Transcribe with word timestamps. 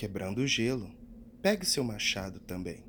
quebrando 0.00 0.38
o 0.38 0.46
gelo. 0.46 0.90
Pegue 1.42 1.66
seu 1.66 1.84
machado 1.84 2.40
também. 2.40 2.82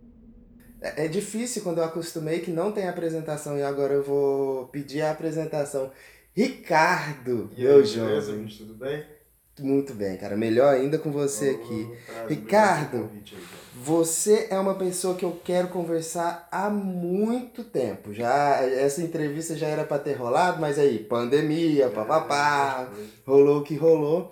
É, 0.81 1.05
é 1.05 1.07
difícil 1.09 1.61
quando 1.61 1.79
eu 1.79 1.83
acostumei 1.83 2.39
que 2.39 2.51
não 2.51 2.71
tem 2.71 2.87
apresentação 2.87 3.57
e 3.57 3.61
agora 3.61 3.93
eu 3.93 4.01
vou 4.01 4.67
pedir 4.67 5.01
a 5.01 5.11
apresentação. 5.11 5.91
Ricardo, 6.33 7.51
e 7.57 7.63
meu 7.63 7.83
jovem. 7.83 8.47
Tudo 8.47 8.75
bem? 8.75 9.03
Muito 9.59 9.93
bem, 9.93 10.15
cara. 10.15 10.37
Melhor 10.37 10.73
ainda 10.73 10.97
com 10.97 11.11
você 11.11 11.51
oh, 11.51 11.65
aqui. 11.65 11.91
Ricardo, 12.29 13.11
você 13.75 14.47
é 14.49 14.57
uma 14.57 14.75
pessoa 14.75 15.13
que 15.13 15.25
eu 15.25 15.37
quero 15.43 15.67
conversar 15.67 16.47
há 16.49 16.69
muito 16.69 17.65
tempo. 17.65 18.13
Já 18.13 18.61
essa 18.63 19.01
entrevista 19.01 19.57
já 19.57 19.67
era 19.67 19.83
para 19.83 20.01
ter 20.01 20.13
rolado, 20.13 20.61
mas 20.61 20.79
aí 20.79 20.99
pandemia, 20.99 21.87
é, 21.87 21.89
papapá, 21.89 22.89
rolou 23.27 23.59
o 23.59 23.63
que 23.63 23.75
rolou. 23.75 24.31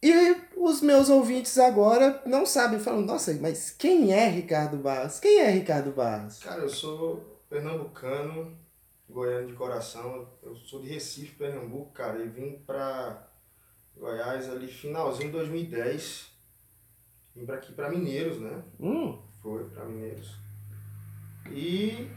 E 0.00 0.36
os 0.56 0.80
meus 0.80 1.10
ouvintes 1.10 1.58
agora 1.58 2.22
não 2.24 2.46
sabem, 2.46 2.80
falam, 2.80 3.02
nossa, 3.02 3.32
mas 3.34 3.70
quem 3.70 4.12
é 4.12 4.28
Ricardo 4.28 4.78
Barros? 4.78 5.20
Quem 5.20 5.40
é 5.40 5.50
Ricardo 5.50 5.92
Barros? 5.92 6.42
Cara, 6.42 6.62
eu 6.62 6.68
sou 6.68 7.42
pernambucano, 7.48 8.56
goiano 9.08 9.46
de 9.46 9.52
coração. 9.52 10.28
Eu 10.42 10.56
sou 10.56 10.80
de 10.80 10.88
Recife, 10.88 11.36
Pernambuco, 11.36 11.92
cara, 11.92 12.22
e 12.22 12.28
vim 12.28 12.62
pra 12.66 13.28
Goiás 13.96 14.48
ali 14.50 14.68
finalzinho 14.68 15.30
de 15.30 15.36
2010. 15.36 16.30
Vim 17.34 17.46
pra 17.46 17.56
aqui 17.56 17.72
pra 17.72 17.90
Mineiros, 17.90 18.38
né? 18.38 18.62
Hum. 18.80 19.18
Foi 19.42 19.64
pra 19.64 19.84
Mineiros. 19.84 20.36
E 21.50 22.10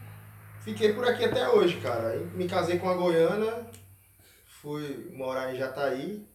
fiquei 0.61 0.93
por 0.93 1.07
aqui 1.07 1.25
até 1.25 1.47
hoje, 1.49 1.79
cara. 1.79 2.17
Me 2.33 2.47
casei 2.47 2.79
com 2.79 2.89
a 2.89 2.95
goiana, 2.95 3.67
fui 4.45 5.11
morar 5.13 5.53
em 5.53 5.57
Jataí, 5.57 6.27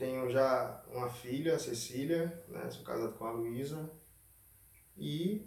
tenho 0.00 0.30
já 0.30 0.82
uma 0.90 1.10
filha, 1.10 1.54
a 1.54 1.58
Cecília, 1.58 2.42
né? 2.48 2.70
Sou 2.70 2.82
casado 2.82 3.12
com 3.12 3.26
a 3.26 3.32
Luísa. 3.32 3.90
E 4.96 5.46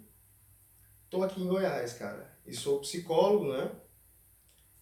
tô 1.10 1.24
aqui 1.24 1.42
em 1.42 1.48
Goiás, 1.48 1.94
cara. 1.94 2.32
E 2.46 2.54
sou 2.54 2.78
psicólogo, 2.80 3.52
né? 3.52 3.72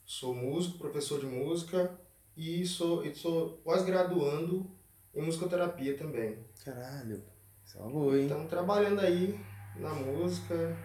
Sou 0.04 0.34
músico, 0.34 0.76
professor 0.76 1.18
de 1.20 1.26
música 1.26 1.98
e 2.36 2.66
sou, 2.66 3.02
e 3.02 3.14
sou 3.14 3.62
pós-graduando 3.64 4.70
em 5.14 5.22
musicoterapia 5.22 5.96
também. 5.96 6.38
Caralho, 6.62 7.24
isso 7.64 7.78
é 7.78 7.80
uma 7.80 7.90
boa, 7.90 8.18
hein? 8.18 8.26
Então, 8.26 8.46
trabalhando 8.46 9.00
aí 9.00 9.40
na 9.76 9.94
música, 9.94 10.76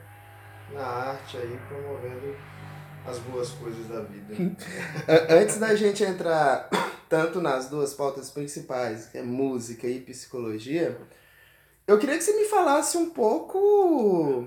na 0.71 0.85
arte 0.85 1.35
aí, 1.35 1.59
promovendo 1.67 2.33
as 3.05 3.19
boas 3.19 3.51
coisas 3.51 3.85
da 3.87 4.01
vida. 4.03 4.33
Antes 5.29 5.59
da 5.59 5.75
gente 5.75 6.03
entrar 6.05 6.69
tanto 7.09 7.41
nas 7.41 7.69
duas 7.69 7.93
pautas 7.93 8.29
principais, 8.29 9.07
que 9.07 9.17
é 9.17 9.21
música 9.21 9.87
e 9.87 9.99
psicologia, 9.99 10.99
eu 11.87 11.97
queria 11.97 12.17
que 12.17 12.23
você 12.23 12.33
me 12.33 12.45
falasse 12.45 12.97
um 12.97 13.09
pouco 13.09 14.45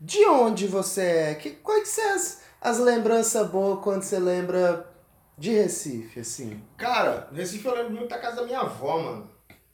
de 0.00 0.24
onde 0.26 0.66
você 0.66 1.02
é, 1.02 1.34
que, 1.34 1.50
quais 1.50 1.88
são 1.88 2.14
as, 2.14 2.42
as 2.60 2.78
lembranças 2.78 3.50
boas 3.50 3.82
quando 3.82 4.02
você 4.02 4.18
lembra 4.18 4.88
de 5.36 5.50
Recife, 5.50 6.20
assim? 6.20 6.62
Cara, 6.76 7.28
Recife 7.32 7.66
eu 7.66 7.74
lembro 7.74 7.92
muito 7.92 8.08
da 8.08 8.18
casa 8.18 8.36
da 8.36 8.44
minha 8.44 8.60
avó, 8.60 8.98
mano. 8.98 9.30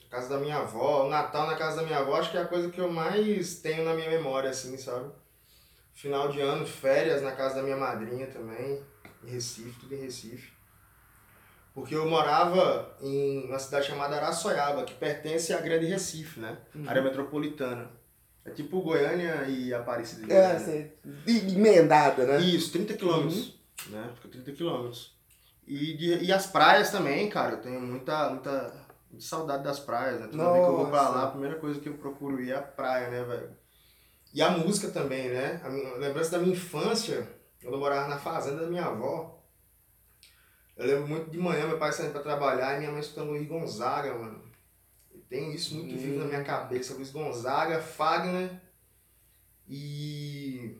Casa 0.09 0.28
da 0.28 0.39
minha 0.39 0.59
avó, 0.59 1.05
o 1.05 1.11
Natal 1.11 1.47
na 1.47 1.56
casa 1.56 1.77
da 1.77 1.83
minha 1.83 1.98
avó, 1.98 2.17
acho 2.17 2.31
que 2.31 2.39
é 2.39 2.42
a 2.42 2.47
coisa 2.47 2.70
que 2.70 2.81
eu 2.81 2.91
mais 2.91 3.56
tenho 3.56 3.84
na 3.84 3.92
minha 3.92 4.09
memória, 4.09 4.48
assim, 4.48 4.78
sabe? 4.78 5.11
Final 5.92 6.28
de 6.28 6.41
ano, 6.41 6.67
férias 6.67 7.20
na 7.20 7.33
casa 7.33 7.56
da 7.56 7.62
minha 7.62 7.77
madrinha 7.77 8.27
também, 8.28 8.83
em 9.22 9.31
Recife, 9.31 9.78
tudo 9.81 9.94
em 9.94 10.00
Recife. 10.00 10.56
Porque 11.77 11.94
eu 11.94 12.08
morava 12.08 12.96
em 13.02 13.44
uma 13.48 13.58
cidade 13.58 13.88
chamada 13.88 14.16
Araçoiaba, 14.16 14.82
que 14.84 14.94
pertence 14.94 15.52
à 15.52 15.60
Grande 15.60 15.84
Recife, 15.84 16.41
né? 16.41 16.56
Uhum. 16.74 16.88
Área 16.88 17.02
metropolitana. 17.02 17.91
É 18.47 18.50
tipo 18.50 18.81
Goiânia 18.81 19.44
e 19.47 19.75
Aparecida 19.75 20.32
É, 20.32 20.59
sei. 20.59 20.97
emendada, 21.26 22.25
né? 22.25 22.41
Isso, 22.41 22.72
30 22.72 22.94
quilômetros. 22.94 23.60
Uhum. 23.88 23.92
Né? 23.92 24.10
Fica 24.15 24.28
30 24.28 24.53
quilômetros. 24.53 25.15
E, 25.66 25.94
de, 25.98 26.25
e 26.25 26.32
as 26.32 26.47
praias 26.47 26.91
também, 26.91 27.28
cara. 27.28 27.56
Eu 27.56 27.60
tenho 27.60 27.78
muita, 27.78 28.31
muita, 28.31 28.72
saudade 29.19 29.62
das 29.62 29.78
praias, 29.78 30.19
né? 30.19 30.28
Toda 30.28 30.53
vez 30.53 30.65
que 30.65 30.70
eu 30.70 30.76
vou 30.78 30.86
pra 30.86 31.10
lá, 31.10 31.25
a 31.25 31.31
primeira 31.31 31.56
coisa 31.56 31.78
que 31.78 31.91
eu 31.91 31.98
procuro 31.98 32.41
ir 32.41 32.53
é 32.53 32.56
a 32.56 32.62
praia, 32.62 33.10
né, 33.10 33.22
velho? 33.22 33.50
E 34.32 34.41
a 34.41 34.48
música 34.48 34.88
também, 34.88 35.28
né? 35.28 35.60
A, 35.62 35.69
minha, 35.69 35.91
a 35.91 35.98
lembrança 35.98 36.31
da 36.31 36.38
minha 36.38 36.54
infância, 36.54 37.28
quando 37.60 37.75
eu 37.75 37.81
morava 37.81 38.09
na 38.09 38.16
fazenda 38.16 38.62
da 38.62 38.66
minha 38.66 38.86
avó. 38.86 39.35
Eu 40.76 40.87
lembro 40.87 41.09
muito 41.09 41.31
de 41.31 41.38
manhã, 41.38 41.66
meu 41.66 41.78
pai 41.78 41.91
saindo 41.91 42.12
pra 42.12 42.22
trabalhar 42.22 42.75
e 42.75 42.81
minha 42.81 42.91
mãe 42.91 43.00
escutando 43.00 43.31
Luiz 43.31 43.48
Gonzaga, 43.48 44.14
mano. 44.14 44.42
Eu 45.12 45.20
tenho 45.28 45.53
isso 45.53 45.75
muito 45.75 45.94
hum. 45.94 45.98
vivo 45.98 46.19
na 46.19 46.26
minha 46.26 46.44
cabeça. 46.44 46.94
Luiz 46.94 47.10
Gonzaga, 47.10 47.81
Fagner 47.81 48.60
e 49.66 50.76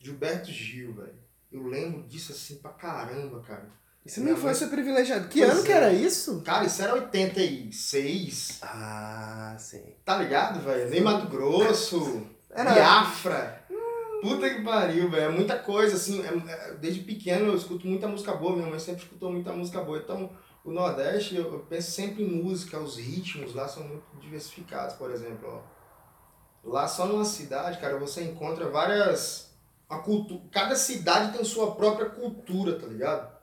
Gilberto 0.00 0.50
Gil, 0.50 0.94
velho. 0.94 1.26
Eu 1.52 1.66
lembro 1.66 2.02
disso 2.02 2.32
assim 2.32 2.56
pra 2.56 2.72
caramba, 2.72 3.40
cara. 3.40 3.70
Isso 4.04 4.22
não 4.22 4.36
foi 4.36 4.54
ser 4.54 4.68
privilegiado. 4.68 5.28
Que 5.28 5.40
pois 5.40 5.50
ano 5.50 5.60
é. 5.60 5.64
que 5.64 5.72
era 5.72 5.92
isso? 5.92 6.40
Cara, 6.42 6.64
isso 6.64 6.82
era 6.82 6.94
86. 6.94 8.58
Ah, 8.62 9.56
sim. 9.58 9.94
Tá 10.04 10.16
ligado, 10.16 10.60
velho? 10.60 10.88
Nem 10.90 11.00
Mato 11.00 11.28
Grosso, 11.28 12.24
era... 12.50 12.72
Biafra. 12.72 13.65
Puta 14.20 14.48
que 14.48 14.62
pariu, 14.62 15.10
velho. 15.10 15.24
É 15.24 15.28
muita 15.28 15.58
coisa, 15.58 15.96
assim. 15.96 16.22
É, 16.22 16.52
é, 16.52 16.74
desde 16.74 17.00
pequeno 17.00 17.48
eu 17.48 17.56
escuto 17.56 17.86
muita 17.86 18.08
música 18.08 18.34
boa. 18.34 18.56
Minha 18.56 18.68
mãe 18.68 18.78
sempre 18.78 19.02
escutou 19.02 19.30
muita 19.30 19.52
música 19.52 19.80
boa. 19.82 19.98
Então, 19.98 20.30
o 20.64 20.70
Nordeste, 20.70 21.36
eu, 21.36 21.52
eu 21.52 21.60
penso 21.60 21.90
sempre 21.90 22.22
em 22.22 22.42
música. 22.42 22.78
Os 22.78 22.96
ritmos 22.96 23.54
lá 23.54 23.68
são 23.68 23.84
muito 23.84 24.04
diversificados, 24.20 24.94
por 24.96 25.10
exemplo. 25.10 25.62
Ó. 26.64 26.70
Lá 26.70 26.88
só 26.88 27.06
numa 27.06 27.24
cidade, 27.24 27.78
cara, 27.78 27.98
você 27.98 28.22
encontra 28.24 28.68
várias. 28.68 29.54
A 29.88 29.98
cultura, 29.98 30.40
cada 30.50 30.74
cidade 30.74 31.36
tem 31.36 31.44
sua 31.44 31.76
própria 31.76 32.10
cultura, 32.10 32.76
tá 32.76 32.88
ligado? 32.88 33.35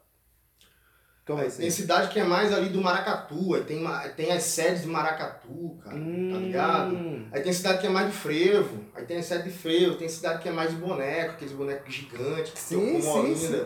Como 1.26 1.42
assim? 1.42 1.62
Tem 1.62 1.70
cidade 1.70 2.10
que 2.10 2.20
é 2.20 2.24
mais 2.24 2.52
ali 2.52 2.70
do 2.70 2.82
Maracatu, 2.82 3.54
aí 3.56 3.64
tem, 3.64 3.86
tem 4.18 4.32
as 4.34 4.44
sedes 4.44 4.82
de 4.82 4.88
Maracatu, 4.88 5.78
cara, 5.82 5.96
tá 5.96 6.02
hum. 6.02 6.30
tá 6.32 6.38
ligado? 6.38 7.28
Aí 7.32 7.42
tem 7.42 7.54
cidade 7.54 7.80
que 7.80 7.88
é 7.88 7.90
mais 7.90 8.08
de 8.08 8.14
frevo, 8.14 8.84
aí 8.94 9.06
tem 9.06 9.18
a 9.18 9.24
sede 9.24 9.44
de 9.44 9.52
frevo, 9.52 9.96
tem 9.96 10.10
cidade 10.10 10.42
que 10.42 10.50
é 10.50 10.52
mais 10.52 10.72
de 10.72 10.76
boneco, 10.76 11.32
aqueles 11.32 11.54
bonecos 11.54 11.94
gigantes, 11.94 12.52
que 12.52 12.60
sim, 12.60 12.78
tem 12.78 13.02
sim, 13.02 13.36
sim. 13.36 13.66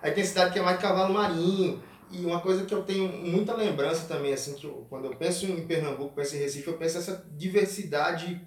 Aí 0.00 0.12
tem 0.12 0.24
cidade 0.24 0.52
que 0.52 0.58
é 0.60 0.62
mais 0.62 0.76
de 0.76 0.82
cavalo 0.82 1.12
marinho. 1.12 1.82
E 2.10 2.26
uma 2.26 2.42
coisa 2.42 2.66
que 2.66 2.74
eu 2.74 2.82
tenho 2.82 3.08
muita 3.10 3.54
lembrança 3.54 4.06
também, 4.06 4.34
assim, 4.34 4.54
que 4.54 4.66
eu, 4.66 4.86
quando 4.90 5.06
eu 5.06 5.16
penso 5.16 5.46
em 5.46 5.66
Pernambuco, 5.66 6.14
penso 6.14 6.36
em 6.36 6.40
Recife, 6.40 6.68
eu 6.68 6.76
penso 6.76 6.98
nessa 6.98 7.26
diversidade 7.30 8.46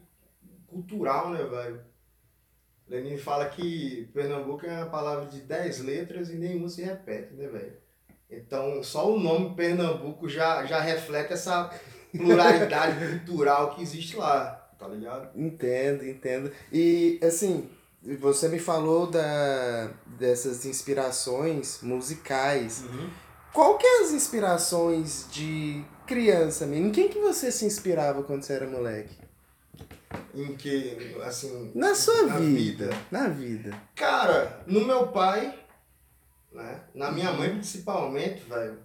cultural, 0.67 1.31
né, 1.31 1.43
velho? 1.43 1.81
Lenin 2.87 3.17
fala 3.17 3.49
que 3.49 4.07
Pernambuco 4.13 4.67
é 4.67 4.83
uma 4.83 4.85
palavra 4.85 5.25
de 5.25 5.41
10 5.41 5.79
letras 5.79 6.29
e 6.29 6.35
nenhuma 6.35 6.69
se 6.69 6.83
repete, 6.83 7.33
né, 7.33 7.47
velho? 7.47 7.84
Então, 8.35 8.83
só 8.83 9.11
o 9.11 9.19
nome 9.19 9.55
Pernambuco 9.55 10.27
já, 10.27 10.65
já 10.65 10.79
reflete 10.79 11.33
essa 11.33 11.71
pluralidade 12.11 13.19
cultural 13.25 13.75
que 13.75 13.81
existe 13.81 14.17
lá, 14.17 14.69
tá 14.77 14.87
ligado? 14.87 15.29
Entendo, 15.35 16.05
entendo. 16.05 16.51
E, 16.71 17.19
assim, 17.23 17.69
você 18.19 18.47
me 18.49 18.59
falou 18.59 19.07
da, 19.07 19.89
dessas 20.05 20.65
inspirações 20.65 21.79
musicais. 21.81 22.83
Uhum. 22.83 23.09
Qual 23.53 23.77
que 23.77 23.87
é 23.87 24.01
as 24.01 24.11
inspirações 24.11 25.27
de 25.31 25.83
criança, 26.05 26.65
menino? 26.65 26.89
Em 26.89 26.91
quem 26.91 27.07
que 27.07 27.19
você 27.19 27.51
se 27.51 27.65
inspirava 27.65 28.21
quando 28.23 28.43
você 28.43 28.53
era 28.53 28.67
moleque? 28.67 29.15
Em 30.33 30.55
que, 30.55 31.15
assim... 31.23 31.71
Na 31.73 31.95
sua 31.95 32.23
na 32.23 32.37
vida, 32.37 32.87
vida. 32.87 32.97
Na 33.09 33.27
vida. 33.29 33.81
Cara, 33.95 34.61
no 34.67 34.85
meu 34.85 35.07
pai 35.07 35.64
né? 36.55 36.83
Na 36.93 37.11
minha 37.11 37.31
mãe, 37.31 37.49
principalmente, 37.49 38.43
velho, 38.43 38.79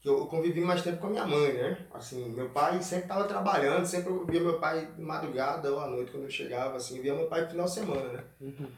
que 0.00 0.08
eu 0.08 0.26
convivi 0.26 0.60
mais 0.60 0.82
tempo 0.82 0.98
com 0.98 1.06
a 1.06 1.10
minha 1.10 1.26
mãe, 1.26 1.52
né? 1.52 1.86
Assim, 1.92 2.28
meu 2.28 2.50
pai 2.50 2.82
sempre 2.82 3.04
estava 3.04 3.24
trabalhando, 3.24 3.86
sempre 3.86 4.10
eu 4.10 4.26
via 4.26 4.40
meu 4.40 4.58
pai 4.58 4.86
de 4.86 5.00
madrugada 5.00 5.72
ou 5.72 5.80
à 5.80 5.86
noite 5.86 6.10
quando 6.10 6.24
eu 6.24 6.30
chegava, 6.30 6.76
assim, 6.76 7.00
via 7.00 7.14
meu 7.14 7.26
pai 7.26 7.42
no 7.42 7.50
final 7.50 7.66
de 7.66 7.72
semana, 7.72 8.12
né? 8.12 8.24
Uhum. 8.40 8.70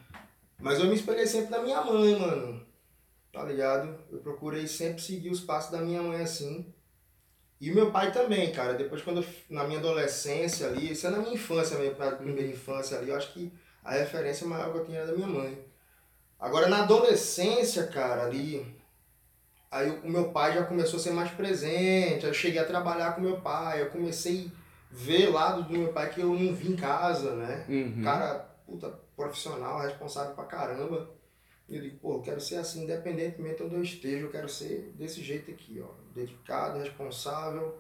Mas 0.59 0.79
eu 0.79 0.87
me 0.87 0.95
espelhei 0.95 1.27
sempre 1.27 1.51
na 1.51 1.63
minha 1.63 1.83
mãe, 1.83 2.19
mano. 2.19 2.67
Tá 3.33 3.45
ligado? 3.45 3.99
Eu 4.11 4.19
procurei 4.19 4.67
sempre 4.67 5.01
seguir 5.01 5.31
os 5.31 5.41
passos 5.41 5.71
da 5.71 5.79
minha 5.79 6.03
mãe 6.03 6.21
assim. 6.21 6.73
E 7.61 7.71
o 7.71 7.75
meu 7.75 7.91
pai 7.91 8.11
também, 8.11 8.51
cara. 8.53 8.75
Depois, 8.75 9.03
quando 9.03 9.23
eu, 9.23 9.27
na 9.49 9.65
minha 9.65 9.79
adolescência 9.79 10.67
ali, 10.67 10.93
isso 10.93 11.07
é 11.07 11.11
na 11.11 11.19
minha 11.19 11.35
infância 11.35 11.79
na 11.79 12.13
primeira 12.13 12.51
infância 12.51 12.99
ali, 12.99 13.11
eu 13.11 13.17
acho 13.17 13.33
que 13.33 13.53
a 13.85 13.93
referência 13.93 14.47
maior 14.47 14.73
que 14.73 14.79
eu 14.79 14.85
tinha 14.85 14.99
era 14.99 15.09
da 15.09 15.13
minha 15.13 15.27
mãe. 15.27 15.70
Agora 16.41 16.69
na 16.69 16.83
adolescência, 16.83 17.87
cara, 17.87 18.25
ali, 18.25 18.75
aí 19.71 19.91
o 19.91 20.09
meu 20.09 20.31
pai 20.31 20.55
já 20.55 20.65
começou 20.65 20.99
a 20.99 21.03
ser 21.03 21.11
mais 21.11 21.31
presente, 21.31 22.25
aí 22.25 22.31
eu 22.31 22.35
cheguei 22.35 22.59
a 22.59 22.65
trabalhar 22.65 23.13
com 23.13 23.21
meu 23.21 23.41
pai, 23.41 23.83
eu 23.83 23.91
comecei 23.91 24.51
a 24.57 24.61
ver 24.91 25.29
lado 25.29 25.65
do 25.65 25.73
meu 25.73 25.93
pai 25.93 26.09
que 26.09 26.21
eu 26.21 26.29
não 26.29 26.55
vi 26.55 26.73
em 26.73 26.77
casa, 26.77 27.35
né? 27.35 27.67
Uhum. 27.69 28.03
Cara, 28.03 28.39
puta, 28.65 28.89
profissional, 29.15 29.81
responsável 29.81 30.35
pra 30.35 30.45
caramba. 30.45 31.11
E 31.69 31.77
eu 31.77 31.83
digo, 31.83 31.99
pô, 31.99 32.15
eu 32.15 32.23
quero 32.23 32.41
ser 32.41 32.57
assim, 32.57 32.85
independentemente 32.85 33.59
de 33.59 33.63
onde 33.63 33.75
eu 33.75 33.83
esteja, 33.83 34.25
eu 34.25 34.31
quero 34.31 34.49
ser 34.49 34.93
desse 34.97 35.23
jeito 35.23 35.51
aqui, 35.51 35.81
ó. 35.81 35.93
Dedicado, 36.13 36.81
responsável, 36.81 37.79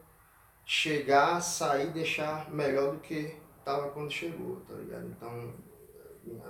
chegar, 0.64 1.40
sair, 1.40 1.90
deixar 1.90 2.50
melhor 2.50 2.92
do 2.92 3.00
que 3.00 3.34
tava 3.64 3.90
quando 3.90 4.12
chegou, 4.12 4.60
tá 4.60 4.74
ligado? 4.74 5.06
Então, 5.06 5.54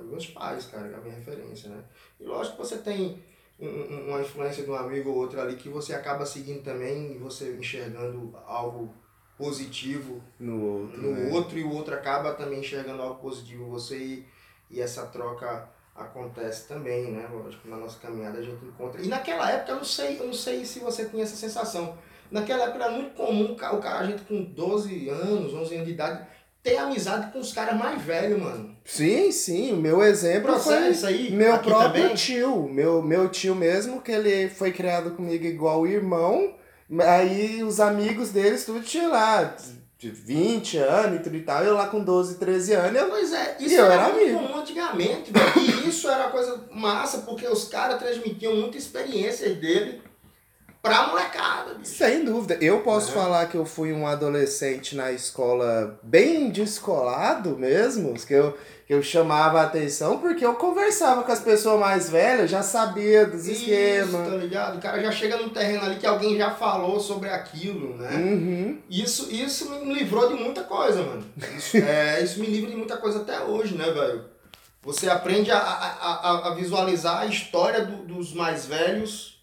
meus 0.05 0.27
pais, 0.27 0.67
cara, 0.67 0.89
é 0.89 0.95
a 0.95 1.01
minha 1.01 1.15
referência, 1.15 1.69
né? 1.71 1.83
E 2.19 2.25
lógico 2.25 2.57
que 2.57 2.63
você 2.63 2.79
tem 2.79 3.23
um, 3.59 4.09
uma 4.09 4.21
influência 4.21 4.65
de 4.65 4.71
um 4.71 4.75
amigo 4.75 5.11
ou 5.11 5.17
outro 5.17 5.41
ali 5.41 5.57
que 5.57 5.69
você 5.69 5.95
acaba 5.95 6.25
seguindo 6.25 6.63
também 6.63 7.13
e 7.13 7.19
você 7.19 7.53
enxergando 7.53 8.37
algo 8.47 8.93
positivo 9.37 10.23
no 10.39 10.63
outro, 10.63 11.01
no 11.01 11.11
né? 11.13 11.31
outro 11.33 11.59
e 11.59 11.65
o 11.65 11.73
outro 11.73 11.95
acaba 11.95 12.35
também 12.35 12.61
enxergando 12.61 13.03
algo 13.03 13.21
positivo 13.21 13.65
em 13.65 13.71
você 13.71 13.97
e, 13.97 14.27
e 14.71 14.81
essa 14.81 15.07
troca 15.07 15.69
acontece 15.95 16.69
também, 16.69 17.11
né? 17.13 17.29
Lógico, 17.31 17.69
na 17.69 17.77
nossa 17.77 17.99
caminhada 17.99 18.39
a 18.39 18.43
gente 18.43 18.65
encontra. 18.65 19.01
E 19.01 19.09
naquela 19.09 19.51
época 19.51 19.73
eu 19.73 19.77
não 19.77 19.85
sei, 19.85 20.19
eu 20.19 20.27
não 20.27 20.35
sei 20.35 20.65
se 20.65 20.81
você 20.81 21.09
tinha 21.09 21.23
essa 21.23 21.37
sensação. 21.37 21.97
Naquela 22.31 22.65
época 22.65 22.85
era 22.85 22.93
muito 22.93 23.15
comum 23.15 23.53
o 23.53 23.57
cara, 23.57 23.99
a 23.99 24.07
gente 24.07 24.23
com 24.23 24.43
12 24.43 25.09
anos, 25.09 25.53
11 25.53 25.75
anos 25.75 25.87
de 25.87 25.93
idade, 25.93 26.27
ter 26.63 26.77
amizade 26.77 27.33
com 27.33 27.39
os 27.41 27.53
caras 27.53 27.77
mais 27.79 28.01
velhos, 28.03 28.39
mano. 28.41 28.77
Sim, 28.85 29.31
sim, 29.33 29.73
o 29.73 29.77
meu 29.77 30.03
exemplo 30.03 30.53
Processo 30.53 30.81
foi 30.81 30.91
isso 30.91 31.07
aí 31.07 31.31
meu 31.33 31.59
próprio 31.59 32.03
também? 32.03 32.15
tio, 32.15 32.69
meu, 32.69 33.01
meu 33.03 33.29
tio 33.29 33.55
mesmo, 33.55 34.01
que 34.03 34.13
ele 34.13 34.49
foi 34.49 34.73
criado 34.73 35.13
comigo 35.13 35.45
igual 35.45 35.87
irmão, 35.87 36.55
aí 37.01 37.63
os 37.63 37.79
amigos 37.81 38.31
deles 38.31 38.65
tudo 38.65 38.81
tinha 38.83 39.09
lá, 39.09 39.55
de 39.99 40.11
20 40.11 40.79
anos 40.79 41.21
e 41.21 41.23
tudo 41.23 41.37
e 41.37 41.43
tal, 41.43 41.63
eu 41.63 41.75
lá 41.75 41.87
com 41.89 42.03
12, 42.03 42.37
13 42.39 42.73
anos, 42.73 43.01
eu 43.01 43.09
Pois 43.11 43.33
é, 43.33 43.57
E 43.61 43.67
isso 43.67 43.75
eu 43.77 43.85
era, 43.85 43.95
era 43.95 44.13
muito 44.15 44.23
amigo. 44.25 44.39
comum 44.39 44.59
antigamente, 44.61 45.31
velho. 45.31 45.85
E 45.85 45.89
isso 45.89 46.09
era 46.09 46.29
coisa 46.31 46.65
massa, 46.73 47.19
porque 47.19 47.47
os 47.47 47.69
caras 47.69 47.99
transmitiam 47.99 48.55
muitas 48.57 48.83
experiências 48.83 49.57
dele 49.59 50.01
pra 50.83 51.09
molecada, 51.09 51.75
bicho. 51.75 51.93
Sem 51.95 52.25
dúvida. 52.25 52.57
Eu 52.61 52.81
posso 52.81 53.11
É. 53.11 53.15
falar 53.15 53.47
que 53.47 53.57
eu 53.57 53.65
fui 53.67 53.93
um 53.93 54.07
adolescente 54.07 54.97
na 54.97 55.13
escola 55.13 55.99
bem 56.03 56.51
descolado 56.51 57.57
mesmo, 57.57 58.15
que 58.15 58.33
eu, 58.35 58.57
que 58.87 58.95
eu 58.95 59.03
chamava 59.03 59.61
a 59.61 59.65
atenção 59.65 60.19
porque 60.19 60.45
eu 60.45 60.55
conversava 60.55 61.23
com 61.23 61.31
as 61.31 61.41
pessoas 61.41 61.79
mais 61.79 62.09
velhas, 62.11 62.51
já 62.51 62.63
sabia 62.63 63.27
dos 63.27 63.47
Isso, 63.47 63.61
esquemas. 63.63 64.29
tá 64.29 64.37
ligado? 64.37 64.79
O 64.79 64.81
cara 64.81 65.01
já 65.03 65.13
chega 65.13 65.37
num 65.37 65.51
terreno 65.51 65.85
ali 65.85 65.97
que 65.97 66.07
alguém 66.07 66.37
já 66.37 66.51
falou 66.51 66.99
sobre 66.99 67.29
aquilo, 67.29 67.97
né? 67.97 68.11
Uhum. 68.17 68.79
Isso, 68.89 69.31
isso 69.31 69.71
me 69.71 69.93
livrou 69.95 70.29
de 70.29 70.43
muita 70.43 70.63
coisa, 70.65 71.03
mano. 71.03 71.25
Isso, 71.57 71.77
é, 71.77 72.23
isso 72.23 72.41
me 72.41 72.47
livra 72.47 72.71
de 72.71 72.77
muita 72.77 72.97
coisa 72.97 73.21
até 73.21 73.41
hoje, 73.41 73.75
né, 73.77 73.91
velho? 73.91 74.25
Você 74.83 75.11
aprende 75.11 75.51
a, 75.51 75.59
a, 75.59 76.15
a, 76.15 76.49
a 76.49 76.55
visualizar 76.55 77.19
a 77.19 77.27
história 77.27 77.85
do- 77.85 78.03
dos 78.07 78.33
mais 78.33 78.65
velhos 78.65 79.39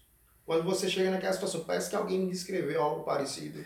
quando 0.48 0.64
você 0.64 0.88
chega 0.88 1.10
naquela 1.10 1.34
situação. 1.34 1.60
Parece 1.64 1.90
que 1.90 1.94
alguém 1.96 2.20
me 2.20 2.30
descreveu 2.30 2.82
algo 2.82 3.04
parecido. 3.04 3.62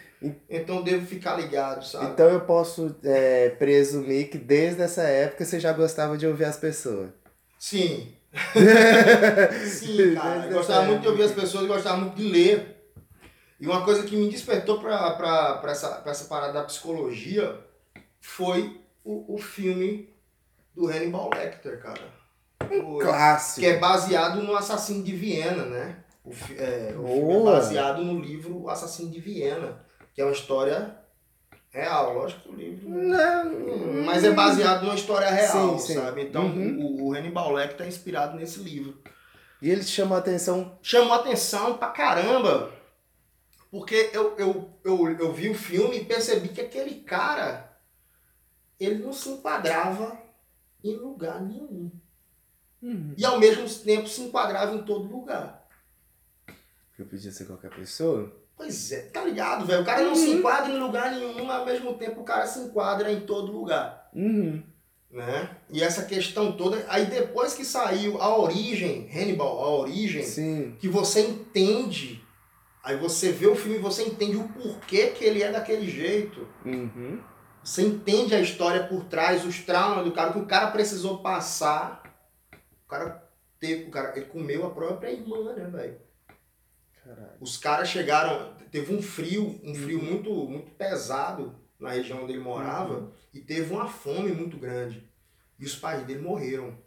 Então 0.50 0.82
devo 0.82 1.06
ficar 1.06 1.36
ligado, 1.36 1.84
sabe? 1.86 2.06
Então 2.06 2.28
eu 2.28 2.40
posso 2.40 2.96
é, 3.04 3.50
presumir 3.50 4.28
que 4.28 4.36
desde 4.36 4.82
essa 4.82 5.02
época 5.02 5.44
você 5.44 5.60
já 5.60 5.72
gostava 5.72 6.18
de 6.18 6.26
ouvir 6.26 6.44
as 6.44 6.56
pessoas. 6.56 7.10
Sim. 7.56 8.12
Sim, 9.68 10.14
cara. 10.16 10.46
Eu 10.46 10.52
gostava 10.54 10.86
muito 10.86 11.02
de 11.02 11.08
ouvir 11.08 11.22
as 11.22 11.30
pessoas, 11.30 11.68
gostava 11.68 11.98
muito 11.98 12.16
de 12.16 12.24
ler. 12.28 12.90
E 13.60 13.66
uma 13.66 13.84
coisa 13.84 14.02
que 14.02 14.16
me 14.16 14.28
despertou 14.28 14.80
pra, 14.80 15.60
essa, 15.68 15.88
pra 16.00 16.10
essa 16.10 16.24
parada 16.24 16.52
da 16.52 16.64
psicologia 16.64 17.60
foi 18.20 18.80
o, 19.04 19.36
o 19.36 19.38
filme 19.38 20.12
do 20.74 20.88
Hannibal 20.88 21.30
Lecter, 21.32 21.80
cara. 21.80 22.02
O- 22.82 22.98
Clássico. 22.98 23.60
que 23.60 23.66
é 23.66 23.78
baseado 23.78 24.42
no 24.42 24.56
Assassino 24.56 25.04
de 25.04 25.14
Viena, 25.14 25.64
né? 25.66 25.96
O, 26.24 26.30
fi- 26.32 26.56
é, 26.56 26.94
o 26.96 27.06
filme 27.06 27.32
é 27.34 27.42
baseado 27.44 28.04
no 28.04 28.20
livro 28.20 28.68
Assassino 28.68 29.10
de 29.10 29.20
Viena, 29.20 29.84
que 30.14 30.20
é 30.20 30.24
uma 30.24 30.32
história 30.32 30.96
real, 31.70 32.14
lógico 32.14 32.42
que 32.42 32.48
o 32.50 32.54
livro... 32.54 32.88
Não. 32.90 34.02
Mas 34.04 34.22
é 34.22 34.30
baseado 34.30 34.82
numa 34.82 34.94
história 34.94 35.28
real, 35.30 35.78
Sim, 35.78 35.86
sim. 35.86 35.94
sabe? 35.94 36.22
Então 36.22 36.44
Uhum. 36.46 36.78
o, 37.00 37.08
o 37.08 37.12
Hannibal 37.14 37.50
Lecter 37.52 37.86
é 37.86 37.88
inspirado 37.88 38.36
nesse 38.36 38.60
livro. 38.60 39.02
E 39.60 39.70
ele 39.70 39.80
te 39.82 39.90
chamou 39.90 40.16
a 40.16 40.20
atenção. 40.20 40.78
Chamou 40.82 41.14
atenção 41.14 41.78
pra 41.78 41.88
caramba, 41.88 42.70
porque 43.70 44.10
eu, 44.12 44.36
eu, 44.36 44.70
eu, 44.84 45.08
eu 45.18 45.32
vi 45.32 45.48
o 45.48 45.54
filme 45.54 45.96
e 45.98 46.04
percebi 46.04 46.48
que 46.48 46.60
aquele 46.60 46.96
cara, 47.00 47.76
ele 48.78 49.02
não 49.02 49.12
se 49.12 49.28
enquadrava 49.30 50.16
em 50.84 50.94
lugar 50.96 51.40
nenhum. 51.40 51.90
E 53.16 53.24
ao 53.24 53.38
mesmo 53.38 53.68
tempo 53.82 54.08
se 54.08 54.20
enquadrava 54.22 54.74
em 54.74 54.82
todo 54.82 55.10
lugar. 55.10 55.61
Que 57.02 57.10
podia 57.10 57.32
ser 57.32 57.46
qualquer 57.46 57.70
pessoa. 57.70 58.32
Pois 58.56 58.92
é, 58.92 59.02
tá 59.02 59.24
ligado, 59.24 59.66
velho? 59.66 59.82
O 59.82 59.84
cara 59.84 60.02
não 60.02 60.14
se 60.14 60.30
enquadra 60.30 60.72
em 60.72 60.78
lugar 60.78 61.10
nenhum, 61.10 61.44
mas 61.44 61.58
ao 61.58 61.66
mesmo 61.66 61.94
tempo 61.94 62.20
o 62.20 62.24
cara 62.24 62.46
se 62.46 62.60
enquadra 62.60 63.10
em 63.10 63.20
todo 63.20 63.50
lugar. 63.50 64.08
Uhum. 64.14 64.62
Né? 65.10 65.56
E 65.70 65.82
essa 65.82 66.04
questão 66.04 66.52
toda. 66.52 66.84
Aí 66.88 67.06
depois 67.06 67.54
que 67.54 67.64
saiu 67.64 68.20
a 68.22 68.38
origem, 68.38 69.10
Hannibal, 69.12 69.62
a 69.62 69.68
origem, 69.68 70.22
Sim. 70.22 70.76
que 70.78 70.88
você 70.88 71.22
entende. 71.22 72.24
Aí 72.84 72.96
você 72.96 73.32
vê 73.32 73.46
o 73.46 73.54
filme 73.54 73.78
e 73.78 73.82
você 73.82 74.04
entende 74.04 74.36
o 74.36 74.48
porquê 74.48 75.08
que 75.08 75.24
ele 75.24 75.42
é 75.42 75.50
daquele 75.50 75.88
jeito. 75.90 76.46
Uhum. 76.64 77.20
Você 77.62 77.82
entende 77.82 78.34
a 78.34 78.40
história 78.40 78.86
por 78.86 79.04
trás, 79.04 79.44
os 79.44 79.60
traumas 79.60 80.04
do 80.04 80.12
cara, 80.12 80.32
que 80.32 80.38
o 80.38 80.46
cara 80.46 80.70
precisou 80.70 81.18
passar. 81.18 82.02
O 82.84 82.88
cara 82.88 83.28
teve, 83.58 83.84
o 83.84 83.90
cara, 83.90 84.12
ele 84.16 84.26
comeu 84.26 84.66
a 84.66 84.70
própria 84.70 85.10
irmã, 85.10 85.52
né, 85.52 85.64
velho? 85.64 86.11
Os 87.40 87.56
caras 87.56 87.88
chegaram, 87.88 88.54
teve 88.70 88.94
um 88.94 89.02
frio, 89.02 89.60
um 89.64 89.74
frio 89.74 90.00
muito, 90.00 90.32
muito 90.46 90.70
pesado 90.72 91.54
na 91.78 91.90
região 91.90 92.22
onde 92.22 92.32
ele 92.32 92.42
morava 92.42 93.12
e 93.34 93.40
teve 93.40 93.72
uma 93.72 93.88
fome 93.88 94.32
muito 94.32 94.56
grande. 94.56 95.10
E 95.58 95.64
os 95.64 95.74
pais 95.74 96.04
dele 96.06 96.20
morreram. 96.20 96.78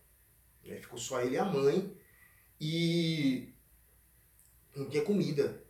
Né? 0.63 0.77
Ficou 0.77 0.97
só 0.97 1.21
ele 1.21 1.35
e 1.35 1.38
a 1.38 1.45
mãe 1.45 1.95
e 2.59 3.53
não 4.75 4.89
tinha 4.89 5.03
comida. 5.03 5.62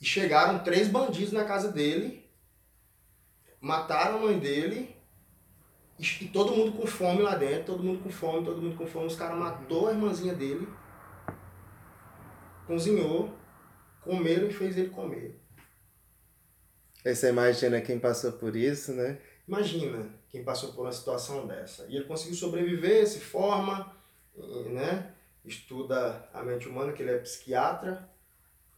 E 0.00 0.04
chegaram 0.04 0.62
três 0.62 0.88
bandidos 0.88 1.32
na 1.32 1.44
casa 1.44 1.70
dele, 1.70 2.30
mataram 3.60 4.18
a 4.18 4.20
mãe 4.20 4.38
dele 4.38 4.96
e, 5.98 6.04
e 6.04 6.28
todo 6.28 6.54
mundo 6.54 6.72
com 6.72 6.86
fome 6.86 7.22
lá 7.22 7.34
dentro, 7.34 7.74
todo 7.74 7.84
mundo 7.84 8.02
com 8.02 8.10
fome, 8.10 8.44
todo 8.44 8.62
mundo 8.62 8.76
com 8.76 8.86
fome. 8.86 9.06
Os 9.06 9.16
caras 9.16 9.36
matou 9.36 9.88
a 9.88 9.92
irmãzinha 9.92 10.32
dele, 10.32 10.66
cozinhou, 12.66 13.39
comeram 14.10 14.48
e 14.48 14.52
fez 14.52 14.76
ele 14.76 14.90
comer. 14.90 15.40
Você 17.04 17.28
imagina 17.28 17.80
quem 17.80 17.98
passou 18.00 18.32
por 18.32 18.56
isso, 18.56 18.92
né? 18.92 19.18
Imagina 19.46 20.12
quem 20.28 20.42
passou 20.42 20.72
por 20.72 20.82
uma 20.82 20.92
situação 20.92 21.46
dessa. 21.46 21.86
E 21.88 21.94
ele 21.94 22.06
conseguiu 22.06 22.34
sobreviver, 22.34 23.06
se 23.06 23.20
forma, 23.20 23.94
né? 24.70 25.14
estuda 25.44 26.28
a 26.34 26.42
mente 26.42 26.68
humana, 26.68 26.92
que 26.92 27.02
ele 27.02 27.12
é 27.12 27.18
psiquiatra 27.18 28.10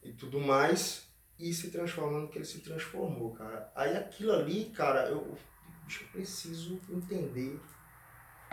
e 0.02 0.12
tudo 0.12 0.38
mais, 0.38 1.08
e 1.38 1.52
se 1.52 1.70
transforma 1.70 2.20
no 2.20 2.28
que 2.28 2.38
ele 2.38 2.44
se 2.44 2.60
transformou, 2.60 3.32
cara. 3.32 3.72
Aí 3.74 3.96
aquilo 3.96 4.32
ali, 4.32 4.66
cara, 4.66 5.08
eu, 5.08 5.16
eu 5.16 6.06
preciso 6.12 6.78
entender 6.90 7.58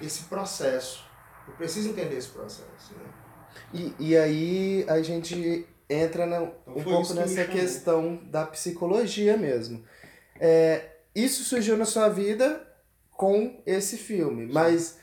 esse 0.01 0.23
processo. 0.23 1.05
Eu 1.47 1.53
preciso 1.55 1.89
entender 1.89 2.15
esse 2.15 2.29
processo, 2.29 2.95
né? 2.95 3.13
E, 3.73 3.93
e 3.99 4.17
aí 4.17 4.85
a 4.87 5.01
gente 5.01 5.67
entra 5.89 6.25
na, 6.25 6.41
um 6.41 6.83
pouco 6.83 7.07
que 7.07 7.13
nessa 7.13 7.45
questão 7.45 8.19
da 8.29 8.45
psicologia 8.45 9.35
mesmo. 9.35 9.83
É, 10.39 10.85
isso 11.15 11.43
surgiu 11.43 11.75
na 11.75 11.85
sua 11.85 12.07
vida 12.09 12.65
com 13.11 13.61
esse 13.65 13.97
filme, 13.97 14.45
mas 14.45 14.97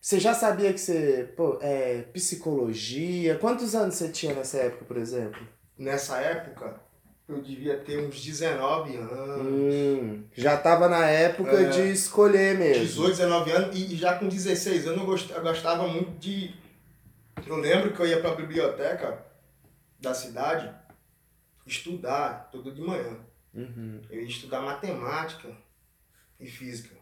você 0.00 0.18
já 0.18 0.34
sabia 0.34 0.72
que 0.72 0.80
você, 0.80 1.32
pô, 1.36 1.58
é, 1.62 2.02
psicologia, 2.12 3.36
quantos 3.38 3.74
anos 3.74 3.94
você 3.94 4.08
tinha 4.08 4.34
nessa 4.34 4.58
época, 4.58 4.84
por 4.84 4.96
exemplo? 4.96 5.40
Nessa 5.78 6.18
época, 6.18 6.80
eu 7.28 7.40
devia 7.40 7.78
ter 7.78 7.98
uns 7.98 8.22
19 8.22 8.96
anos. 8.96 9.46
Hum, 9.46 10.24
já 10.34 10.56
tava 10.56 10.88
na 10.88 11.06
época 11.08 11.52
É. 11.52 11.68
de 11.68 11.92
escolher 11.92 12.58
mesmo. 12.58 12.84
18, 12.84 13.10
19 13.10 13.50
anos 13.52 13.76
e, 13.78 13.96
já 13.96 14.18
com 14.18 14.28
16 14.28 14.86
anos 14.88 15.00
eu 15.00 15.06
gostava, 15.06 15.38
eu 15.40 15.44
gostava 15.44 15.88
muito 15.88 16.10
de. 16.18 16.54
Eu 17.46 17.56
lembro 17.56 17.92
que 17.92 18.00
eu 18.00 18.06
ia 18.06 18.20
pra 18.20 18.34
biblioteca 18.34 19.24
da 20.02 20.12
cidade 20.12 20.70
estudar 21.64 22.50
todo 22.50 22.72
de 22.72 22.82
manhã. 22.82 23.16
Uhum. 23.54 24.00
Eu 24.10 24.20
ia 24.20 24.26
estudar 24.26 24.60
matemática 24.60 25.48
e 26.38 26.46
física. 26.46 26.96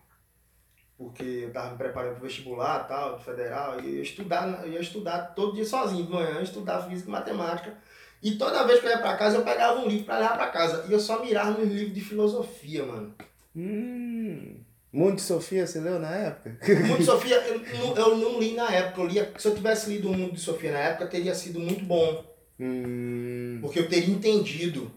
Porque 0.98 1.22
eu 1.22 1.52
tava 1.52 1.70
me 1.70 1.78
preparando 1.78 2.16
pro 2.16 2.24
vestibular 2.24 2.86
tal, 2.86 3.16
do 3.16 3.24
federal, 3.24 3.80
e 3.80 3.86
eu 3.86 3.94
ia 3.94 4.02
estudar, 4.02 4.66
eu 4.66 4.72
ia 4.72 4.80
estudar 4.80 5.34
todo 5.34 5.54
dia 5.54 5.64
sozinho 5.64 6.04
de 6.04 6.12
manhã, 6.12 6.42
estudar 6.42 6.86
física 6.86 7.08
e 7.08 7.12
matemática. 7.12 7.74
E 8.22 8.32
toda 8.32 8.66
vez 8.66 8.80
que 8.80 8.86
eu 8.86 8.90
ia 8.90 8.98
pra 8.98 9.16
casa, 9.16 9.38
eu 9.38 9.42
pegava 9.42 9.80
um 9.80 9.88
livro 9.88 10.04
pra 10.04 10.18
levar 10.18 10.36
pra 10.36 10.48
casa. 10.48 10.84
E 10.86 10.92
eu 10.92 11.00
só 11.00 11.24
mirava 11.24 11.58
nos 11.58 11.72
livros 11.72 11.94
de 11.94 12.02
filosofia, 12.02 12.84
mano. 12.84 13.14
Hum. 13.56 14.60
Mundo 14.92 15.16
de 15.16 15.22
Sofia, 15.22 15.66
você 15.66 15.80
leu 15.80 15.98
na 15.98 16.10
época? 16.10 16.56
O 16.68 16.86
Mundo 16.86 16.98
de 16.98 17.04
Sofia, 17.06 17.36
eu 17.46 17.60
não, 17.60 17.96
eu 17.96 18.16
não 18.16 18.38
li 18.38 18.54
na 18.54 18.70
época. 18.70 19.00
Eu 19.00 19.06
lia, 19.06 19.32
se 19.38 19.48
eu 19.48 19.54
tivesse 19.54 19.88
lido 19.88 20.10
o 20.10 20.14
Mundo 20.14 20.34
de 20.34 20.40
Sofia 20.40 20.72
na 20.72 20.80
época, 20.80 21.06
teria 21.06 21.34
sido 21.34 21.58
muito 21.58 21.82
bom. 21.84 22.29
Hum. 22.60 23.58
Porque 23.62 23.78
eu 23.78 23.88
teria 23.88 24.12
entendido 24.14 24.90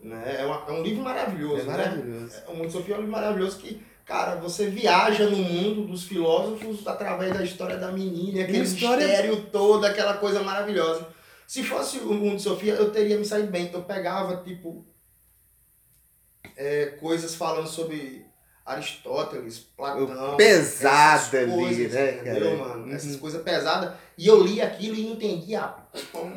Né? 0.00 0.36
É, 0.40 0.44
uma, 0.46 0.64
é 0.68 0.72
um 0.72 0.82
livro 0.82 1.02
maravilhoso, 1.02 1.62
É 1.62 1.64
maravilhoso. 1.64 2.26
né? 2.36 2.42
É, 2.46 2.50
o 2.50 2.54
Mundo 2.56 2.66
de 2.66 2.72
Sofia 2.72 2.94
é 2.94 2.98
um 2.98 3.00
livro 3.00 3.12
maravilhoso 3.12 3.58
que, 3.58 3.82
cara, 4.04 4.36
você 4.36 4.68
viaja 4.68 5.28
no 5.28 5.36
mundo 5.38 5.86
dos 5.86 6.04
filósofos 6.04 6.86
através 6.86 7.32
da 7.32 7.42
história 7.42 7.76
da 7.78 7.90
menina, 7.90 8.42
aquele 8.42 8.58
história- 8.60 9.06
mistério 9.06 9.46
todo, 9.50 9.84
aquela 9.84 10.14
coisa 10.18 10.42
maravilhosa. 10.42 11.08
Se 11.46 11.62
fosse 11.64 11.98
o 12.00 12.12
Mundo 12.12 12.36
de 12.36 12.42
Sofia, 12.42 12.74
eu 12.74 12.90
teria 12.90 13.16
me 13.18 13.24
saído 13.24 13.50
bem. 13.50 13.70
Eu 13.72 13.82
pegava, 13.82 14.36
tipo, 14.44 14.84
é, 16.56 16.86
coisas 17.00 17.34
falando 17.34 17.66
sobre 17.68 18.25
Aristóteles, 18.66 19.60
Platão. 19.76 20.36
Pesada 20.36 21.38
ali, 21.38 21.52
coisas, 21.52 21.92
né, 21.92 22.14
entendeu, 22.16 22.58
cara? 22.58 22.68
mano? 22.68 22.86
Uhum. 22.86 22.92
Essas 22.92 23.14
coisas 23.14 23.40
pesadas. 23.42 23.92
E 24.18 24.26
eu 24.26 24.42
li 24.42 24.60
aquilo 24.60 24.96
e 24.96 25.04
não 25.04 25.12
entendia 25.12 25.72
porra. 26.10 26.32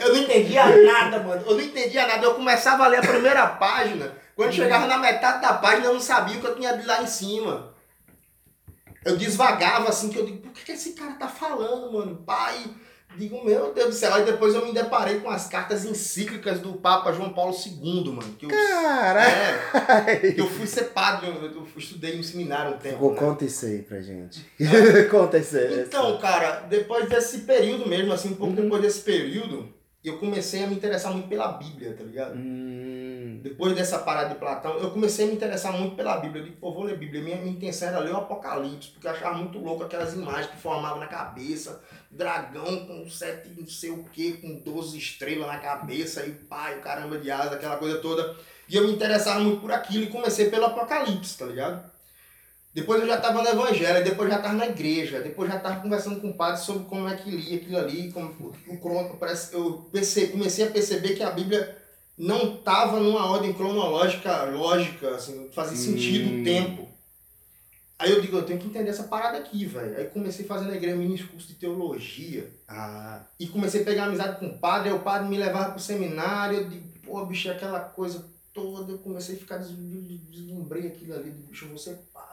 Eu 0.00 0.12
não 0.12 0.22
entendia 0.22 0.76
nada, 0.84 1.22
mano. 1.22 1.42
Eu 1.46 1.54
não 1.54 1.60
entendia 1.60 2.06
nada. 2.06 2.26
Eu 2.26 2.34
começava 2.34 2.84
a 2.84 2.88
ler 2.88 2.98
a 2.98 3.06
primeira 3.06 3.46
página. 3.46 4.12
Quando 4.34 4.52
chegava 4.52 4.86
na 4.88 4.98
metade 4.98 5.40
da 5.40 5.54
página, 5.54 5.86
eu 5.86 5.94
não 5.94 6.00
sabia 6.00 6.36
o 6.36 6.40
que 6.40 6.46
eu 6.46 6.56
tinha 6.56 6.76
de 6.76 6.84
lá 6.84 7.00
em 7.00 7.06
cima. 7.06 7.72
Eu 9.04 9.16
desvagava 9.16 9.88
assim, 9.88 10.08
que 10.08 10.18
eu 10.18 10.26
digo, 10.26 10.38
por 10.38 10.52
que, 10.52 10.64
que 10.64 10.72
esse 10.72 10.94
cara 10.94 11.12
tá 11.12 11.28
falando, 11.28 11.92
mano? 11.92 12.16
Pai, 12.26 12.64
digo, 13.16 13.44
meu 13.44 13.72
Deus 13.72 13.88
do 13.88 13.92
céu. 13.92 14.14
Aí 14.14 14.24
depois 14.24 14.54
eu 14.54 14.64
me 14.64 14.72
deparei 14.72 15.20
com 15.20 15.30
as 15.30 15.46
cartas 15.48 15.84
encíclicas 15.84 16.60
do 16.60 16.74
Papa 16.74 17.12
João 17.12 17.32
Paulo 17.32 17.54
II, 17.54 18.04
mano. 18.12 18.34
Que 18.38 18.46
eu, 18.46 18.50
Caralho! 18.50 20.08
é, 20.08 20.32
que 20.32 20.40
eu 20.40 20.48
fui 20.48 20.66
ser 20.66 20.84
padre, 20.86 21.28
eu, 21.28 21.34
eu 21.44 21.66
estudei 21.76 22.16
no 22.16 22.24
seminário 22.24 22.74
um 22.74 22.78
tempo. 22.78 22.98
Pô, 22.98 23.10
né? 23.12 23.18
Conta 23.18 23.44
isso 23.44 23.66
aí 23.66 23.82
pra 23.82 24.00
gente. 24.00 24.44
conta 25.10 25.38
isso 25.38 25.56
aí. 25.56 25.80
Então, 25.82 26.18
cara, 26.18 26.60
depois 26.68 27.08
desse 27.08 27.38
período 27.40 27.88
mesmo, 27.88 28.12
assim, 28.12 28.28
um 28.30 28.34
pouco 28.34 28.54
Uhum. 28.54 28.62
depois 28.62 28.82
desse 28.82 29.00
período, 29.00 29.68
eu 30.04 30.18
comecei 30.18 30.62
a 30.62 30.66
me 30.66 30.74
interessar 30.74 31.12
muito 31.12 31.28
pela 31.28 31.48
Bíblia, 31.48 31.94
tá 31.96 32.04
ligado? 32.04 32.34
Hum, 32.36 33.03
Depois 33.42 33.74
dessa 33.74 33.98
parada 33.98 34.30
de 34.30 34.34
Platão, 34.36 34.76
eu 34.78 34.90
comecei 34.90 35.24
a 35.24 35.28
me 35.28 35.34
interessar 35.34 35.72
muito 35.72 35.96
pela 35.96 36.16
Bíblia. 36.18 36.42
Eu 36.42 36.46
digo, 36.46 36.56
pô, 36.56 36.72
vou 36.72 36.84
ler 36.84 36.98
Bíblia. 36.98 37.22
Minha, 37.22 37.36
minha 37.36 37.52
intenção 37.52 37.88
era 37.88 37.98
ler 37.98 38.12
o 38.12 38.16
Apocalipse, 38.16 38.90
porque 38.90 39.06
eu 39.06 39.10
achava 39.10 39.38
muito 39.38 39.58
louco 39.58 39.84
aquelas 39.84 40.14
imagens 40.14 40.48
que 40.48 40.56
formavam 40.58 41.00
na 41.00 41.06
cabeça. 41.06 41.80
Dragão 42.10 42.86
com 42.86 43.08
sete 43.08 43.50
não 43.56 43.66
sei 43.66 43.90
o 43.90 44.04
que, 44.04 44.34
com 44.34 44.60
12 44.60 44.98
estrelas 44.98 45.46
na 45.46 45.58
cabeça, 45.58 46.24
e 46.26 46.30
pai, 46.30 46.78
o 46.78 46.82
caramba 46.82 47.18
de 47.18 47.30
asa, 47.30 47.54
aquela 47.54 47.76
coisa 47.76 47.98
toda. 47.98 48.36
E 48.68 48.76
eu 48.76 48.86
me 48.86 48.92
interessava 48.92 49.40
muito 49.40 49.60
por 49.60 49.72
aquilo 49.72 50.04
e 50.04 50.08
comecei 50.08 50.50
pelo 50.50 50.66
Apocalipse, 50.66 51.38
tá 51.38 51.46
ligado? 51.46 51.94
Depois 52.74 53.00
eu 53.00 53.06
já 53.06 53.16
estava 53.16 53.40
no 53.40 53.48
Evangelho, 53.48 54.04
depois 54.04 54.28
já 54.28 54.36
estava 54.36 54.54
na 54.54 54.66
igreja, 54.66 55.20
depois 55.20 55.48
já 55.48 55.58
estava 55.58 55.80
conversando 55.80 56.20
com 56.20 56.30
o 56.30 56.34
padre 56.34 56.60
sobre 56.60 56.84
como 56.86 57.08
é 57.08 57.14
que 57.14 57.30
lia 57.30 57.56
aquilo 57.58 57.78
ali, 57.78 58.10
como 58.10 58.52
o 58.66 58.78
crono, 58.78 59.16
parece, 59.16 59.54
eu 59.54 59.88
percebi, 59.92 60.32
comecei 60.32 60.66
a 60.66 60.70
perceber 60.70 61.14
que 61.14 61.22
a 61.22 61.30
Bíblia 61.30 61.83
não 62.16 62.54
estava 62.54 63.00
numa 63.00 63.26
ordem 63.30 63.52
cronológica, 63.52 64.44
lógica, 64.44 65.14
assim, 65.16 65.50
fazia 65.52 65.76
sentido 65.76 66.30
Hum. 66.30 66.40
o 66.40 66.44
tempo. 66.44 66.88
Aí 67.98 68.10
eu 68.10 68.20
digo, 68.20 68.36
eu 68.36 68.44
tenho 68.44 68.58
que 68.58 68.66
entender 68.66 68.90
essa 68.90 69.04
parada 69.04 69.38
aqui, 69.38 69.64
velho. 69.64 69.96
Aí 69.96 70.06
comecei 70.06 70.44
fazendo 70.44 70.68
na 70.70 70.76
igreja 70.76 70.96
mini 70.96 71.16
curso 71.22 71.46
de 71.48 71.54
teologia. 71.54 72.50
ah, 72.68 73.22
E 73.38 73.46
comecei 73.46 73.82
a 73.82 73.84
pegar 73.84 74.04
amizade 74.06 74.38
com 74.40 74.46
o 74.46 74.58
padre, 74.58 74.90
aí 74.90 74.94
o 74.94 75.00
padre 75.02 75.28
me 75.28 75.36
levava 75.38 75.70
pro 75.72 75.80
seminário, 75.80 76.58
eu 76.58 76.68
digo, 76.68 76.88
pô, 77.04 77.24
bicho, 77.24 77.50
aquela 77.50 77.80
coisa 77.80 78.24
toda, 78.52 78.92
eu 78.92 78.98
comecei 78.98 79.36
a 79.36 79.38
ficar 79.38 79.58
des- 79.58 79.70
deslumbrei 80.30 80.88
aquilo 80.88 81.14
ali, 81.14 81.30
bicho, 81.30 81.64
eu 81.64 81.68
vou 81.70 81.78
ser 81.78 81.98
padre. 82.12 82.23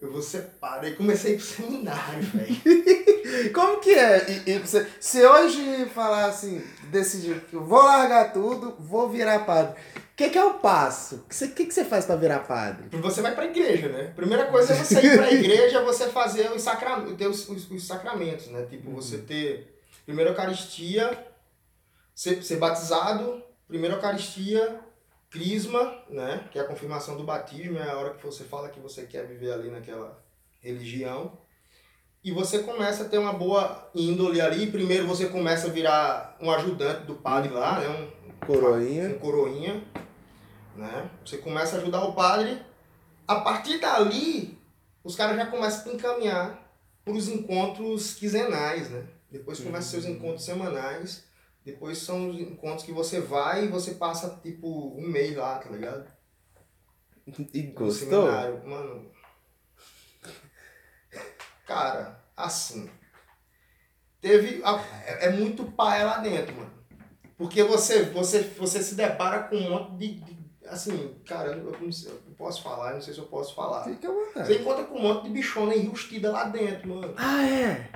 Eu 0.00 0.12
vou 0.12 0.20
ser 0.22 0.42
padre. 0.60 0.92
Comecei 0.94 1.36
pro 1.36 1.44
seminário, 1.46 2.22
velho. 2.22 2.56
Como 3.52 3.80
que 3.80 3.90
é? 3.94 4.30
E, 4.46 4.50
e 4.52 4.58
você, 4.58 4.86
se 5.00 5.24
hoje 5.24 5.86
falar 5.94 6.26
assim, 6.26 6.62
decidir, 6.90 7.42
vou 7.52 7.82
largar 7.82 8.32
tudo, 8.32 8.76
vou 8.78 9.08
virar 9.08 9.40
padre. 9.46 9.72
O 9.96 10.16
que, 10.16 10.30
que 10.30 10.38
é 10.38 10.44
o 10.44 10.54
passo? 10.54 11.16
O 11.16 11.18
que, 11.28 11.34
você- 11.34 11.48
que, 11.48 11.66
que 11.66 11.74
você 11.74 11.84
faz 11.84 12.06
pra 12.06 12.16
virar 12.16 12.40
padre? 12.40 12.86
Você 13.00 13.20
vai 13.20 13.34
pra 13.34 13.44
igreja, 13.46 13.88
né? 13.88 14.12
Primeira 14.16 14.46
coisa 14.46 14.72
é 14.72 14.76
você 14.76 15.00
ir 15.00 15.16
pra 15.16 15.30
igreja, 15.32 15.82
você 15.82 16.06
fazer 16.08 16.50
os, 16.52 16.62
sacra... 16.62 16.98
os, 17.00 17.48
os, 17.48 17.70
os 17.70 17.86
sacramentos, 17.86 18.46
né? 18.48 18.64
Tipo, 18.68 18.90
você 18.92 19.18
ter 19.18 19.78
primeira 20.06 20.30
Eucaristia, 20.30 21.26
ser, 22.14 22.42
ser 22.42 22.56
batizado, 22.56 23.42
primeira 23.68 23.96
Eucaristia, 23.96 24.80
crisma, 25.30 26.02
né? 26.08 26.48
Que 26.50 26.58
é 26.58 26.62
a 26.62 26.66
confirmação 26.66 27.16
do 27.16 27.24
batismo, 27.24 27.78
é 27.78 27.90
a 27.90 27.96
hora 27.96 28.14
que 28.14 28.24
você 28.24 28.44
fala 28.44 28.68
que 28.68 28.80
você 28.80 29.06
quer 29.06 29.26
viver 29.26 29.52
ali 29.52 29.70
naquela 29.70 30.22
religião. 30.60 31.38
E 32.24 32.32
você 32.32 32.60
começa 32.60 33.04
a 33.04 33.08
ter 33.08 33.18
uma 33.18 33.32
boa 33.32 33.88
índole 33.94 34.40
ali. 34.40 34.66
Primeiro 34.70 35.06
você 35.06 35.28
começa 35.28 35.68
a 35.68 35.70
virar 35.70 36.36
um 36.40 36.50
ajudante 36.50 37.06
do 37.06 37.14
padre 37.14 37.52
lá, 37.52 37.78
né? 37.78 37.88
Um, 37.88 38.46
Coroinha. 38.46 39.08
um 39.08 39.18
coroinha, 39.18 39.84
né? 40.74 41.10
Você 41.24 41.38
começa 41.38 41.76
a 41.76 41.80
ajudar 41.80 42.04
o 42.04 42.14
padre. 42.14 42.60
A 43.28 43.36
partir 43.40 43.78
dali, 43.78 44.58
os 45.04 45.14
caras 45.14 45.36
já 45.36 45.46
começam 45.46 45.80
a 45.80 45.84
te 45.84 45.96
encaminhar 45.96 46.66
para 47.04 47.14
os 47.14 47.28
encontros 47.28 48.14
quinzenais, 48.14 48.90
né? 48.90 49.06
Depois 49.30 49.60
começam 49.60 50.00
seus 50.00 50.04
encontros 50.04 50.44
semanais. 50.44 51.24
Depois 51.66 51.98
são 51.98 52.30
os 52.30 52.38
encontros 52.38 52.84
que 52.84 52.92
você 52.92 53.20
vai 53.20 53.64
e 53.64 53.68
você 53.68 53.94
passa, 53.94 54.38
tipo, 54.40 54.94
um 54.96 55.08
mês 55.08 55.36
lá, 55.36 55.58
tá 55.58 55.68
ligado? 55.68 56.06
E 57.52 57.62
gostou? 57.62 58.30
Mano. 58.64 59.10
Cara, 61.66 62.20
assim. 62.36 62.88
Teve. 64.20 64.60
a- 64.64 64.80
É, 65.04 65.26
é 65.26 65.30
muito 65.30 65.64
paia 65.72 66.04
lá 66.04 66.18
dentro, 66.18 66.54
mano. 66.54 66.70
Porque 67.36 67.64
você, 67.64 68.04
você, 68.04 68.42
você 68.42 68.80
se 68.80 68.94
depara 68.94 69.42
com 69.44 69.56
um 69.56 69.70
monte 69.70 69.96
de. 69.96 70.20
de- 70.20 70.36
assim, 70.68 71.20
cara, 71.26 71.48
eu 71.50 71.72
não, 71.80 71.90
sei, 71.92 72.12
eu 72.12 72.22
não 72.28 72.34
posso 72.34 72.62
falar, 72.62 72.94
não 72.94 73.00
sei 73.00 73.12
se 73.12 73.18
eu 73.20 73.26
posso 73.26 73.54
falar. 73.56 73.82
Fica 73.84 74.08
à 74.08 74.12
vontade. 74.12 74.46
Você 74.46 74.58
encontra 74.60 74.84
com 74.84 74.98
um 74.98 75.02
monte 75.02 75.24
de 75.24 75.30
bichona 75.30 75.74
enrustida 75.74 76.30
lá 76.30 76.44
dentro, 76.44 76.88
mano. 76.88 77.12
Ah, 77.16 77.44
é? 77.44 77.90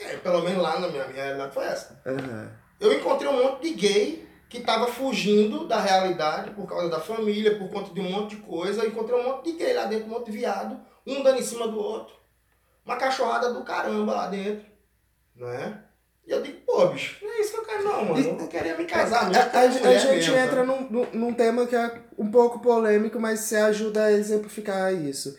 É, 0.00 0.16
pelo 0.16 0.42
menos 0.42 0.60
lá 0.60 0.80
na 0.80 0.88
minha, 0.88 1.06
minha 1.06 1.22
realidade 1.24 1.54
foi 1.54 1.64
essa. 1.66 2.02
Aham. 2.04 2.61
Eu 2.82 2.92
encontrei 2.92 3.28
um 3.30 3.42
monte 3.44 3.62
de 3.62 3.74
gay 3.74 4.28
que 4.48 4.60
tava 4.60 4.86
fugindo 4.86 5.66
da 5.66 5.80
realidade 5.80 6.50
por 6.50 6.66
causa 6.68 6.90
da 6.90 7.00
família, 7.00 7.56
por 7.58 7.70
conta 7.70 7.94
de 7.94 8.00
um 8.00 8.10
monte 8.10 8.36
de 8.36 8.42
coisa. 8.42 8.82
Eu 8.82 8.88
encontrei 8.88 9.18
um 9.18 9.24
monte 9.24 9.50
de 9.52 9.58
gay 9.58 9.72
lá 9.72 9.84
dentro, 9.86 10.06
um 10.06 10.10
monte 10.10 10.30
de 10.30 10.36
viado, 10.36 10.78
um 11.06 11.22
dando 11.22 11.38
em 11.38 11.42
cima 11.42 11.66
do 11.68 11.78
outro. 11.78 12.14
Uma 12.84 12.96
cachorrada 12.96 13.52
do 13.52 13.62
caramba 13.64 14.12
lá 14.14 14.26
dentro, 14.26 14.66
né? 15.36 15.78
E 16.26 16.30
eu 16.30 16.42
digo, 16.42 16.60
pô, 16.66 16.86
bicho, 16.88 17.24
não 17.24 17.32
é 17.32 17.40
isso 17.40 17.52
que 17.52 17.58
eu 17.58 17.64
quero 17.64 17.84
não, 17.84 18.04
mano. 18.04 18.18
Eu 18.28 18.34
não 18.34 18.46
queria 18.46 18.76
me 18.76 18.84
casar 18.84 19.22
A, 19.22 19.28
mesmo. 19.28 19.42
a- 19.42 19.60
a 19.60 19.68
mulher 19.68 20.00
gente 20.00 20.30
mesmo, 20.30 20.36
entra 20.36 20.64
num, 20.64 20.80
num, 20.90 21.06
num 21.12 21.34
tema 21.34 21.66
que 21.66 21.74
é 21.74 22.00
um 22.18 22.30
pouco 22.30 22.58
polêmico, 22.60 23.18
mas 23.18 23.40
você 23.40 23.56
ajuda 23.56 24.04
a 24.04 24.12
exemplificar 24.12 24.92
isso. 24.94 25.36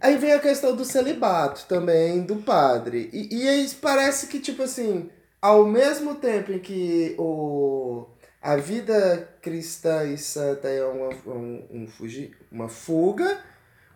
Aí 0.00 0.16
vem 0.18 0.32
a 0.32 0.38
questão 0.38 0.74
do 0.76 0.84
celibato 0.84 1.64
também, 1.66 2.22
do 2.22 2.36
padre. 2.36 3.08
E, 3.12 3.44
e 3.44 3.48
aí 3.48 3.66
parece 3.80 4.26
que, 4.26 4.38
tipo 4.40 4.62
assim, 4.62 5.10
ao 5.46 5.64
mesmo 5.64 6.16
tempo 6.16 6.50
em 6.50 6.58
que 6.58 7.14
o, 7.16 8.08
a 8.42 8.56
vida 8.56 9.38
cristã 9.40 10.02
e 10.02 10.18
santa 10.18 10.66
é 10.66 10.84
uma, 10.84 11.08
um, 11.24 11.66
um 11.70 11.86
fugi, 11.86 12.36
uma 12.50 12.68
fuga, 12.68 13.40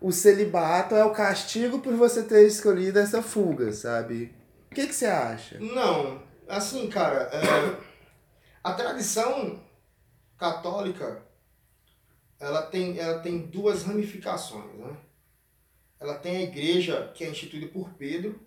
o 0.00 0.12
celibato 0.12 0.94
é 0.94 1.04
o 1.04 1.12
castigo 1.12 1.80
por 1.80 1.92
você 1.94 2.22
ter 2.22 2.46
escolhido 2.46 3.00
essa 3.00 3.20
fuga, 3.20 3.72
sabe? 3.72 4.32
O 4.70 4.74
que, 4.76 4.86
que 4.86 4.94
você 4.94 5.06
acha? 5.06 5.58
Não, 5.58 6.22
assim, 6.48 6.88
cara, 6.88 7.28
é, 7.32 7.76
a 8.62 8.72
tradição 8.72 9.60
católica, 10.38 11.20
ela 12.38 12.62
tem, 12.62 12.96
ela 12.96 13.18
tem 13.18 13.38
duas 13.38 13.82
ramificações, 13.82 14.72
né? 14.76 14.96
Ela 15.98 16.14
tem 16.14 16.36
a 16.36 16.42
igreja 16.42 17.10
que 17.12 17.24
é 17.24 17.28
instituída 17.28 17.66
por 17.66 17.90
Pedro, 17.94 18.40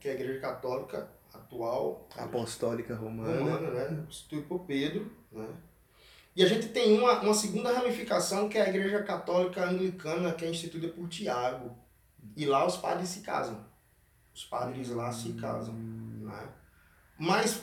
que 0.00 0.08
é 0.08 0.12
a 0.12 0.14
igreja 0.14 0.40
católica 0.40 1.08
atual, 1.32 2.08
Apostólica 2.16 2.94
romana. 2.94 3.38
romana, 3.38 3.70
né? 3.70 4.04
Instituída 4.08 4.46
por 4.46 4.60
Pedro, 4.60 5.10
né? 5.30 5.48
E 6.34 6.42
a 6.42 6.46
gente 6.46 6.68
tem 6.68 6.98
uma, 6.98 7.20
uma 7.20 7.34
segunda 7.34 7.72
ramificação 7.72 8.48
que 8.48 8.58
é 8.58 8.62
a 8.62 8.68
igreja 8.68 9.02
católica 9.02 9.64
anglicana, 9.64 10.32
que 10.34 10.44
é 10.44 10.50
instituída 10.50 10.88
por 10.88 11.08
Tiago. 11.08 11.74
E 12.36 12.44
lá 12.44 12.66
os 12.66 12.76
padres 12.76 13.08
se 13.08 13.20
casam. 13.20 13.64
Os 14.34 14.44
padres 14.44 14.90
lá 14.90 15.10
se 15.12 15.32
casam. 15.32 15.72
Né? 15.74 16.48
Mas 17.18 17.62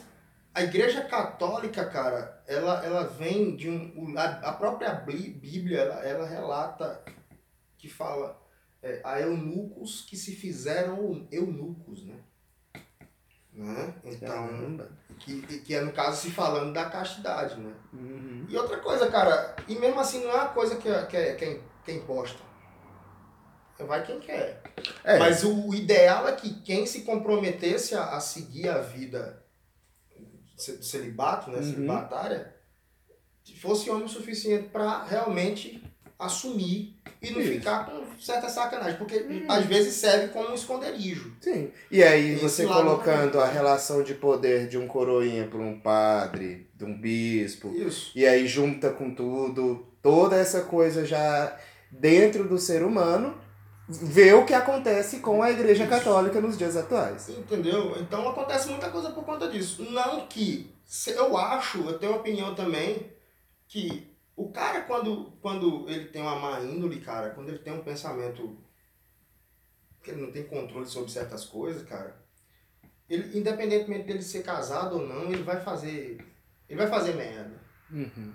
a 0.55 0.63
igreja 0.63 1.03
católica, 1.03 1.85
cara, 1.85 2.43
ela, 2.47 2.83
ela 2.83 3.03
vem 3.07 3.55
de 3.55 3.69
um. 3.69 4.17
A, 4.17 4.23
a 4.23 4.53
própria 4.53 4.91
Bí- 4.95 5.29
Bíblia, 5.29 5.81
ela, 5.81 5.95
ela 6.03 6.27
relata 6.27 7.03
que 7.77 7.87
fala 7.87 8.41
é, 8.81 9.01
a 9.03 9.19
eunucos 9.21 10.01
que 10.01 10.17
se 10.17 10.35
fizeram 10.35 11.27
eunucos, 11.31 12.03
né? 12.05 12.15
Né? 13.53 13.93
Então, 14.03 14.87
que, 15.19 15.41
que 15.59 15.75
é 15.75 15.81
no 15.81 15.91
caso 15.91 16.21
se 16.21 16.31
falando 16.31 16.73
da 16.73 16.89
castidade, 16.89 17.59
né? 17.59 17.73
Uhum. 17.93 18.45
E 18.49 18.57
outra 18.57 18.77
coisa, 18.79 19.09
cara, 19.09 19.55
e 19.67 19.75
mesmo 19.75 19.99
assim 19.99 20.23
não 20.23 20.31
é 20.31 20.35
uma 20.35 20.49
coisa 20.49 20.75
que 20.75 20.89
é, 20.89 21.05
que 21.05 21.17
é, 21.17 21.35
que 21.35 21.45
é, 21.45 21.61
que 21.83 21.91
é 21.91 21.95
imposta. 21.95 22.39
Vai 23.79 24.05
quem 24.05 24.19
quer. 24.19 24.61
É, 25.03 25.19
Mas 25.19 25.43
o 25.43 25.73
ideal 25.73 26.27
é 26.27 26.31
que 26.33 26.61
quem 26.61 26.85
se 26.85 27.01
comprometesse 27.01 27.95
a, 27.95 28.15
a 28.15 28.19
seguir 28.19 28.69
a 28.69 28.79
vida 28.79 29.43
celibato, 30.55 31.49
né, 31.49 31.57
Uhum. 31.57 31.63
celibatária, 31.63 32.53
fosse 33.63 33.89
homem 33.89 34.03
o 34.03 34.09
suficiente 34.09 34.67
para 34.67 35.03
realmente 35.03 35.82
assumir 36.17 36.95
e 37.21 37.31
não 37.31 37.41
Isso. 37.41 37.53
ficar 37.53 37.85
com 37.85 38.03
certa 38.19 38.49
sacanagem, 38.49 38.97
porque 38.97 39.25
às 39.47 39.65
vezes 39.65 39.93
serve 39.95 40.27
como 40.27 40.49
um 40.49 40.53
esconderijo. 40.53 41.33
Sim. 41.39 41.71
E 41.89 42.03
aí 42.03 42.33
Esse 42.33 42.41
você 42.41 42.65
colocando 42.65 43.39
a 43.39 43.47
relação 43.47 44.03
de 44.03 44.13
poder 44.13 44.67
de 44.67 44.77
um 44.77 44.87
coroinha 44.87 45.47
para 45.47 45.59
um 45.59 45.79
padre, 45.79 46.67
de 46.75 46.83
um 46.83 46.99
bispo, 46.99 47.73
Isso. 47.75 48.11
e 48.15 48.25
aí 48.25 48.47
junta 48.47 48.89
com 48.89 49.13
tudo, 49.13 49.87
toda 50.01 50.35
essa 50.35 50.61
coisa 50.61 51.05
já 51.05 51.57
dentro 51.89 52.47
do 52.47 52.57
ser 52.57 52.83
humano, 52.83 53.37
vê 53.87 54.33
o 54.33 54.45
que 54.45 54.53
acontece 54.53 55.19
com 55.19 55.41
a 55.41 55.51
Igreja 55.51 55.83
Isso. 55.83 55.89
Católica 55.89 56.41
nos 56.41 56.57
dias 56.57 56.75
atuais. 56.75 57.29
Entendeu? 57.29 57.95
Então 57.99 58.27
acontece 58.27 58.69
muita 58.69 58.89
coisa 58.89 59.11
por 59.11 59.23
conta 59.23 59.47
disso. 59.49 59.83
Não 59.91 60.27
que. 60.27 60.71
Eu 61.07 61.37
acho, 61.37 61.79
eu 61.85 61.97
tenho 61.97 62.11
uma 62.11 62.19
opinião 62.19 62.53
também, 62.53 63.07
que 63.67 64.12
o 64.35 64.51
cara, 64.51 64.81
quando, 64.81 65.31
quando 65.41 65.87
ele 65.89 66.05
tem 66.05 66.21
uma 66.21 66.39
má 66.39 66.59
índole, 66.61 67.01
cara, 67.01 67.31
quando 67.31 67.49
ele 67.49 67.59
tem 67.59 67.73
um 67.73 67.83
pensamento 67.83 68.57
que 70.01 70.11
ele 70.11 70.21
não 70.21 70.31
tem 70.31 70.43
controle 70.43 70.85
sobre 70.85 71.11
certas 71.11 71.45
coisas, 71.45 71.83
cara, 71.83 72.21
ele, 73.09 73.37
independentemente 73.37 74.05
dele 74.05 74.21
ser 74.21 74.43
casado 74.43 74.97
ou 74.97 75.07
não, 75.07 75.31
ele 75.31 75.43
vai 75.43 75.61
fazer. 75.61 76.17
Ele 76.67 76.79
vai 76.79 76.87
fazer 76.87 77.13
merda. 77.13 77.61
Uhum. 77.91 78.33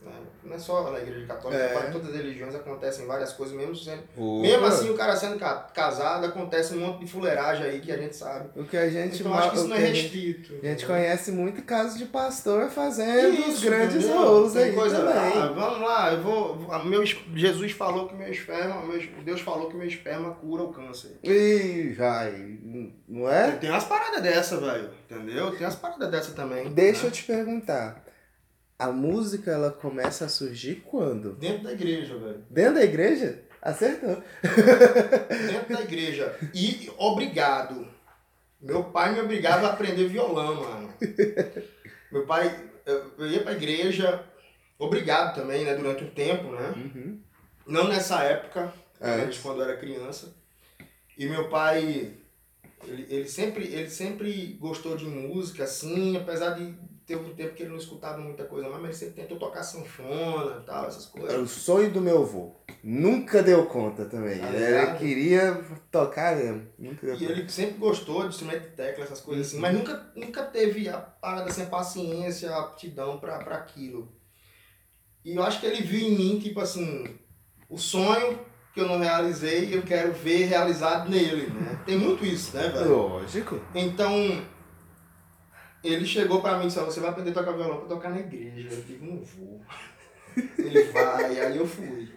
Né? 0.00 0.12
Não 0.44 0.54
é 0.54 0.58
só 0.58 0.90
na 0.90 0.98
igreja 0.98 1.26
católica, 1.26 1.60
É. 1.62 1.90
todas 1.90 2.08
as 2.10 2.14
religiões 2.16 2.54
acontecem 2.54 3.06
várias 3.06 3.32
coisas, 3.32 3.54
mesmo 3.56 3.74
sendo. 3.74 4.02
Mesmo 4.40 4.64
assim, 4.64 4.88
o 4.90 4.94
cara 4.94 5.14
sendo 5.16 5.38
ca- 5.38 5.68
casado, 5.74 6.24
acontece 6.24 6.74
um 6.74 6.80
monte 6.80 7.00
de 7.04 7.10
fuleiragem 7.10 7.66
aí 7.66 7.80
que 7.80 7.90
a 7.92 7.96
gente 7.98 8.16
sabe. 8.16 8.48
o 8.56 8.64
que 8.64 8.76
a 8.76 8.88
gente 8.88 9.20
Então 9.20 9.34
acho 9.34 9.50
que 9.50 9.56
isso 9.56 9.68
não 9.68 9.76
é 9.76 9.80
restrito. 9.80 10.54
A 10.62 10.66
gente 10.66 10.86
conhece 10.86 11.32
muito 11.32 11.62
casos 11.62 11.98
de 11.98 12.06
pastor 12.06 12.68
fazendo 12.70 13.40
os 13.40 13.48
Isso, 13.56 13.64
grandes 13.66 13.96
entendeu? 14.04 14.18
rolos 14.22 14.52
Tem 14.52 14.62
aí 14.64 14.72
coisa, 14.72 14.96
também. 14.96 15.42
ah, 15.42 15.52
vamos 15.54 15.80
lá, 15.80 16.12
eu 16.12 16.22
vou. 16.22 16.84
Meu, 16.84 17.02
es- 17.02 17.16
Jesus 17.34 17.72
falou 17.72 18.08
que 18.08 18.14
meu 18.14 18.30
esperma, 18.30 18.80
meu, 18.82 19.00
Deus 19.24 19.40
falou 19.40 19.68
que 19.68 19.76
meu 19.76 19.86
esperma 19.86 20.30
cura 20.36 20.62
o 20.62 20.72
câncer. 20.72 21.18
Ih, 21.22 21.92
vai, 21.94 22.56
não 23.08 23.28
é? 23.28 23.50
Tem 23.52 23.68
umas 23.70 23.84
paradas 23.84 24.22
dessa, 24.22 24.56
velho. 24.58 24.90
Entendeu? 25.10 25.50
Tem 25.50 25.66
umas 25.66 25.74
paradas 25.76 26.10
dessa 26.10 26.32
também. 26.32 26.70
Deixa 26.70 27.02
eu 27.02 27.10
né? 27.10 27.10
te 27.10 27.24
perguntar. 27.24 28.04
A 28.78 28.92
música 28.92 29.50
ela 29.50 29.72
começa 29.72 30.26
a 30.26 30.28
surgir 30.28 30.76
quando? 30.86 31.32
Dentro 31.32 31.64
da 31.64 31.72
igreja, 31.72 32.16
velho. 32.16 32.44
Dentro 32.48 32.74
da 32.74 32.84
igreja? 32.84 33.42
Acertou. 33.60 34.22
Dentro 35.50 35.74
da 35.74 35.82
igreja. 35.82 36.38
E 36.54 36.88
obrigado. 36.96 37.88
Meu 38.60 38.84
pai 38.84 39.12
me 39.14 39.20
obrigava 39.20 39.66
a 39.66 39.72
aprender 39.72 40.06
violão, 40.08 40.54
mano. 40.62 40.94
Meu 42.12 42.24
pai, 42.24 42.70
eu 42.86 43.26
ia 43.28 43.42
pra 43.42 43.52
igreja, 43.52 44.24
obrigado 44.78 45.34
também, 45.34 45.64
né? 45.64 45.74
Durante 45.74 46.04
um 46.04 46.10
tempo, 46.10 46.52
né? 46.52 46.72
Uhum. 46.76 47.20
Não 47.66 47.88
nessa 47.88 48.22
época, 48.22 48.72
Antes. 49.00 49.24
antes 49.24 49.38
quando 49.40 49.58
eu 49.60 49.68
era 49.68 49.76
criança. 49.76 50.34
E 51.16 51.26
meu 51.26 51.48
pai, 51.48 52.14
ele, 52.86 53.06
ele, 53.10 53.28
sempre, 53.28 53.64
ele 53.64 53.90
sempre 53.90 54.56
gostou 54.60 54.96
de 54.96 55.04
música, 55.04 55.64
assim, 55.64 56.16
apesar 56.16 56.50
de 56.50 56.74
ter 57.08 57.16
um 57.16 57.34
tempo 57.34 57.54
que 57.54 57.62
ele 57.62 57.70
não 57.70 57.78
escutava 57.78 58.18
muita 58.18 58.44
coisa 58.44 58.68
mais, 58.68 58.82
mas 58.82 58.90
ele 59.02 59.10
sempre 59.10 59.22
tentou 59.22 59.38
tocar 59.38 59.62
sanfona 59.62 60.60
e 60.62 60.66
tal, 60.66 60.86
essas 60.86 61.10
Era 61.14 61.26
coisas. 61.26 61.40
o 61.40 61.46
sonho 61.48 61.90
do 61.90 62.02
meu 62.02 62.22
avô. 62.22 62.52
Nunca 62.84 63.42
deu 63.42 63.64
conta 63.66 64.04
também. 64.04 64.38
Tá 64.38 64.46
Ele 64.52 64.98
queria 64.98 65.64
tocar 65.90 66.36
mesmo. 66.36 66.66
Nunca 66.78 67.06
deu 67.06 67.16
E 67.16 67.18
conta. 67.18 67.32
ele 67.32 67.48
sempre 67.48 67.78
gostou 67.78 68.22
de 68.22 68.28
instrumento 68.28 68.60
de 68.60 68.76
tecla, 68.76 69.04
essas 69.04 69.20
coisas 69.22 69.46
assim, 69.48 69.58
mas 69.58 69.74
nunca, 69.74 70.12
nunca 70.14 70.42
teve 70.44 70.86
a 70.88 70.98
parada 70.98 71.50
sem 71.50 71.64
paciência, 71.66 72.50
a 72.50 72.60
aptidão 72.60 73.18
pra, 73.18 73.38
pra 73.38 73.56
aquilo. 73.56 74.12
E 75.24 75.34
eu 75.34 75.42
acho 75.42 75.60
que 75.60 75.66
ele 75.66 75.82
viu 75.82 76.06
em 76.08 76.14
mim, 76.16 76.38
tipo 76.38 76.60
assim, 76.60 77.06
o 77.70 77.78
sonho 77.78 78.38
que 78.74 78.80
eu 78.80 78.86
não 78.86 78.98
realizei, 78.98 79.74
eu 79.74 79.82
quero 79.82 80.12
ver 80.12 80.44
realizado 80.44 81.08
nele, 81.10 81.46
né? 81.48 81.82
Tem 81.86 81.96
muito 81.96 82.24
isso, 82.24 82.54
né, 82.54 82.68
velho? 82.68 82.90
Lógico. 82.96 83.58
Então, 83.74 84.12
ele 85.82 86.04
chegou 86.06 86.40
pra 86.40 86.56
mim 86.58 86.64
e 86.64 86.66
disse, 86.68 86.78
"Ó, 86.78 86.84
você 86.84 87.00
vai 87.00 87.10
aprender 87.10 87.30
a 87.30 87.34
tocar 87.34 87.52
violão 87.52 87.78
pra 87.78 87.88
tocar 87.88 88.10
na 88.10 88.20
igreja. 88.20 88.68
Eu 88.74 88.82
digo, 88.82 89.06
não 89.06 89.22
vou. 89.22 89.60
Ele 90.58 90.84
vai, 90.92 91.40
aí 91.40 91.56
eu 91.56 91.66
fui. 91.66 92.12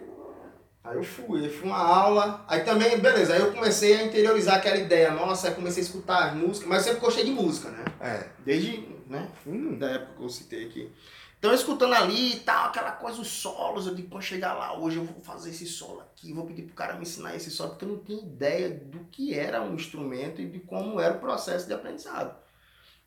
Aí 0.84 0.96
eu 0.96 1.02
fui, 1.04 1.44
aí 1.44 1.50
fui 1.50 1.66
uma 1.68 1.78
aula. 1.78 2.44
Aí 2.48 2.60
também, 2.64 2.98
beleza, 2.98 3.34
aí 3.34 3.40
eu 3.40 3.52
comecei 3.52 3.94
a 3.94 4.02
interiorizar 4.04 4.56
aquela 4.56 4.76
ideia. 4.76 5.10
Nossa, 5.12 5.48
aí 5.48 5.54
comecei 5.54 5.82
a 5.82 5.86
escutar 5.86 6.28
as 6.28 6.34
músicas, 6.34 6.68
mas 6.68 6.78
eu 6.86 6.92
sempre 6.92 7.00
gostei 7.06 7.24
de 7.24 7.30
música, 7.30 7.70
né? 7.70 7.84
É. 8.00 8.28
Desde, 8.44 8.88
né, 9.08 9.28
Hum. 9.46 9.76
da 9.78 9.90
época 9.90 10.12
que 10.18 10.22
eu 10.24 10.28
citei 10.28 10.66
aqui. 10.66 10.92
Então, 11.38 11.52
escutando 11.52 11.94
ali 11.94 12.34
e 12.34 12.40
tal, 12.40 12.68
aquela 12.68 12.92
coisa, 12.92 13.20
os 13.20 13.28
solos, 13.28 13.86
eu 13.88 13.94
digo, 13.96 14.08
pô, 14.08 14.20
chegar 14.20 14.54
lá 14.54 14.78
hoje, 14.78 14.98
eu 14.98 15.04
vou 15.04 15.20
fazer 15.22 15.50
esse 15.50 15.66
solo 15.66 16.00
aqui, 16.00 16.32
vou 16.32 16.46
pedir 16.46 16.62
pro 16.62 16.74
cara 16.74 16.94
me 16.94 17.02
ensinar 17.02 17.34
esse 17.34 17.50
solo, 17.50 17.70
porque 17.70 17.84
eu 17.84 17.88
não 17.88 17.98
tinha 17.98 18.22
ideia 18.22 18.70
do 18.70 19.00
que 19.10 19.34
era 19.36 19.60
um 19.60 19.74
instrumento 19.74 20.40
e 20.40 20.46
de 20.48 20.60
como 20.60 21.00
era 21.00 21.14
o 21.14 21.18
processo 21.20 21.66
de 21.66 21.72
aprendizado. 21.74 22.36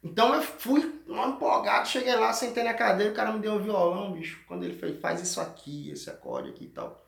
Então, 0.06 0.36
eu 0.36 0.42
fui 0.44 1.02
empolgado, 1.08 1.88
cheguei 1.88 2.16
lá, 2.16 2.32
sentei 2.32 2.64
na 2.64 2.76
cadeira, 2.76 3.12
o 3.12 3.16
cara 3.16 3.32
me 3.32 3.40
deu 3.40 3.54
um 3.54 3.64
violão, 3.64 4.14
bicho, 4.14 4.40
quando 4.48 4.64
ele 4.64 4.76
fez, 4.76 5.00
faz 5.00 5.20
isso 5.20 5.42
aqui, 5.42 5.90
esse 5.90 6.08
acorde 6.12 6.50
aqui 6.50 6.66
e 6.66 6.70
tal. 6.70 7.04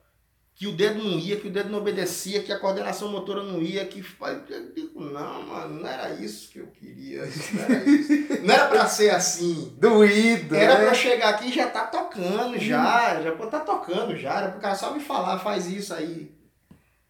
Que 0.52 0.66
o 0.66 0.72
dedo 0.72 1.00
não 1.00 1.16
ia, 1.16 1.36
que 1.36 1.46
o 1.46 1.50
dedo 1.52 1.70
não 1.70 1.78
obedecia, 1.78 2.42
que 2.42 2.52
a 2.52 2.58
coordenação 2.58 3.08
motora 3.12 3.44
não 3.44 3.62
ia, 3.62 3.84
que... 3.84 4.04
Eu 4.48 4.72
digo, 4.74 5.00
não, 5.00 5.44
mano, 5.44 5.80
não 5.80 5.88
era 5.88 6.10
isso 6.14 6.50
que 6.50 6.58
eu 6.58 6.66
queria, 6.66 7.22
não 7.52 7.62
era 7.62 7.84
isso. 7.88 8.42
Não 8.42 8.54
era 8.54 8.66
pra 8.66 8.88
ser 8.88 9.10
assim. 9.10 9.76
Doído, 9.78 10.56
Era 10.56 10.74
pra 10.74 10.84
né? 10.86 10.90
eu 10.90 10.94
chegar 10.96 11.28
aqui 11.28 11.50
e 11.50 11.52
já 11.52 11.70
tá 11.70 11.86
tocando, 11.86 12.58
já. 12.58 13.22
Já 13.22 13.30
pô, 13.30 13.46
tá 13.46 13.60
tocando, 13.60 14.16
já. 14.16 14.38
Era 14.38 14.48
pro 14.50 14.60
cara 14.60 14.74
só 14.74 14.92
me 14.92 14.98
falar, 14.98 15.38
faz 15.38 15.68
isso 15.68 15.94
aí. 15.94 16.36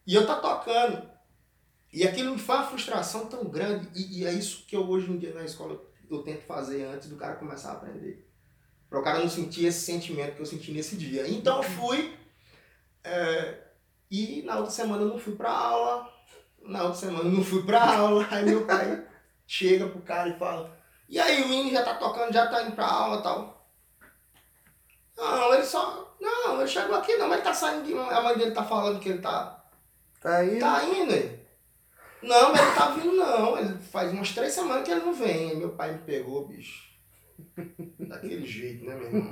E 0.06 0.14
eu 0.14 0.26
tá 0.26 0.34
tocando. 0.34 1.07
E 1.92 2.06
aquilo 2.06 2.32
me 2.32 2.38
foi 2.38 2.56
uma 2.56 2.66
frustração 2.66 3.26
tão 3.26 3.44
grande. 3.44 3.88
E, 3.94 4.20
e 4.20 4.26
é 4.26 4.32
isso 4.32 4.64
que 4.66 4.76
eu 4.76 4.88
hoje 4.88 5.10
em 5.10 5.18
dia 5.18 5.32
na 5.32 5.44
escola 5.44 5.80
eu 6.10 6.22
tento 6.22 6.42
fazer 6.42 6.84
antes 6.84 7.08
do 7.08 7.16
cara 7.16 7.36
começar 7.36 7.70
a 7.70 7.72
aprender. 7.74 8.26
Pra 8.88 9.00
o 9.00 9.02
cara 9.02 9.18
não 9.18 9.28
sentir 9.28 9.66
esse 9.66 9.80
sentimento 9.80 10.36
que 10.36 10.42
eu 10.42 10.46
senti 10.46 10.72
nesse 10.72 10.96
dia. 10.96 11.28
Então 11.28 11.58
eu 11.58 11.62
fui. 11.62 12.16
é, 13.04 13.58
e 14.10 14.42
na 14.42 14.56
outra 14.56 14.70
semana 14.70 15.02
eu 15.02 15.08
não 15.08 15.18
fui 15.18 15.36
pra 15.36 15.50
aula. 15.50 16.10
Na 16.62 16.84
outra 16.84 16.98
semana 16.98 17.24
eu 17.24 17.32
não 17.32 17.44
fui 17.44 17.62
pra 17.64 17.98
aula. 17.98 18.26
Aí 18.30 18.44
meu 18.44 18.66
pai 18.66 19.06
chega 19.46 19.86
pro 19.86 20.00
cara 20.00 20.30
e 20.30 20.38
fala. 20.38 20.78
E 21.08 21.18
aí, 21.18 21.42
o 21.42 21.48
menino 21.48 21.70
já 21.70 21.82
tá 21.82 21.94
tocando, 21.94 22.32
já 22.32 22.46
tá 22.48 22.62
indo 22.62 22.72
pra 22.72 22.86
aula 22.86 23.20
e 23.20 23.22
tal. 23.22 23.66
Não, 25.16 25.54
ele 25.54 25.64
só. 25.64 26.14
Não, 26.20 26.60
ele 26.60 26.68
chegou 26.68 26.96
aqui 26.96 27.16
não, 27.16 27.28
mas 27.28 27.38
ele 27.38 27.44
tá 27.44 27.54
saindo 27.54 27.84
de. 27.84 27.94
A 27.94 28.20
mãe 28.20 28.36
dele 28.36 28.50
tá 28.50 28.62
falando 28.62 29.00
que 29.00 29.08
ele 29.08 29.20
tá. 29.20 29.64
Tá 30.20 30.36
aí. 30.36 30.58
Tá 30.58 30.84
indo 30.84 31.12
ele. 31.12 31.37
Não, 32.22 32.52
mas 32.52 32.60
ele 32.60 32.74
tá 32.74 32.90
vindo 32.90 33.12
não. 33.16 33.58
Ele 33.58 33.78
faz 33.78 34.12
umas 34.12 34.32
três 34.32 34.52
semanas 34.52 34.84
que 34.84 34.90
ele 34.90 35.04
não 35.04 35.14
vem. 35.14 35.56
Meu 35.56 35.70
pai 35.70 35.92
me 35.92 35.98
pegou, 35.98 36.46
bicho. 36.48 36.88
Daquele 37.98 38.46
jeito, 38.46 38.84
né, 38.84 38.94
meu 38.96 39.06
irmão? 39.06 39.30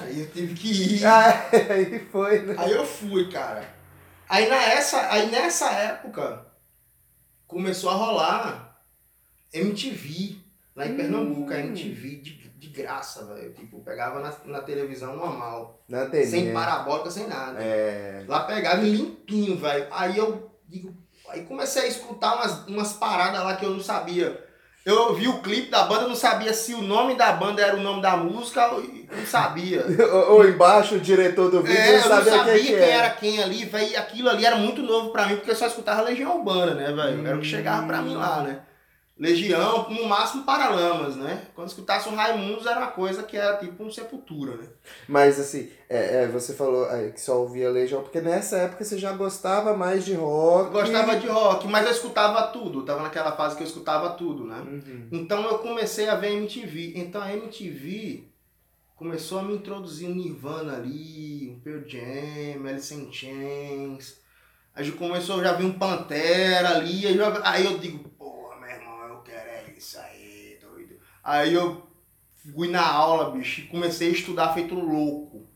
Aí 0.00 0.20
eu 0.20 0.30
tive 0.30 0.54
que 0.54 0.96
ir. 0.96 1.04
Ah, 1.06 1.48
aí 1.70 1.98
foi, 2.10 2.42
né? 2.42 2.54
Aí 2.58 2.72
eu 2.72 2.84
fui, 2.84 3.30
cara. 3.30 3.68
Aí, 4.28 4.48
na 4.48 4.56
essa, 4.62 5.10
aí 5.10 5.30
nessa 5.30 5.70
época 5.72 6.46
começou 7.46 7.90
a 7.90 7.94
rolar 7.94 8.82
MTV 9.52 10.36
lá 10.76 10.86
em 10.86 10.92
Hum. 10.92 10.96
Pernambuco, 10.96 11.52
a 11.52 11.58
MTV 11.60 12.16
de, 12.16 12.32
de 12.50 12.68
graça, 12.68 13.24
velho. 13.34 13.52
Tipo, 13.54 13.80
pegava 13.80 14.20
na, 14.20 14.32
na 14.44 14.60
televisão 14.60 15.16
normal. 15.16 15.82
Na 15.88 16.06
telinha. 16.06 16.26
Sem 16.30 16.52
parabólica, 16.52 17.10
sem 17.10 17.26
nada. 17.26 17.58
É. 17.60 18.24
Lá 18.28 18.44
pegava 18.44 18.82
limpinho, 18.82 19.56
velho. 19.56 19.86
Aí 19.90 20.16
eu 20.18 20.50
digo. 20.68 20.94
Aí 21.30 21.42
comecei 21.42 21.82
a 21.82 21.86
escutar 21.86 22.36
umas, 22.36 22.66
umas 22.66 22.92
paradas 22.94 23.42
lá 23.42 23.56
que 23.56 23.64
eu 23.64 23.70
não 23.70 23.80
sabia. 23.80 24.46
Eu 24.84 25.14
vi 25.14 25.28
o 25.28 25.42
clipe 25.42 25.70
da 25.70 25.84
banda, 25.84 26.04
eu 26.04 26.08
não 26.08 26.16
sabia 26.16 26.54
se 26.54 26.72
o 26.72 26.80
nome 26.80 27.14
da 27.14 27.32
banda 27.32 27.60
era 27.60 27.76
o 27.76 27.80
nome 27.80 28.00
da 28.00 28.16
música, 28.16 28.68
não 28.68 29.26
sabia. 29.26 29.84
Ou 30.30 30.48
embaixo 30.48 30.94
o 30.94 31.00
diretor 31.00 31.50
do 31.50 31.62
vídeo 31.62 31.78
É, 31.78 31.98
não 31.98 32.04
eu 32.04 32.08
não 32.08 32.16
sabia 32.16 32.32
sabia 32.32 32.54
quem, 32.54 32.64
quem, 32.64 32.74
que 32.74 32.82
era 32.82 33.10
quem 33.10 33.42
ali, 33.42 33.64
velho. 33.66 33.90
E 33.90 33.96
aquilo 33.96 34.30
ali 34.30 34.46
era 34.46 34.56
muito 34.56 34.82
novo 34.82 35.10
pra 35.10 35.26
mim, 35.26 35.36
porque 35.36 35.50
eu 35.50 35.56
só 35.56 35.66
escutava 35.66 36.00
Legião 36.00 36.38
Urbana, 36.38 36.72
né, 36.72 36.90
velho? 36.90 37.26
Era 37.26 37.36
o 37.36 37.40
que 37.40 37.46
chegava 37.46 37.86
pra 37.86 38.00
mim 38.00 38.14
lá, 38.14 38.40
né? 38.42 38.60
Legião, 39.18 39.90
no 39.90 40.06
máximo 40.06 40.44
Paralamas, 40.44 41.16
né? 41.16 41.48
Quando 41.52 41.66
escutasse 41.66 42.08
um 42.08 42.14
Raimundos 42.14 42.66
era 42.66 42.78
uma 42.78 42.92
coisa 42.92 43.24
que 43.24 43.36
era 43.36 43.56
tipo 43.56 43.82
um 43.82 43.90
Sepultura, 43.90 44.56
né? 44.56 44.68
Mas 45.08 45.40
assim, 45.40 45.68
é, 45.88 46.22
é, 46.22 46.26
você 46.28 46.54
falou 46.54 46.88
é, 46.88 47.10
que 47.10 47.20
só 47.20 47.40
ouvia 47.40 47.68
Legião, 47.68 48.02
porque 48.02 48.20
nessa 48.20 48.58
época 48.58 48.84
você 48.84 48.96
já 48.96 49.12
gostava 49.12 49.76
mais 49.76 50.04
de 50.04 50.14
rock. 50.14 50.66
Eu 50.66 50.82
gostava 50.82 51.16
de 51.16 51.26
rock, 51.26 51.66
mas 51.66 51.84
eu 51.84 51.90
escutava 51.90 52.46
tudo. 52.52 52.78
Eu 52.78 52.84
tava 52.84 53.02
naquela 53.02 53.32
fase 53.32 53.56
que 53.56 53.62
eu 53.64 53.66
escutava 53.66 54.10
tudo, 54.10 54.44
né? 54.44 54.60
Uhum. 54.60 55.08
Então 55.10 55.44
eu 55.44 55.58
comecei 55.58 56.08
a 56.08 56.14
ver 56.14 56.34
MTV. 56.34 56.92
Então 56.94 57.20
a 57.20 57.32
MTV 57.32 58.28
começou 58.94 59.40
a 59.40 59.42
me 59.42 59.54
introduzir 59.54 60.08
um 60.08 60.14
Nirvana 60.14 60.76
ali, 60.76 61.50
um 61.50 61.60
Pearl 61.60 61.82
Jam, 61.88 62.68
Alice 62.68 62.94
in 62.94 63.12
Chains. 63.12 64.16
Aí 64.76 64.92
começou, 64.92 65.42
já 65.42 65.54
vi 65.54 65.64
um 65.64 65.76
Pantera 65.76 66.76
ali. 66.76 67.04
Aí 67.04 67.16
eu, 67.16 67.26
aí 67.42 67.64
eu 67.64 67.78
digo, 67.78 68.08
porra, 68.10 68.37
aí, 71.28 71.54
eu 71.54 71.86
fui 72.54 72.68
na 72.68 72.86
aula, 72.86 73.30
bicho, 73.30 73.60
e 73.62 73.66
comecei 73.68 74.08
a 74.08 74.12
estudar 74.12 74.54
feito 74.54 74.74
louco. 74.74 75.46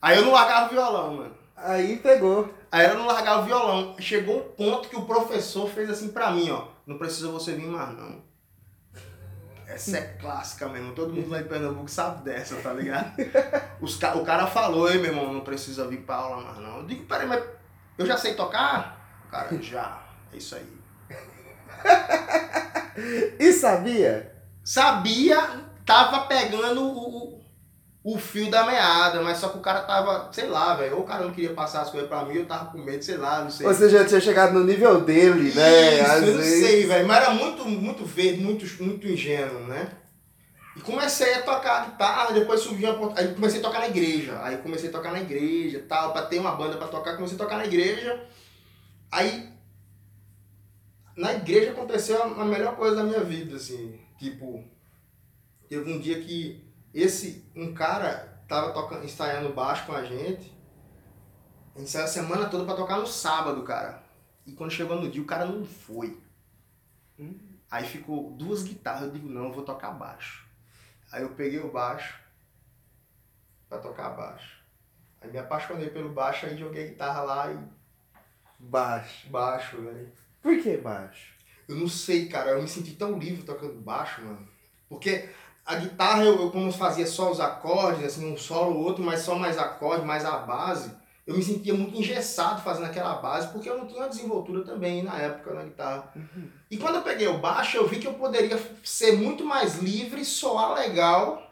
Aí 0.00 0.16
eu 0.16 0.24
não 0.24 0.32
largava 0.32 0.66
o 0.66 0.70
violão, 0.70 1.14
mano. 1.16 1.34
Aí 1.56 1.96
pegou. 1.98 2.52
Aí 2.70 2.86
eu 2.86 2.96
não 2.98 3.06
largava 3.06 3.42
o 3.42 3.44
violão. 3.44 3.94
Chegou 4.00 4.38
um 4.38 4.50
ponto 4.56 4.88
que 4.88 4.96
o 4.96 5.04
professor 5.04 5.68
fez 5.68 5.88
assim 5.90 6.08
pra 6.08 6.30
mim, 6.30 6.50
ó. 6.50 6.68
Não 6.86 6.98
precisa 6.98 7.28
você 7.28 7.52
vir 7.52 7.66
mais, 7.66 7.96
não. 7.96 8.20
Essa 9.66 9.98
é 9.98 10.02
clássica 10.20 10.68
mesmo. 10.68 10.92
Todo 10.94 11.12
mundo 11.14 11.30
lá 11.30 11.40
em 11.40 11.44
Pernambuco 11.44 11.88
sabe 11.88 12.24
dessa, 12.24 12.56
tá 12.56 12.72
ligado? 12.72 13.12
Os, 13.80 13.96
ca- 13.96 14.16
o 14.16 14.24
cara 14.24 14.46
falou, 14.46 14.90
ei, 14.90 14.98
meu 14.98 15.12
irmão, 15.12 15.32
não 15.32 15.40
precisa 15.42 15.86
vir 15.86 16.00
pra 16.02 16.16
aula 16.16 16.42
mais, 16.42 16.58
não. 16.58 16.78
Eu 16.78 16.86
digo, 16.86 17.04
peraí, 17.06 17.26
mas 17.28 17.42
eu 17.96 18.04
já 18.04 18.16
sei 18.16 18.34
tocar? 18.34 19.26
Cara, 19.30 19.56
já. 19.62 20.02
É 20.32 20.36
isso 20.36 20.54
aí. 20.56 20.66
E 23.38 23.52
sabia? 23.52 24.31
Sabia, 24.64 25.38
tava 25.84 26.26
pegando 26.26 26.82
o, 26.82 27.34
o, 27.34 27.42
o 28.14 28.18
fio 28.18 28.50
da 28.50 28.64
meada, 28.64 29.20
mas 29.22 29.38
só 29.38 29.48
que 29.48 29.58
o 29.58 29.62
cara 29.62 29.80
tava, 29.82 30.28
sei 30.32 30.46
lá, 30.46 30.74
velho. 30.74 30.96
Ou 30.96 31.02
o 31.02 31.06
cara 31.06 31.24
não 31.24 31.32
queria 31.32 31.52
passar 31.52 31.82
as 31.82 31.90
coisas 31.90 32.08
pra 32.08 32.24
mim, 32.24 32.36
eu 32.36 32.46
tava 32.46 32.66
com 32.70 32.78
medo, 32.78 33.02
sei 33.02 33.16
lá, 33.16 33.42
não 33.42 33.50
sei. 33.50 33.66
Você 33.66 33.88
já 33.90 34.04
tinha 34.04 34.20
chegado 34.20 34.52
no 34.54 34.64
nível 34.64 35.00
dele, 35.00 35.52
né? 35.52 35.94
Isso, 36.00 36.10
Às 36.10 36.22
eu 36.22 36.32
não 36.34 36.38
vezes. 36.38 36.66
sei, 36.66 36.86
velho. 36.86 37.06
Mas 37.08 37.16
era 37.16 37.30
muito, 37.34 37.64
muito 37.68 38.04
verde, 38.04 38.40
muito, 38.42 38.82
muito 38.82 39.06
ingênuo, 39.06 39.66
né? 39.66 39.88
E 40.76 40.80
comecei 40.80 41.34
a 41.34 41.42
tocar 41.42 41.84
guitarra, 41.90 42.32
depois 42.32 42.60
surgiu 42.60 42.88
a 42.88 42.92
oportunidade. 42.92 43.28
Aí 43.28 43.34
comecei 43.34 43.60
a 43.60 43.62
tocar 43.62 43.80
na 43.80 43.88
igreja. 43.88 44.40
Aí 44.42 44.56
comecei 44.58 44.88
a 44.88 44.92
tocar 44.92 45.12
na 45.12 45.20
igreja 45.20 45.84
tal, 45.88 46.12
pra 46.12 46.22
ter 46.22 46.38
uma 46.38 46.52
banda 46.52 46.76
pra 46.78 46.88
tocar, 46.88 47.16
comecei 47.16 47.36
a 47.36 47.38
tocar 47.38 47.58
na 47.58 47.66
igreja. 47.66 48.24
Aí 49.10 49.50
na 51.16 51.34
igreja 51.34 51.72
aconteceu 51.72 52.22
a 52.22 52.44
melhor 52.44 52.74
coisa 52.76 52.96
da 52.96 53.02
minha 53.04 53.20
vida, 53.20 53.56
assim. 53.56 54.00
Tipo, 54.22 54.64
teve 55.68 55.92
um 55.92 55.98
dia 55.98 56.22
que 56.22 56.64
esse, 56.94 57.44
um 57.56 57.74
cara 57.74 58.40
tava 58.46 58.72
tocando, 58.72 59.04
ensaiando 59.04 59.52
baixo 59.52 59.84
com 59.84 59.92
a 59.92 60.04
gente. 60.04 60.56
Ensaiou 61.74 62.04
a 62.04 62.08
semana 62.08 62.48
toda 62.48 62.64
pra 62.64 62.76
tocar 62.76 63.00
no 63.00 63.06
sábado, 63.06 63.64
cara. 63.64 64.00
E 64.46 64.52
quando 64.52 64.70
chegou 64.70 65.00
no 65.00 65.10
dia, 65.10 65.20
o 65.20 65.26
cara 65.26 65.44
não 65.44 65.64
foi. 65.64 66.22
Aí 67.68 67.84
ficou 67.84 68.30
duas 68.30 68.62
guitarras, 68.62 69.02
eu 69.02 69.10
digo, 69.10 69.28
não, 69.28 69.46
eu 69.46 69.52
vou 69.52 69.64
tocar 69.64 69.90
baixo. 69.90 70.46
Aí 71.10 71.22
eu 71.22 71.30
peguei 71.30 71.58
o 71.58 71.72
baixo 71.72 72.20
pra 73.68 73.78
tocar 73.78 74.10
baixo. 74.10 74.62
Aí 75.20 75.32
me 75.32 75.38
apaixonei 75.38 75.90
pelo 75.90 76.10
baixo, 76.10 76.46
aí 76.46 76.56
joguei 76.56 76.84
a 76.84 76.88
guitarra 76.90 77.22
lá 77.22 77.52
e 77.52 77.58
Baixo. 78.60 79.28
baixo, 79.30 79.82
velho. 79.82 80.12
Por 80.40 80.62
que 80.62 80.76
baixo? 80.76 81.34
Eu 81.68 81.76
não 81.76 81.88
sei, 81.88 82.26
cara, 82.26 82.50
eu 82.50 82.62
me 82.62 82.68
senti 82.68 82.92
tão 82.92 83.18
livre 83.18 83.42
tocando 83.42 83.74
baixo, 83.80 84.20
mano. 84.22 84.46
Porque 84.88 85.28
a 85.64 85.76
guitarra, 85.76 86.24
eu, 86.24 86.40
eu 86.40 86.50
como 86.50 86.70
fazia 86.72 87.06
só 87.06 87.30
os 87.30 87.40
acordes, 87.40 88.04
assim, 88.04 88.30
um 88.32 88.36
solo, 88.36 88.78
outro, 88.80 89.02
mas 89.02 89.20
só 89.20 89.34
mais 89.36 89.56
acorde, 89.58 90.04
mais 90.04 90.24
a 90.24 90.38
base, 90.38 90.90
eu 91.26 91.36
me 91.36 91.42
sentia 91.42 91.72
muito 91.72 91.96
engessado 91.96 92.62
fazendo 92.62 92.86
aquela 92.86 93.14
base, 93.14 93.48
porque 93.52 93.68
eu 93.70 93.78
não 93.78 93.86
tinha 93.86 94.08
desenvoltura 94.08 94.64
também 94.64 95.02
na 95.02 95.16
época 95.16 95.54
na 95.54 95.62
guitarra. 95.62 96.12
E 96.70 96.76
quando 96.76 96.96
eu 96.96 97.02
peguei 97.02 97.28
o 97.28 97.38
baixo, 97.38 97.76
eu 97.76 97.86
vi 97.86 97.98
que 98.00 98.08
eu 98.08 98.14
poderia 98.14 98.60
ser 98.82 99.12
muito 99.12 99.44
mais 99.44 99.78
livre, 99.78 100.24
soar 100.24 100.74
legal 100.74 101.48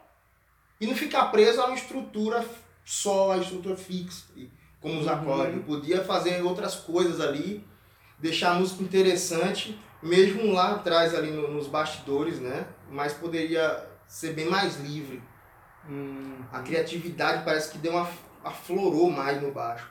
e 0.79 0.85
não 0.87 0.95
ficar 0.95 1.27
preso 1.27 1.61
a 1.61 1.67
uma 1.67 1.75
estrutura 1.75 2.45
só, 2.83 3.31
a 3.31 3.37
estrutura 3.37 3.77
fixa, 3.77 4.25
como 4.81 4.99
os 4.99 5.07
Uhum. 5.07 5.13
acordes. 5.13 5.55
Eu 5.57 5.63
podia 5.63 6.03
fazer 6.03 6.43
outras 6.43 6.75
coisas 6.75 7.21
ali, 7.21 7.65
deixar 8.19 8.51
a 8.51 8.55
música 8.55 8.83
interessante, 8.83 9.79
mesmo 10.01 10.51
lá 10.51 10.71
atrás, 10.75 11.13
ali 11.15 11.31
no- 11.31 11.49
nos 11.51 11.67
bastidores, 11.67 12.39
né? 12.39 12.65
Mas 12.89 13.13
poderia 13.13 13.85
ser 14.07 14.33
bem 14.33 14.45
mais 14.49 14.79
livre. 14.79 15.21
Hum. 15.89 16.37
A 16.51 16.59
criatividade 16.61 17.43
parece 17.43 17.71
que 17.71 17.77
deu 17.77 17.91
uma 17.93 18.07
aflorou 18.43 19.09
mais 19.09 19.41
no 19.41 19.51
baixo. 19.51 19.89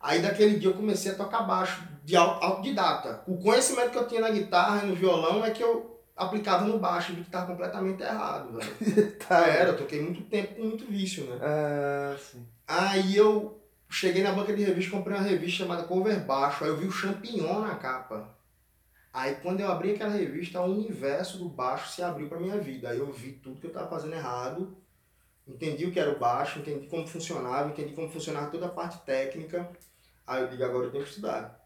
Aí 0.00 0.20
daquele 0.20 0.58
dia 0.58 0.68
eu 0.70 0.74
comecei 0.74 1.12
a 1.12 1.14
tocar 1.14 1.42
baixo 1.42 1.82
de 2.04 2.16
au- 2.16 2.42
autodidata. 2.42 3.22
O 3.26 3.38
conhecimento 3.38 3.90
que 3.90 3.98
eu 3.98 4.06
tinha 4.08 4.20
na 4.20 4.30
guitarra 4.30 4.82
e 4.84 4.86
no 4.88 4.94
violão 4.96 5.44
é 5.44 5.50
que 5.50 5.62
eu 5.62 6.00
aplicava 6.16 6.64
no 6.64 6.78
baixo 6.78 7.12
vi 7.12 7.20
que 7.22 7.28
estava 7.28 7.46
completamente 7.46 8.02
errado, 8.02 8.58
velho. 8.58 9.12
Tá. 9.28 9.46
Era, 9.46 9.70
eu 9.70 9.76
toquei 9.76 10.02
muito 10.02 10.22
tempo 10.22 10.54
com 10.56 10.62
muito 10.64 10.84
vício, 10.86 11.24
né? 11.24 11.38
Ah, 11.40 12.16
sim. 12.18 12.44
Aí 12.66 13.16
eu 13.16 13.60
cheguei 13.88 14.22
na 14.22 14.32
banca 14.32 14.54
de 14.54 14.64
revista, 14.64 14.90
comprei 14.90 15.16
uma 15.16 15.22
revista 15.26 15.58
chamada 15.64 15.84
Cover 15.84 16.18
Baixo, 16.24 16.64
aí 16.64 16.70
eu 16.70 16.76
vi 16.76 16.86
o 16.86 16.90
Champignon 16.92 17.60
na 17.60 17.74
capa. 17.76 18.28
Aí 19.12 19.34
quando 19.36 19.60
eu 19.60 19.70
abri 19.70 19.92
aquela 19.92 20.12
revista, 20.12 20.60
o 20.60 20.72
universo 20.72 21.38
do 21.38 21.48
baixo 21.48 21.92
se 21.92 22.02
abriu 22.02 22.28
pra 22.28 22.40
minha 22.40 22.58
vida. 22.58 22.88
Aí 22.90 22.98
eu 22.98 23.12
vi 23.12 23.32
tudo 23.32 23.60
que 23.60 23.66
eu 23.66 23.72
tava 23.72 23.90
fazendo 23.90 24.14
errado, 24.14 24.76
entendi 25.46 25.84
o 25.84 25.92
que 25.92 26.00
era 26.00 26.10
o 26.10 26.18
baixo, 26.18 26.60
entendi 26.60 26.86
como 26.86 27.06
funcionava, 27.06 27.68
entendi 27.68 27.94
como 27.94 28.08
funcionava 28.08 28.50
toda 28.50 28.66
a 28.66 28.70
parte 28.70 29.04
técnica. 29.04 29.70
Aí 30.26 30.42
eu 30.42 30.48
digo, 30.48 30.64
agora 30.64 30.86
eu 30.86 30.90
tenho 30.90 31.04
que 31.04 31.10
estudar. 31.10 31.60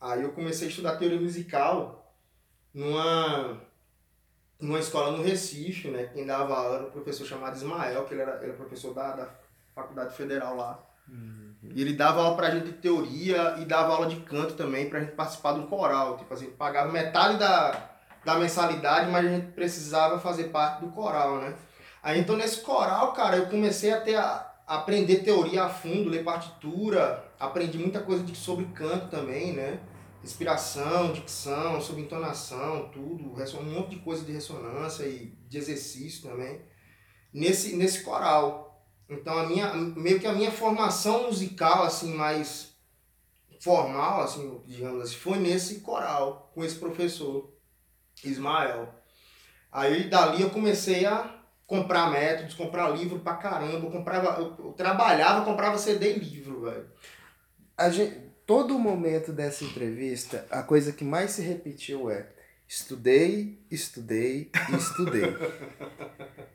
Aí 0.00 0.22
eu 0.22 0.32
comecei 0.32 0.66
a 0.68 0.70
estudar 0.70 0.96
teoria 0.96 1.20
musical 1.20 2.14
numa, 2.72 3.60
numa 4.60 4.78
escola 4.78 5.16
no 5.16 5.22
Recife, 5.22 5.88
né? 5.90 6.06
Quem 6.06 6.24
dava 6.24 6.54
aula 6.56 6.76
era 6.76 6.86
um 6.86 6.90
professor 6.90 7.26
chamado 7.26 7.56
Ismael, 7.56 8.04
que 8.04 8.14
ele 8.14 8.22
era, 8.22 8.36
ele 8.36 8.46
era 8.46 8.56
professor 8.56 8.94
da, 8.94 9.12
da 9.14 9.34
Faculdade 9.74 10.14
Federal 10.16 10.56
lá. 10.56 10.86
E 11.74 11.80
ele 11.80 11.92
dava 11.92 12.22
aula 12.22 12.36
pra 12.36 12.50
gente 12.50 12.66
de 12.66 12.72
teoria 12.72 13.56
e 13.58 13.64
dava 13.64 13.94
aula 13.94 14.06
de 14.06 14.16
canto 14.16 14.54
também 14.54 14.88
pra 14.88 15.00
gente 15.00 15.12
participar 15.12 15.52
um 15.54 15.66
coral. 15.66 16.16
Tipo 16.16 16.32
assim, 16.34 16.46
pagava 16.50 16.92
metade 16.92 17.38
da, 17.38 17.90
da 18.24 18.36
mensalidade, 18.36 19.10
mas 19.10 19.24
a 19.24 19.28
gente 19.28 19.52
precisava 19.52 20.18
fazer 20.18 20.44
parte 20.44 20.84
do 20.84 20.90
coral, 20.90 21.38
né? 21.38 21.54
Aí 22.02 22.20
então 22.20 22.36
nesse 22.36 22.60
coral, 22.60 23.12
cara, 23.12 23.36
eu 23.36 23.46
comecei 23.46 23.92
a 23.92 24.00
ter 24.00 24.16
a, 24.16 24.52
a 24.66 24.76
aprender 24.76 25.24
teoria 25.24 25.64
a 25.64 25.68
fundo, 25.68 26.08
ler 26.08 26.24
partitura, 26.24 27.24
aprendi 27.38 27.78
muita 27.78 28.00
coisa 28.00 28.22
de, 28.22 28.36
sobre 28.36 28.64
canto 28.66 29.08
também, 29.08 29.52
né? 29.52 29.80
Respiração, 30.22 31.12
dicção, 31.12 31.80
sobre 31.80 32.02
entonação, 32.02 32.88
tudo, 32.92 33.24
um 33.60 33.62
monte 33.62 33.90
de 33.90 33.96
coisa 33.96 34.24
de 34.24 34.32
ressonância 34.32 35.04
e 35.04 35.32
de 35.48 35.58
exercício 35.58 36.28
também. 36.28 36.60
Nesse, 37.32 37.76
nesse 37.76 38.02
coral. 38.02 38.65
Então 39.08 39.38
a 39.38 39.46
minha, 39.46 39.72
meio 39.74 40.18
que 40.18 40.26
a 40.26 40.32
minha 40.32 40.50
formação 40.50 41.24
musical, 41.24 41.84
assim, 41.84 42.12
mais 42.14 42.74
formal, 43.60 44.22
assim, 44.22 44.60
digamos 44.66 45.02
assim, 45.02 45.16
foi 45.16 45.38
nesse 45.38 45.80
coral, 45.80 46.50
com 46.54 46.64
esse 46.64 46.76
professor, 46.76 47.52
Ismael. 48.24 48.92
Aí 49.70 50.08
dali 50.08 50.42
eu 50.42 50.50
comecei 50.50 51.04
a 51.06 51.36
comprar 51.66 52.10
métodos, 52.10 52.54
comprar 52.54 52.90
livro 52.90 53.18
pra 53.20 53.34
caramba, 53.34 53.86
eu 53.86 53.90
comprava, 53.90 54.40
eu, 54.40 54.66
eu 54.66 54.72
trabalhava, 54.72 55.44
comprava 55.44 55.78
CD 55.78 56.16
e 56.16 56.18
livro, 56.18 56.62
velho. 56.62 56.86
A 57.76 57.90
gente, 57.90 58.18
todo 58.46 58.78
momento 58.78 59.32
dessa 59.32 59.64
entrevista, 59.64 60.46
a 60.50 60.62
coisa 60.62 60.92
que 60.92 61.04
mais 61.04 61.32
se 61.32 61.42
repetiu 61.42 62.10
é 62.10 62.28
estudei, 62.68 63.60
estudei 63.70 64.50
estudei. 64.76 65.36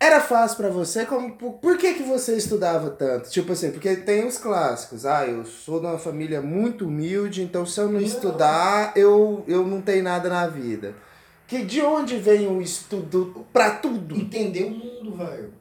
Era 0.00 0.20
fácil 0.20 0.58
pra 0.58 0.68
você? 0.68 1.04
Como, 1.04 1.32
por, 1.36 1.76
que, 1.76 1.94
que 1.94 2.04
você 2.04 2.36
estudava 2.36 2.90
tanto? 2.90 3.28
Tipo 3.30 3.52
assim, 3.52 3.72
porque 3.72 3.96
tem 3.96 4.24
os 4.24 4.38
clássicos. 4.38 5.04
Ah, 5.04 5.26
eu 5.26 5.44
sou 5.44 5.80
de 5.80 5.86
uma 5.86 5.98
família 5.98 6.40
muito 6.40 6.86
humilde, 6.86 7.42
então 7.42 7.66
se 7.66 7.80
eu 7.80 7.90
não 7.90 8.00
estudar, 8.00 8.92
eu, 8.96 9.44
eu 9.48 9.66
não 9.66 9.82
tenho 9.82 10.04
nada 10.04 10.28
na 10.28 10.46
vida. 10.46 10.94
Que, 11.48 11.64
de 11.64 11.80
onde 11.82 12.16
vem 12.16 12.46
o 12.46 12.62
estudo 12.62 13.44
pra 13.52 13.70
tudo? 13.76 14.14
Entender 14.14 14.64
o 14.64 14.70
mundo, 14.70 15.16
velho. 15.16 15.52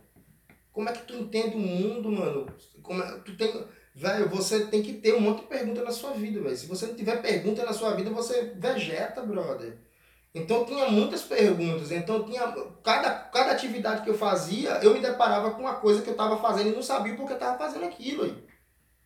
Como 0.71 0.87
é 0.87 0.91
que 0.91 1.07
tu 1.07 1.15
entende 1.15 1.55
o 1.55 1.59
mundo, 1.59 2.11
mano? 2.11 2.45
Como 2.83 3.01
é, 3.01 3.19
tu 3.25 3.35
tem, 3.35 3.65
velho, 3.95 4.29
você 4.29 4.65
tem 4.67 4.83
que 4.83 4.93
ter 4.93 5.15
um 5.15 5.19
monte 5.19 5.41
de 5.41 5.47
pergunta 5.47 5.81
na 5.83 5.91
sua 5.91 6.11
vida, 6.11 6.39
velho. 6.41 6.55
Se 6.55 6.67
você 6.67 6.85
não 6.85 6.93
tiver 6.93 7.19
pergunta 7.23 7.65
na 7.65 7.73
sua 7.73 7.95
vida, 7.95 8.11
você 8.11 8.53
vegeta, 8.55 9.23
brother. 9.23 9.86
Então 10.35 10.65
tinha 10.65 10.87
muitas 10.89 11.23
perguntas. 11.23 11.91
Então 11.91 12.23
tinha 12.23 12.41
cada, 12.83 13.09
cada 13.11 13.51
atividade 13.51 14.01
que 14.03 14.09
eu 14.09 14.17
fazia, 14.17 14.71
eu 14.83 14.93
me 14.93 14.99
deparava 14.99 15.51
com 15.51 15.61
uma 15.61 15.75
coisa 15.75 16.01
que 16.01 16.09
eu 16.09 16.15
tava 16.15 16.37
fazendo 16.37 16.69
e 16.69 16.75
não 16.75 16.83
sabia 16.83 17.15
porque 17.15 17.33
eu 17.33 17.39
tava 17.39 17.57
fazendo 17.57 17.85
aquilo 17.85 18.23
aí, 18.23 18.43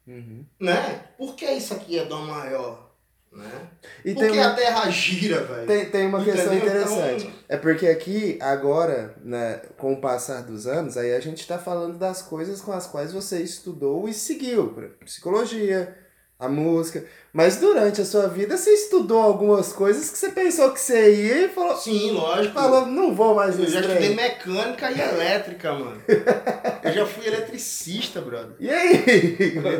Uhum. 0.07 0.45
né? 0.59 1.05
Por 1.17 1.35
que 1.35 1.45
isso 1.45 1.73
aqui 1.73 1.97
é 1.99 2.05
dom 2.05 2.25
maior, 2.25 2.91
né? 3.31 3.69
E 4.03 4.13
Por 4.13 4.21
tem 4.21 4.31
que 4.31 4.37
uma, 4.39 4.47
a 4.47 4.55
Terra 4.55 4.89
gira, 4.89 5.41
velho? 5.43 5.67
tem, 5.67 5.89
tem 5.89 6.07
uma 6.07 6.23
questão 6.23 6.53
Entendeu? 6.53 6.81
interessante. 6.81 7.23
Então, 7.27 7.33
É 7.47 7.55
porque 7.55 7.87
aqui, 7.87 8.37
agora, 8.41 9.15
né, 9.23 9.57
com 9.77 9.93
o 9.93 10.01
passar 10.01 10.41
dos 10.41 10.65
anos, 10.67 10.97
aí 10.97 11.13
a 11.13 11.19
gente 11.19 11.39
está 11.41 11.57
falando 11.59 11.97
das 11.97 12.21
coisas 12.21 12.59
com 12.61 12.71
as 12.73 12.87
quais 12.87 13.13
você 13.13 13.41
estudou 13.41 14.09
e 14.09 14.13
seguiu. 14.13 14.73
Psicologia, 15.05 15.95
a 16.39 16.49
música. 16.49 17.05
Mas 17.33 17.55
durante 17.57 18.01
a 18.01 18.05
sua 18.05 18.27
vida 18.27 18.57
você 18.57 18.71
estudou 18.71 19.21
algumas 19.21 19.71
coisas 19.71 20.09
que 20.09 20.17
você 20.17 20.29
pensou 20.29 20.71
que 20.71 20.79
você 20.81 21.15
ia 21.15 21.45
e 21.45 21.49
falou. 21.49 21.77
Sim, 21.77 22.11
lógico. 22.11 22.53
Falou, 22.53 22.85
não 22.85 23.15
vou 23.15 23.33
mais 23.35 23.57
Eu 23.57 23.67
já 23.67 23.79
estudei 23.79 24.13
mecânica 24.13 24.91
e 24.91 24.99
elétrica, 24.99 25.71
mano. 25.73 26.01
Eu 26.83 26.91
já 26.91 27.05
fui 27.05 27.27
eletricista, 27.27 28.19
brother. 28.19 28.51
E 28.59 28.69
aí? 28.69 29.05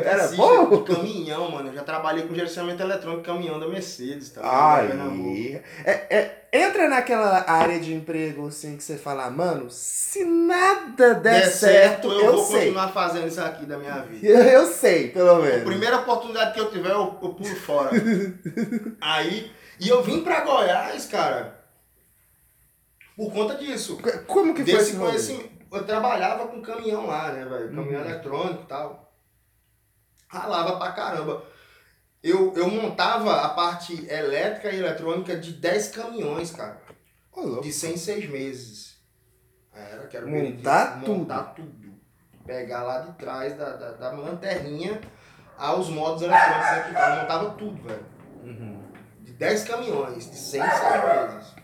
Era 0.04 0.28
bom? 0.28 0.82
de 0.82 0.94
caminhão, 0.94 1.50
mano. 1.50 1.68
Eu 1.68 1.74
já 1.74 1.82
trabalhei 1.82 2.26
com 2.26 2.34
gerenciamento 2.34 2.82
eletrônico 2.82 3.22
caminhão 3.22 3.60
da 3.60 3.68
Mercedes, 3.68 4.30
tá? 4.30 4.40
Aí. 4.76 5.60
É, 5.84 5.90
é, 6.16 6.42
entra 6.52 6.88
naquela 6.88 7.44
área 7.50 7.78
de 7.80 7.92
emprego 7.92 8.46
assim 8.48 8.76
que 8.76 8.82
você 8.82 8.96
fala, 8.96 9.28
mano, 9.30 9.66
se 9.70 10.24
nada 10.24 11.14
der, 11.14 11.40
Der 11.40 11.50
certo, 11.50 12.08
eu, 12.08 12.20
eu 12.20 12.32
vou 12.32 12.44
sei. 12.44 12.58
continuar 12.60 12.88
fazendo 12.92 13.26
isso 13.28 13.40
aqui 13.40 13.66
da 13.66 13.78
minha 13.78 14.00
vida. 14.02 14.26
Eu 14.52 14.66
sei, 14.66 15.08
pelo 15.08 15.30
A 15.30 15.38
menos. 15.40 15.64
primeira 15.64 15.98
oportunidade 15.98 16.52
que 16.54 16.60
eu 16.60 16.70
tiver, 16.70 16.90
eu, 16.90 17.18
eu 17.22 17.28
pulo 17.42 17.56
fora. 17.56 17.90
Aí, 19.00 19.52
e 19.80 19.88
eu 19.88 20.02
vim 20.02 20.22
pra 20.22 20.40
Goiás, 20.44 21.06
cara, 21.06 21.62
por 23.16 23.32
conta 23.32 23.56
disso. 23.56 23.98
Como 24.26 24.54
que 24.54 24.64
foi 24.64 24.72
Desse 24.72 24.90
esse 24.90 24.96
rolê? 24.96 25.10
conhecimento. 25.10 25.52
Eu 25.72 25.86
trabalhava 25.86 26.46
com 26.48 26.60
caminhão 26.60 27.06
lá, 27.06 27.32
né, 27.32 27.44
velho? 27.44 27.74
Caminhão 27.74 28.00
Uhum. 28.02 28.06
eletrônico 28.08 28.62
e 28.62 28.66
tal. 28.66 29.12
Ralava 30.28 30.76
pra 30.78 30.92
caramba. 30.92 31.44
Eu, 32.22 32.54
eu 32.56 32.70
montava 32.70 33.40
a 33.42 33.48
parte 33.50 34.06
elétrica 34.08 34.70
e 34.70 34.78
eletrônica 34.78 35.36
de 35.36 35.52
10 35.54 35.88
caminhões, 35.88 36.50
cara. 36.52 36.80
De 37.62 37.72
100 37.72 37.94
em 37.94 37.96
6 37.96 38.28
meses. 38.30 38.96
Era, 39.74 40.06
que 40.06 40.16
era 40.16 40.26
o 40.26 40.30
Montar 40.30 40.84
benefício, 41.00 41.00
tudo. 41.06 41.18
Montar 41.18 41.42
tudo. 41.54 41.92
Pegar 42.46 42.82
lá 42.82 43.00
de 43.00 43.12
trás 43.14 43.56
da, 43.56 43.74
da, 43.76 43.92
da 43.92 44.10
lanterninha 44.12 45.00
aos 45.58 45.88
modos 45.88 46.22
eletrônicos 46.22 46.68
aqui. 46.68 46.94
Eu 46.94 47.16
montava 47.16 47.50
tudo, 47.50 47.82
velho. 47.82 48.06
Uhum. 48.42 48.82
De 49.20 49.32
10 49.32 49.64
caminhões, 49.64 50.30
de 50.30 50.36
100 50.36 50.60
em 50.60 50.70
6 50.70 50.82
meses. 51.04 51.54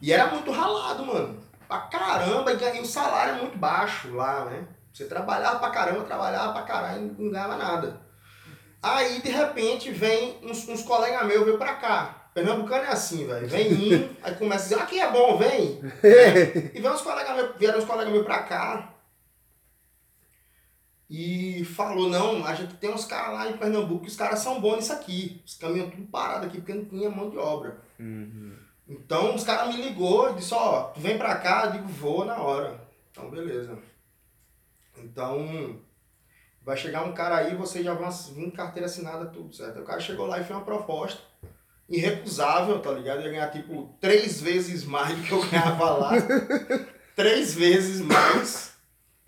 E 0.00 0.12
era 0.12 0.26
muito 0.26 0.50
ralado, 0.50 1.04
mano. 1.04 1.38
Pra 1.68 1.78
caramba, 1.82 2.52
e 2.52 2.76
e 2.76 2.80
o 2.80 2.86
salário 2.86 3.34
é 3.34 3.36
muito 3.38 3.58
baixo 3.58 4.14
lá, 4.14 4.44
né? 4.46 4.66
Você 4.92 5.04
trabalhava 5.04 5.58
pra 5.58 5.70
caramba, 5.70 6.04
trabalhava 6.04 6.52
pra 6.52 6.62
caralho 6.62 7.14
e 7.18 7.22
não 7.22 7.30
ganhava 7.30 7.56
nada. 7.56 8.00
Aí, 8.82 9.20
de 9.20 9.30
repente, 9.30 9.90
vem 9.90 10.38
uns, 10.42 10.66
uns 10.68 10.82
colegas 10.82 11.26
meus, 11.26 11.44
veio 11.44 11.58
pra 11.58 11.74
cá. 11.74 12.20
Pernambucano 12.32 12.84
é 12.84 12.88
assim, 12.88 13.26
velho. 13.26 13.46
Vem 13.46 13.72
um, 13.94 14.08
aí 14.22 14.34
começa 14.36 14.64
a 14.64 14.68
dizer, 14.68 14.82
aqui 14.82 15.00
é 15.00 15.10
bom, 15.10 15.36
vem. 15.36 15.80
E 16.74 16.80
vem 16.80 16.90
uns 16.90 17.02
colegas 17.02 17.36
meus, 17.36 17.56
vieram 17.56 17.78
uns 17.78 17.84
colegas 17.84 18.12
meus 18.12 18.24
pra 18.24 18.38
cá. 18.40 18.94
E 21.10 21.64
falou, 21.64 22.08
não, 22.08 22.46
a 22.46 22.54
gente 22.54 22.74
tem 22.74 22.88
uns 22.88 23.04
caras 23.04 23.34
lá 23.34 23.50
em 23.50 23.56
Pernambuco 23.56 24.02
que 24.04 24.10
os 24.10 24.16
caras 24.16 24.38
são 24.38 24.60
bons 24.60 24.76
nisso 24.76 24.92
aqui. 24.92 25.42
Os 25.44 25.56
caminhões 25.56 25.90
tudo 25.90 26.06
parado 26.06 26.46
aqui, 26.46 26.58
porque 26.58 26.72
não 26.72 26.84
tinha 26.84 27.10
mão 27.10 27.28
de 27.28 27.36
obra. 27.36 27.82
Uhum. 27.98 28.56
Então 28.88 29.34
os 29.34 29.42
caras 29.42 29.74
me 29.74 29.82
ligou 29.82 30.30
e 30.30 30.34
disse, 30.34 30.54
ó, 30.54 30.84
tu 30.84 31.00
vem 31.00 31.18
pra 31.18 31.34
cá, 31.36 31.64
eu 31.64 31.72
digo, 31.72 31.88
vou 31.88 32.24
na 32.24 32.38
hora. 32.38 32.80
Então 33.10 33.28
beleza. 33.28 33.76
Então 34.98 35.80
vai 36.62 36.76
chegar 36.76 37.04
um 37.04 37.12
cara 37.12 37.38
aí, 37.38 37.56
você 37.56 37.82
já 37.82 37.92
vai 37.92 38.08
vir 38.32 38.52
carteira 38.52 38.86
assinada, 38.86 39.26
tudo 39.26 39.52
certo. 39.52 39.80
O 39.80 39.84
cara 39.84 39.98
chegou 39.98 40.26
lá 40.26 40.38
e 40.38 40.44
fez 40.44 40.56
uma 40.56 40.64
proposta 40.64 41.20
irrecusável, 41.88 42.78
tá 42.78 42.92
ligado? 42.92 43.22
Ia 43.22 43.30
ganhar 43.30 43.50
tipo 43.50 43.96
três 44.00 44.40
vezes 44.40 44.84
mais 44.84 45.16
do 45.16 45.24
que 45.24 45.32
eu 45.32 45.44
ganhava 45.50 45.90
lá. 45.90 46.12
três 47.16 47.52
vezes 47.52 48.00
mais. 48.00 48.69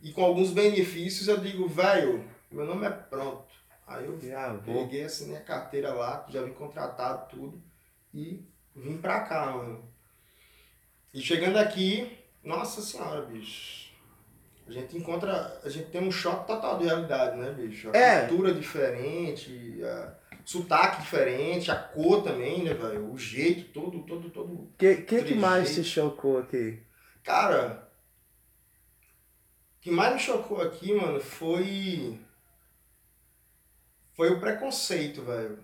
E 0.03 0.11
com 0.12 0.25
alguns 0.25 0.51
benefícios 0.51 1.29
eu 1.29 1.38
digo, 1.38 1.69
velho, 1.69 2.25
meu 2.51 2.67
nome 2.67 2.85
é 2.87 2.91
pronto. 2.91 3.47
Aí 3.87 4.05
eu 4.05 4.19
Já 4.21 4.53
vou. 4.53 4.85
Peguei, 4.87 5.05
assinei 5.05 5.37
a 5.37 5.41
carteira 5.45 5.93
lá, 5.95 6.27
já 6.29 6.43
vim 6.43 6.53
contratado, 6.53 7.29
tudo. 7.31 7.62
E 8.12 8.45
vim 8.75 8.97
pra 8.99 9.21
cá, 9.21 9.47
mano. 9.53 9.85
E 11.15 11.21
chegando 11.21 11.57
aqui, 11.59 12.19
nossa 12.43 12.81
senhora, 12.81 13.23
bicho. 13.23 13.93
A 14.67 14.73
gente 14.73 14.97
encontra. 14.97 15.61
A 15.65 15.69
gente 15.69 15.91
tem 15.91 16.01
um 16.03 16.11
choque 16.11 16.47
total 16.47 16.79
de 16.79 16.85
realidade, 16.87 17.37
né, 17.37 17.51
bicho? 17.53 17.91
A 17.91 17.97
É. 17.97 18.27
cultura 18.27 18.55
diferente, 18.55 19.81
a 19.85 20.15
sotaque 20.45 21.03
diferente, 21.03 21.71
a 21.71 21.77
cor 21.77 22.23
também, 22.23 22.62
né, 22.65 22.73
velho? 22.73 23.12
O 23.12 23.19
jeito, 23.19 23.73
todo, 23.73 24.01
todo, 24.05 24.31
todo. 24.31 24.53
O 24.53 24.73
que, 24.79 24.97
que, 24.97 25.23
que 25.25 25.35
mais 25.35 25.75
te 25.75 25.85
chocou 25.85 26.38
aqui? 26.38 26.81
Cara, 27.23 27.88
que 29.83 29.90
mais 29.90 30.14
me 30.14 30.18
chocou 30.18 30.62
aqui, 30.62 30.95
mano, 30.95 31.21
foi. 31.21 32.18
Foi 34.14 34.31
o 34.31 34.40
preconceito, 34.40 35.23
velho. 35.23 35.59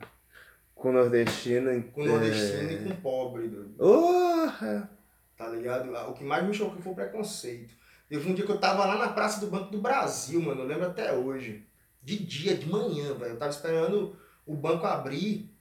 Com 0.74 0.90
o 0.90 0.92
nordestino. 0.92 1.82
com 1.84 2.04
nordestino 2.04 2.70
é... 2.70 2.72
e 2.74 2.84
com 2.84 3.00
pobre, 3.00 3.48
doido. 3.48 3.74
Porra! 3.78 4.98
tá 5.38 5.48
ligado? 5.48 5.94
O 6.10 6.14
que 6.14 6.24
mais 6.24 6.44
me 6.44 6.52
chocou 6.52 6.82
foi 6.82 6.92
o 6.92 6.96
preconceito. 6.96 7.72
Teve 8.08 8.28
um 8.28 8.34
dia 8.34 8.44
que 8.44 8.50
eu 8.50 8.58
tava 8.58 8.84
lá 8.84 8.96
na 8.98 9.12
Praça 9.12 9.40
do 9.40 9.46
Banco 9.46 9.70
do 9.70 9.80
Brasil, 9.80 10.42
mano, 10.42 10.62
eu 10.62 10.66
lembro 10.66 10.86
até 10.86 11.12
hoje. 11.12 11.64
De 12.02 12.18
dia, 12.18 12.56
de 12.56 12.68
manhã, 12.68 13.14
velho. 13.14 13.32
Eu 13.32 13.38
tava 13.38 13.50
esperando 13.50 14.18
o 14.44 14.54
banco 14.56 14.86
abrir 14.86 15.54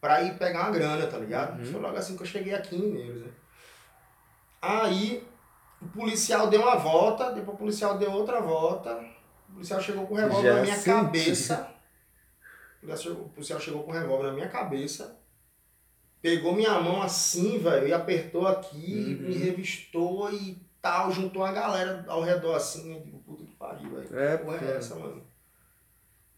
pra 0.00 0.22
ir 0.22 0.38
pegar 0.38 0.64
uma 0.64 0.70
grana, 0.70 1.06
tá 1.06 1.18
ligado? 1.18 1.58
Uhum. 1.58 1.72
Foi 1.72 1.80
logo 1.80 1.96
assim 1.96 2.16
que 2.16 2.22
eu 2.22 2.26
cheguei 2.26 2.54
aqui 2.54 2.76
em 2.76 2.80
Mineiros, 2.80 3.22
né? 3.22 3.32
Aí, 4.60 5.26
o 5.80 5.86
policial 5.88 6.48
deu 6.48 6.62
uma 6.62 6.76
volta, 6.76 7.30
depois 7.32 7.54
o 7.54 7.58
policial 7.58 7.98
deu 7.98 8.10
outra 8.12 8.40
volta. 8.40 8.98
O 9.48 9.52
policial 9.54 9.80
chegou 9.80 10.06
com 10.06 10.14
o 10.14 10.16
revólver 10.16 10.48
Já 10.48 10.54
na 10.56 10.62
minha 10.62 10.74
senti. 10.76 10.84
cabeça. 10.90 11.74
O 12.82 13.28
policial 13.30 13.60
chegou- 13.60 13.82
com 13.82 13.90
o 13.90 13.94
revólver 13.94 14.28
na 14.28 14.32
minha 14.32 14.48
cabeça. 14.48 15.16
Pegou 16.20 16.52
minha 16.54 16.80
mão 16.80 17.00
assim, 17.02 17.58
velho, 17.58 17.86
e 17.88 17.92
apertou 17.92 18.46
aqui, 18.46 19.18
Uhum. 19.20 19.28
me 19.28 19.34
revistou 19.36 20.32
e 20.32 20.60
tal, 20.82 21.10
juntou 21.12 21.44
a 21.44 21.52
galera 21.52 22.04
ao 22.08 22.22
redor 22.22 22.54
assim. 22.54 22.94
Eu 22.94 23.00
digo, 23.00 23.18
puta 23.20 23.44
que 23.44 23.54
pariu, 23.56 23.90
velho. 23.90 24.18
É, 24.18 24.36
porra 24.36 24.58
é 24.66 24.76
essa, 24.76 24.94
mano? 24.96 25.22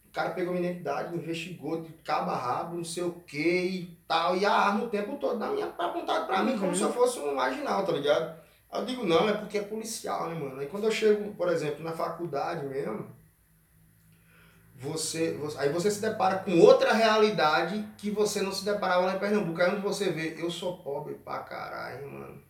O 0.07 0.13
cara 0.13 0.31
pegou 0.31 0.53
minha 0.53 0.69
identidade, 0.71 1.15
investigou 1.15 1.81
de 1.83 1.93
cabo 2.05 2.31
a 2.33 2.37
rabo, 2.37 2.77
não 2.77 2.85
sei 2.85 3.05
o 3.05 3.13
que 3.13 3.39
e 3.39 3.99
tal, 4.09 4.37
e 4.37 4.45
a 4.45 4.53
arma 4.53 4.85
o 4.85 4.89
tempo 4.89 5.17
todo 5.19 5.39
na 5.39 5.49
minha, 5.51 5.67
apontada 5.79 6.27
pra 6.27 6.43
mim, 6.43 6.55
como 6.55 6.67
Uhum. 6.69 6.75
se 6.75 6.83
eu 6.83 6.93
fosse 6.93 7.19
um 7.21 7.35
marginal, 7.35 7.87
tá 7.87 7.93
ligado? 7.93 8.39
Aí 8.71 8.81
eu 8.83 8.87
digo, 8.87 9.05
não, 9.07 9.29
é 9.29 9.35
porque 9.37 9.59
é 9.59 9.63
policial, 9.63 10.29
né, 10.29 10.35
mano? 10.35 10.61
Aí 10.61 10.67
quando 10.69 10.85
eu 10.85 10.91
chego, 10.93 11.35
por 11.35 11.49
exemplo, 11.49 11.83
na 11.85 11.93
faculdade 11.93 12.67
mesmo, 12.67 13.09
você, 14.75 15.33
você- 15.35 15.59
aí 15.59 15.69
você 15.71 15.91
se 15.91 16.01
depara 16.01 16.39
com 16.39 16.59
outra 16.59 16.93
realidade 16.93 17.87
que 17.99 18.11
você 18.11 18.41
não 18.41 18.53
se 18.53 18.65
deparava 18.65 19.07
lá 19.07 19.17
em 19.17 19.19
Pernambuco. 19.19 19.61
Aí 19.61 19.71
onde 19.71 19.83
você 19.83 20.11
vê, 20.11 20.37
eu 20.39 20.51
sou 20.51 20.79
pobre 20.79 21.15
pra 21.15 21.41
caralho, 21.41 22.11
mano. 22.11 22.43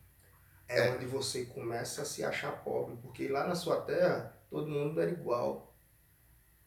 É, 0.67 0.91
onde 0.91 1.05
você 1.05 1.45
começa 1.45 2.03
a 2.03 2.05
se 2.05 2.23
achar 2.23 2.51
pobre, 2.63 2.97
porque 3.01 3.27
lá 3.29 3.47
na 3.47 3.55
sua 3.55 3.81
terra 3.81 4.35
todo 4.49 4.69
mundo 4.69 5.01
era 5.01 5.11
igual. 5.11 5.73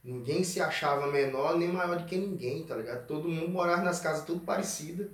Ninguém 0.05 0.45
se 0.45 0.61
achava 0.61 1.07
menor 1.11 1.57
nem 1.59 1.69
maior 1.73 1.99
do 1.99 2.05
que 2.05 2.17
ninguém, 2.17 2.65
tá 2.67 2.77
ligado? 2.77 3.07
Todo 3.07 3.29
mundo 3.29 3.49
morava 3.51 3.83
nas 3.83 4.01
casas 4.01 4.25
tudo 4.25 4.41
parecidas, 4.45 5.09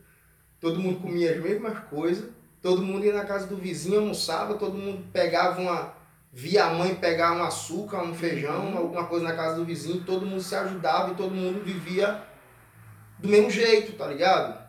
todo 0.60 0.80
mundo 0.80 1.00
comia 1.02 1.32
as 1.32 1.40
mesmas 1.40 1.78
coisas, 1.90 2.30
todo 2.62 2.82
mundo 2.82 3.04
ia 3.04 3.14
na 3.14 3.24
casa 3.24 3.46
do 3.46 3.56
vizinho, 3.56 4.00
almoçava, 4.00 4.54
todo 4.54 4.76
mundo 4.76 5.04
pegava 5.12 5.60
uma. 5.60 6.00
Via 6.32 6.66
a 6.66 6.74
mãe 6.74 6.94
pegar 6.94 7.32
um 7.32 7.42
açúcar, 7.42 8.04
um 8.04 8.14
feijão, 8.14 8.76
alguma 8.76 9.04
coisa 9.06 9.24
na 9.24 9.34
casa 9.34 9.56
do 9.56 9.64
vizinho, 9.64 10.04
todo 10.04 10.24
mundo 10.24 10.40
se 10.40 10.54
ajudava 10.54 11.10
e 11.10 11.16
todo 11.16 11.34
mundo 11.34 11.64
vivia 11.64 12.22
do 13.18 13.28
mesmo 13.28 13.50
jeito, 13.50 13.94
tá 13.94 14.06
ligado? 14.06 14.60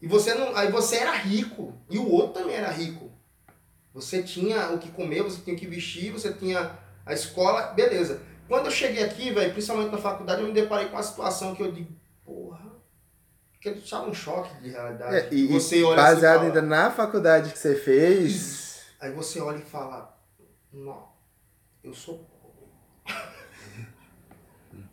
E 0.00 0.06
você 0.06 0.34
não. 0.34 0.54
Aí 0.56 0.70
você 0.70 0.96
era 0.96 1.16
rico, 1.16 1.74
e 1.90 1.98
o 1.98 2.08
outro 2.08 2.40
também 2.40 2.56
era 2.56 2.70
rico. 2.70 3.10
Você 3.92 4.22
tinha 4.22 4.70
o 4.70 4.78
que 4.78 4.90
comer, 4.90 5.22
você 5.22 5.42
tinha 5.42 5.54
o 5.54 5.58
que 5.58 5.66
vestir, 5.66 6.12
você 6.12 6.32
tinha 6.32 6.78
a 7.04 7.12
escola, 7.12 7.72
beleza. 7.72 8.22
Quando 8.48 8.66
eu 8.66 8.72
cheguei 8.72 9.02
aqui, 9.02 9.30
velho, 9.30 9.52
principalmente 9.52 9.92
na 9.92 9.98
faculdade, 9.98 10.40
eu 10.40 10.48
me 10.48 10.54
deparei 10.54 10.86
com 10.86 10.96
uma 10.96 11.02
situação 11.02 11.54
que 11.54 11.62
eu 11.62 11.72
digo, 11.72 11.92
que 13.62 13.68
ele 13.68 13.80
sabe 13.86 14.10
um 14.10 14.14
choque 14.14 14.52
de 14.60 14.70
realidade. 14.70 15.14
É, 15.14 15.28
e, 15.32 15.46
você 15.46 15.84
olha 15.84 15.94
baseado 15.96 16.38
fala- 16.38 16.46
ainda 16.48 16.62
na 16.62 16.90
faculdade 16.90 17.52
que 17.52 17.58
você 17.58 17.76
fez. 17.76 18.82
Aí 19.00 19.12
você 19.12 19.40
olha 19.40 19.58
e 19.58 19.62
fala, 19.62 20.18
não, 20.72 21.08
eu 21.84 21.94
sou 21.94 22.18
pobre. 22.18 22.66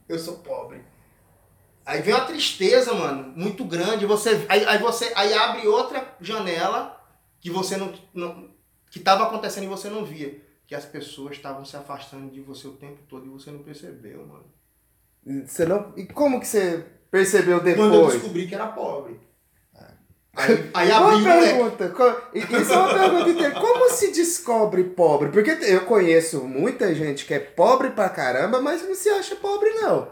eu 0.08 0.20
sou 0.20 0.38
pobre. 0.38 0.84
Aí 1.84 2.04
vem 2.04 2.14
uma 2.14 2.26
tristeza, 2.26 2.94
mano, 2.94 3.34
muito 3.36 3.66
grande. 3.66 4.06
Você, 4.06 4.46
aí, 4.48 4.64
aí 4.66 4.78
você 4.78 5.12
aí 5.16 5.34
abre 5.34 5.68
outra 5.68 6.16
janela 6.22 7.04
que 7.40 7.50
você 7.50 7.76
não, 7.76 7.92
não 8.14 8.54
que 8.92 9.00
estava 9.00 9.24
acontecendo 9.24 9.64
e 9.64 9.68
você 9.68 9.90
não 9.90 10.06
via. 10.06 10.48
Que 10.68 10.76
as 10.76 10.86
pessoas 10.86 11.32
estavam 11.32 11.66
se 11.66 11.76
afastando 11.76 12.30
de 12.30 12.40
você 12.42 12.68
o 12.68 12.74
tempo 12.74 13.02
todo 13.10 13.26
e 13.26 13.30
você 13.30 13.50
não 13.50 13.64
percebeu, 13.64 14.28
mano. 14.28 14.46
Você 15.48 15.66
não. 15.66 15.92
E 15.98 16.06
como 16.06 16.40
que 16.40 16.46
você 16.46 16.86
percebeu 17.12 17.60
Quando 17.60 17.70
eu 17.70 17.92
depois? 17.92 18.14
descobri 18.14 18.48
que 18.48 18.56
era 18.56 18.68
pobre. 18.68 19.20
Aí, 20.36 20.70
aí 20.74 20.92
Uma 20.92 21.16
leque. 21.16 21.24
pergunta, 21.52 22.32
isso 22.34 22.74
é 22.74 22.78
uma 22.78 22.94
pergunta 22.94 23.30
inteira. 23.30 23.60
Como 23.60 23.90
se 23.90 24.12
descobre 24.12 24.84
pobre? 24.86 25.30
Porque 25.32 25.52
eu 25.66 25.86
conheço 25.86 26.46
muita 26.46 26.94
gente 26.96 27.26
que 27.26 27.34
é 27.34 27.40
pobre 27.40 27.90
pra 27.90 28.10
caramba, 28.10 28.62
mas 28.62 28.82
não 28.88 28.96
se 28.96 29.10
acha 29.10 29.36
pobre, 29.36 29.70
não. 29.72 30.08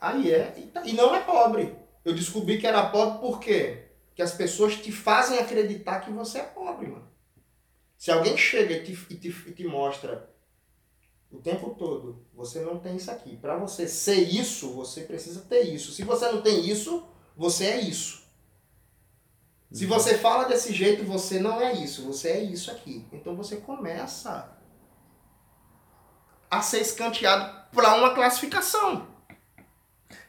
Aí 0.00 0.32
é. 0.32 0.52
E, 0.56 0.62
tá- 0.62 0.82
e 0.84 0.94
não 0.94 1.14
é 1.14 1.20
pobre. 1.20 1.76
Eu 2.04 2.12
descobri 2.14 2.58
que 2.58 2.66
era 2.66 2.86
pobre 2.88 3.20
por 3.20 3.38
quê? 3.38 3.84
Que 4.16 4.22
as 4.22 4.32
pessoas 4.32 4.74
te 4.76 4.90
fazem 4.90 5.38
acreditar 5.38 6.00
que 6.00 6.10
você 6.10 6.38
é 6.38 6.42
pobre, 6.42 6.88
mano. 6.88 7.06
Se 7.96 8.10
alguém 8.10 8.36
chega 8.36 8.74
e 8.74 8.82
te, 8.82 8.92
e 9.10 9.14
te, 9.16 9.28
e 9.46 9.52
te 9.52 9.64
mostra 9.64 10.28
o 11.30 11.38
tempo 11.38 11.70
todo, 11.78 12.25
você 12.36 12.60
não 12.60 12.78
tem 12.78 12.96
isso 12.96 13.10
aqui. 13.10 13.36
Para 13.38 13.56
você 13.56 13.88
ser 13.88 14.20
isso, 14.20 14.70
você 14.74 15.00
precisa 15.00 15.40
ter 15.48 15.62
isso. 15.62 15.90
Se 15.92 16.02
você 16.04 16.30
não 16.30 16.42
tem 16.42 16.68
isso, 16.68 17.04
você 17.36 17.64
é 17.64 17.80
isso. 17.80 18.24
Se 19.72 19.84
você 19.86 20.16
fala 20.18 20.44
desse 20.44 20.72
jeito, 20.72 21.02
você 21.04 21.40
não 21.40 21.60
é 21.60 21.72
isso, 21.72 22.04
você 22.04 22.28
é 22.28 22.40
isso 22.42 22.70
aqui. 22.70 23.06
Então 23.12 23.34
você 23.34 23.56
começa 23.56 24.52
a 26.50 26.62
ser 26.62 26.80
escanteado 26.80 27.66
para 27.72 27.94
uma 27.96 28.14
classificação. 28.14 29.08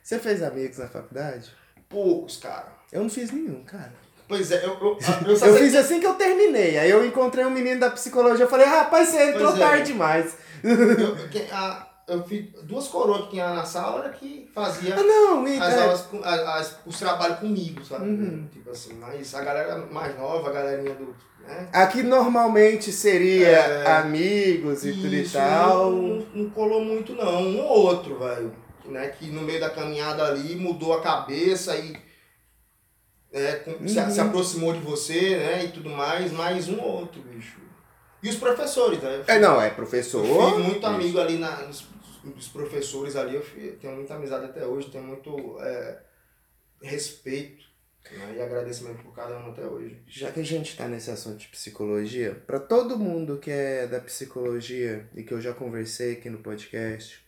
Você 0.02 0.18
fez 0.20 0.42
amigos 0.42 0.78
na 0.78 0.88
faculdade? 0.88 1.52
Poucos, 1.88 2.38
cara. 2.38 2.72
Eu 2.92 3.04
não 3.04 3.10
fiz 3.10 3.30
nenhum, 3.32 3.64
cara. 3.64 3.94
Pois 4.28 4.52
é, 4.52 4.66
eu, 4.66 4.74
eu, 4.74 4.98
eu, 5.26 5.38
Eu 5.48 5.56
fiz 5.58 5.76
assim 5.76 6.00
que 6.00 6.08
eu 6.08 6.16
terminei. 6.16 6.78
Aí 6.78 6.90
eu 6.90 7.06
encontrei 7.06 7.46
um 7.46 7.50
menino 7.50 7.80
da 7.80 7.92
psicologia. 7.92 8.44
Eu 8.46 8.50
falei, 8.50 8.66
rapaz, 8.66 9.10
você 9.10 9.30
entrou 9.30 9.52
Pois 9.52 9.60
é. 9.60 9.64
tarde 9.64 9.92
demais. 9.92 10.36
Eu, 10.64 11.16
a- 11.56 11.87
eu 12.08 12.24
fiz 12.24 12.46
duas 12.64 12.88
coroas 12.88 13.26
que 13.26 13.32
tinha 13.32 13.54
na 13.54 13.66
sala 13.66 14.10
que 14.10 14.50
fazia 14.54 14.96
Ah, 14.96 15.04
não, 15.04 15.44
as 15.44 15.52
é, 15.74 15.84
aulas, 15.84 16.02
com- 16.04 16.24
as, 16.24 16.40
as- 16.42 16.80
os 16.86 16.98
trabalhos 17.00 17.40
comigo, 17.40 17.84
sabe? 17.84 18.06
Uhum. 18.10 18.48
Tipo 18.52 18.70
assim, 18.72 18.94
mas 18.94 19.34
a 19.36 19.42
galera 19.44 19.78
mais 19.92 20.18
nova, 20.18 20.50
a 20.50 20.54
galerinha 20.54 20.96
do. 20.96 21.14
Né? 21.46 21.70
Aqui 21.74 22.04
normalmente 22.04 22.92
seria 22.92 23.48
É. 23.50 23.92
amigos 23.98 24.86
e 24.86 24.94
tudo 24.94 25.14
e 25.14 25.28
tal. 25.30 25.92
Não, 25.92 26.26
não 26.34 26.50
colou 26.52 26.84
muito, 26.84 27.14
não. 27.14 27.42
Um 27.42 27.60
ou 27.62 27.86
outro, 27.88 28.18
velho. 28.20 28.54
Né? 28.86 29.10
Que 29.10 29.28
no 29.28 29.42
meio 29.42 29.60
da 29.60 29.70
caminhada 29.70 30.24
ali 30.26 30.56
mudou 30.56 30.94
a 30.94 31.02
cabeça 31.02 31.76
e 31.76 31.94
é, 33.34 33.56
com- 33.58 33.86
se, 33.88 34.00
Uhum. 34.00 34.10
se 34.10 34.20
aproximou 34.22 34.72
de 34.74 34.80
você, 34.80 35.36
né? 35.38 35.66
E 35.66 35.68
tudo 35.70 35.90
mais, 35.90 36.32
mais 36.32 36.70
um 36.70 36.80
ou 36.80 37.00
outro, 37.02 37.22
bicho. 37.22 37.58
E 38.24 38.30
os 38.30 38.36
professores, 38.38 39.00
né? 39.04 39.22
Eu 39.28 39.34
É, 39.36 39.40
não, 39.40 39.62
é 39.62 39.68
Eu 39.68 39.72
professor. 39.76 40.24
fiz 40.26 40.66
muito 40.66 40.86
amigo 40.88 41.20
ali 41.20 41.38
na, 41.38 41.52
nos, 41.64 41.86
nos 42.24 42.48
professores 42.48 43.16
ali, 43.16 43.36
eu 43.36 43.78
tenho 43.80 43.96
muita 43.96 44.16
amizade 44.16 44.46
até 44.46 44.66
hoje, 44.66 44.90
tenho 44.90 45.04
muito 45.04 45.60
é, 45.60 46.00
respeito 46.82 47.66
né, 48.12 48.36
e 48.38 48.42
agradecimento 48.42 49.04
por 49.04 49.14
cada 49.14 49.38
um 49.38 49.52
até 49.52 49.66
hoje. 49.66 50.02
Já 50.08 50.32
que 50.32 50.40
a 50.40 50.46
gente 50.46 50.76
tá 50.78 50.88
nesse 50.88 51.12
assunto 51.12 51.38
de 51.38 51.48
psicologia, 51.48 52.42
para 52.46 52.60
todo 52.60 52.98
mundo 52.98 53.38
que 53.38 53.52
é 53.52 53.88
da 53.88 54.00
psicologia 54.00 55.08
e 55.16 55.24
que 55.24 55.34
eu 55.34 55.42
já 55.42 55.54
conversei 55.54 56.14
aqui 56.14 56.30
no 56.30 56.40
podcast, 56.40 57.26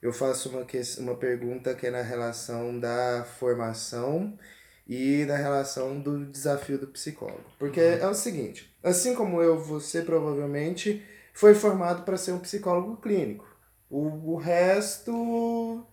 eu 0.00 0.12
faço 0.12 0.50
uma, 0.50 0.64
que, 0.64 0.80
uma 0.98 1.16
pergunta 1.16 1.74
que 1.74 1.86
é 1.86 1.90
na 1.90 2.02
relação 2.02 2.78
da 2.78 3.24
formação 3.38 4.38
e 4.86 5.24
na 5.26 5.36
relação 5.36 6.00
do 6.00 6.24
desafio 6.26 6.78
do 6.78 6.86
psicólogo. 6.86 7.44
Porque 7.58 7.80
é 7.80 8.06
o 8.06 8.14
seguinte, 8.14 8.74
assim 8.82 9.14
como 9.14 9.42
eu, 9.42 9.58
você 9.58 10.02
provavelmente 10.02 11.04
foi 11.34 11.54
formado 11.54 12.04
para 12.04 12.16
ser 12.16 12.32
um 12.32 12.38
psicólogo 12.38 12.96
clínico. 12.96 13.46
O, 13.90 14.32
o 14.34 14.36
resto 14.36 15.86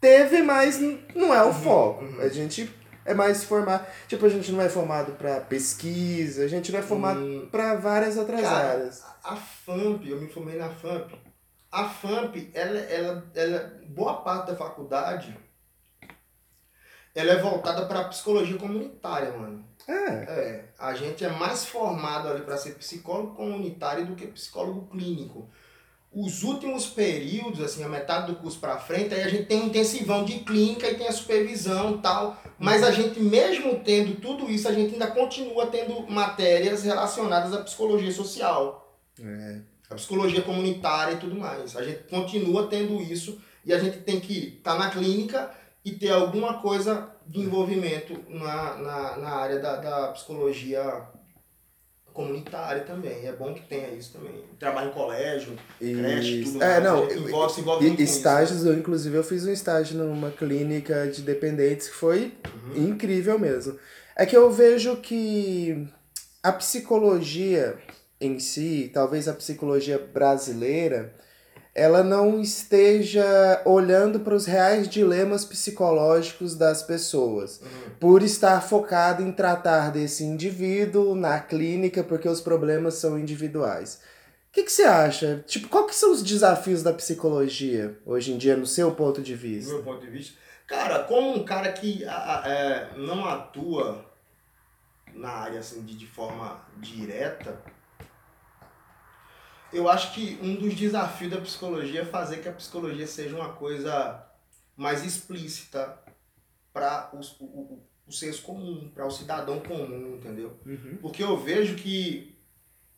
teve, 0.00 0.42
mas 0.42 0.78
não 1.14 1.34
é 1.34 1.42
o 1.44 1.52
foco. 1.52 2.04
uhum. 2.04 2.20
A 2.20 2.28
gente 2.28 2.72
é 3.04 3.14
mais 3.14 3.44
formado. 3.44 3.86
Tipo, 4.08 4.26
a 4.26 4.28
gente 4.28 4.50
não 4.52 4.60
é 4.60 4.68
formado 4.68 5.12
para 5.12 5.40
pesquisa, 5.40 6.44
a 6.44 6.48
gente 6.48 6.72
não 6.72 6.78
é 6.78 6.82
formado 6.82 7.20
Hum, 7.20 7.48
para 7.50 7.74
várias 7.76 8.16
outras 8.16 8.40
Cara, 8.40 8.70
áreas. 8.72 9.02
a 9.22 9.36
FAMP, 9.36 10.06
eu 10.08 10.20
me 10.20 10.28
formei 10.28 10.56
na 10.56 10.70
FAMP. 10.70 11.12
A 11.70 11.88
FAMP, 11.88 12.50
ela, 12.54 12.78
ela, 12.78 13.30
ela, 13.34 13.80
boa 13.88 14.22
parte 14.22 14.48
da 14.48 14.56
faculdade, 14.56 15.36
ela 17.14 17.32
é 17.32 17.36
voltada 17.42 17.86
para 17.86 18.04
psicologia 18.04 18.56
comunitária, 18.58 19.32
mano. 19.36 19.64
É, 19.88 19.92
É, 19.92 20.64
a 20.78 20.94
gente 20.94 21.24
é 21.24 21.28
mais 21.30 21.64
formado 21.66 22.28
ali 22.28 22.42
para 22.42 22.56
ser 22.56 22.74
psicólogo 22.74 23.34
comunitário 23.34 24.06
do 24.06 24.14
que 24.14 24.26
psicólogo 24.28 24.86
clínico. 24.88 25.48
Os 26.14 26.42
últimos 26.42 26.86
períodos, 26.86 27.62
assim, 27.62 27.82
a 27.82 27.88
metade 27.88 28.26
do 28.26 28.36
curso 28.36 28.58
para 28.58 28.78
frente, 28.78 29.14
aí 29.14 29.22
a 29.22 29.28
gente 29.28 29.46
tem 29.46 29.62
um 29.62 29.66
intensivão 29.66 30.24
de 30.24 30.40
clínica 30.40 30.86
e 30.90 30.94
tem 30.94 31.08
a 31.08 31.12
supervisão 31.12 31.94
e 31.94 31.98
tal. 31.98 32.36
Mas 32.58 32.82
a 32.82 32.90
gente, 32.90 33.18
mesmo 33.18 33.80
tendo 33.82 34.20
tudo 34.20 34.50
isso, 34.50 34.68
a 34.68 34.72
gente 34.72 34.92
ainda 34.92 35.06
continua 35.06 35.66
tendo 35.68 36.06
matérias 36.10 36.82
relacionadas 36.82 37.54
à 37.54 37.62
psicologia 37.62 38.12
social, 38.12 38.94
é. 39.18 39.60
à 39.88 39.94
psicologia 39.94 40.42
comunitária 40.42 41.14
e 41.14 41.18
tudo 41.18 41.34
mais. 41.34 41.74
A 41.76 41.82
gente 41.82 42.02
continua 42.04 42.66
tendo 42.66 43.00
isso 43.00 43.40
e 43.64 43.72
a 43.72 43.78
gente 43.78 43.98
tem 43.98 44.20
que 44.20 44.56
estar 44.58 44.78
na 44.78 44.90
clínica 44.90 45.50
e 45.84 45.92
ter 45.92 46.10
alguma 46.10 46.60
coisa 46.60 47.08
de 47.26 47.40
envolvimento 47.40 48.18
na, 48.28 48.76
na, 48.76 49.16
na 49.16 49.30
área 49.30 49.58
da, 49.58 49.76
da 49.76 50.08
psicologia 50.08 51.08
comunitária 52.12 52.82
também. 52.82 53.26
É 53.26 53.32
bom 53.32 53.52
que 53.54 53.62
tenha 53.62 53.88
isso 53.88 54.12
também. 54.12 54.44
Trabalho 54.58 54.90
em 54.90 54.92
colégio, 54.92 55.56
creche, 55.78 56.42
Isso. 56.42 56.52
tudo 56.52 56.64
É, 56.64 56.80
mais. 56.80 56.84
não, 56.84 57.08
gente 57.08 57.18
envolve, 57.28 57.54
se 57.54 57.60
envolve 57.60 57.86
E 57.86 57.92
isso, 57.94 58.02
estágios, 58.02 58.64
eu, 58.64 58.74
inclusive, 58.74 59.16
eu 59.16 59.24
fiz 59.24 59.46
um 59.46 59.52
estágio 59.52 59.96
numa 59.98 60.30
clínica 60.30 61.06
de 61.08 61.22
dependentes 61.22 61.88
que 61.88 61.94
foi 61.94 62.32
Uhum. 62.76 62.88
incrível 62.88 63.38
mesmo. 63.38 63.78
É 64.16 64.26
que 64.26 64.36
eu 64.36 64.50
vejo 64.50 64.96
que 64.96 65.88
a 66.42 66.52
psicologia 66.52 67.78
em 68.20 68.38
si, 68.38 68.90
talvez 68.92 69.26
a 69.26 69.32
psicologia 69.32 69.98
brasileira, 69.98 71.12
ela 71.74 72.02
não 72.02 72.38
esteja 72.40 73.62
olhando 73.64 74.20
para 74.20 74.34
os 74.34 74.44
reais 74.46 74.88
dilemas 74.88 75.44
psicológicos 75.44 76.54
das 76.54 76.82
pessoas, 76.82 77.60
Uhum. 77.60 77.90
por 77.98 78.22
estar 78.22 78.60
focada 78.60 79.22
em 79.22 79.32
tratar 79.32 79.90
desse 79.90 80.22
indivíduo 80.24 81.14
na 81.14 81.40
clínica, 81.40 82.04
porque 82.04 82.28
os 82.28 82.40
problemas 82.40 82.94
são 82.94 83.18
individuais. 83.18 84.00
O 84.50 84.52
que, 84.52 84.64
que 84.64 84.72
você 84.72 84.82
acha? 84.82 85.42
Tipo, 85.46 85.68
qual 85.68 85.86
que 85.86 85.94
são 85.94 86.12
os 86.12 86.22
desafios 86.22 86.82
da 86.82 86.92
psicologia 86.92 87.98
hoje 88.04 88.32
em 88.32 88.36
dia, 88.38 88.54
no 88.54 88.66
seu 88.66 88.90
ponto 88.94 89.22
de 89.22 89.34
vista? 89.34 89.72
meu 89.72 89.82
ponto 89.82 90.00
de 90.04 90.10
vista. 90.10 90.34
Cara, 90.66 91.04
como 91.04 91.34
um 91.34 91.42
cara 91.44 91.72
que 91.72 92.04
a- 92.04 92.42
a- 92.44 92.48
é, 92.48 92.90
não 92.98 93.24
atua 93.24 94.04
na 95.14 95.28
área 95.30 95.60
assim, 95.60 95.82
de, 95.82 95.94
de 95.96 96.06
forma 96.06 96.60
direta, 96.78 97.58
eu 99.72 99.88
acho 99.88 100.12
que 100.12 100.38
um 100.42 100.54
dos 100.54 100.74
desafios 100.74 101.30
da 101.30 101.40
psicologia 101.40 102.02
é 102.02 102.04
fazer 102.04 102.38
que 102.38 102.48
a 102.48 102.52
psicologia 102.52 103.06
seja 103.06 103.34
uma 103.34 103.52
coisa 103.52 104.24
mais 104.76 105.04
explícita 105.04 105.98
para 106.72 107.10
os, 107.14 107.38
o, 107.40 107.44
o, 107.44 107.82
o 108.06 108.12
senso 108.12 108.42
comum, 108.42 108.90
para 108.94 109.06
o 109.06 109.10
cidadão 109.10 109.60
comum, 109.60 110.16
entendeu? 110.16 110.58
Uhum. 110.66 110.98
Porque 111.00 111.22
eu 111.22 111.38
vejo 111.38 111.76
que 111.76 112.36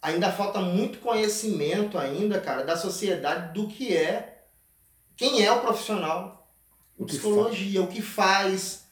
ainda 0.01 0.31
falta 0.33 0.61
muito 0.61 0.99
conhecimento 0.99 1.97
ainda, 1.97 2.41
cara, 2.41 2.63
da 2.63 2.77
sociedade 2.77 3.55
do 3.55 3.69
que 3.69 3.97
é, 3.97 4.45
quem 5.17 5.45
é 5.45 5.51
o 5.51 5.61
profissional 5.61 6.53
O 6.99 7.07
psicologia, 7.07 7.83
o 7.83 7.87
que 7.87 8.03
faz, 8.03 8.87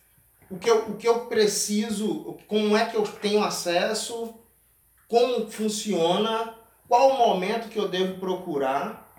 o 0.51 0.59
que, 0.59 0.71
eu, 0.71 0.91
o 0.91 0.97
que 0.97 1.07
eu 1.07 1.27
preciso, 1.27 2.39
como 2.47 2.77
é 2.77 2.87
que 2.87 2.97
eu 2.97 3.03
tenho 3.03 3.43
acesso, 3.43 4.35
como 5.09 5.51
funciona, 5.51 6.55
qual 6.93 7.09
o 7.13 7.17
momento 7.17 7.71
que 7.71 7.79
eu 7.79 7.89
devo 7.89 8.21
procurar, 8.21 9.11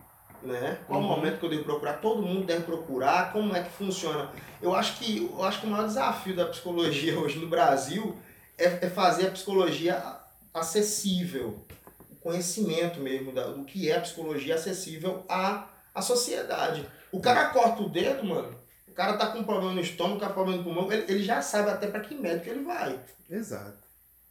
né? 0.43 0.77
Qual 0.85 0.99
Uhum. 0.99 1.07
o 1.07 1.09
momento 1.09 1.39
que 1.39 1.45
eu 1.47 1.49
devo 1.49 1.63
procurar, 1.63 1.93
todo 1.93 2.21
mundo 2.21 2.45
deve 2.45 2.65
procurar, 2.65 3.33
como 3.33 3.55
é 3.55 3.63
que 3.63 3.71
funciona. 3.71 4.29
Eu 4.61 4.75
acho 4.75 4.99
que, 4.99 5.27
eu 5.33 5.43
acho 5.43 5.59
que 5.59 5.65
o 5.65 5.69
maior 5.71 5.87
desafio 5.87 6.35
da 6.35 6.45
psicologia 6.45 7.17
hoje 7.19 7.39
no 7.39 7.47
Brasil 7.47 8.15
é, 8.59 8.65
é 8.85 8.89
fazer 8.91 9.25
a 9.25 9.31
psicologia 9.31 10.19
acessível, 10.53 11.65
o 12.11 12.15
conhecimento 12.17 12.99
mesmo 12.99 13.31
da, 13.31 13.47
do 13.47 13.65
que 13.65 13.89
é 13.89 13.97
a 13.97 14.01
psicologia 14.01 14.53
acessível 14.53 15.25
à, 15.27 15.67
à 15.95 16.01
sociedade. 16.03 16.87
O 17.11 17.19
cara 17.19 17.49
corta 17.49 17.81
o 17.81 17.89
dedo, 17.89 18.23
mano, 18.23 18.55
o 18.87 18.91
cara 18.91 19.17
tá 19.17 19.25
com 19.31 19.39
um 19.39 19.43
problema 19.43 19.73
no 19.73 19.81
estômago, 19.81 20.19
tá 20.19 20.27
com 20.27 20.33
problema 20.35 20.59
no 20.59 20.63
pulmão, 20.63 20.91
ele, 20.91 21.11
ele 21.11 21.23
já 21.23 21.41
sabe 21.41 21.71
até 21.71 21.87
para 21.87 22.01
que 22.01 22.13
médico 22.13 22.51
ele 22.51 22.63
vai. 22.63 22.99
Exato. 23.27 23.79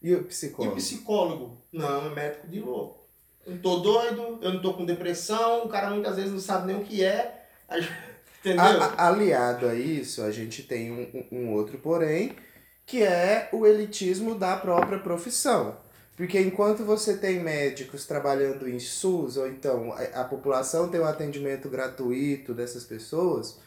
E 0.01 0.15
o 0.15 0.19
E 0.19 0.21
o 0.21 0.25
psicólogo? 0.27 0.77
psicólogo? 0.77 1.65
Não, 1.73 2.07
é 2.07 2.11
médico 2.11 2.47
de 2.47 2.61
louco. 2.61 3.02
Eu 3.47 3.59
tô 3.61 3.79
doido, 3.79 4.39
eu 4.41 4.53
não 4.55 4.63
tô 4.63 4.75
com 4.75 4.85
depressão, 4.85 5.65
o 5.65 5.69
cara 5.69 5.91
muitas 5.91 6.17
vezes 6.17 6.33
não 6.33 6.39
sabe 6.41 6.67
nem 6.69 6.77
o 6.77 6.85
que 6.85 7.05
é. 7.05 7.45
Entendeu? 8.41 8.63
A- 8.65 9.09
aliado 9.09 9.69
a 9.69 9.75
isso, 9.75 10.23
a 10.23 10.31
gente 10.31 10.63
tem 10.65 10.91
um, 10.91 11.27
um- 11.37 11.53
outro 11.53 11.79
porém, 11.79 12.35
que 12.87 13.03
é 13.03 13.49
o 13.53 13.67
elitismo 13.67 14.35
da 14.35 14.57
própria 14.57 14.99
profissão. 14.99 15.77
Porque 16.17 16.39
enquanto 16.41 16.85
você 16.85 17.17
tem 17.17 17.41
médicos 17.41 18.05
trabalhando 18.07 18.69
em 18.69 18.79
SUS, 18.79 19.37
ou 19.37 19.49
então 19.49 19.93
a, 19.93 20.21
a 20.21 20.25
população 20.25 20.89
tem 20.89 21.01
um 21.01 21.07
atendimento 21.07 21.69
gratuito 21.69 22.53
dessas 22.53 22.85
pessoas, 22.85 23.59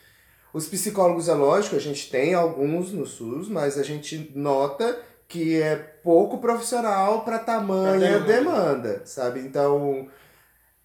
os 0.53 0.67
psicólogos, 0.67 1.27
é 1.27 1.33
lógico, 1.33 1.75
a 1.75 1.79
gente 1.79 2.09
tem 2.09 2.33
alguns 2.33 2.91
no 2.91 3.05
SUS, 3.05 3.49
mas 3.49 3.77
a 3.77 3.83
gente 3.83 4.31
nota 4.35 4.97
que 5.27 5.61
é 5.61 5.75
pouco 5.75 6.37
profissional 6.37 7.21
para 7.21 7.39
tamanha 7.39 8.19
demanda. 8.19 8.25
demanda, 8.25 9.01
sabe? 9.05 9.39
Então, 9.39 10.07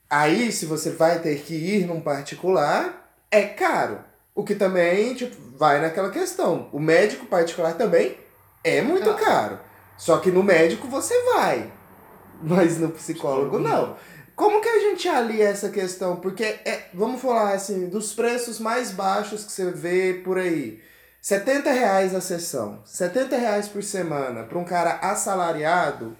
aí 0.09 0.51
se 0.51 0.67
você 0.67 0.91
vai 0.91 1.19
ter 1.21 1.41
que 1.41 1.55
ir 1.55 1.87
num 1.87 2.01
particular, 2.01 3.13
é 3.31 3.43
caro. 3.43 4.01
O 4.35 4.43
que 4.43 4.55
também, 4.55 5.15
tipo, 5.15 5.37
vai 5.57 5.81
naquela 5.81 6.11
questão. 6.11 6.69
O 6.73 6.81
médico 6.81 7.27
particular 7.27 7.75
também 7.75 8.17
é 8.65 8.81
muito 8.81 9.13
caro. 9.15 9.59
Só 9.97 10.19
que 10.19 10.31
no 10.31 10.43
médico 10.43 10.89
você 10.89 11.15
vai. 11.35 11.71
Mas 12.43 12.79
no 12.79 12.89
psicólogo 12.91 13.59
não. 13.59 13.97
Como 14.35 14.63
que 14.63 14.69
a 14.69 14.79
gente 14.79 15.07
alia 15.07 15.49
essa 15.49 15.69
questão? 15.69 16.17
Porque, 16.17 16.45
é, 16.45 16.85
vamos 16.95 17.21
falar 17.21 17.53
assim, 17.53 17.91
dos 17.91 18.15
preços 18.15 18.59
mais 18.59 18.91
baixos 18.91 19.45
que 19.45 19.53
você 19.53 19.71
vê 19.71 20.23
por 20.25 20.39
aí. 20.39 20.81
70 21.21 21.71
reais 21.71 22.15
a 22.15 22.21
sessão, 22.21 22.81
70 22.85 23.37
reais 23.37 23.69
por 23.69 23.83
semana 23.83 24.45
para 24.45 24.59
um 24.59 24.65
cara 24.65 24.99
assalariado 25.03 26.17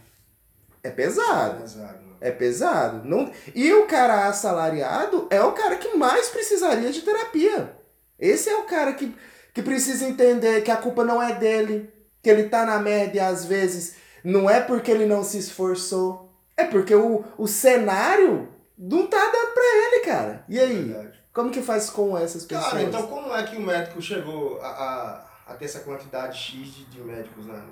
é 0.83 0.91
pesado. 0.91 1.57
É 1.57 1.61
pesado. 1.61 1.99
É 2.21 2.31
pesado. 2.31 3.09
Não... 3.09 3.31
E 3.55 3.73
o 3.73 3.87
cara 3.87 4.29
assalariado 4.29 5.27
é 5.31 5.43
o 5.43 5.53
cara 5.53 5.77
que 5.77 5.97
mais 5.97 6.29
precisaria 6.29 6.91
de 6.91 7.03
terapia. 7.03 7.75
Esse 8.19 8.51
é 8.51 8.57
o 8.57 8.65
cara 8.65 8.93
que, 8.93 9.15
que 9.55 9.63
precisa 9.63 10.07
entender 10.07 10.63
que 10.63 10.71
a 10.71 10.77
culpa 10.77 11.05
não 11.05 11.23
é 11.23 11.35
dele, 11.35 11.91
que 12.23 12.29
ele 12.29 12.49
tá 12.49 12.67
na 12.67 12.79
merda 12.79 13.17
e 13.17 13.21
às 13.21 13.45
vezes 13.45 13.95
não 14.23 14.49
é 14.51 14.61
porque 14.61 14.91
ele 14.91 15.07
não 15.07 15.25
se 15.25 15.39
esforçou, 15.39 16.31
é 16.57 16.65
porque 16.65 16.95
o, 16.95 17.25
o 17.39 17.47
cenário 17.47 18.49
não 18.77 19.07
tá 19.07 19.19
dando 19.19 19.55
pra 19.55 19.65
ele, 19.65 20.05
cara. 20.05 20.45
E 20.47 20.61
aí? 20.61 20.93
É 20.93 21.20
como 21.33 21.51
que 21.51 21.63
faz 21.63 21.91
com 21.91 22.19
essas 22.19 22.45
pessoas? 22.45 22.71
Cara, 22.71 22.83
então 22.83 23.07
como 23.07 23.35
é 23.35 23.43
que 23.45 23.57
o 23.57 23.61
médico 23.61 24.03
chegou 24.03 24.61
a, 24.61 24.69
a, 24.69 25.53
a 25.53 25.55
ter 25.55 25.67
essa 25.67 25.81
quantidade 25.81 26.37
X 26.37 26.75
de, 26.75 26.85
de 26.87 27.01
médicos 27.01 27.47
né, 27.47 27.63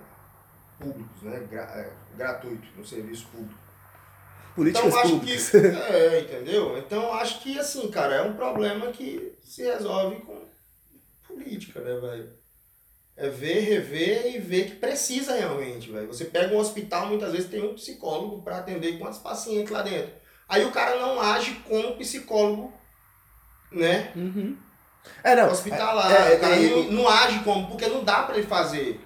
públicos, 0.78 1.22
né? 1.22 1.46
Gra, 1.50 1.62
é, 1.62 1.92
gratuito, 2.16 2.68
no 2.76 2.86
serviço 2.86 3.26
público? 3.26 3.58
Políticas 4.54 4.94
então, 4.94 5.10
públicas. 5.10 5.50
Que, 5.50 5.56
é, 5.92 6.20
entendeu? 6.20 6.78
Então 6.78 7.12
acho 7.14 7.40
que 7.40 7.58
assim, 7.58 7.90
cara, 7.90 8.14
é 8.14 8.22
um 8.22 8.34
problema 8.34 8.92
que 8.92 9.36
se 9.42 9.62
resolve 9.62 10.20
com 10.22 10.46
política, 11.26 11.80
né, 11.80 11.98
velho? 12.00 12.38
É 13.16 13.28
ver, 13.28 13.60
rever 13.60 14.36
e 14.36 14.38
ver 14.38 14.70
que 14.70 14.76
precisa 14.76 15.34
realmente, 15.34 15.90
velho. 15.90 16.06
Você 16.06 16.24
pega 16.24 16.54
um 16.54 16.58
hospital, 16.58 17.06
muitas 17.06 17.32
vezes 17.32 17.50
tem 17.50 17.60
um 17.60 17.74
psicólogo 17.74 18.42
para 18.42 18.58
atender 18.58 18.96
quantos 18.98 19.18
pacientes 19.18 19.72
lá 19.72 19.82
dentro. 19.82 20.12
Aí 20.48 20.64
o 20.64 20.70
cara 20.70 21.00
não 21.00 21.20
age 21.20 21.60
como 21.68 21.96
psicólogo 21.96 22.72
né? 23.70 24.12
Uhum. 24.14 24.56
É, 25.22 25.34
não. 25.34 25.50
Hospitalar. 25.50 26.10
É, 26.10 26.34
é, 26.34 26.44
aí 26.44 26.66
é, 26.66 26.70
não, 26.70 26.92
não 26.92 27.08
age 27.08 27.40
como, 27.40 27.68
porque 27.68 27.86
não 27.86 28.04
dá 28.04 28.22
para 28.22 28.38
ele 28.38 28.46
fazer. 28.46 29.00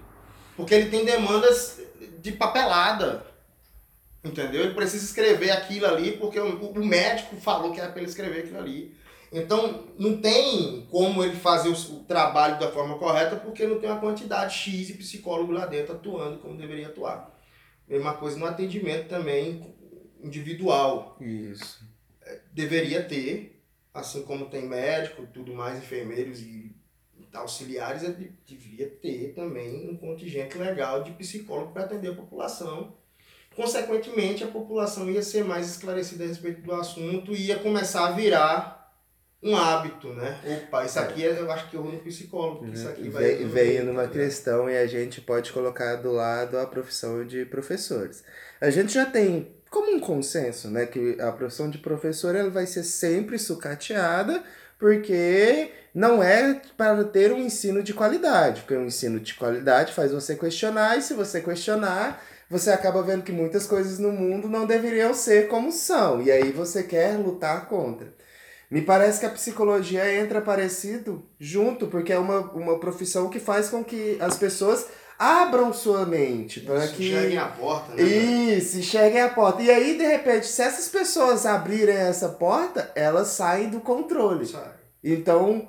Porque 0.56 0.74
ele 0.74 0.90
tem 0.90 1.04
demandas 1.04 1.80
de 2.18 2.32
papelada. 2.32 3.26
Entendeu? 4.24 4.62
Ele 4.62 4.74
precisa 4.74 5.04
escrever 5.04 5.50
aquilo 5.50 5.86
ali 5.86 6.12
porque 6.12 6.38
o, 6.38 6.70
o 6.70 6.84
médico 6.84 7.36
falou 7.36 7.72
que 7.72 7.80
era 7.80 7.90
para 7.90 8.00
ele 8.00 8.08
escrever 8.08 8.40
aquilo 8.40 8.58
ali. 8.58 8.94
Então, 9.32 9.84
não 9.98 10.18
tem 10.18 10.86
como 10.90 11.24
ele 11.24 11.34
fazer 11.36 11.70
o, 11.70 11.72
o, 11.72 12.04
trabalho 12.04 12.60
da 12.60 12.70
forma 12.70 12.98
correta 12.98 13.34
porque 13.34 13.66
não 13.66 13.80
tem 13.80 13.90
uma 13.90 13.98
quantidade 13.98 14.54
X 14.54 14.88
de 14.88 14.92
psicólogo 14.92 15.52
lá 15.52 15.64
dentro 15.64 15.94
atuando 15.94 16.38
como 16.38 16.56
deveria 16.56 16.88
atuar. 16.88 17.34
Mesma 17.88 18.14
coisa 18.14 18.38
no 18.38 18.46
atendimento 18.46 19.08
também 19.08 19.74
individual. 20.22 21.16
Isso. 21.20 21.80
É, 22.22 22.40
deveria 22.52 23.02
ter, 23.02 23.51
assim 23.94 24.22
como 24.22 24.48
tem 24.48 24.66
médico, 24.66 25.26
tudo 25.32 25.52
mais, 25.54 25.78
enfermeiros 25.78 26.40
e 26.40 26.74
auxiliares, 27.32 28.02
devia 28.46 28.88
ter 28.88 29.32
também 29.34 29.88
um 29.90 29.96
contingente 29.96 30.58
legal 30.58 31.02
de 31.02 31.12
psicólogo 31.12 31.72
para 31.72 31.84
atender 31.84 32.08
a 32.08 32.14
população. 32.14 32.94
Consequentemente, 33.56 34.44
a 34.44 34.48
população 34.48 35.10
ia 35.10 35.22
ser 35.22 35.44
mais 35.44 35.68
esclarecida 35.68 36.24
a 36.24 36.26
respeito 36.26 36.62
do 36.62 36.72
assunto 36.72 37.32
e 37.32 37.46
ia 37.46 37.58
começar 37.58 38.08
a 38.08 38.12
virar 38.12 38.82
um 39.42 39.56
hábito, 39.56 40.08
né? 40.08 40.40
Opa, 40.46 40.84
isso 40.84 40.98
aqui 40.98 41.26
é, 41.26 41.38
eu 41.38 41.50
acho 41.50 41.68
que 41.68 41.76
eu 41.76 41.82
vou 41.82 41.92
no 41.92 41.98
psicólogo, 41.98 42.66
isso 42.72 42.88
aqui 42.88 43.08
vai... 43.08 43.24
Veio, 43.24 43.48
veio 43.48 43.84
numa 43.84 44.06
questão 44.06 44.70
e 44.70 44.76
a 44.76 44.86
gente 44.86 45.20
pode 45.20 45.52
colocar 45.52 45.96
do 45.96 46.12
lado 46.12 46.56
a 46.58 46.66
profissão 46.66 47.26
de 47.26 47.44
professores. 47.44 48.22
A 48.60 48.70
gente 48.70 48.92
já 48.92 49.04
tem 49.04 49.52
como 49.72 49.96
um 49.96 49.98
consenso, 49.98 50.68
né, 50.68 50.84
que 50.84 51.16
a 51.18 51.32
profissão 51.32 51.70
de 51.70 51.78
professor 51.78 52.36
ela 52.36 52.50
vai 52.50 52.66
ser 52.66 52.84
sempre 52.84 53.38
sucateada, 53.38 54.44
porque 54.78 55.72
não 55.94 56.22
é 56.22 56.60
para 56.76 57.02
ter 57.04 57.32
um 57.32 57.38
ensino 57.38 57.82
de 57.82 57.94
qualidade, 57.94 58.60
porque 58.60 58.76
um 58.76 58.84
ensino 58.84 59.18
de 59.18 59.34
qualidade 59.34 59.94
faz 59.94 60.12
você 60.12 60.36
questionar, 60.36 60.98
e 60.98 61.02
se 61.02 61.14
você 61.14 61.40
questionar, 61.40 62.22
você 62.50 62.70
acaba 62.70 63.02
vendo 63.02 63.22
que 63.22 63.32
muitas 63.32 63.66
coisas 63.66 63.98
no 63.98 64.12
mundo 64.12 64.46
não 64.46 64.66
deveriam 64.66 65.14
ser 65.14 65.48
como 65.48 65.72
são, 65.72 66.20
e 66.20 66.30
aí 66.30 66.52
você 66.52 66.82
quer 66.82 67.16
lutar 67.16 67.66
contra. 67.66 68.12
Me 68.70 68.82
parece 68.82 69.20
que 69.20 69.26
a 69.26 69.30
psicologia 69.30 70.14
entra 70.14 70.40
parecido 70.42 71.24
junto, 71.40 71.86
porque 71.86 72.12
é 72.12 72.18
uma, 72.18 72.40
uma 72.52 72.78
profissão 72.78 73.30
que 73.30 73.40
faz 73.40 73.70
com 73.70 73.82
que 73.82 74.18
as 74.20 74.36
pessoas 74.36 74.86
abram 75.22 75.72
sua 75.72 76.04
mente 76.04 76.58
para 76.60 76.88
que 76.88 77.06
enxerguem 77.06 77.38
a 77.38 77.46
porta, 77.46 77.94
né? 77.94 78.02
Isso, 78.02 78.78
enxerguem 78.80 79.22
a 79.22 79.28
porta. 79.28 79.62
E 79.62 79.70
aí, 79.70 79.96
de 79.96 80.04
repente, 80.04 80.46
se 80.46 80.60
essas 80.60 80.88
pessoas 80.88 81.46
abrirem 81.46 81.94
essa 81.94 82.28
porta, 82.28 82.90
elas 82.96 83.28
saem 83.28 83.70
do 83.70 83.78
controle. 83.78 84.46
Sai. 84.46 84.72
Então, 85.04 85.68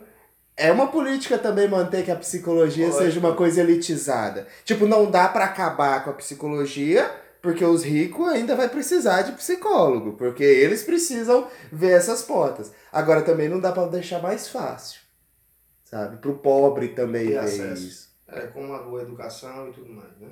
é 0.58 0.72
uma 0.72 0.88
política 0.88 1.38
também 1.38 1.68
manter 1.68 2.04
que 2.04 2.10
a 2.10 2.16
psicologia 2.16 2.92
seja 2.92 3.20
uma 3.20 3.36
coisa 3.36 3.62
elitizada. 3.62 4.48
Tipo, 4.66 4.88
não 4.88 5.12
dá 5.12 5.28
para 5.28 5.46
acabar 5.46 6.04
com 6.04 6.10
a 6.10 6.14
psicologia, 6.14 7.12
porque 7.40 7.64
os 7.64 7.84
ricos 7.84 8.30
ainda 8.30 8.56
vai 8.56 8.70
precisar 8.70 9.22
de 9.22 9.34
psicólogo, 9.34 10.14
porque 10.14 10.44
eles 10.44 10.82
precisam 10.82 11.48
ver 11.72 11.92
essas 11.92 12.24
portas. 12.24 12.72
Agora 12.92 13.22
também 13.22 13.50
não 13.50 13.60
dá 13.60 13.72
para 13.72 13.86
deixar 13.86 14.20
mais 14.20 14.48
fácil. 14.48 15.00
Sabe? 15.84 16.18
Pro 16.18 16.34
pobre 16.40 16.88
também 16.88 17.28
ver 17.28 17.74
isso. 17.74 18.13
É, 18.36 18.48
com 18.48 18.74
a 18.74 18.82
boa 18.82 19.02
educação 19.02 19.70
e 19.70 19.74
tudo 19.74 19.92
mais, 19.92 20.18
né? 20.18 20.32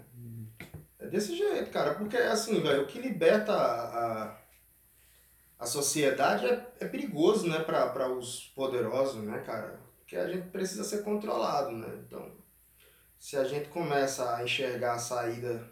É 0.99 1.07
desse 1.07 1.35
jeito, 1.35 1.71
cara, 1.71 1.93
porque 1.95 2.17
assim, 2.17 2.61
velho, 2.61 2.83
o 2.83 2.87
que 2.87 2.99
liberta 2.99 3.53
a, 3.53 4.23
a, 4.23 4.37
a 5.59 5.65
sociedade 5.65 6.45
é, 6.45 6.73
é 6.79 6.87
perigoso, 6.87 7.47
né, 7.47 7.59
para 7.59 8.11
os 8.11 8.51
poderosos, 8.55 9.23
né, 9.23 9.43
cara? 9.45 9.79
Porque 9.99 10.15
a 10.15 10.27
gente 10.27 10.49
precisa 10.49 10.83
ser 10.83 11.03
controlado, 11.03 11.71
né? 11.71 11.87
Então, 12.05 12.31
se 13.19 13.37
a 13.37 13.43
gente 13.43 13.69
começa 13.69 14.35
a 14.35 14.43
enxergar 14.43 14.93
a 14.93 14.99
saída 14.99 15.63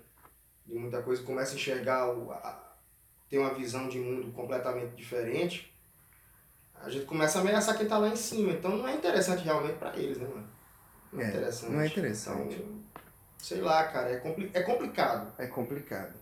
de 0.65 0.75
muita 0.75 1.01
coisa, 1.01 1.23
começa 1.23 1.53
a 1.53 1.55
enxergar, 1.55 2.11
o, 2.11 2.31
a, 2.31 2.75
ter 3.27 3.39
uma 3.39 3.53
visão 3.53 3.89
de 3.89 3.99
mundo 3.99 4.31
completamente 4.31 4.95
diferente, 4.95 5.73
a 6.75 6.89
gente 6.89 7.05
começa 7.05 7.39
a 7.39 7.41
ameaçar 7.41 7.77
quem 7.77 7.87
tá 7.87 7.97
lá 7.97 8.07
em 8.07 8.15
cima. 8.15 8.51
Então 8.53 8.77
não 8.77 8.87
é 8.87 8.93
interessante 8.93 9.43
realmente 9.43 9.77
para 9.77 9.97
eles, 9.97 10.17
né, 10.17 10.27
mano? 10.27 10.58
Não 11.11 11.21
é, 11.21 11.25
é 11.25 11.29
interessante. 11.29 11.71
Não 11.71 11.81
é 11.81 11.87
interessante. 11.87 12.55
Então, 12.55 12.79
sei 13.37 13.61
lá, 13.61 13.83
cara, 13.85 14.11
é, 14.11 14.17
compli 14.17 14.49
é 14.53 14.61
complicado. 14.61 15.33
É 15.37 15.47
complicado. 15.47 16.13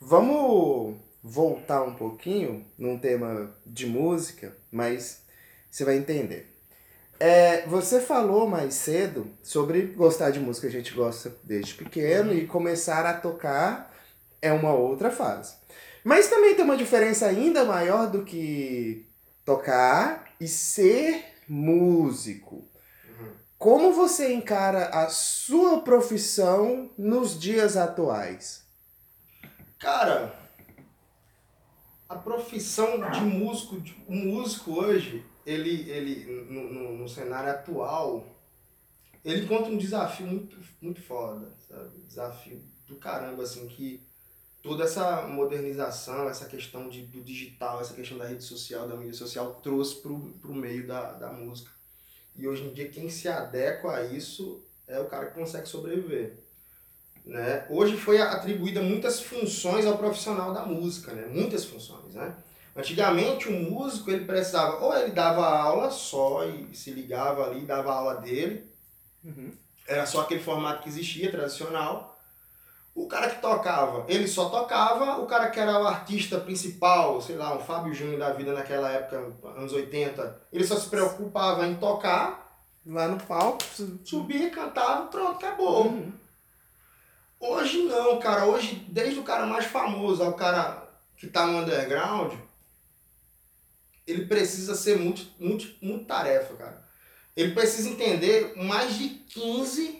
Vamos 0.00 0.96
voltar 1.22 1.82
um 1.82 1.94
pouquinho 1.94 2.64
num 2.78 2.98
tema 2.98 3.54
de 3.66 3.86
música, 3.86 4.56
mas 4.70 5.22
você 5.70 5.84
vai 5.84 5.96
entender. 5.96 6.50
É, 7.18 7.66
você 7.66 8.00
falou 8.00 8.46
mais 8.46 8.72
cedo 8.74 9.26
sobre 9.42 9.82
gostar 9.88 10.30
de 10.30 10.40
música, 10.40 10.68
a 10.68 10.70
gente 10.70 10.94
gosta 10.94 11.36
desde 11.44 11.74
pequeno, 11.74 12.30
uhum. 12.30 12.38
e 12.38 12.46
começar 12.46 13.04
a 13.04 13.12
tocar 13.12 13.94
é 14.40 14.50
uma 14.50 14.72
outra 14.72 15.10
fase. 15.10 15.54
Mas 16.02 16.28
também 16.28 16.54
tem 16.54 16.64
uma 16.64 16.78
diferença 16.78 17.26
ainda 17.26 17.62
maior 17.64 18.10
do 18.10 18.24
que 18.24 19.06
tocar 19.44 20.32
e 20.40 20.48
ser 20.48 21.22
músico. 21.46 22.69
Como 23.60 23.92
você 23.92 24.32
encara 24.32 24.86
a 24.86 25.10
sua 25.10 25.82
profissão 25.82 26.90
nos 26.96 27.38
dias 27.38 27.76
atuais? 27.76 28.64
Cara, 29.78 30.34
a 32.08 32.14
profissão 32.14 33.10
de 33.10 33.20
músico, 33.20 33.76
o 34.08 34.14
músico 34.14 34.80
hoje, 34.80 35.22
ele, 35.44 35.90
ele 35.90 36.46
no, 36.50 36.72
no, 36.72 36.96
no, 36.96 37.06
cenário 37.06 37.50
atual, 37.50 38.34
ele 39.22 39.44
encontra 39.44 39.70
um 39.70 39.76
desafio 39.76 40.26
muito, 40.26 40.56
muito 40.80 41.02
foda, 41.02 41.52
sabe? 41.68 41.98
Desafio 42.08 42.64
do 42.86 42.96
caramba, 42.96 43.42
assim, 43.42 43.68
que 43.68 44.02
toda 44.62 44.84
essa 44.84 45.26
modernização, 45.26 46.30
essa 46.30 46.46
questão 46.46 46.88
de, 46.88 47.02
do 47.02 47.22
digital, 47.22 47.82
essa 47.82 47.92
questão 47.92 48.16
da 48.16 48.26
rede 48.26 48.42
social, 48.42 48.88
da 48.88 48.96
mídia 48.96 49.12
social, 49.12 49.60
trouxe 49.62 49.96
pro, 49.96 50.18
pro 50.40 50.54
meio 50.54 50.86
da, 50.86 51.12
da 51.12 51.30
música. 51.30 51.78
E 52.40 52.48
hoje 52.48 52.64
em 52.64 52.72
dia 52.72 52.88
quem 52.88 53.10
se 53.10 53.28
adequa 53.28 53.96
a 53.96 54.04
isso 54.04 54.64
é 54.88 54.98
o 54.98 55.04
cara 55.04 55.26
que 55.26 55.38
consegue 55.38 55.68
sobreviver. 55.68 56.32
Né? 57.24 57.66
Hoje 57.68 57.98
foi 57.98 58.18
atribuída 58.18 58.80
muitas 58.80 59.20
funções 59.20 59.84
ao 59.84 59.98
profissional 59.98 60.54
da 60.54 60.64
música, 60.64 61.12
né? 61.12 61.26
muitas 61.26 61.66
funções. 61.66 62.14
Né? 62.14 62.34
Antigamente 62.74 63.46
o 63.46 63.52
músico 63.52 64.10
ele 64.10 64.24
precisava, 64.24 64.82
ou 64.82 64.96
ele 64.96 65.12
dava 65.12 65.46
aula 65.46 65.90
só 65.90 66.46
e 66.46 66.74
se 66.74 66.90
ligava 66.92 67.44
ali, 67.44 67.66
dava 67.66 67.92
aula 67.92 68.14
dele, 68.14 68.64
uhum. 69.22 69.52
era 69.86 70.06
só 70.06 70.22
aquele 70.22 70.40
formato 70.40 70.82
que 70.82 70.88
existia, 70.88 71.30
tradicional, 71.30 72.09
o 73.04 73.08
cara 73.08 73.30
que 73.30 73.40
tocava, 73.40 74.04
ele 74.08 74.26
só 74.28 74.48
tocava, 74.48 75.20
o 75.20 75.26
cara 75.26 75.50
que 75.50 75.58
era 75.58 75.80
o 75.80 75.86
artista 75.86 76.38
principal, 76.38 77.20
sei 77.20 77.36
lá, 77.36 77.54
um 77.54 77.60
Fábio 77.60 77.94
Júnior 77.94 78.18
da 78.18 78.32
vida 78.32 78.52
naquela 78.52 78.90
época, 78.90 79.32
anos 79.56 79.72
80, 79.72 80.36
ele 80.52 80.64
só 80.64 80.76
se 80.76 80.88
preocupava 80.88 81.66
em 81.66 81.76
tocar 81.76 82.50
Lá 82.86 83.08
no 83.08 83.20
palco. 83.20 83.62
Subia, 84.04 84.50
cantava, 84.50 85.06
pronto, 85.06 85.36
acabou. 85.36 85.86
Uhum. 85.86 86.12
Hoje 87.38 87.82
não, 87.84 88.18
cara. 88.18 88.46
Hoje, 88.46 88.86
desde 88.88 89.20
o 89.20 89.22
cara 89.22 89.46
mais 89.46 89.66
famoso 89.66 90.22
ao 90.22 90.34
cara 90.34 90.88
que 91.16 91.26
tá 91.26 91.46
no 91.46 91.58
underground, 91.58 92.32
ele 94.06 94.26
precisa 94.26 94.74
ser 94.74 94.98
muito, 94.98 95.26
muito, 95.38 95.74
muito 95.82 96.06
tarefa, 96.06 96.54
cara. 96.54 96.88
Ele 97.36 97.54
precisa 97.54 97.90
entender 97.90 98.54
mais 98.56 98.96
de 98.96 99.08
15 99.08 99.99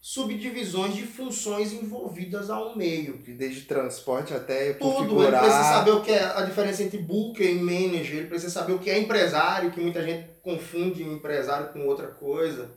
subdivisões 0.00 0.94
de 0.94 1.02
funções 1.02 1.72
envolvidas 1.72 2.48
ao 2.48 2.76
meio. 2.76 3.18
Desde 3.26 3.62
transporte 3.62 4.32
até 4.32 4.72
Tudo. 4.72 4.92
configurar. 4.92 5.28
Ele 5.28 5.52
precisa 5.52 5.64
saber 5.64 5.90
o 5.90 6.00
que 6.02 6.10
é 6.10 6.24
a 6.24 6.42
diferença 6.42 6.82
entre 6.82 6.98
booker 6.98 7.50
e 7.50 7.60
manager. 7.60 8.16
Ele 8.16 8.28
precisa 8.28 8.52
saber 8.52 8.72
o 8.72 8.78
que 8.78 8.90
é 8.90 8.98
empresário, 8.98 9.70
que 9.70 9.80
muita 9.80 10.02
gente 10.02 10.28
confunde 10.42 11.02
empresário 11.02 11.68
com 11.68 11.86
outra 11.86 12.06
coisa. 12.06 12.70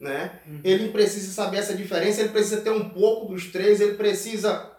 Né? 0.00 0.40
Uhum. 0.46 0.60
Ele 0.64 0.88
precisa 0.88 1.32
saber 1.32 1.58
essa 1.58 1.74
diferença, 1.74 2.20
ele 2.20 2.30
precisa 2.30 2.60
ter 2.60 2.70
um 2.70 2.90
pouco 2.90 3.32
dos 3.32 3.52
três, 3.52 3.80
ele 3.80 3.94
precisa 3.94 4.72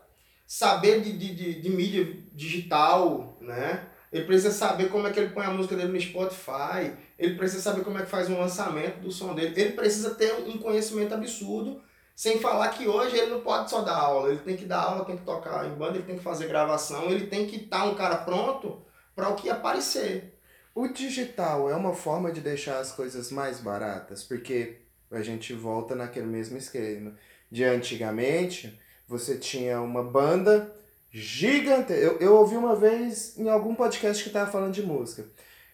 saber 0.45 1.01
de, 1.01 1.13
de, 1.13 1.33
de, 1.33 1.61
de 1.61 1.69
mídia 1.69 2.17
digital, 2.33 3.37
né? 3.41 3.87
Ele 4.15 4.23
precisa 4.23 4.49
saber 4.49 4.87
como 4.87 5.05
é 5.07 5.11
que 5.11 5.19
ele 5.19 5.31
põe 5.31 5.45
a 5.45 5.51
música 5.51 5.75
dele 5.75 5.91
no 5.91 5.99
Spotify, 5.99 6.93
ele 7.19 7.35
precisa 7.35 7.61
saber 7.61 7.83
como 7.83 7.97
é 7.97 8.01
que 8.01 8.09
faz 8.09 8.29
um 8.29 8.39
lançamento 8.39 9.01
do 9.01 9.11
som 9.11 9.35
dele, 9.35 9.53
ele 9.59 9.73
precisa 9.73 10.15
ter 10.15 10.33
um 10.47 10.57
conhecimento 10.57 11.13
absurdo, 11.13 11.83
sem 12.15 12.39
falar 12.39 12.69
que 12.69 12.87
hoje 12.87 13.17
ele 13.17 13.31
não 13.31 13.41
pode 13.41 13.69
só 13.69 13.81
dar 13.81 13.97
aula, 13.97 14.29
ele 14.29 14.39
tem 14.39 14.55
que 14.55 14.63
dar 14.63 14.83
aula, 14.83 15.03
tem 15.03 15.17
que 15.17 15.25
tocar 15.25 15.67
em 15.67 15.75
banda, 15.75 15.97
ele 15.97 16.05
tem 16.05 16.17
que 16.17 16.23
fazer 16.23 16.47
gravação, 16.47 17.09
ele 17.09 17.27
tem 17.27 17.45
que 17.45 17.57
estar 17.57 17.83
um 17.83 17.95
cara 17.95 18.15
pronto 18.15 18.81
para 19.13 19.27
o 19.27 19.35
que 19.35 19.49
aparecer. 19.49 20.39
O 20.73 20.87
digital 20.87 21.69
é 21.69 21.75
uma 21.75 21.93
forma 21.93 22.31
de 22.31 22.39
deixar 22.39 22.79
as 22.79 22.93
coisas 22.93 23.29
mais 23.33 23.59
baratas, 23.59 24.23
porque 24.23 24.77
a 25.11 25.21
gente 25.21 25.51
volta 25.51 25.93
naquele 25.93 26.27
mesmo 26.27 26.57
esquema. 26.57 27.17
De 27.51 27.65
antigamente, 27.65 28.79
você 29.05 29.37
tinha 29.37 29.81
uma 29.81 30.01
banda 30.01 30.73
gigante. 31.15 31.93
Eu, 31.93 32.17
eu 32.19 32.35
ouvi 32.35 32.57
uma 32.57 32.75
vez 32.75 33.37
em 33.37 33.49
algum 33.49 33.73
podcast 33.73 34.21
que 34.21 34.29
estava 34.29 34.51
falando 34.51 34.73
de 34.73 34.83
música. 34.83 35.25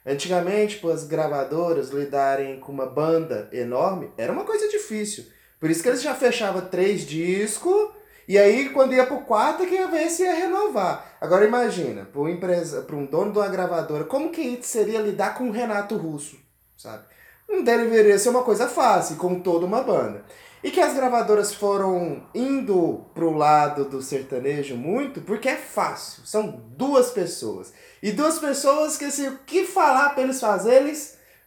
Antigamente, 0.05 0.77
para 0.77 0.93
as 0.93 1.03
gravadoras 1.03 1.89
lidarem 1.89 2.59
com 2.59 2.71
uma 2.71 2.85
banda 2.85 3.49
enorme, 3.51 4.11
era 4.17 4.31
uma 4.31 4.43
coisa 4.43 4.67
difícil. 4.69 5.25
Por 5.59 5.69
isso 5.69 5.81
que 5.81 5.89
eles 5.89 6.01
já 6.01 6.13
fechavam 6.13 6.61
três 6.61 7.05
discos, 7.05 7.89
e 8.27 8.37
aí 8.37 8.69
quando 8.69 8.93
ia 8.93 9.05
pro 9.05 9.21
quarto, 9.21 9.65
que 9.65 9.75
ia 9.75 9.87
ver 9.87 10.09
se 10.09 10.23
ia 10.23 10.33
renovar. 10.33 11.17
Agora 11.19 11.45
imagina, 11.45 12.05
para 12.05 12.29
empresa, 12.29 12.81
para 12.81 12.95
um 12.95 13.05
dono 13.05 13.31
de 13.31 13.37
uma 13.37 13.47
gravadora, 13.47 14.03
como 14.03 14.31
que 14.31 14.59
seria 14.61 14.99
lidar 14.99 15.35
com 15.35 15.49
o 15.49 15.51
Renato 15.51 15.97
Russo, 15.97 16.37
sabe? 16.77 17.03
Não 17.47 17.63
deveria 17.63 18.17
ser 18.17 18.29
uma 18.29 18.43
coisa 18.43 18.67
fácil, 18.67 19.17
com 19.17 19.39
toda 19.39 19.65
uma 19.65 19.83
banda. 19.83 20.23
E 20.63 20.69
que 20.69 20.79
as 20.79 20.93
gravadoras 20.93 21.53
foram 21.53 22.23
indo 22.35 23.05
pro 23.15 23.35
lado 23.35 23.85
do 23.85 24.01
sertanejo 24.01 24.75
muito, 24.75 25.21
porque 25.21 25.49
é 25.49 25.55
fácil. 25.55 26.23
São 26.25 26.61
duas 26.77 27.09
pessoas. 27.09 27.73
E 28.01 28.11
duas 28.11 28.37
pessoas 28.37 28.95
que, 28.95 29.09
se 29.09 29.27
o 29.27 29.39
que 29.39 29.65
falar 29.65 30.09
pra 30.09 30.23
eles 30.23 30.39
fazerem, 30.39 30.93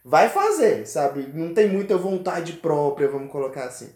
vai 0.03 0.29
fazer, 0.29 0.85
sabe? 0.85 1.31
Não 1.33 1.53
tem 1.53 1.67
muita 1.67 1.97
vontade 1.97 2.53
própria, 2.53 3.07
vamos 3.07 3.31
colocar 3.31 3.65
assim. 3.65 3.89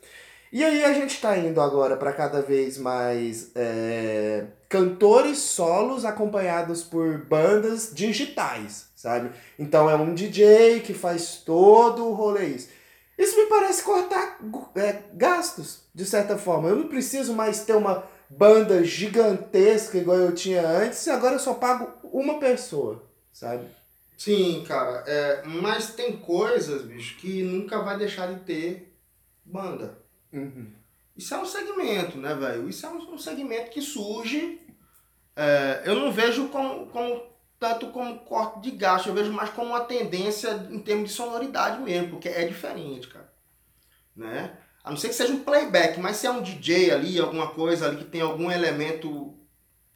E 0.51 0.63
aí 0.65 0.83
a 0.83 0.93
gente 0.93 1.21
tá 1.21 1.37
indo 1.37 1.61
agora 1.61 1.95
para 1.95 2.11
cada 2.11 2.41
vez 2.41 2.77
mais 2.79 3.51
é, 3.53 4.45
cantores 4.67 5.37
solos 5.37 6.03
acompanhados 6.03 6.81
por 6.81 7.19
bandas 7.25 7.91
digitais, 7.93 8.87
sabe? 8.95 9.29
Então 9.59 9.87
é 9.87 9.95
um 9.95 10.15
DJ 10.15 10.79
que 10.79 10.93
faz 10.93 11.43
todo 11.45 12.07
o 12.07 12.13
rolê 12.13 12.47
isso. 12.47 12.69
Isso 13.19 13.35
me 13.35 13.47
parece 13.47 13.83
cortar 13.83 14.39
é, 14.75 15.03
gastos, 15.13 15.81
de 15.93 16.05
certa 16.05 16.37
forma. 16.37 16.69
Eu 16.69 16.77
não 16.77 16.87
preciso 16.87 17.33
mais 17.33 17.65
ter 17.65 17.75
uma 17.75 18.07
banda 18.29 18.81
gigantesca 18.81 19.97
igual 19.97 20.17
eu 20.17 20.33
tinha 20.33 20.65
antes, 20.65 21.05
e 21.05 21.09
agora 21.09 21.35
eu 21.35 21.39
só 21.39 21.53
pago 21.53 21.91
uma 22.01 22.39
pessoa, 22.39 23.03
sabe? 23.33 23.67
Sim, 24.17 24.63
cara. 24.65 25.03
É, 25.05 25.43
mas 25.45 25.93
tem 25.95 26.15
coisas, 26.15 26.83
bicho, 26.83 27.17
que 27.17 27.43
nunca 27.43 27.81
vai 27.81 27.97
deixar 27.97 28.33
de 28.33 28.39
ter 28.39 28.95
banda. 29.43 29.97
Uhum. 30.31 30.71
Isso 31.17 31.33
é 31.33 31.37
um 31.39 31.45
segmento, 31.45 32.17
né, 32.17 32.33
velho? 32.33 32.69
Isso 32.69 32.85
é 32.85 32.89
um, 32.89 33.17
segmento 33.17 33.69
que 33.69 33.81
surge. 33.81 34.61
É, 35.35 35.81
eu 35.83 35.95
não 35.95 36.09
vejo 36.09 36.47
como, 36.47 36.87
como 36.87 37.21
tanto 37.59 37.87
como 37.87 38.19
corte 38.19 38.61
de 38.61 38.71
gasto, 38.71 39.07
eu 39.07 39.13
vejo 39.13 39.33
mais 39.33 39.49
como 39.49 39.69
uma 39.69 39.81
tendência 39.81 40.67
em 40.71 40.79
termos 40.79 41.09
de 41.09 41.15
sonoridade 41.15 41.81
mesmo, 41.81 42.11
porque 42.11 42.29
é 42.29 42.47
diferente, 42.47 43.07
cara. 43.07 43.29
Né? 44.15 44.57
A 44.83 44.89
não 44.89 44.97
ser 44.97 45.09
que 45.09 45.15
seja 45.15 45.33
um 45.33 45.43
playback, 45.43 45.99
mas 45.99 46.17
se 46.17 46.25
é 46.25 46.31
um 46.31 46.41
DJ 46.41 46.91
ali, 46.91 47.19
alguma 47.19 47.47
coisa 47.47 47.87
ali 47.87 47.97
que 47.97 48.05
tem 48.05 48.21
algum 48.21 48.49
elemento 48.49 49.35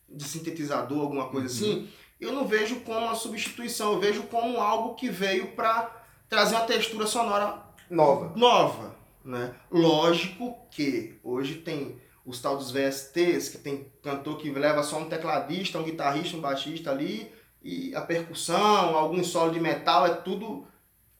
de 0.09 0.25
sintetizador, 0.25 0.99
alguma 0.99 1.29
coisa 1.29 1.47
uhum. 1.47 1.71
assim, 1.71 1.89
eu 2.19 2.33
não 2.33 2.45
vejo 2.45 2.81
como 2.81 2.99
uma 2.99 3.15
substituição, 3.15 3.93
eu 3.93 3.99
vejo 3.99 4.23
como 4.23 4.59
algo 4.59 4.95
que 4.95 5.09
veio 5.09 5.55
para 5.55 6.03
trazer 6.29 6.55
uma 6.55 6.65
textura 6.65 7.07
sonora 7.07 7.63
nova. 7.89 8.33
Nova, 8.35 8.95
né? 9.23 9.55
Lógico 9.71 10.67
que 10.69 11.19
hoje 11.23 11.55
tem 11.55 12.01
os 12.25 12.41
tal 12.41 12.57
dos 12.57 12.71
VSTs, 12.71 13.49
que 13.49 13.57
tem 13.57 13.91
cantor 14.01 14.37
que 14.37 14.49
leva 14.51 14.83
só 14.83 14.99
um 14.99 15.09
tecladista, 15.09 15.79
um 15.79 15.83
guitarrista, 15.83 16.37
um 16.37 16.41
baixista 16.41 16.91
ali, 16.91 17.31
e 17.63 17.95
a 17.95 18.01
percussão, 18.01 18.95
algum 18.95 19.23
solo 19.23 19.51
de 19.51 19.59
metal, 19.59 20.05
é 20.05 20.15
tudo 20.15 20.67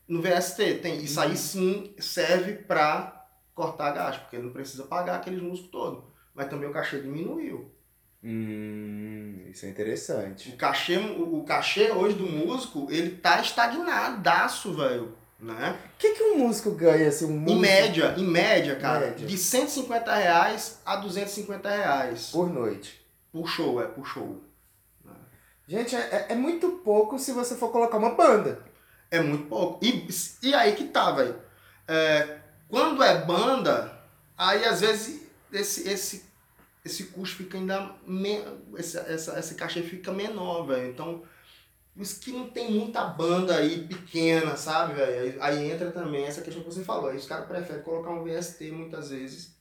no 0.08 0.22
VST. 0.22 0.80
Tem, 0.82 1.02
isso 1.02 1.20
aí 1.20 1.38
sim 1.38 1.94
serve 1.98 2.54
para 2.54 3.26
cortar 3.56 3.92
gasto, 3.92 4.22
porque 4.22 4.36
ele 4.36 4.46
não 4.46 4.54
precisa 4.54 4.84
pagar 4.84 5.16
aqueles 5.16 5.42
músicos 5.42 5.72
todos. 5.72 6.04
Mas 6.36 6.50
também 6.50 6.68
o 6.68 6.74
cachê 6.74 7.00
diminuiu. 7.00 7.72
Hum, 8.24 9.46
isso 9.50 9.66
é 9.66 9.70
interessante. 9.70 10.50
O 10.50 10.58
cachê, 10.58 10.98
o, 10.98 11.40
o 11.40 11.44
cachê 11.44 11.92
hoje 11.92 12.16
do 12.16 12.26
músico, 12.26 12.88
ele 12.90 13.18
tá 13.18 13.40
estagnadaço, 13.42 14.74
velho. 14.74 15.16
Né? 15.40 15.78
O 15.96 15.98
que, 15.98 16.14
que 16.14 16.24
um 16.24 16.40
músico 16.40 16.72
ganha 16.72 17.10
assim? 17.10 17.26
Um 17.26 17.38
músico... 17.38 17.52
Em 17.52 17.60
média, 17.60 18.16
em 18.18 18.26
média, 18.26 18.76
cara, 18.78 19.08
Média. 19.08 19.28
de 19.28 19.38
150 19.38 20.16
reais 20.16 20.82
a 20.86 20.96
250 20.96 21.70
reais. 21.70 22.30
Por 22.32 22.50
noite. 22.50 23.06
Por 23.32 23.48
show, 23.48 23.82
é, 23.82 23.86
por 23.86 24.06
show. 24.06 24.42
Gente, 25.68 25.96
é, 25.96 26.28
é 26.30 26.36
muito 26.36 26.70
pouco 26.84 27.18
se 27.18 27.32
você 27.32 27.56
for 27.56 27.72
colocar 27.72 27.98
uma 27.98 28.16
banda. 28.16 28.64
É 29.10 29.22
muito 29.22 29.48
pouco. 29.48 29.84
E, 29.84 30.08
e 30.42 30.54
aí 30.54 30.76
que 30.76 30.86
tá, 30.86 31.12
velho. 31.12 31.36
É, 31.88 32.40
quando 32.68 33.04
é 33.04 33.24
banda, 33.24 33.98
aí 34.38 34.66
às 34.66 34.82
vezes 34.82 35.28
esse, 35.52 35.88
esse, 35.88 36.26
esse 36.84 37.06
custo 37.06 37.38
fica 37.38 37.58
ainda. 37.58 37.96
Me, 38.06 38.44
esse, 38.78 38.98
essa, 38.98 39.40
esse 39.40 39.56
cachê 39.56 39.82
fica 39.84 40.12
menor, 40.12 40.66
velho. 40.66 40.90
Então, 40.90 41.24
isso 41.96 42.20
que 42.20 42.32
não 42.32 42.50
tem 42.50 42.72
muita 42.72 43.04
banda 43.06 43.56
aí 43.56 43.88
pequena, 43.88 44.58
sabe, 44.58 44.96
velho? 44.96 45.22
Aí, 45.22 45.58
aí, 45.58 45.72
entra 45.72 45.92
também 45.92 46.26
essa 46.26 46.42
questão 46.42 46.64
que 46.64 46.72
você 46.72 46.84
falou. 46.84 47.10
Aí 47.10 47.18
os 47.18 47.28
caras 47.28 47.48
preferem 47.48 47.84
colocar 47.84 48.10
um 48.10 48.24
VST 48.24 48.72
muitas 48.72 49.12
vezes 49.12 49.56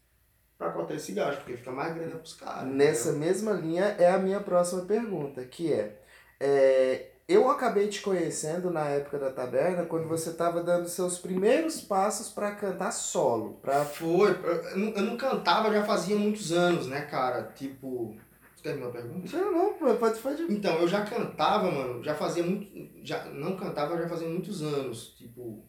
para 0.62 0.70
cortar 0.72 0.94
esse 0.94 1.12
gasto, 1.12 1.38
porque 1.38 1.56
fica 1.56 1.72
mais 1.72 1.92
grande 1.94 2.14
pros 2.14 2.34
caras. 2.34 2.64
Nessa 2.68 3.10
entendeu? 3.10 3.28
mesma 3.28 3.52
linha 3.52 3.84
é 3.98 4.10
a 4.10 4.18
minha 4.18 4.40
próxima 4.40 4.82
pergunta, 4.82 5.44
que 5.44 5.72
é, 5.72 5.98
é 6.38 7.08
eu 7.28 7.50
acabei 7.50 7.88
te 7.88 8.02
conhecendo 8.02 8.70
na 8.70 8.84
época 8.88 9.18
da 9.18 9.30
taberna 9.30 9.86
quando 9.86 10.08
você 10.08 10.30
estava 10.30 10.62
dando 10.62 10.88
seus 10.88 11.18
primeiros 11.18 11.80
passos 11.80 12.28
para 12.28 12.54
cantar 12.54 12.92
solo. 12.92 13.54
Pra... 13.62 13.84
Foi, 13.84 14.30
eu 14.30 14.78
não, 14.78 14.88
eu 14.90 15.02
não 15.02 15.16
cantava 15.16 15.72
já 15.72 15.84
fazia 15.84 16.16
muitos 16.16 16.52
anos, 16.52 16.86
né, 16.86 17.02
cara? 17.02 17.44
Tipo. 17.54 18.16
Você 18.54 18.62
terminou 18.62 18.90
a 18.90 18.92
pergunta? 18.92 19.36
Não, 19.36 19.78
não, 19.80 19.96
pode. 19.96 20.42
Então, 20.52 20.78
eu 20.80 20.86
já 20.86 21.04
cantava, 21.04 21.70
mano, 21.70 22.02
já 22.02 22.14
fazia 22.14 22.42
muito. 22.42 22.70
Já, 23.04 23.24
não 23.26 23.56
cantava 23.56 23.96
já 23.96 24.08
fazia 24.08 24.28
muitos 24.28 24.62
anos. 24.62 25.14
Tipo, 25.16 25.64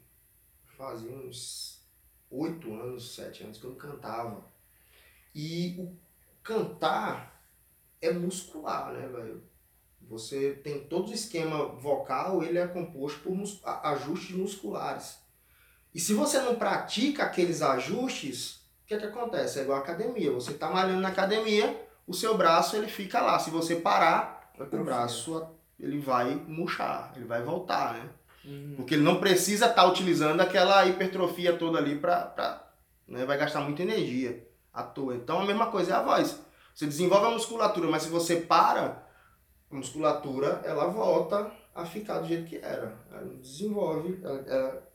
fazia 0.78 1.12
uns 1.12 1.82
oito 2.30 2.74
anos, 2.74 3.16
sete 3.16 3.44
anos 3.44 3.58
que 3.58 3.66
eu 3.66 3.72
não 3.72 3.78
cantava. 3.78 4.53
E 5.34 5.76
o 5.80 5.96
cantar 6.44 7.42
é 8.02 8.12
muscular, 8.12 8.92
né, 8.92 9.08
velho? 9.08 9.44
Você 10.10 10.52
tem 10.64 10.82
todo 10.82 11.10
o 11.10 11.14
esquema 11.14 11.66
vocal, 11.66 12.44
ele 12.44 12.58
é 12.58 12.68
composto 12.68 13.22
por 13.22 13.34
mus 13.34 13.62
ajustes 13.64 14.36
musculares. 14.36 15.18
E 15.96 16.00
se 16.00 16.14
você 16.14 16.40
não 16.42 16.56
pratica 16.56 17.24
aqueles 17.24 17.62
ajustes, 17.62 18.56
o 18.84 18.88
que, 18.88 18.94
é 18.96 18.98
que 18.98 19.06
acontece? 19.06 19.60
É 19.60 19.64
igual 19.64 19.80
academia. 19.80 20.32
Você 20.32 20.52
está 20.52 20.70
malhando 20.70 21.02
na 21.02 21.10
academia, 21.10 21.88
o 22.06 22.14
seu 22.14 22.38
braço 22.38 22.76
ele 22.76 22.88
fica 22.88 23.22
lá. 23.22 23.40
Se 23.40 23.50
você 23.50 23.78
parar, 23.78 24.52
o 24.60 24.84
braço 24.84 25.48
ele 25.80 26.00
vai 26.00 26.36
murchar, 26.36 27.14
ele 27.16 27.26
vai 27.26 27.42
voltar, 27.42 27.94
né? 27.94 28.10
Uhum. 28.46 28.74
Porque 28.76 28.96
ele 28.96 29.04
não 29.04 29.20
precisa 29.20 29.68
estar 29.68 29.84
tá 29.84 29.88
utilizando 29.88 30.42
aquela 30.42 30.86
hipertrofia 30.86 31.58
toda 31.58 31.78
ali 31.78 31.98
para. 31.98 32.68
Né? 33.08 33.26
Vai 33.26 33.38
gastar 33.38 33.62
muita 33.62 33.84
energia 33.84 34.46
à 34.74 34.84
toa. 34.84 35.16
Então 35.16 35.40
a 35.40 35.46
mesma 35.46 35.68
coisa 35.68 35.92
é 35.92 35.96
a 35.96 36.02
voz. 36.02 36.40
Você 36.74 36.86
desenvolve 36.86 37.28
a 37.28 37.32
musculatura, 37.32 37.88
mas 37.88 38.04
se 38.04 38.10
você 38.10 38.38
para, 38.38 39.08
a 39.72 39.76
musculatura 39.76 40.62
ela 40.66 40.88
volta 40.88 41.52
a 41.76 41.86
ficar 41.86 42.20
do 42.20 42.28
jeito 42.28 42.46
que 42.46 42.58
era. 42.58 42.98
Ela 43.12 43.36
desenvolve, 43.36 44.20
ela, 44.24 44.44
ela 44.48 44.94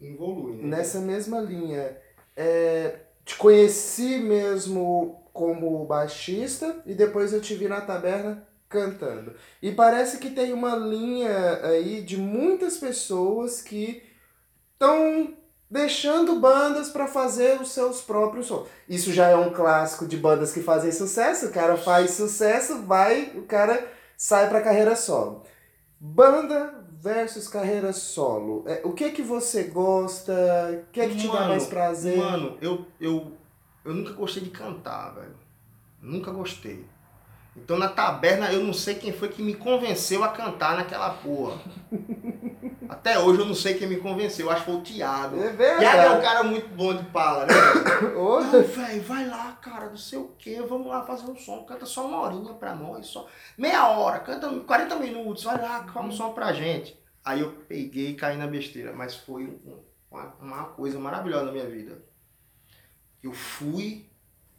evolui. 0.00 0.56
Né? 0.56 0.76
Nessa 0.76 1.00
mesma 1.00 1.40
linha, 1.40 1.96
é, 2.36 3.00
te 3.24 3.36
conheci 3.36 4.18
mesmo 4.18 5.22
como 5.32 5.84
baixista 5.86 6.82
e 6.84 6.94
depois 6.94 7.32
eu 7.32 7.40
te 7.40 7.54
vi 7.54 7.68
na 7.68 7.80
taberna 7.80 8.46
cantando. 8.68 9.34
E 9.62 9.72
parece 9.72 10.18
que 10.18 10.30
tem 10.30 10.52
uma 10.52 10.76
linha 10.76 11.64
aí 11.64 12.02
de 12.02 12.16
muitas 12.16 12.76
pessoas 12.76 13.62
que 13.62 14.02
estão 14.72 15.37
deixando 15.70 16.40
bandas 16.40 16.88
para 16.88 17.06
fazer 17.06 17.60
os 17.60 17.72
seus 17.72 18.00
próprios 18.00 18.46
sons. 18.46 18.68
Isso 18.88 19.12
já 19.12 19.28
é 19.28 19.36
um 19.36 19.52
clássico 19.52 20.06
de 20.06 20.16
bandas 20.16 20.52
que 20.52 20.62
fazem 20.62 20.90
sucesso, 20.90 21.46
o 21.46 21.52
cara 21.52 21.76
faz 21.76 22.12
sucesso, 22.12 22.82
vai, 22.82 23.32
o 23.34 23.42
cara 23.42 23.90
sai 24.16 24.48
para 24.48 24.62
carreira 24.62 24.96
solo. 24.96 25.42
Banda 26.00 26.74
versus 27.00 27.48
carreira 27.48 27.92
solo. 27.92 28.64
É, 28.66 28.80
o 28.84 28.92
que 28.92 29.04
é 29.04 29.10
que 29.10 29.22
você 29.22 29.64
gosta? 29.64 30.32
O 30.88 30.92
que 30.92 31.00
é 31.00 31.08
que 31.08 31.16
te 31.16 31.28
dá 31.28 31.48
mais 31.48 31.66
prazer? 31.66 32.16
Mano, 32.16 32.56
eu, 32.60 32.86
eu, 33.00 33.32
eu 33.84 33.94
nunca 33.94 34.12
gostei 34.12 34.42
de 34.42 34.50
cantar, 34.50 35.14
velho. 35.14 35.36
Nunca 36.00 36.30
gostei. 36.30 36.84
Então 37.62 37.78
na 37.78 37.88
taberna 37.88 38.52
eu 38.52 38.62
não 38.62 38.72
sei 38.72 38.94
quem 38.94 39.12
foi 39.12 39.28
que 39.28 39.42
me 39.42 39.54
convenceu 39.54 40.24
a 40.24 40.28
cantar 40.28 40.76
naquela 40.76 41.10
porra. 41.10 41.60
Até 42.88 43.18
hoje 43.18 43.40
eu 43.40 43.46
não 43.46 43.54
sei 43.54 43.74
quem 43.74 43.88
me 43.88 43.96
convenceu, 43.96 44.50
acho 44.50 44.64
que 44.64 44.70
foi 44.70 44.80
o 44.80 44.82
Thiago. 44.82 45.36
É 45.36 45.50
verdade. 45.50 45.80
Thiago 45.80 46.00
é 46.00 46.10
um 46.18 46.22
cara 46.22 46.42
muito 46.42 46.68
bom 46.68 46.94
de 46.94 47.04
pala, 47.10 47.46
né? 47.46 47.54
Ô, 48.16 48.40
velho, 48.40 49.02
vai 49.02 49.26
lá, 49.26 49.52
cara, 49.60 49.90
não 49.90 49.96
sei 49.96 50.18
o 50.18 50.34
quê, 50.38 50.62
vamos 50.66 50.86
lá 50.86 51.04
fazer 51.04 51.30
um 51.30 51.36
som, 51.36 51.64
canta 51.64 51.84
só 51.84 52.06
uma 52.06 52.20
horinha 52.22 52.54
pra 52.54 52.74
nós, 52.74 53.06
só 53.06 53.28
meia 53.56 53.88
hora, 53.88 54.20
canta 54.20 54.48
40 54.48 54.96
minutos, 54.96 55.44
vai 55.44 55.60
lá, 55.60 55.84
faz 55.92 56.06
um 56.06 56.12
som 56.12 56.32
pra 56.32 56.52
gente. 56.52 56.98
Aí 57.24 57.40
eu 57.40 57.52
peguei 57.68 58.10
e 58.10 58.14
caí 58.14 58.36
na 58.36 58.46
besteira, 58.46 58.92
mas 58.92 59.14
foi 59.14 59.60
uma, 60.10 60.34
uma 60.40 60.64
coisa 60.64 60.98
maravilhosa 60.98 61.46
na 61.46 61.52
minha 61.52 61.66
vida. 61.66 62.02
Eu 63.22 63.32
fui, 63.32 64.08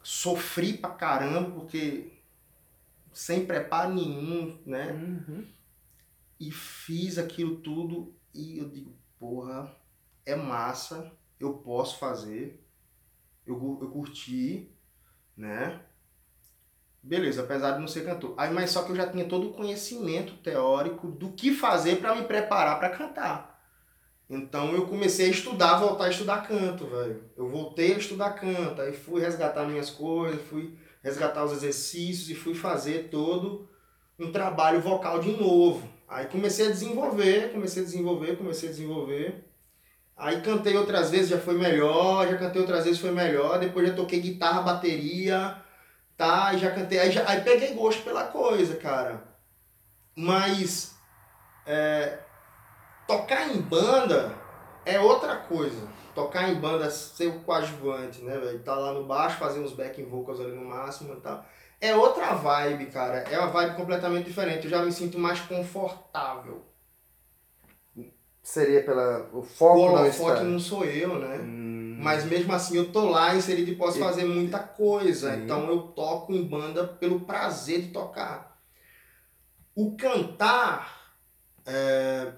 sofri 0.02 0.74
pra 0.74 0.90
caramba, 0.90 1.50
porque 1.50 2.19
sem 3.12 3.46
preparo 3.46 3.94
nenhum, 3.94 4.58
né? 4.64 4.92
Uhum. 4.92 5.46
E 6.38 6.50
fiz 6.50 7.18
aquilo 7.18 7.56
tudo 7.56 8.14
e 8.32 8.58
eu 8.58 8.68
digo, 8.68 8.94
porra, 9.18 9.74
é 10.24 10.34
massa, 10.34 11.12
eu 11.38 11.54
posso 11.54 11.98
fazer, 11.98 12.64
eu, 13.46 13.78
eu 13.80 13.90
curti, 13.90 14.70
né? 15.36 15.80
Beleza, 17.02 17.42
apesar 17.42 17.72
de 17.72 17.80
não 17.80 17.88
ser 17.88 18.04
cantor. 18.04 18.34
Aí, 18.36 18.52
mas 18.52 18.70
só 18.70 18.82
que 18.82 18.92
eu 18.92 18.96
já 18.96 19.10
tinha 19.10 19.24
todo 19.24 19.48
o 19.48 19.52
conhecimento 19.52 20.36
teórico 20.38 21.08
do 21.08 21.32
que 21.32 21.52
fazer 21.52 21.96
para 21.96 22.14
me 22.14 22.24
preparar 22.24 22.78
para 22.78 22.90
cantar. 22.90 23.50
Então 24.28 24.72
eu 24.72 24.86
comecei 24.86 25.26
a 25.26 25.30
estudar, 25.30 25.78
voltar 25.80 26.04
a 26.04 26.10
estudar 26.10 26.46
canto, 26.46 26.86
velho. 26.86 27.24
Eu 27.36 27.48
voltei 27.48 27.94
a 27.94 27.98
estudar 27.98 28.34
canto, 28.34 28.80
aí 28.80 28.92
fui 28.92 29.20
resgatar 29.20 29.66
minhas 29.66 29.90
coisas, 29.90 30.40
fui 30.42 30.78
resgatar 31.02 31.44
os 31.44 31.52
exercícios 31.52 32.28
e 32.28 32.34
fui 32.34 32.54
fazer 32.54 33.08
todo 33.10 33.68
um 34.18 34.30
trabalho 34.30 34.80
vocal 34.80 35.18
de 35.18 35.32
novo. 35.32 35.88
Aí 36.08 36.26
comecei 36.26 36.66
a 36.66 36.70
desenvolver, 36.70 37.52
comecei 37.52 37.82
a 37.82 37.84
desenvolver, 37.84 38.36
comecei 38.36 38.68
a 38.68 38.72
desenvolver. 38.72 39.50
Aí 40.16 40.42
cantei 40.42 40.76
outras 40.76 41.10
vezes, 41.10 41.30
já 41.30 41.38
foi 41.38 41.56
melhor, 41.56 42.28
já 42.28 42.36
cantei 42.36 42.60
outras 42.60 42.84
vezes, 42.84 43.00
foi 43.00 43.12
melhor. 43.12 43.58
Depois 43.58 43.88
já 43.88 43.94
toquei 43.94 44.20
guitarra, 44.20 44.60
bateria, 44.60 45.56
tá? 46.16 46.54
Já 46.56 46.70
cantei, 46.70 46.98
aí, 46.98 47.10
já, 47.10 47.26
aí 47.26 47.40
peguei 47.40 47.72
gosto 47.72 48.02
pela 48.02 48.24
coisa, 48.24 48.76
cara. 48.76 49.24
Mas 50.14 50.94
é, 51.64 52.18
tocar 53.06 53.48
em 53.48 53.60
banda 53.62 54.34
é 54.84 55.00
outra 55.00 55.36
coisa 55.36 55.99
tocar 56.20 56.50
em 56.50 56.60
banda, 56.60 56.90
ser 56.90 57.28
o 57.28 57.40
coadjuvante, 57.40 58.22
né, 58.22 58.36
velho? 58.38 58.58
Tá 58.60 58.74
lá 58.74 58.92
no 58.92 59.04
baixo, 59.04 59.38
fazer 59.38 59.60
uns 59.60 59.72
backing 59.72 60.04
vocals 60.04 60.40
ali 60.40 60.52
no 60.52 60.64
máximo 60.64 61.14
e 61.14 61.20
tal. 61.20 61.44
É 61.80 61.94
outra 61.94 62.34
vibe, 62.34 62.86
cara. 62.86 63.18
É 63.20 63.38
uma 63.38 63.48
vibe 63.48 63.76
completamente 63.76 64.26
diferente. 64.26 64.64
Eu 64.64 64.70
já 64.70 64.82
me 64.84 64.92
sinto 64.92 65.18
mais 65.18 65.40
confortável. 65.40 66.62
Seria 68.42 68.82
pela. 68.82 69.30
O 69.32 69.42
foco 69.42 69.80
o 69.80 69.96
não 69.96 70.06
está... 70.06 70.42
não 70.42 70.58
sou 70.58 70.84
eu, 70.84 71.18
né? 71.18 71.38
Hum. 71.38 71.98
Mas 72.02 72.24
mesmo 72.24 72.52
assim 72.52 72.76
eu 72.76 72.90
tô 72.90 73.08
lá 73.10 73.34
inserido 73.34 73.70
e 73.70 73.76
posso 73.76 73.98
e... 73.98 74.00
fazer 74.00 74.24
muita 74.24 74.58
coisa. 74.58 75.34
Sim. 75.34 75.44
Então 75.44 75.68
eu 75.68 75.82
toco 75.82 76.32
em 76.32 76.42
banda 76.42 76.86
pelo 76.86 77.20
prazer 77.20 77.82
de 77.82 77.88
tocar. 77.88 78.58
O 79.74 79.96
cantar. 79.96 81.00
É 81.64 82.32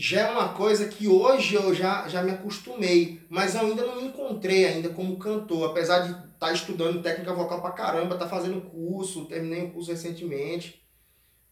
já 0.00 0.20
é 0.20 0.30
uma 0.30 0.50
coisa 0.50 0.86
que 0.86 1.08
hoje 1.08 1.56
eu 1.56 1.74
já, 1.74 2.06
já 2.06 2.22
me 2.22 2.30
acostumei, 2.30 3.20
mas 3.28 3.56
eu 3.56 3.62
ainda 3.62 3.84
não 3.84 3.96
me 3.96 4.04
encontrei 4.04 4.64
ainda 4.64 4.90
como 4.90 5.18
cantor, 5.18 5.68
apesar 5.68 5.98
de 6.02 6.10
estar 6.10 6.30
tá 6.38 6.52
estudando 6.52 7.02
técnica 7.02 7.34
vocal 7.34 7.60
pra 7.60 7.72
caramba, 7.72 8.16
tá 8.16 8.28
fazendo 8.28 8.60
curso, 8.60 9.24
terminei 9.24 9.64
um 9.64 9.70
curso 9.70 9.90
recentemente, 9.90 10.80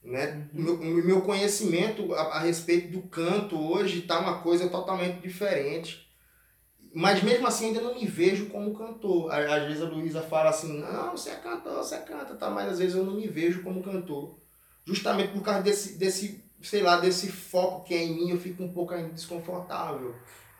né? 0.00 0.48
Uhum. 0.54 0.76
Meu, 0.76 1.04
meu 1.04 1.22
conhecimento 1.22 2.14
a, 2.14 2.36
a, 2.36 2.38
respeito 2.38 2.92
do 2.92 3.02
canto 3.08 3.60
hoje 3.60 4.02
tá 4.02 4.20
uma 4.20 4.38
coisa 4.38 4.68
totalmente 4.68 5.20
diferente. 5.20 6.08
Mas 6.94 7.24
mesmo 7.24 7.48
assim 7.48 7.66
ainda 7.66 7.80
não 7.80 7.96
me 7.96 8.06
vejo 8.06 8.46
como 8.46 8.78
cantor. 8.78 9.28
Às 9.32 9.64
vezes 9.64 9.82
a 9.82 9.86
Luísa 9.86 10.22
fala 10.22 10.50
assim, 10.50 10.78
não, 10.78 11.10
você 11.10 11.30
é 11.30 11.34
cantor, 11.34 11.78
você 11.78 11.98
canta, 11.98 12.36
tá? 12.36 12.48
mas 12.48 12.70
às 12.70 12.78
vezes 12.78 12.94
eu 12.94 13.04
não 13.04 13.14
me 13.14 13.26
vejo 13.26 13.64
como 13.64 13.82
cantor. 13.82 14.38
Justamente 14.84 15.32
por 15.32 15.42
causa 15.42 15.62
desse, 15.62 15.98
desse 15.98 16.45
sei 16.62 16.82
lá, 16.82 16.98
desse 16.98 17.30
foco 17.30 17.84
que 17.84 17.94
é 17.94 18.02
em 18.02 18.14
mim, 18.14 18.30
eu 18.30 18.38
fico 18.38 18.62
um 18.62 18.72
pouco 18.72 18.94
ainda 18.94 19.10
desconfortável. 19.10 20.14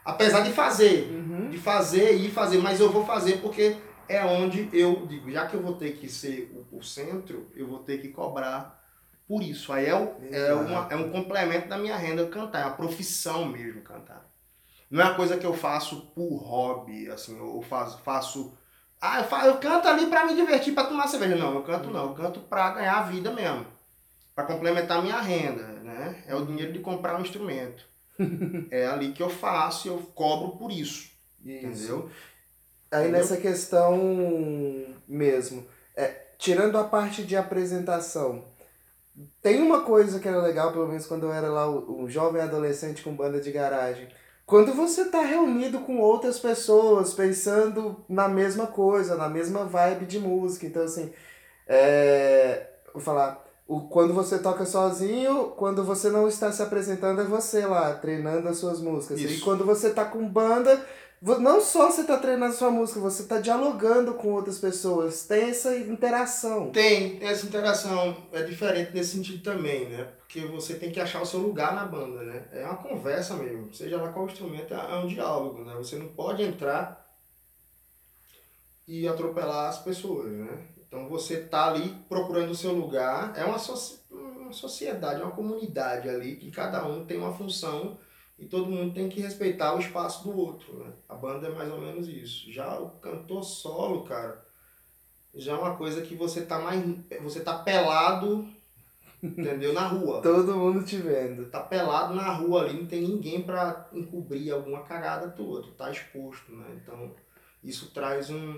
Apesar 0.04 0.40
de 0.40 0.52
fazer, 0.52 1.10
uhum. 1.10 1.50
de 1.50 1.58
fazer 1.58 2.12
e 2.12 2.30
fazer, 2.30 2.58
mas 2.58 2.78
eu 2.78 2.92
vou 2.92 3.04
fazer 3.04 3.38
porque 3.38 3.76
é 4.08 4.24
onde 4.24 4.68
eu 4.72 5.04
digo, 5.06 5.30
já 5.30 5.46
que 5.46 5.54
eu 5.54 5.62
vou 5.62 5.74
ter 5.74 5.96
que 5.96 6.08
ser 6.08 6.52
o, 6.72 6.78
o 6.78 6.82
centro, 6.82 7.50
eu 7.56 7.66
vou 7.66 7.80
ter 7.80 7.98
que 7.98 8.08
cobrar 8.08 8.84
por 9.26 9.42
isso. 9.42 9.72
Aí 9.72 9.86
é, 9.86 9.96
o, 9.96 10.14
é, 10.30 10.54
uma, 10.54 10.86
é 10.90 10.96
um 10.96 11.10
complemento 11.10 11.68
da 11.68 11.76
minha 11.76 11.96
renda 11.96 12.26
cantar, 12.26 12.60
é 12.60 12.64
uma 12.66 12.76
profissão 12.76 13.44
mesmo 13.46 13.82
cantar. 13.82 14.24
Não 14.88 15.02
é 15.02 15.04
uma 15.06 15.16
coisa 15.16 15.36
que 15.36 15.44
eu 15.44 15.52
faço 15.52 16.12
por 16.14 16.36
hobby, 16.36 17.10
assim, 17.10 17.36
eu 17.36 17.60
faço, 17.62 17.98
faço 18.02 18.56
ah, 19.00 19.18
eu, 19.18 19.24
faço, 19.24 19.46
eu 19.46 19.56
canto 19.58 19.88
ali 19.88 20.06
para 20.06 20.24
me 20.24 20.34
divertir, 20.34 20.72
para 20.72 20.86
tomar 20.86 21.08
cerveja. 21.08 21.34
Não, 21.34 21.54
eu 21.54 21.62
canto 21.62 21.90
não, 21.90 22.04
eu 22.04 22.14
canto 22.14 22.40
para 22.40 22.70
ganhar 22.70 22.98
a 22.98 23.02
vida 23.02 23.32
mesmo 23.32 23.66
para 24.36 24.44
complementar 24.44 25.02
minha 25.02 25.18
renda, 25.18 25.75
né? 25.96 26.22
É 26.26 26.34
o 26.34 26.44
dinheiro 26.44 26.72
de 26.72 26.78
comprar 26.80 27.18
um 27.18 27.22
instrumento. 27.22 27.86
é 28.70 28.86
ali 28.86 29.12
que 29.12 29.22
eu 29.22 29.30
faço 29.30 29.86
e 29.86 29.90
eu 29.90 29.98
cobro 30.14 30.56
por 30.56 30.70
isso. 30.70 31.10
isso. 31.44 31.66
Entendeu? 31.66 32.10
Aí 32.90 33.02
entendeu? 33.02 33.20
nessa 33.20 33.36
questão 33.36 33.96
mesmo, 35.06 35.66
é, 35.94 36.06
tirando 36.38 36.78
a 36.78 36.84
parte 36.84 37.22
de 37.22 37.36
apresentação, 37.36 38.44
tem 39.40 39.62
uma 39.62 39.82
coisa 39.82 40.20
que 40.20 40.28
era 40.28 40.40
legal, 40.42 40.72
pelo 40.72 40.88
menos 40.88 41.06
quando 41.06 41.24
eu 41.24 41.32
era 41.32 41.48
lá 41.48 41.68
um 41.68 42.08
jovem 42.08 42.42
adolescente 42.42 43.02
com 43.02 43.14
banda 43.14 43.40
de 43.40 43.50
garagem. 43.50 44.08
Quando 44.44 44.72
você 44.74 45.02
está 45.02 45.22
reunido 45.22 45.80
com 45.80 45.98
outras 45.98 46.38
pessoas, 46.38 47.14
pensando 47.14 48.04
na 48.08 48.28
mesma 48.28 48.66
coisa, 48.66 49.16
na 49.16 49.28
mesma 49.28 49.64
vibe 49.64 50.06
de 50.06 50.20
música. 50.20 50.66
Então, 50.66 50.84
assim, 50.84 51.12
é, 51.66 52.68
vou 52.92 53.02
falar, 53.02 53.44
o, 53.66 53.80
quando 53.88 54.14
você 54.14 54.38
toca 54.38 54.64
sozinho, 54.64 55.48
quando 55.56 55.82
você 55.82 56.08
não 56.08 56.28
está 56.28 56.52
se 56.52 56.62
apresentando, 56.62 57.20
é 57.20 57.24
você 57.24 57.66
lá, 57.66 57.94
treinando 57.94 58.48
as 58.48 58.58
suas 58.58 58.80
músicas. 58.80 59.20
Isso. 59.20 59.34
E 59.34 59.40
quando 59.40 59.64
você 59.64 59.88
está 59.88 60.04
com 60.04 60.28
banda, 60.28 60.84
não 61.20 61.60
só 61.60 61.90
você 61.90 62.02
está 62.02 62.16
treinando 62.16 62.54
sua 62.54 62.70
música, 62.70 63.00
você 63.00 63.22
está 63.22 63.40
dialogando 63.40 64.14
com 64.14 64.32
outras 64.32 64.58
pessoas. 64.58 65.24
Tem 65.24 65.50
essa 65.50 65.76
interação. 65.76 66.70
Tem, 66.70 67.16
tem 67.16 67.28
essa 67.28 67.44
interação. 67.44 68.16
É 68.32 68.42
diferente 68.44 68.92
nesse 68.94 69.16
sentido 69.16 69.42
também, 69.42 69.88
né? 69.88 70.04
Porque 70.18 70.40
você 70.42 70.74
tem 70.74 70.92
que 70.92 71.00
achar 71.00 71.20
o 71.20 71.26
seu 71.26 71.40
lugar 71.40 71.74
na 71.74 71.84
banda, 71.84 72.22
né? 72.22 72.44
É 72.52 72.64
uma 72.64 72.76
conversa 72.76 73.34
mesmo. 73.34 73.74
Seja 73.74 74.00
lá 74.00 74.12
qual 74.12 74.26
instrumento, 74.26 74.74
é 74.74 74.96
um 74.96 75.08
diálogo, 75.08 75.64
né? 75.64 75.74
Você 75.76 75.96
não 75.96 76.08
pode 76.08 76.42
entrar 76.42 77.04
e 78.86 79.08
atropelar 79.08 79.70
as 79.70 79.78
pessoas, 79.78 80.30
né? 80.30 80.75
Então 80.96 81.10
você 81.10 81.42
tá 81.42 81.66
ali 81.66 81.94
procurando 82.08 82.50
o 82.50 82.54
seu 82.54 82.72
lugar, 82.72 83.34
é 83.36 83.44
uma, 83.44 83.58
so 83.58 84.00
uma 84.10 84.50
sociedade, 84.50 85.20
uma 85.20 85.30
comunidade 85.30 86.08
ali, 86.08 86.36
que 86.36 86.50
cada 86.50 86.86
um 86.86 87.04
tem 87.04 87.18
uma 87.18 87.34
função 87.34 87.98
e 88.38 88.46
todo 88.46 88.70
mundo 88.70 88.94
tem 88.94 89.06
que 89.06 89.20
respeitar 89.20 89.74
o 89.74 89.78
espaço 89.78 90.24
do 90.24 90.34
outro, 90.34 90.78
né? 90.78 90.92
A 91.06 91.14
banda 91.14 91.48
é 91.48 91.50
mais 91.50 91.70
ou 91.70 91.78
menos 91.78 92.08
isso. 92.08 92.50
Já 92.50 92.78
o 92.80 92.92
cantor 92.92 93.44
solo, 93.44 94.04
cara, 94.04 94.42
já 95.34 95.52
é 95.52 95.56
uma 95.56 95.76
coisa 95.76 96.00
que 96.00 96.14
você 96.14 96.46
tá 96.46 96.58
mais. 96.58 96.82
Você 97.22 97.40
tá 97.40 97.58
pelado, 97.58 98.48
entendeu? 99.22 99.74
Na 99.74 99.86
rua. 99.86 100.22
Todo 100.24 100.56
mundo 100.56 100.82
te 100.82 100.96
vendo. 100.96 101.50
Tá 101.50 101.60
pelado 101.60 102.14
na 102.14 102.32
rua 102.32 102.62
ali, 102.62 102.80
não 102.80 102.86
tem 102.86 103.02
ninguém 103.02 103.42
para 103.42 103.86
encobrir 103.92 104.50
alguma 104.50 104.82
cagada 104.82 105.28
tua, 105.28 105.62
tá 105.76 105.90
exposto, 105.90 106.50
né? 106.52 106.80
Então 106.82 107.14
isso 107.68 107.90
traz 107.92 108.30
um, 108.30 108.54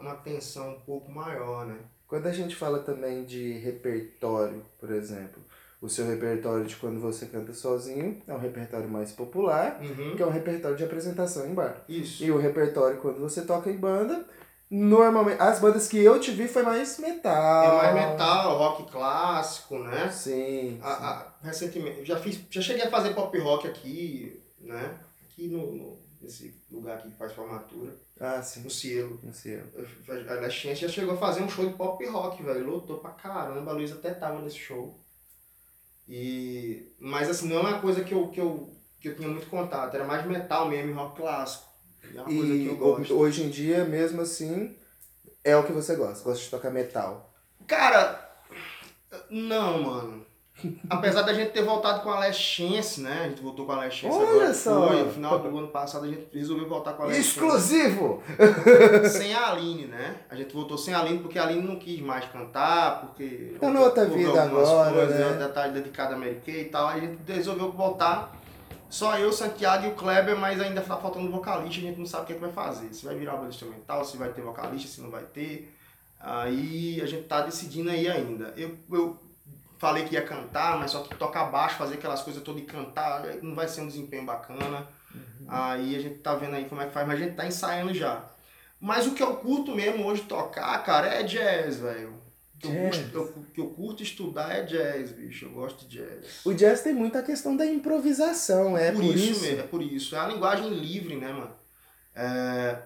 uma 0.00 0.14
tensão 0.14 0.70
um 0.70 0.80
pouco 0.80 1.10
maior, 1.12 1.66
né? 1.66 1.76
Quando 2.06 2.26
a 2.26 2.32
gente 2.32 2.54
fala 2.54 2.78
também 2.80 3.24
de 3.24 3.52
repertório, 3.58 4.62
por 4.78 4.90
exemplo, 4.90 5.42
O 5.82 5.88
seu 5.88 6.06
repertório 6.06 6.64
de 6.64 6.76
quando 6.76 6.98
você 6.98 7.26
canta 7.26 7.52
sozinho 7.52 8.22
é 8.26 8.32
um 8.32 8.38
repertório 8.38 8.88
mais 8.88 9.12
popular, 9.12 9.78
Uhum. 9.82 10.16
que 10.16 10.22
é 10.22 10.26
um 10.26 10.30
repertório 10.30 10.76
de 10.78 10.84
apresentação 10.84 11.46
em 11.46 11.52
bar. 11.52 11.84
Isso. 11.86 12.24
E 12.24 12.30
o 12.30 12.38
repertório 12.38 12.96
quando 13.02 13.20
você 13.20 13.42
toca 13.42 13.68
em 13.70 13.76
banda, 13.76 14.24
normalmente. 14.70 15.40
As 15.42 15.60
bandas 15.60 15.86
que 15.86 15.98
eu 15.98 16.18
te 16.18 16.30
vi 16.30 16.48
foi 16.48 16.62
mais 16.62 16.98
metal. 16.98 17.80
É 17.84 17.92
mais 17.92 18.10
metal, 18.10 18.56
rock 18.56 18.90
clássico, 18.90 19.78
né? 19.78 20.08
Sim. 20.10 20.78
A, 20.82 20.88
a- 21.10 21.34
recentemente, 21.42 22.04
já 22.04 22.16
fiz, 22.18 22.40
já 22.50 22.62
cheguei 22.62 22.84
a 22.84 22.90
fazer 22.90 23.12
pop 23.14 23.36
rock 23.38 23.66
aqui, 23.68 24.42
né? 24.60 24.94
Aqui 25.26 25.48
no, 25.48 25.70
no- 25.72 25.98
nesse 26.24 26.60
lugar 26.70 26.98
aqui 26.98 27.10
que 27.10 27.16
faz 27.16 27.32
formatura, 27.32 27.96
Ah, 28.18 28.42
sim. 28.42 28.62
no 28.62 28.70
Cielo. 28.70 29.20
Não 29.22 29.32
sei. 29.32 29.62
A 30.28 30.32
Alexandre 30.34 30.74
já 30.76 30.88
chegou 30.88 31.14
a 31.14 31.18
fazer 31.18 31.42
um 31.42 31.48
show 31.48 31.66
de 31.66 31.74
pop 31.74 32.04
rock, 32.06 32.42
velho. 32.42 32.66
Lotou 32.66 32.98
pra 32.98 33.10
caramba. 33.12 33.70
A 33.70 33.74
Luísa 33.74 33.94
até 33.94 34.12
tava 34.12 34.40
nesse 34.42 34.58
show. 34.58 35.00
E... 36.08 36.92
Mas 36.98 37.30
assim, 37.30 37.48
não 37.48 37.56
é 37.58 37.60
uma 37.60 37.80
coisa 37.80 38.02
que 38.04 38.12
eu, 38.12 38.28
que, 38.28 38.40
eu, 38.40 38.76
que 39.00 39.08
eu 39.08 39.16
tinha 39.16 39.28
muito 39.28 39.46
contato. 39.48 39.94
Era 39.94 40.04
mais 40.04 40.26
metal 40.26 40.68
mesmo, 40.68 40.90
e 40.90 40.94
rock 40.94 41.16
clássico. 41.16 41.72
É 42.02 42.16
uma 42.16 42.24
coisa 42.24 42.42
que 42.42 42.52
E 42.52 42.66
eu 42.66 42.76
gosto. 42.76 43.14
hoje 43.14 43.42
em 43.44 43.48
dia, 43.50 43.84
mesmo 43.84 44.20
assim, 44.20 44.76
é 45.42 45.56
o 45.56 45.64
que 45.64 45.72
você 45.72 45.96
gosta. 45.96 46.22
Gosta 46.24 46.44
de 46.44 46.50
tocar 46.50 46.70
metal. 46.70 47.32
Cara, 47.66 48.30
não, 49.30 49.82
mano. 49.82 50.26
Apesar 50.88 51.22
da 51.22 51.34
gente 51.34 51.50
ter 51.50 51.62
voltado 51.62 52.00
com 52.02 52.10
a 52.10 52.16
Alexense, 52.16 53.00
né? 53.00 53.22
A 53.24 53.28
gente 53.28 53.42
voltou 53.42 53.66
com 53.66 53.72
a 53.72 53.76
Alexense 53.76 54.16
Olha 54.16 54.30
agora. 54.30 54.54
só! 54.54 54.88
Foi, 54.88 55.02
no 55.02 55.10
final 55.10 55.38
do 55.38 55.58
ano 55.58 55.68
passado 55.68 56.04
a 56.04 56.08
gente 56.08 56.26
resolveu 56.32 56.68
voltar 56.68 56.92
com 56.92 57.02
a 57.02 57.06
Alexense. 57.06 57.28
Exclusivo! 57.28 58.22
sem 59.10 59.34
a 59.34 59.50
Aline, 59.50 59.86
né? 59.86 60.16
A 60.30 60.34
gente 60.34 60.54
voltou 60.54 60.78
sem 60.78 60.94
a 60.94 61.00
Aline 61.00 61.18
porque 61.18 61.38
a 61.38 61.44
Aline 61.44 61.66
não 61.66 61.76
quis 61.76 62.00
mais 62.00 62.24
cantar, 62.26 63.00
porque. 63.00 63.56
Tá 63.60 63.70
noutra 63.70 64.04
houve 64.04 64.24
vida 64.24 64.42
agora, 64.42 64.92
coisas, 64.92 65.18
né? 65.18 65.42
Ela 65.42 65.48
tá 65.48 65.66
dedicada 65.66 66.14
a 66.14 66.18
Mary 66.18 66.40
Kay 66.44 66.60
e 66.62 66.64
tal. 66.66 66.88
A 66.88 67.00
gente 67.00 67.18
resolveu 67.26 67.72
voltar. 67.72 68.32
Só 68.88 69.18
eu, 69.18 69.32
Santiago 69.32 69.86
e 69.86 69.88
o 69.88 69.94
Kleber, 69.94 70.36
mas 70.36 70.60
ainda 70.60 70.80
tá 70.80 70.96
faltando 70.96 71.28
vocalista, 71.28 71.80
a 71.80 71.82
gente 71.82 71.98
não 71.98 72.06
sabe 72.06 72.22
o 72.22 72.26
que, 72.26 72.32
é 72.34 72.36
que 72.36 72.40
vai 72.40 72.52
fazer. 72.52 72.94
Se 72.94 73.04
vai 73.04 73.16
virar 73.16 73.34
banda 73.36 73.48
instrumental, 73.48 74.04
se 74.04 74.16
vai 74.16 74.28
ter 74.28 74.40
vocalista, 74.40 74.88
se 74.88 75.00
não 75.00 75.10
vai 75.10 75.24
ter. 75.24 75.74
Aí 76.20 77.00
a 77.02 77.06
gente 77.06 77.24
tá 77.24 77.40
decidindo 77.40 77.90
aí 77.90 78.08
ainda. 78.08 78.54
Eu, 78.56 78.76
eu 78.92 79.18
falei 79.84 80.04
que 80.06 80.14
ia 80.14 80.22
cantar, 80.22 80.78
mas 80.78 80.92
só 80.92 81.02
que 81.02 81.14
tocar 81.14 81.44
baixo, 81.44 81.76
fazer 81.76 81.96
aquelas 81.96 82.22
coisas 82.22 82.42
todas 82.42 82.62
e 82.62 82.64
cantar, 82.64 83.22
não 83.42 83.54
vai 83.54 83.68
ser 83.68 83.82
um 83.82 83.86
desempenho 83.86 84.24
bacana. 84.24 84.88
Aí 85.46 85.94
a 85.94 86.00
gente 86.00 86.20
tá 86.20 86.34
vendo 86.34 86.56
aí 86.56 86.64
como 86.64 86.80
é 86.80 86.86
que 86.86 86.92
faz, 86.94 87.06
mas 87.06 87.20
a 87.20 87.22
gente 87.22 87.36
tá 87.36 87.46
ensaiando 87.46 87.92
já. 87.92 88.24
Mas 88.80 89.06
o 89.06 89.12
que 89.12 89.22
eu 89.22 89.36
curto 89.36 89.74
mesmo 89.74 90.06
hoje 90.06 90.22
tocar, 90.22 90.82
cara, 90.82 91.06
é 91.06 91.22
jazz, 91.22 91.76
velho. 91.80 92.14
O 92.56 92.58
que 92.58 93.14
eu 93.14 93.46
eu- 93.54 93.66
curto 93.68 94.02
estudar 94.02 94.50
é 94.54 94.62
jazz, 94.62 95.12
bicho. 95.12 95.44
Eu 95.44 95.50
gosto 95.50 95.86
de 95.86 95.98
jazz. 95.98 96.40
O 96.46 96.54
jazz 96.54 96.80
tem 96.80 96.94
muita 96.94 97.22
questão 97.22 97.54
da 97.54 97.66
improvisação, 97.66 98.78
é 98.78 98.90
por, 98.90 99.04
isso. 99.04 99.42
mesmo, 99.42 99.60
é 99.60 99.62
por 99.64 99.82
isso. 99.82 100.16
É 100.16 100.18
a 100.18 100.28
linguagem 100.28 100.70
livre, 100.70 101.16
né, 101.16 101.30
mano? 101.30 101.54
É, 102.14 102.78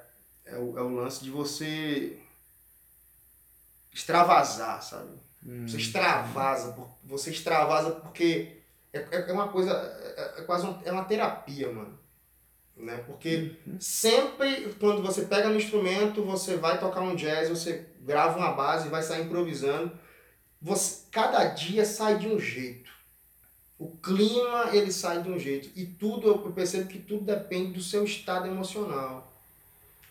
é, 0.46 0.57
o, 0.57 0.76
é 0.76 0.82
o 0.82 0.88
lance 0.96 1.22
de 1.22 1.30
você 1.30 2.18
extravasar, 3.92 4.82
sabe? 4.82 5.28
Hum. 5.47 5.66
Você 5.66 5.76
extravasa, 5.78 6.76
você 7.05 7.30
extravasa 7.30 7.93
porque 7.93 8.59
é, 8.93 8.99
é 8.99 9.30
é 9.30 9.32
uma 9.32 9.49
coisa, 9.49 9.72
é, 10.16 10.41
é 10.41 10.43
quase 10.43 10.66
um- 10.66 10.78
é 10.84 10.93
uma 10.93 11.05
terapia, 11.05 11.70
mano. 11.72 11.99
Né? 12.76 12.97
Porque 13.07 13.57
sempre 13.80 14.72
quando 14.78 15.03
você 15.03 15.22
pega 15.22 15.49
no 15.49 15.57
instrumento, 15.57 16.22
você 16.24 16.57
vai 16.57 16.78
tocar 16.78 17.01
um 17.01 17.16
jazz, 17.16 17.49
você 17.49 17.86
grava 18.03 18.39
uma 18.39 18.53
base 18.53 18.89
vai 18.89 19.03
sair 19.03 19.24
improvisando. 19.24 19.91
Você, 20.62 21.03
cada 21.11 21.45
dia 21.47 21.84
sai 21.84 22.18
de 22.18 22.28
um 22.28 22.39
jeito. 22.39 22.91
O 23.78 23.89
clima 23.97 24.70
ele 24.72 24.91
sai 24.93 25.22
de 25.22 25.28
um 25.30 25.39
jeito. 25.39 25.70
E 25.76 25.86
tudo, 25.86 26.28
eu 26.28 26.53
percebo 26.53 26.89
que 26.89 26.99
tudo 26.99 27.24
depende 27.24 27.72
do 27.72 27.82
seu 27.82 28.05
estado 28.05 28.47
emocional. 28.49 29.32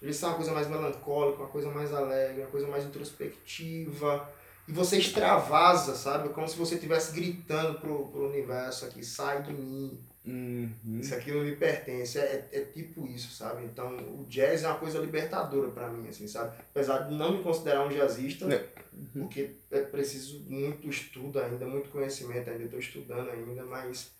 Ele 0.01 0.13
sai 0.13 0.29
uma 0.29 0.35
coisa 0.35 0.53
mais 0.53 0.67
melancólica, 0.67 1.39
uma 1.43 1.49
coisa 1.49 1.69
mais 1.69 1.93
alegre, 1.93 2.41
uma 2.41 2.49
coisa 2.51 2.67
mais 2.67 2.85
introspectiva. 2.85 4.29
E 4.67 4.71
você 4.73 4.97
extravasa, 4.97 5.95
sabe? 5.95 6.29
Como 6.29 6.47
se 6.47 6.57
você 6.57 6.75
estivesse 6.75 7.13
gritando 7.13 7.79
pro, 7.79 8.07
pro 8.07 8.27
universo 8.29 8.85
aqui, 8.85 9.03
sai 9.03 9.41
de 9.43 9.53
mim. 9.53 9.97
Uhum. 10.25 10.99
Isso 10.99 11.15
aqui 11.15 11.31
não 11.31 11.41
me 11.41 11.55
pertence. 11.55 12.19
É, 12.19 12.49
é 12.51 12.61
tipo 12.61 13.07
isso, 13.07 13.33
sabe? 13.33 13.63
Então 13.63 13.95
o 13.95 14.25
jazz 14.27 14.63
é 14.63 14.67
uma 14.67 14.77
coisa 14.77 14.99
libertadora 14.99 15.71
pra 15.71 15.87
mim, 15.87 16.09
assim, 16.09 16.27
sabe? 16.27 16.57
Apesar 16.59 17.03
de 17.07 17.15
não 17.15 17.37
me 17.37 17.43
considerar 17.43 17.85
um 17.85 17.89
jazzista, 17.89 18.45
É. 18.53 18.65
porque 19.13 19.51
é 19.71 19.81
preciso 19.83 20.41
muito 20.41 20.89
estudo 20.89 21.39
ainda, 21.39 21.65
muito 21.65 21.89
conhecimento 21.89 22.49
ainda, 22.49 22.65
estou 22.65 22.79
estudando 22.79 23.29
ainda, 23.29 23.63
mas 23.63 24.11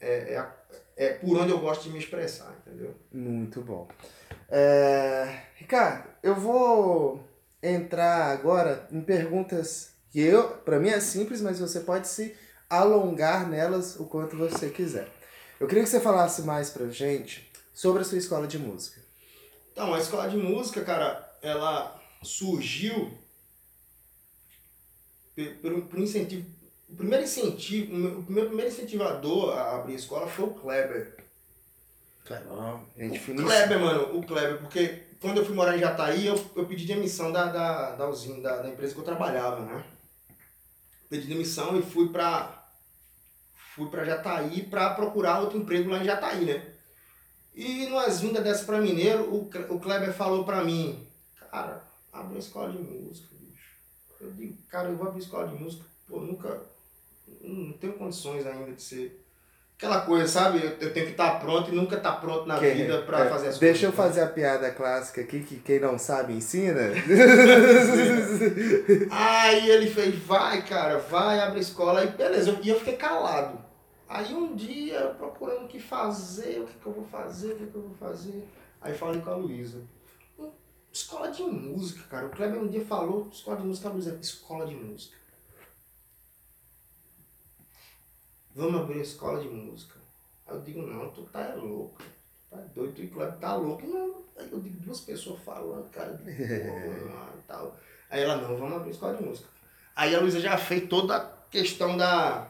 é, 0.00 0.34
é, 0.34 0.48
é 0.96 1.12
por 1.14 1.36
onde 1.36 1.50
eu 1.50 1.58
gosto 1.58 1.82
de 1.84 1.90
me 1.90 1.98
expressar, 1.98 2.56
entendeu? 2.66 2.94
Muito 3.12 3.60
bom. 3.60 3.86
É, 4.48 5.42
Ricardo, 5.56 6.08
eu 6.22 6.34
vou 6.34 7.22
entrar 7.68 8.30
agora 8.32 8.86
em 8.92 9.00
perguntas 9.00 9.90
que 10.10 10.20
eu, 10.20 10.48
para 10.58 10.78
mim 10.78 10.88
é 10.90 11.00
simples, 11.00 11.40
mas 11.40 11.58
você 11.58 11.80
pode 11.80 12.06
se 12.08 12.34
alongar 12.68 13.48
nelas 13.48 13.96
o 13.98 14.04
quanto 14.06 14.36
você 14.36 14.70
quiser. 14.70 15.08
Eu 15.58 15.66
queria 15.66 15.82
que 15.84 15.88
você 15.88 16.00
falasse 16.00 16.42
mais 16.42 16.70
pra 16.70 16.86
gente 16.88 17.50
sobre 17.72 18.02
a 18.02 18.04
sua 18.04 18.18
escola 18.18 18.46
de 18.46 18.58
música. 18.58 19.00
Então, 19.72 19.92
a 19.94 19.98
escola 19.98 20.28
de 20.28 20.36
música, 20.36 20.84
cara, 20.84 21.36
ela 21.42 22.00
surgiu 22.22 23.12
por, 25.60 25.72
um- 25.72 25.80
por 25.86 25.98
incentivo. 25.98 26.46
O 26.88 26.96
primeiro 26.96 27.24
incentivo, 27.24 27.92
o 27.92 27.96
meu, 28.30 28.46
primeiro 28.46 28.70
incentivador 28.70 29.56
a 29.58 29.76
abrir 29.76 29.94
a 29.94 29.96
escola 29.96 30.28
foi 30.28 30.44
o 30.44 30.54
Kleber. 30.54 31.16
Gente 32.96 33.18
O. 33.18 33.44
Kleber, 33.44 33.80
mano, 33.80 34.18
o 34.18 34.24
Kleber, 34.26 34.58
porque 34.60 35.02
quando 35.20 35.38
eu 35.38 35.44
fui 35.44 35.54
morar 35.54 35.76
em 35.76 35.80
Jataí, 35.80 36.26
eu, 36.26 36.34
eu 36.56 36.66
pedi 36.66 36.86
demissão 36.86 37.32
da, 37.32 37.46
da, 37.46 37.96
da 37.96 38.08
usina, 38.08 38.40
da, 38.40 38.62
da 38.62 38.68
empresa 38.68 38.94
que 38.94 39.00
eu 39.00 39.04
trabalhava, 39.04 39.60
né? 39.60 39.84
Pedi 41.08 41.26
demissão 41.26 41.78
e 41.78 41.82
fui 41.82 42.08
pra, 42.10 42.66
fui 43.74 43.88
pra 43.88 44.04
Jataí 44.04 44.62
pra 44.62 44.94
procurar 44.94 45.40
outro 45.40 45.58
emprego 45.58 45.90
lá 45.90 45.98
em 45.98 46.04
Jataí, 46.04 46.44
né? 46.44 46.74
E 47.54 47.86
numa 47.86 48.08
vinda 48.08 48.40
dessa 48.40 48.64
pra 48.64 48.80
Mineiro, 48.80 49.32
o, 49.32 49.48
o 49.74 49.80
Kleber 49.80 50.12
falou 50.12 50.44
pra 50.44 50.64
mim, 50.64 51.06
cara, 51.38 51.84
abre 52.12 52.32
uma 52.32 52.38
escola 52.38 52.72
de 52.72 52.78
música, 52.78 53.28
bicho. 53.40 53.76
Eu 54.20 54.32
digo, 54.32 54.62
cara, 54.68 54.88
eu 54.88 54.96
vou 54.96 55.06
abrir 55.06 55.20
escola 55.20 55.48
de 55.48 55.54
música, 55.54 55.84
pô, 56.06 56.20
nunca, 56.20 56.62
não 57.40 57.72
tenho 57.74 57.92
condições 57.94 58.46
ainda 58.46 58.72
de 58.72 58.82
ser... 58.82 59.23
Aquela 59.84 60.00
coisa, 60.00 60.26
sabe? 60.26 60.64
Eu, 60.64 60.70
eu 60.80 60.92
tenho 60.94 61.04
que 61.06 61.12
estar 61.12 61.38
pronto 61.40 61.70
e 61.70 61.74
nunca 61.74 61.96
estar 61.96 62.12
pronto 62.12 62.46
na 62.46 62.56
vida 62.58 63.02
pra 63.02 63.26
é, 63.26 63.28
fazer 63.28 63.48
as 63.48 63.58
Deixa 63.58 63.84
eu 63.86 63.92
coisas. 63.92 64.16
né? 64.16 64.20
fazer 64.22 64.30
a 64.30 64.32
piada 64.32 64.70
clássica 64.70 65.20
aqui, 65.20 65.40
que 65.40 65.56
quem 65.56 65.78
não 65.78 65.98
sabe 65.98 66.32
ensina. 66.32 66.80
Aí 69.10 69.70
ele 69.70 69.88
fez, 69.90 70.14
vai, 70.24 70.62
cara, 70.64 70.98
vai, 70.98 71.40
abre 71.40 71.58
a 71.58 71.62
escola. 71.62 72.00
Aí 72.00 72.08
beleza, 72.08 72.50
eu- 72.50 72.58
e 72.62 72.68
eu 72.70 72.78
fiquei 72.78 72.96
calado. 72.96 73.58
Aí 74.08 74.32
um 74.34 74.54
dia, 74.54 74.98
eu 75.00 75.14
procurando 75.14 75.64
o 75.64 75.68
que 75.68 75.78
fazer, 75.78 76.60
o 76.60 76.66
que, 76.66 76.78
que 76.78 76.86
eu 76.86 76.92
vou 76.92 77.04
fazer, 77.04 77.52
o 77.52 77.56
que, 77.56 77.66
que 77.66 77.74
eu 77.74 77.82
vou 77.82 77.94
fazer. 77.98 78.46
Aí 78.80 78.94
falei 78.94 79.20
com 79.20 79.30
a 79.30 79.36
Luísa. 79.36 79.78
"Hum, 80.38 80.50
Escola 80.92 81.30
de 81.30 81.42
música, 81.42 82.02
cara. 82.08 82.26
O 82.26 82.30
Kleber 82.30 82.60
um 82.60 82.68
dia 82.68 82.84
falou, 82.84 83.28
escola 83.32 83.56
de 83.58 83.66
música, 83.66 83.88
a 83.88 83.92
Luísa, 83.92 84.18
escola 84.20 84.66
de 84.66 84.74
música. 84.74 85.16
Vamos 88.54 88.80
abrir 88.80 89.00
escola 89.00 89.40
de 89.40 89.48
música. 89.48 89.94
Aí 90.46 90.54
eu 90.54 90.60
digo, 90.62 90.82
não, 90.82 91.08
tu 91.08 91.22
tá 91.22 91.40
é 91.40 91.54
louco. 91.54 92.00
Tá 92.50 92.58
doido, 92.74 92.94
tu 92.94 93.40
tá 93.40 93.56
louco. 93.56 93.86
Não, 93.86 94.22
aí 94.38 94.48
eu 94.50 94.60
digo, 94.60 94.80
duas 94.80 95.00
pessoas 95.00 95.40
falando, 95.44 95.90
cara, 95.90 96.12
de 96.12 96.30
e 96.30 97.42
tal. 97.48 97.76
Aí 98.08 98.22
ela, 98.22 98.36
não, 98.36 98.56
vamos 98.56 98.76
abrir 98.76 98.90
escola 98.90 99.16
de 99.16 99.24
música. 99.24 99.48
Aí 99.96 100.14
a 100.14 100.20
Luísa 100.20 100.40
já 100.40 100.56
fez 100.56 100.88
toda 100.88 101.16
a 101.16 101.20
questão 101.50 101.96
da. 101.96 102.48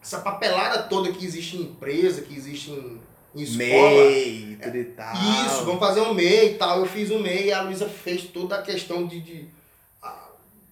Essa 0.00 0.20
papelada 0.20 0.84
toda 0.84 1.12
que 1.12 1.24
existe 1.24 1.56
em 1.56 1.62
empresa, 1.62 2.22
que 2.22 2.34
existe 2.34 2.70
em, 2.70 3.00
em 3.34 3.42
escola. 3.42 3.90
MEI, 3.90 4.58
tudo 4.62 4.76
e 4.76 4.84
tal. 4.84 5.14
Isso, 5.46 5.64
vamos 5.64 5.80
fazer 5.80 6.00
um 6.00 6.14
MEI 6.14 6.52
e 6.52 6.58
tal. 6.58 6.80
Eu 6.80 6.86
fiz 6.86 7.10
um 7.10 7.18
MEI 7.18 7.46
e 7.46 7.52
a 7.52 7.62
Luísa 7.62 7.88
fez 7.88 8.24
toda 8.24 8.56
a 8.56 8.62
questão 8.62 9.06
de. 9.06 9.20
de 9.20 9.55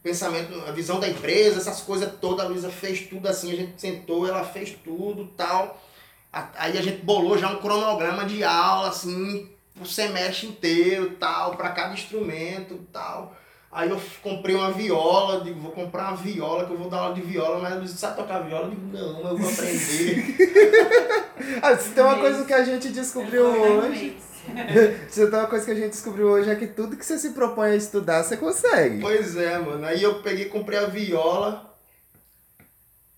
pensamento, 0.04 0.62
a 0.68 0.70
visão 0.70 1.00
da 1.00 1.08
empresa, 1.08 1.58
essas 1.58 1.80
coisas 1.80 2.12
todas, 2.20 2.44
a 2.44 2.48
Luísa 2.48 2.68
fez 2.68 3.00
tudo 3.08 3.26
assim, 3.26 3.50
a 3.50 3.56
gente 3.56 3.80
sentou, 3.80 4.28
ela 4.28 4.44
fez 4.44 4.76
tudo 4.84 5.26
tal. 5.34 5.82
Aí 6.30 6.76
a 6.76 6.82
gente 6.82 7.02
bolou 7.02 7.38
já 7.38 7.50
um 7.50 7.56
cronograma 7.56 8.26
de 8.26 8.44
aula, 8.44 8.88
assim, 8.90 9.48
o 9.80 9.86
semestre 9.86 10.48
inteiro, 10.48 11.16
tal, 11.18 11.56
para 11.56 11.70
cada 11.70 11.94
instrumento 11.94 12.78
tal. 12.92 13.34
Aí 13.72 13.88
eu 13.88 14.00
comprei 14.22 14.54
uma 14.54 14.70
viola, 14.70 15.40
digo, 15.40 15.58
vou 15.58 15.72
comprar 15.72 16.08
uma 16.08 16.16
viola, 16.16 16.66
que 16.66 16.72
eu 16.72 16.78
vou 16.78 16.90
dar 16.90 16.98
aula 16.98 17.14
de 17.14 17.22
viola, 17.22 17.60
mas 17.60 17.72
a 17.72 17.76
Luísa 17.76 17.96
sabe 17.96 18.16
tocar 18.16 18.40
viola? 18.40 18.66
Eu 18.66 18.70
digo, 18.70 18.86
não, 18.92 19.30
eu 19.30 19.38
vou 19.38 19.48
aprender. 19.50 20.36
Ah, 21.62 21.76
se 21.76 21.90
tem 21.90 22.04
uma 22.04 22.18
coisa 22.18 22.44
que 22.44 22.52
a 22.52 22.62
gente 22.62 22.90
descobriu 22.90 23.46
hoje. 23.46 24.16
Tem 25.14 25.24
uma 25.26 25.46
coisa 25.46 25.64
que 25.64 25.70
a 25.70 25.74
gente 25.74 25.90
descobriu 25.90 26.28
hoje 26.28 26.50
é 26.50 26.56
que 26.56 26.66
tudo 26.66 26.96
que 26.96 27.04
você 27.04 27.18
se 27.18 27.30
propõe 27.30 27.70
a 27.70 27.76
estudar, 27.76 28.22
você 28.22 28.36
consegue. 28.36 29.00
Pois 29.00 29.36
é, 29.36 29.58
mano. 29.58 29.84
Aí 29.84 30.02
eu 30.02 30.22
peguei, 30.22 30.46
comprei 30.46 30.78
a 30.78 30.86
viola. 30.86 31.74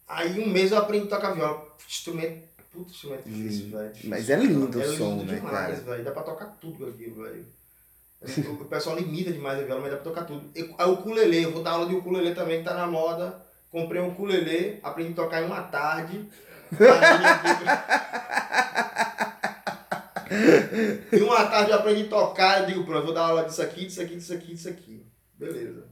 Aí 0.08 0.40
um 0.40 0.48
mês 0.48 0.70
eu 0.70 0.78
aprendi 0.78 1.06
a 1.06 1.10
tocar 1.10 1.32
viola. 1.32 1.66
Instrumento, 1.88 2.42
puta 2.72 2.90
instrumento 2.90 3.28
difícil, 3.28 3.70
velho. 3.70 3.92
Mas 4.04 4.30
é 4.30 4.36
lindo 4.36 4.80
é 4.80 4.86
o 4.86 4.96
som, 4.96 5.18
lindo 5.18 5.24
né, 5.24 5.34
demais, 5.36 5.52
cara? 5.52 5.74
velho. 5.74 6.04
Dá 6.04 6.10
pra 6.12 6.22
tocar 6.22 6.46
tudo 6.60 6.86
aquilo, 6.86 7.22
velho. 7.22 7.44
O 8.60 8.64
pessoal 8.64 8.96
limita 8.96 9.30
demais 9.30 9.58
a 9.58 9.62
viola, 9.62 9.80
mas 9.80 9.90
dá 9.90 9.96
pra 9.98 10.10
tocar 10.10 10.24
tudo. 10.24 10.50
E, 10.54 10.74
a 10.78 10.86
ukulele, 10.86 11.42
eu 11.42 11.52
vou 11.52 11.62
dar 11.62 11.72
aula 11.72 11.86
de 11.86 11.94
ukulele 11.94 12.34
também, 12.34 12.58
que 12.58 12.64
tá 12.64 12.74
na 12.74 12.86
moda. 12.86 13.44
Comprei 13.70 14.00
um 14.00 14.08
ukulele, 14.08 14.80
aprendi 14.82 15.12
a 15.12 15.16
tocar 15.16 15.42
em 15.42 15.46
uma 15.46 15.62
tarde. 15.62 16.26
Aí, 20.30 21.18
em 21.18 21.22
uma 21.22 21.44
tarde 21.46 21.70
eu 21.70 21.76
aprendi 21.76 22.02
a 22.02 22.08
tocar, 22.08 22.60
eu 22.60 22.66
digo, 22.66 22.84
pronto, 22.84 23.04
vou 23.04 23.14
dar 23.14 23.28
aula 23.28 23.44
disso 23.44 23.62
aqui, 23.62 23.86
disso 23.86 24.02
aqui, 24.02 24.16
disso 24.16 24.34
aqui, 24.34 24.54
disso 24.54 24.68
aqui. 24.68 25.06
Beleza. 25.34 25.88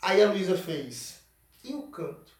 Aí 0.00 0.22
a 0.22 0.30
Luísa 0.30 0.56
fez, 0.56 1.20
e 1.64 1.74
o 1.74 1.82
canto? 1.82 2.32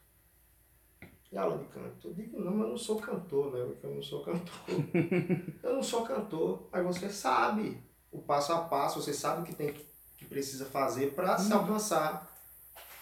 E 1.31 1.39
aula 1.39 1.59
de 1.59 1.65
canto? 1.67 2.09
Eu 2.09 2.15
digo, 2.15 2.41
não, 2.41 2.53
mas 2.53 2.63
eu 2.63 2.69
não 2.71 2.77
sou 2.77 3.01
cantor, 3.01 3.53
né? 3.53 3.77
Eu 3.83 3.95
não 3.95 4.03
sou 4.03 4.23
cantor. 4.23 4.55
eu 5.63 5.75
não 5.75 5.83
sou 5.83 6.05
cantor, 6.05 6.69
mas 6.71 6.85
você 6.85 7.09
sabe 7.09 7.83
o 8.11 8.21
passo 8.21 8.53
a 8.53 8.63
passo, 8.63 9.01
você 9.01 9.15
sabe 9.15 9.43
o 9.43 9.45
que 9.45 9.55
tem 9.55 9.73
que 9.73 10.25
precisa 10.27 10.65
fazer 10.67 11.15
para 11.15 11.39
se 11.39 11.53
alcançar 11.53 12.31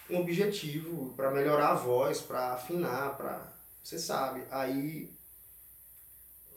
um 0.09 0.19
objetivo, 0.19 1.13
para 1.13 1.31
melhorar 1.31 1.69
a 1.69 1.75
voz, 1.75 2.19
para 2.19 2.53
afinar, 2.53 3.15
para 3.15 3.53
você 3.83 3.97
sabe. 3.97 4.43
Aí 4.51 5.11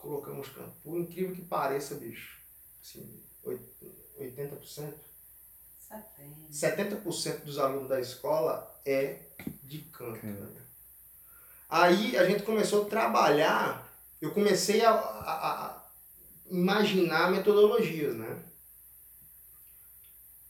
colocamos 0.04 0.48
canto. 0.50 0.74
Por 0.82 0.98
incrível 0.98 1.34
que 1.34 1.42
pareça, 1.42 1.94
bicho, 1.94 2.38
assim, 2.82 3.22
80%, 4.20 4.94
70% 6.52 7.44
dos 7.44 7.58
alunos 7.58 7.88
da 7.88 8.00
escola 8.00 8.80
é 8.84 9.20
de 9.62 9.78
canto. 9.78 10.24
Né? 10.24 10.62
Aí 11.68 12.16
a 12.16 12.28
gente 12.28 12.42
começou 12.42 12.82
a 12.82 12.88
trabalhar, 12.88 13.90
eu 14.20 14.32
comecei 14.32 14.84
a, 14.84 14.92
a, 14.92 15.66
a 15.66 15.84
imaginar 16.50 17.30
metodologias, 17.30 18.14
né? 18.14 18.42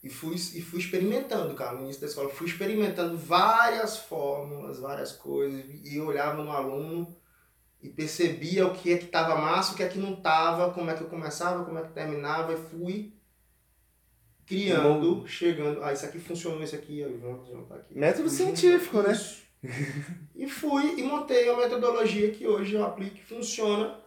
E 0.03 0.09
fui, 0.09 0.35
e 0.35 0.61
fui 0.61 0.79
experimentando, 0.79 1.55
cara, 1.55 1.73
no 1.73 1.85
início 1.85 2.01
da 2.01 2.07
escola. 2.07 2.29
Fui 2.29 2.45
experimentando 2.45 3.17
várias 3.17 3.97
fórmulas, 3.97 4.77
várias 4.77 5.13
coisas. 5.13 5.65
E 5.83 5.99
olhava 5.99 6.43
no 6.43 6.51
aluno 6.51 7.17
e 7.85 7.89
percebia 7.89 8.65
o 8.65 8.73
que 8.73 8.91
é 8.91 8.97
que 8.97 9.05
estava 9.05 9.35
massa, 9.35 9.73
o 9.73 9.75
que 9.75 9.83
é 9.83 9.87
que 9.87 9.99
não 9.99 10.13
estava, 10.13 10.73
como 10.73 10.89
é 10.89 10.95
que 10.95 11.01
eu 11.01 11.07
começava, 11.07 11.63
como 11.63 11.77
é 11.77 11.83
que 11.83 11.93
terminava. 11.93 12.53
E 12.53 12.57
fui 12.57 13.13
criando, 14.45 15.27
chegando. 15.27 15.83
Ah, 15.83 15.93
isso 15.93 16.05
aqui 16.05 16.17
funcionou, 16.17 16.63
isso 16.63 16.75
aqui, 16.75 17.03
vamos 17.21 17.47
juntar 17.47 17.75
aqui. 17.75 17.97
Método 17.97 18.27
científico, 18.27 19.01
né? 19.03 19.13
e 20.35 20.49
fui 20.49 20.99
e 20.99 21.03
montei 21.03 21.47
uma 21.49 21.61
metodologia 21.61 22.31
que 22.31 22.47
hoje 22.47 22.73
eu 22.73 22.83
aplico 22.83 23.17
e 23.17 23.23
funciona. 23.23 23.99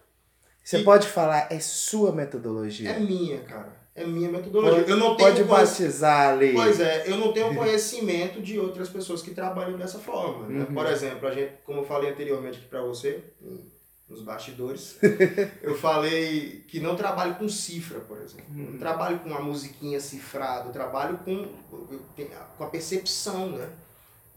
Você 0.61 0.79
e 0.79 0.83
pode 0.83 1.07
falar, 1.07 1.47
é 1.49 1.59
sua 1.59 2.11
metodologia? 2.11 2.89
É 2.89 2.99
minha, 2.99 3.39
cara. 3.41 3.78
É 3.95 4.05
minha 4.05 4.29
metodologia. 4.29 4.79
Pode, 4.79 4.91
eu 4.91 4.97
não 4.97 5.15
tenho 5.15 5.29
pode 5.29 5.43
batizar 5.43 6.29
ali. 6.29 6.53
Pois 6.53 6.79
é, 6.79 7.03
eu 7.07 7.17
não 7.17 7.33
tenho 7.33 7.53
conhecimento 7.55 8.41
de 8.41 8.59
outras 8.59 8.89
pessoas 8.89 9.21
que 9.21 9.31
trabalham 9.31 9.77
dessa 9.77 9.99
forma. 9.99 10.47
Né? 10.47 10.65
Uhum. 10.67 10.73
Por 10.73 10.85
exemplo, 10.85 11.27
a 11.27 11.31
gente, 11.31 11.53
como 11.65 11.79
eu 11.79 11.85
falei 11.85 12.11
anteriormente 12.11 12.59
aqui 12.59 12.67
para 12.67 12.81
você, 12.81 13.23
nos 14.07 14.21
bastidores, 14.21 14.97
eu 15.61 15.75
falei 15.77 16.63
que 16.67 16.79
não 16.79 16.95
trabalho 16.95 17.35
com 17.35 17.49
cifra, 17.49 17.99
por 17.99 18.17
exemplo. 18.21 18.45
Uhum. 18.49 18.71
Não 18.71 18.79
trabalho 18.79 19.19
com 19.19 19.33
a 19.33 19.41
musiquinha 19.41 19.99
cifrada, 19.99 20.69
eu 20.69 20.73
trabalho 20.73 21.17
com, 21.19 21.47
com 22.57 22.63
a 22.63 22.67
percepção, 22.67 23.49
né? 23.49 23.69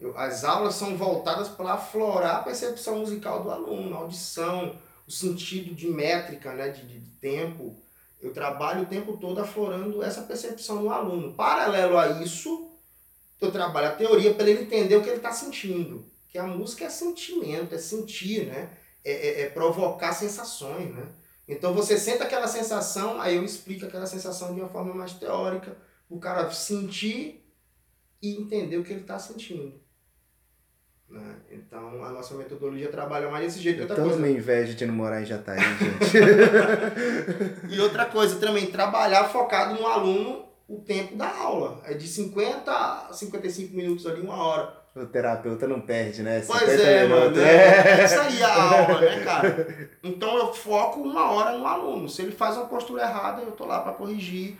Eu, 0.02 0.18
as 0.18 0.42
aulas 0.42 0.74
são 0.74 0.96
voltadas 0.96 1.48
para 1.48 1.74
aflorar 1.74 2.36
a 2.36 2.42
percepção 2.42 2.98
musical 2.98 3.44
do 3.44 3.50
aluno, 3.52 3.94
a 3.94 3.98
audição, 4.00 4.76
o 5.06 5.10
sentido 5.10 5.72
de 5.74 5.88
métrica, 5.88 6.52
né? 6.52 6.70
de, 6.70 6.84
de 6.84 7.00
tempo. 7.20 7.76
Eu 8.22 8.32
trabalho 8.32 8.84
o 8.84 8.86
tempo 8.86 9.16
todo 9.16 9.40
aflorando 9.40 10.00
essa 10.00 10.22
percepção 10.22 10.82
no 10.82 10.90
aluno. 10.90 11.34
Paralelo 11.34 11.98
a 11.98 12.22
isso, 12.22 12.70
eu 13.40 13.50
trabalho 13.50 13.88
a 13.88 13.96
teoria 13.96 14.32
para 14.32 14.48
ele 14.48 14.62
entender 14.62 14.94
o 14.94 15.02
que 15.02 15.08
ele 15.08 15.16
está 15.16 15.32
sentindo. 15.32 16.06
Que 16.28 16.38
a 16.38 16.46
música 16.46 16.84
é 16.84 16.88
sentimento, 16.88 17.74
é 17.74 17.78
sentir, 17.78 18.46
né? 18.46 18.70
É, 19.04 19.12
é, 19.12 19.40
é, 19.42 19.50
provocar 19.50 20.12
sensações, 20.12 20.94
né? 20.94 21.08
Então 21.48 21.74
você 21.74 21.98
sente 21.98 22.22
aquela 22.22 22.46
sensação, 22.46 23.20
aí 23.20 23.34
eu 23.34 23.44
explico 23.44 23.84
aquela 23.84 24.06
sensação 24.06 24.54
de 24.54 24.60
uma 24.60 24.68
forma 24.68 24.94
mais 24.94 25.12
teórica, 25.14 25.76
o 26.08 26.20
cara 26.20 26.48
sentir 26.52 27.44
e 28.22 28.36
entender 28.36 28.76
o 28.76 28.84
que 28.84 28.92
ele 28.92 29.00
está 29.00 29.18
sentindo. 29.18 29.74
Né? 31.12 31.34
Então 31.50 32.02
a 32.02 32.10
nossa 32.10 32.34
metodologia 32.34 32.88
trabalha 32.88 33.28
mais 33.30 33.44
desse 33.44 33.60
jeito. 33.60 33.82
Outra 33.82 33.96
coisa... 33.96 34.28
inveja 34.28 34.72
de 34.72 34.86
não 34.86 34.94
morar 34.94 35.20
em 35.20 35.26
Jataí, 35.26 35.58
gente. 35.78 36.16
e 37.68 37.78
outra 37.80 38.06
coisa 38.06 38.36
também, 38.36 38.66
trabalhar 38.68 39.24
focado 39.24 39.78
no 39.78 39.86
aluno 39.86 40.46
o 40.66 40.80
tempo 40.80 41.14
da 41.14 41.28
aula. 41.28 41.82
É 41.84 41.92
de 41.92 42.08
50 42.08 42.72
a 42.72 43.12
55 43.12 43.76
minutos 43.76 44.06
ali, 44.06 44.22
uma 44.22 44.42
hora. 44.42 44.82
O 44.96 45.04
terapeuta 45.04 45.68
não 45.68 45.82
perde, 45.82 46.22
né? 46.22 46.42
Pois 46.46 46.80
é, 46.80 47.06
mano. 47.06 47.38
É, 47.38 48.00
é 48.00 48.04
isso 48.04 48.20
aí 48.20 48.42
a 48.42 48.62
aula, 48.62 49.00
né, 49.00 49.20
cara? 49.22 49.90
Então 50.02 50.36
eu 50.36 50.52
foco 50.52 51.00
uma 51.00 51.30
hora 51.30 51.56
no 51.56 51.66
aluno. 51.66 52.08
Se 52.08 52.22
ele 52.22 52.32
faz 52.32 52.56
uma 52.56 52.66
postura 52.66 53.02
errada, 53.02 53.42
eu 53.42 53.52
tô 53.52 53.66
lá 53.66 53.80
para 53.80 53.92
corrigir. 53.92 54.56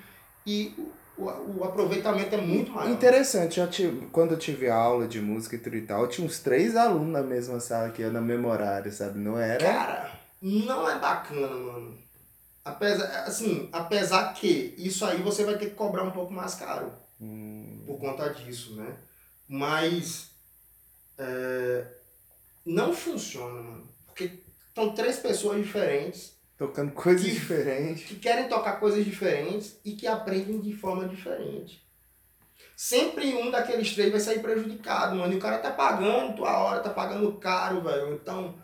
E 0.47 0.75
o, 1.17 1.25
o 1.25 1.65
aproveitamento 1.65 2.35
é 2.35 2.41
muito 2.41 2.73
maior. 2.73 2.91
Interessante, 2.91 3.61
eu 3.61 3.69
tive, 3.69 4.07
quando 4.07 4.33
eu 4.33 4.39
tive 4.39 4.69
aula 4.69 5.07
de 5.07 5.21
música 5.21 5.57
e 5.57 5.59
tudo 5.59 5.77
e 5.77 5.83
tal, 5.83 6.03
eu 6.03 6.09
tinha 6.09 6.27
uns 6.27 6.39
três 6.39 6.77
alunos 6.77 7.13
na 7.13 7.23
mesma 7.23 7.61
sala 7.61 7.91
que 7.91 8.03
eu, 8.03 8.13
na 8.13 8.21
mesma 8.21 8.49
horário, 8.49 8.93
sabe? 8.93 9.19
Não 9.19 9.39
era? 9.39 9.65
Cara, 9.65 10.21
não 10.41 10.89
é 10.89 10.99
bacana, 10.99 11.49
mano. 11.49 11.99
Apesar, 12.65 13.25
assim, 13.25 13.69
apesar 13.73 14.33
que 14.35 14.75
isso 14.79 15.05
aí 15.05 15.21
você 15.21 15.45
vai 15.45 15.59
ter 15.59 15.67
que 15.67 15.75
cobrar 15.75 16.05
um 16.05 16.13
pouco 16.13 16.33
mais 16.33 16.55
caro. 16.55 16.93
Hum. 17.21 17.83
Por 17.87 17.99
conta 17.99 18.31
disso, 18.31 18.77
né? 18.77 18.97
Mas 19.49 20.31
é, 21.19 21.85
não 22.65 22.95
funciona, 22.95 23.61
mano. 23.61 23.89
Porque 24.07 24.43
são 24.75 24.95
três 24.95 25.19
pessoas 25.19 25.59
diferentes. 25.59 26.35
Tocando 26.63 26.93
coisas 26.93 27.27
que, 27.27 27.33
diferentes. 27.33 28.05
Que 28.05 28.15
querem 28.15 28.49
tocar 28.49 28.79
coisas 28.79 29.05
diferentes 29.05 29.81
e 29.85 29.97
que 29.97 30.07
aprendem 30.07 30.61
de 30.61 30.73
forma 30.73 31.09
diferente. 31.09 31.85
Sempre 32.77 33.35
um 33.35 33.51
daqueles 33.51 33.93
três 33.93 34.13
vai 34.13 34.21
sair 34.21 34.39
prejudicado, 34.39 35.17
mano. 35.17 35.33
E 35.33 35.37
o 35.37 35.41
cara 35.41 35.59
tá 35.59 35.73
pagando 35.73 36.37
tua 36.37 36.57
hora, 36.57 36.79
tá 36.79 36.91
pagando 36.91 37.33
caro, 37.33 37.81
velho. 37.81 38.15
Então, 38.15 38.55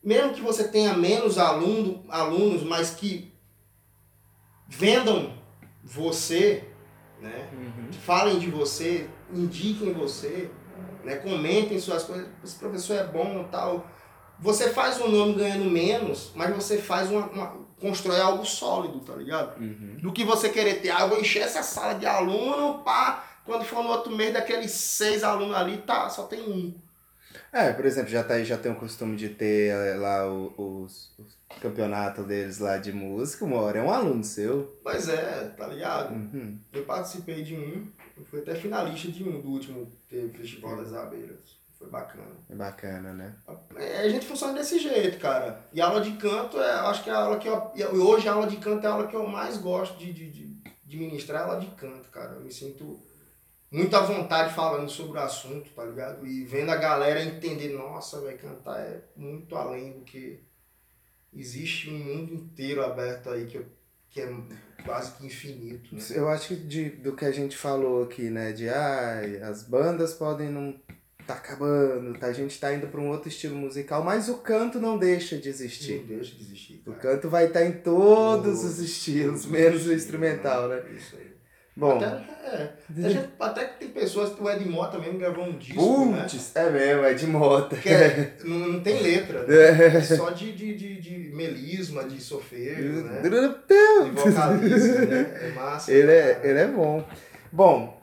mesmo 0.00 0.32
que 0.32 0.40
você 0.40 0.68
tenha 0.68 0.94
menos 0.94 1.38
aluno, 1.38 2.04
alunos, 2.08 2.62
mas 2.62 2.90
que 2.90 3.34
vendam 4.68 5.36
você, 5.82 6.68
né? 7.20 7.48
Uhum. 7.52 7.92
Falem 7.94 8.38
de 8.38 8.48
você, 8.48 9.10
indiquem 9.34 9.92
você, 9.92 10.48
né? 11.02 11.16
Comentem 11.16 11.80
suas 11.80 12.04
coisas. 12.04 12.28
Esse 12.44 12.56
professor 12.60 12.94
é 12.94 13.04
bom 13.04 13.42
tal. 13.50 13.90
Você 14.40 14.70
faz 14.70 15.00
um 15.00 15.08
nome 15.08 15.34
ganhando 15.34 15.64
menos, 15.64 16.30
mas 16.34 16.54
você 16.54 16.78
faz 16.78 17.10
uma, 17.10 17.26
uma 17.26 17.68
constrói 17.80 18.20
algo 18.20 18.44
sólido, 18.44 19.00
tá 19.00 19.14
ligado? 19.14 19.60
Uhum. 19.60 19.96
Do 20.00 20.12
que 20.12 20.24
você 20.24 20.48
querer 20.48 20.80
ter, 20.80 20.90
ah, 20.90 21.00
eu 21.00 21.08
vou 21.08 21.20
encher 21.20 21.42
essa 21.42 21.62
sala 21.62 21.94
de 21.94 22.06
aluno, 22.06 22.82
pá, 22.82 23.24
quando 23.44 23.64
for 23.64 23.82
no 23.82 23.90
outro 23.90 24.14
mês, 24.14 24.32
daqueles 24.32 24.70
seis 24.72 25.22
alunos 25.22 25.56
ali, 25.56 25.78
tá, 25.78 26.08
só 26.08 26.24
tem 26.24 26.42
um. 26.42 26.74
É, 27.52 27.72
por 27.72 27.86
exemplo, 27.86 28.10
já, 28.10 28.22
tá, 28.22 28.42
já 28.42 28.58
tem 28.58 28.70
o 28.70 28.76
costume 28.76 29.16
de 29.16 29.30
ter 29.30 29.70
eh, 29.70 29.94
lá 29.96 30.30
os, 30.30 31.10
os 31.18 31.38
campeonatos 31.60 32.26
deles 32.26 32.58
lá 32.58 32.76
de 32.78 32.92
música, 32.92 33.44
uma 33.44 33.56
hora 33.56 33.78
é 33.78 33.82
um 33.82 33.90
aluno 33.90 34.22
seu. 34.22 34.78
Pois 34.82 35.08
é, 35.08 35.52
tá 35.56 35.66
ligado? 35.66 36.12
Uhum. 36.12 36.58
Eu 36.72 36.84
participei 36.84 37.42
de 37.42 37.54
um, 37.54 37.86
eu 38.16 38.24
fui 38.24 38.40
até 38.40 38.54
finalista 38.54 39.10
de 39.10 39.24
um, 39.24 39.40
do 39.40 39.48
último 39.48 39.90
Festival 40.08 40.76
das 40.76 40.92
Abelhas. 40.92 41.57
Foi 41.78 41.88
bacana. 41.88 42.36
É 42.50 42.54
bacana, 42.56 43.12
né? 43.14 43.36
É, 43.76 44.00
a 44.00 44.08
gente 44.08 44.26
funciona 44.26 44.52
desse 44.52 44.80
jeito, 44.80 45.20
cara. 45.20 45.64
E 45.72 45.80
aula 45.80 46.00
de 46.00 46.12
canto, 46.16 46.60
é, 46.60 46.72
acho 46.72 47.04
que 47.04 47.10
é 47.10 47.12
a 47.12 47.18
aula 47.18 47.38
que 47.38 47.48
eu. 47.48 47.72
Hoje 48.04 48.28
a 48.28 48.32
aula 48.32 48.48
de 48.48 48.56
canto 48.56 48.84
é 48.84 48.90
a 48.90 48.92
aula 48.92 49.06
que 49.06 49.14
eu 49.14 49.26
mais 49.28 49.58
gosto 49.58 49.96
de, 49.96 50.12
de, 50.12 50.28
de, 50.84 50.96
ministrar, 50.96 51.42
é 51.42 51.44
aula 51.44 51.60
de 51.60 51.68
canto, 51.76 52.08
cara. 52.10 52.32
Eu 52.32 52.40
me 52.40 52.52
sinto 52.52 52.98
muita 53.70 54.00
vontade 54.00 54.52
falando 54.54 54.90
sobre 54.90 55.18
o 55.18 55.22
assunto, 55.22 55.70
tá 55.70 55.84
ligado? 55.84 56.26
E 56.26 56.44
vendo 56.44 56.70
a 56.70 56.76
galera 56.76 57.22
entender, 57.22 57.68
nossa, 57.68 58.20
vai 58.20 58.34
cantar 58.34 58.80
é 58.80 59.04
muito 59.14 59.54
além 59.54 59.92
do 59.92 60.00
que 60.00 60.42
existe 61.32 61.90
um 61.90 61.98
mundo 61.98 62.34
inteiro 62.34 62.84
aberto 62.84 63.30
aí 63.30 63.46
que, 63.46 63.64
que 64.10 64.20
é 64.20 64.28
quase 64.84 65.12
que 65.12 65.26
infinito. 65.26 65.94
Né? 65.94 66.02
Eu 66.10 66.28
acho 66.28 66.48
que 66.48 66.56
de, 66.56 66.90
do 66.90 67.14
que 67.14 67.24
a 67.24 67.30
gente 67.30 67.56
falou 67.56 68.02
aqui, 68.02 68.30
né? 68.30 68.50
De 68.50 68.68
ah, 68.68 69.20
as 69.48 69.62
bandas 69.62 70.14
podem 70.14 70.48
não 70.48 70.74
tá 71.28 71.34
acabando, 71.34 72.18
tá, 72.18 72.28
a 72.28 72.32
gente 72.32 72.58
tá 72.58 72.72
indo 72.72 72.86
para 72.86 72.98
um 72.98 73.10
outro 73.10 73.28
estilo 73.28 73.54
musical, 73.54 74.02
mas 74.02 74.30
o 74.30 74.38
canto 74.38 74.80
não 74.80 74.96
deixa 74.96 75.36
de 75.36 75.50
existir. 75.50 75.98
Não 75.98 76.16
deixa 76.16 76.34
de 76.34 76.42
existir. 76.42 76.82
Cara. 76.82 76.96
O 76.96 77.00
canto 77.00 77.28
vai 77.28 77.46
estar 77.46 77.60
tá 77.60 77.66
em 77.66 77.72
todos 77.72 78.64
os 78.64 78.78
estilos, 78.78 79.44
menos 79.44 79.86
o 79.86 79.92
instrumental, 79.92 80.68
né? 80.68 80.82
Isso 80.96 81.16
aí. 81.16 81.28
Bom. 81.76 81.98
Até, 81.98 82.24
é, 82.44 83.28
até, 83.38 83.64
que 83.66 83.78
tem 83.78 83.88
pessoas, 83.90 84.32
o 84.40 84.50
Ed 84.50 84.64
Mota 84.64 84.98
mesmo 84.98 85.18
gravou 85.18 85.44
um 85.44 85.58
disco, 85.58 86.06
né? 86.06 86.22
Putz, 86.22 86.56
é 86.56 86.70
mesmo, 86.70 87.04
é 87.04 87.14
de 87.14 87.26
Mota. 87.26 87.76
Que 87.76 87.90
é, 87.90 88.36
não, 88.44 88.58
não 88.58 88.80
tem 88.80 89.02
letra, 89.02 89.44
né? 89.46 89.96
É 89.98 90.00
só 90.00 90.30
de, 90.30 90.52
de, 90.52 90.74
de, 90.74 91.00
de 91.00 91.36
melisma, 91.36 92.04
de 92.04 92.22
sofeiro, 92.22 93.04
né? 93.04 93.20
De 93.20 94.10
vocalismo, 94.10 95.06
né? 95.06 95.40
É 95.42 95.52
massa. 95.52 95.92
Ele 95.92 96.10
é, 96.10 96.40
ele 96.42 96.58
é 96.58 96.66
bom. 96.66 97.06
Bom, 97.52 98.02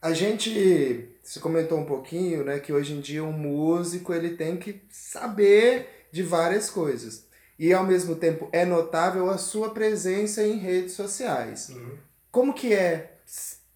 a 0.00 0.12
gente 0.12 1.11
você 1.22 1.38
comentou 1.38 1.78
um 1.78 1.84
pouquinho, 1.84 2.44
né, 2.44 2.58
que 2.58 2.72
hoje 2.72 2.94
em 2.94 3.00
dia 3.00 3.22
um 3.22 3.32
músico 3.32 4.12
ele 4.12 4.30
tem 4.30 4.56
que 4.56 4.82
saber 4.90 6.06
de 6.10 6.22
várias 6.22 6.68
coisas. 6.68 7.26
E 7.58 7.72
ao 7.72 7.84
mesmo 7.84 8.16
tempo 8.16 8.48
é 8.52 8.64
notável 8.64 9.30
a 9.30 9.38
sua 9.38 9.70
presença 9.70 10.42
em 10.42 10.58
redes 10.58 10.94
sociais. 10.94 11.68
Uhum. 11.68 11.96
Como 12.30 12.52
que 12.52 12.74
é 12.74 13.18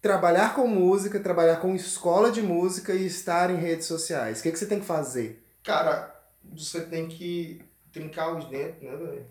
trabalhar 0.01 0.55
com 0.55 0.67
música, 0.67 1.19
trabalhar 1.19 1.57
com 1.57 1.73
escola 1.75 2.31
de 2.31 2.41
música 2.41 2.93
e 2.93 3.05
estar 3.05 3.49
em 3.49 3.55
redes 3.55 3.85
sociais? 3.85 4.39
O 4.39 4.43
que, 4.43 4.51
que 4.51 4.59
você 4.59 4.65
tem 4.65 4.79
que 4.79 4.85
fazer? 4.85 5.43
Cara, 5.63 6.13
você 6.43 6.81
tem 6.81 7.07
que 7.07 7.61
trincar 7.91 8.35
os 8.35 8.45
dentes, 8.49 8.81
né, 8.81 8.95
velho? 8.95 9.25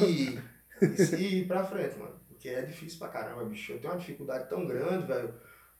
e, 0.00 0.38
e 1.16 1.40
ir 1.40 1.46
pra 1.46 1.64
frente, 1.64 1.98
mano. 1.98 2.14
Porque 2.28 2.48
é 2.48 2.62
difícil 2.62 2.98
pra 2.98 3.08
caramba, 3.08 3.44
bicho. 3.44 3.72
Eu 3.72 3.78
tenho 3.78 3.92
uma 3.92 3.98
dificuldade 3.98 4.48
tão 4.48 4.66
grande, 4.66 5.06
velho. 5.06 5.34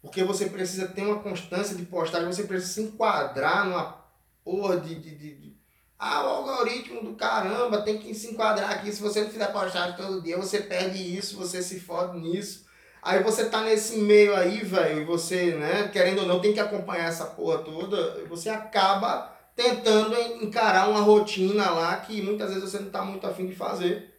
Porque 0.04 0.22
você 0.22 0.50
precisa 0.50 0.86
ter 0.86 1.00
uma 1.00 1.20
constância 1.20 1.74
de 1.74 1.82
postagem, 1.86 2.30
você 2.30 2.42
precisa 2.42 2.74
se 2.74 2.82
enquadrar 2.82 3.64
numa 3.64 4.04
porra 4.44 4.76
de, 4.76 4.94
de, 4.96 5.16
de, 5.16 5.34
de 5.34 5.56
ah, 5.98 6.22
o 6.26 6.28
algoritmo 6.28 7.02
do 7.02 7.14
caramba 7.14 7.80
tem 7.80 7.96
que 7.96 8.14
se 8.14 8.26
enquadrar 8.30 8.70
aqui. 8.70 8.92
Se 8.92 9.00
você 9.00 9.22
não 9.22 9.30
fizer 9.30 9.46
postagem 9.46 9.96
todo 9.96 10.20
dia, 10.20 10.36
você 10.36 10.60
perde 10.60 10.98
isso, 11.16 11.38
você 11.38 11.62
se 11.62 11.80
fode 11.80 12.18
nisso. 12.18 12.66
Aí 13.02 13.22
você 13.22 13.46
tá 13.46 13.62
nesse 13.62 13.96
meio 13.96 14.36
aí, 14.36 14.62
velho, 14.62 15.00
e 15.00 15.04
você, 15.06 15.54
né, 15.54 15.88
querendo 15.88 16.18
ou 16.18 16.26
não, 16.26 16.38
tem 16.38 16.52
que 16.52 16.60
acompanhar 16.60 17.08
essa 17.08 17.24
porra 17.24 17.58
toda, 17.58 18.26
você 18.26 18.50
acaba 18.50 19.34
tentando 19.56 20.14
encarar 20.42 20.90
uma 20.90 21.00
rotina 21.00 21.70
lá 21.70 21.96
que 21.96 22.20
muitas 22.20 22.52
vezes 22.52 22.70
você 22.70 22.78
não 22.78 22.90
tá 22.90 23.02
muito 23.02 23.26
afim 23.26 23.46
de 23.46 23.54
fazer. 23.54 24.12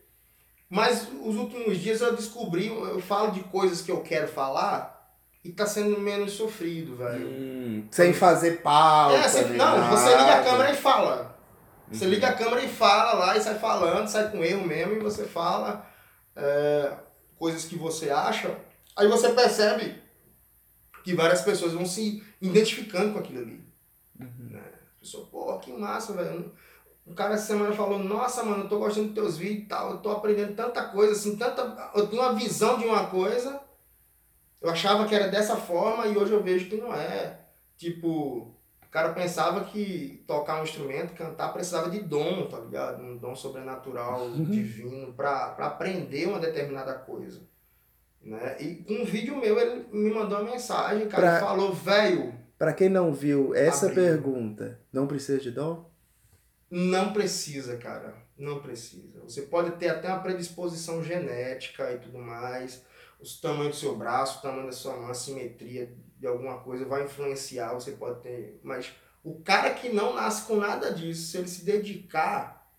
Mas 0.67 1.07
os 1.23 1.36
últimos 1.36 1.79
dias 1.79 2.01
eu 2.01 2.15
descobri, 2.15 2.67
eu 2.69 2.99
falo 3.01 3.31
de 3.31 3.41
coisas 3.41 3.81
que 3.81 3.91
eu 3.91 4.01
quero 4.01 4.27
falar 4.27 4.95
e 5.46 5.52
tá 5.52 5.68
sendo 5.68 6.00
menos 6.00 6.34
sofrido, 6.34 6.96
velho. 6.96 7.28
Hum, 7.28 7.88
sem 7.91 8.12
fazer 8.12 8.64
pauta. 8.64 9.16
É, 9.16 9.30
você, 9.30 9.43
não, 9.43 9.89
você 9.91 10.10
liga 10.10 10.34
a 10.34 10.43
câmera 10.43 10.72
e 10.72 10.76
fala. 10.76 11.38
Você 11.91 12.06
liga 12.06 12.28
a 12.30 12.34
câmera 12.34 12.64
e 12.64 12.68
fala 12.68 13.14
lá 13.14 13.38
e 13.38 13.41
sai 13.41 13.60
falando, 13.60 14.08
sai 14.08 14.32
com 14.32 14.43
erro 14.43 14.66
mesmo 14.66 14.93
e 14.93 15.00
você 15.00 15.24
fala 15.24 15.88
é, 16.36 16.93
coisas 17.38 17.66
que 17.66 17.78
você 17.78 18.10
acha. 18.10 18.58
Aí 18.98 19.08
você 19.08 19.30
percebe 19.34 20.02
que 21.04 21.14
várias 21.14 21.43
pessoas 21.43 21.74
vão 21.74 21.86
se 21.86 22.24
identificando 22.41 23.14
com 23.14 23.20
aquilo 23.20 23.41
ali. 23.41 23.64
Uhum. 24.20 24.50
Né? 24.50 24.64
A 24.98 25.00
pessoa, 25.00 25.28
pô, 25.28 25.60
que 25.60 25.72
massa, 25.72 26.14
velho. 26.14 26.52
Um 27.06 27.14
cara 27.14 27.36
essa 27.36 27.46
semana 27.46 27.72
falou, 27.72 28.00
nossa, 28.00 28.43
mano, 28.43 28.64
eu 28.64 28.68
tô 28.68 28.80
gostando 28.80 29.10
dos 29.10 29.14
teus 29.14 29.38
vídeos 29.38 29.66
e 29.66 29.68
tal, 29.68 29.91
eu 29.91 29.98
tô 29.98 30.10
aprendendo 30.10 30.56
tanta 30.56 30.86
coisa, 30.86 31.14
assim, 31.14 31.36
tanta. 31.36 31.91
Eu 31.93 32.08
tenho 32.08 32.24
uma 32.24 32.34
visão 32.34 32.80
de 32.80 32.86
uma 32.86 33.06
coisa, 33.06 33.62
eu 34.66 34.72
achava 34.72 35.05
que 35.07 35.16
era 35.16 35.28
dessa 35.28 35.55
forma 35.55 36.07
e 36.07 36.18
hoje 36.18 36.34
eu 36.34 36.43
vejo 36.43 36.70
que 36.70 36.78
não 36.78 36.93
é. 36.93 37.39
Tipo, 37.78 38.55
cara 38.95 39.09
pensava 39.09 39.66
que 39.66 40.24
tocar 40.26 40.61
um 40.61 40.63
instrumento, 40.63 41.16
cantar, 41.16 41.51
precisava 41.51 41.89
de 41.89 41.99
dom, 41.99 42.47
tá 42.47 42.57
ligado? 42.61 43.03
Um 43.03 43.18
dom 43.18 43.36
sobrenatural, 43.36 44.22
uhum. 44.22 44.45
divino, 44.45 45.11
pra, 45.11 45.49
pra 45.49 45.66
aprender 45.66 46.30
uma 46.30 46.39
determinada 46.39 46.93
coisa. 46.93 47.41
Né? 48.22 48.55
E 48.57 48.76
com 48.76 48.93
um 48.93 49.03
vídeo 49.03 49.36
meu, 49.36 49.59
ele 49.59 49.86
me 49.91 50.09
mandou 50.13 50.39
uma 50.39 50.49
mensagem, 50.49 51.09
cara, 51.09 51.39
pra, 51.39 51.39
falou, 51.45 51.74
velho. 51.74 52.34
Pra 52.57 52.72
quem 52.72 52.88
não 52.88 53.13
viu 53.13 53.53
essa 53.53 53.88
abriu. 53.88 54.01
pergunta, 54.01 54.80
não 54.93 55.05
precisa 55.05 55.41
de 55.41 55.51
dom? 55.51 55.91
Não 56.72 57.11
precisa, 57.11 57.76
cara. 57.76 58.16
Não 58.38 58.61
precisa. 58.61 59.20
Você 59.24 59.41
pode 59.41 59.72
ter 59.72 59.89
até 59.89 60.07
uma 60.07 60.20
predisposição 60.20 61.03
genética 61.03 61.91
e 61.91 61.97
tudo 61.97 62.18
mais. 62.18 62.82
O 63.20 63.41
tamanho 63.41 63.70
do 63.70 63.76
seu 63.76 63.95
braço, 63.95 64.39
o 64.39 64.41
tamanho 64.41 64.66
da 64.66 64.72
sua 64.72 64.95
mão, 64.95 65.09
a 65.09 65.13
simetria 65.13 65.95
de 66.18 66.28
alguma 66.28 66.59
coisa 66.59 66.86
vai 66.86 67.03
influenciar, 67.03 67.74
você 67.74 67.91
pode 67.93 68.22
ter. 68.22 68.59
Mas 68.63 68.93
o 69.24 69.41
cara 69.41 69.74
que 69.74 69.89
não 69.89 70.13
nasce 70.13 70.45
com 70.45 70.55
nada 70.55 70.93
disso, 70.93 71.32
se 71.32 71.38
ele 71.38 71.47
se 71.47 71.66
dedicar, 71.66 72.70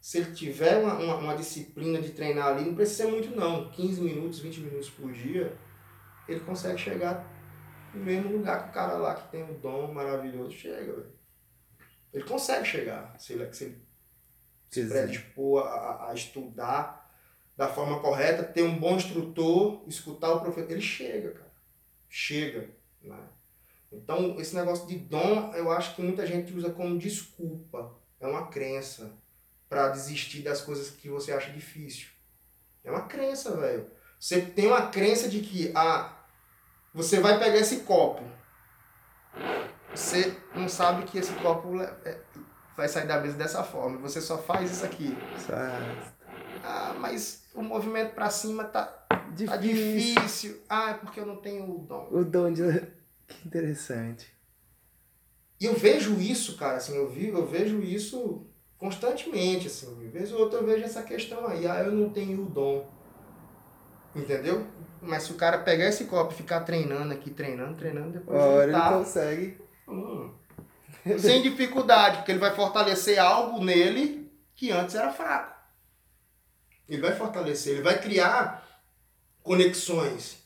se 0.00 0.18
ele 0.18 0.32
tiver 0.32 0.78
uma, 0.78 0.94
uma, 0.94 1.14
uma 1.16 1.36
disciplina 1.36 2.00
de 2.00 2.10
treinar 2.10 2.48
ali, 2.48 2.64
não 2.64 2.74
precisa 2.74 3.04
ser 3.04 3.10
muito 3.10 3.34
não, 3.36 3.70
15 3.70 4.00
minutos, 4.00 4.40
20 4.40 4.60
minutos 4.60 4.90
por 4.90 5.12
dia, 5.12 5.56
ele 6.26 6.40
consegue 6.40 6.78
chegar 6.78 7.26
no 7.94 8.04
mesmo 8.04 8.32
lugar 8.32 8.64
que 8.64 8.70
o 8.70 8.72
cara 8.72 8.94
lá 8.94 9.14
que 9.14 9.30
tem 9.30 9.42
um 9.42 9.58
dom 9.60 9.92
maravilhoso 9.92 10.52
chega, 10.52 10.92
véio. 10.92 11.18
Ele 12.12 12.24
consegue 12.24 12.64
chegar, 12.64 13.18
se 13.18 13.32
ele, 13.32 13.52
se 13.52 13.64
ele 13.64 13.88
se 14.70 14.86
predispor 14.86 15.66
a, 15.66 16.10
a 16.10 16.14
estudar 16.14 17.07
da 17.58 17.68
forma 17.68 18.00
correta, 18.00 18.42
ter 18.42 18.62
um 18.62 18.78
bom 18.78 18.96
instrutor, 18.96 19.82
escutar 19.86 20.32
o 20.32 20.40
professor, 20.40 20.70
ele 20.70 20.80
chega, 20.80 21.32
cara 21.32 21.48
chega. 22.08 22.70
Né? 23.02 23.18
Então, 23.92 24.38
esse 24.38 24.54
negócio 24.54 24.86
de 24.86 24.96
dom, 24.96 25.52
eu 25.54 25.70
acho 25.70 25.94
que 25.94 26.02
muita 26.02 26.26
gente 26.26 26.52
usa 26.52 26.70
como 26.70 26.98
desculpa. 26.98 27.94
É 28.20 28.26
uma 28.26 28.48
crença 28.48 29.12
para 29.68 29.88
desistir 29.88 30.42
das 30.42 30.60
coisas 30.60 30.90
que 30.90 31.08
você 31.08 31.32
acha 31.32 31.50
difícil. 31.50 32.08
É 32.82 32.90
uma 32.90 33.02
crença, 33.02 33.56
velho. 33.56 33.90
Você 34.18 34.40
tem 34.40 34.66
uma 34.66 34.88
crença 34.88 35.28
de 35.28 35.40
que 35.40 35.70
ah, 35.74 36.16
você 36.92 37.20
vai 37.20 37.38
pegar 37.38 37.58
esse 37.58 37.80
copo. 37.80 38.24
Você 39.94 40.36
não 40.54 40.68
sabe 40.68 41.04
que 41.04 41.18
esse 41.18 41.32
copo 41.34 41.80
é, 41.80 42.20
vai 42.76 42.88
sair 42.88 43.06
da 43.06 43.20
mesa 43.20 43.36
dessa 43.36 43.62
forma. 43.62 43.98
Você 43.98 44.20
só 44.20 44.38
faz 44.38 44.70
isso 44.70 44.84
aqui. 44.84 45.16
Ah, 46.68 46.94
mas 47.00 47.44
o 47.54 47.62
movimento 47.62 48.14
para 48.14 48.28
cima 48.28 48.64
tá 48.64 49.06
Difícil. 49.34 49.46
Tá 49.46 49.56
difícil. 49.56 50.60
Ah, 50.68 50.90
é 50.90 50.94
porque 50.94 51.20
eu 51.20 51.26
não 51.26 51.36
tenho 51.36 51.64
o 51.64 51.78
dom. 51.78 52.08
O 52.10 52.24
dom 52.24 52.52
de. 52.52 52.62
Que 53.28 53.46
interessante. 53.46 54.26
E 55.60 55.66
eu 55.66 55.74
vejo 55.74 56.18
isso, 56.18 56.56
cara, 56.56 56.78
assim, 56.78 56.96
eu, 56.96 57.10
vi, 57.10 57.28
eu 57.28 57.46
vejo 57.46 57.82
isso 57.82 58.46
constantemente, 58.78 59.66
assim. 59.66 60.08
Vez 60.08 60.32
ou 60.32 60.40
outra 60.40 60.60
eu 60.60 60.64
vejo 60.64 60.82
essa 60.82 61.02
questão 61.02 61.46
aí, 61.46 61.66
ah, 61.66 61.82
eu 61.82 61.92
não 61.92 62.08
tenho 62.08 62.40
o 62.40 62.46
dom. 62.48 62.88
Entendeu? 64.16 64.66
Mas 65.02 65.24
se 65.24 65.32
o 65.32 65.34
cara 65.34 65.58
pegar 65.58 65.84
esse 65.84 66.04
copo 66.04 66.32
e 66.32 66.36
ficar 66.38 66.60
treinando 66.60 67.12
aqui, 67.12 67.30
treinando, 67.30 67.76
treinando, 67.76 68.12
depois. 68.12 68.40
Hora 68.40 68.62
ele, 68.64 68.72
tá... 68.72 68.86
ele 68.86 68.98
consegue. 68.98 69.60
Hum. 69.86 70.30
Sem 71.18 71.42
dificuldade, 71.42 72.16
porque 72.18 72.32
ele 72.32 72.38
vai 72.38 72.54
fortalecer 72.54 73.18
algo 73.18 73.62
nele 73.62 74.32
que 74.54 74.70
antes 74.70 74.94
era 74.94 75.12
fraco. 75.12 75.57
Ele 76.88 77.02
vai 77.02 77.14
fortalecer, 77.14 77.74
ele 77.74 77.82
vai 77.82 78.00
criar 78.00 78.66
conexões 79.42 80.38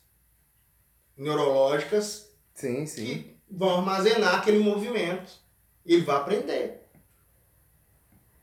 neurológicas 1.16 2.30
sim, 2.54 2.84
sim. 2.86 3.04
que 3.04 3.36
vão 3.50 3.78
armazenar 3.78 4.36
aquele 4.36 4.58
movimento. 4.58 5.30
Ele 5.84 6.02
vai 6.02 6.16
aprender. 6.16 6.82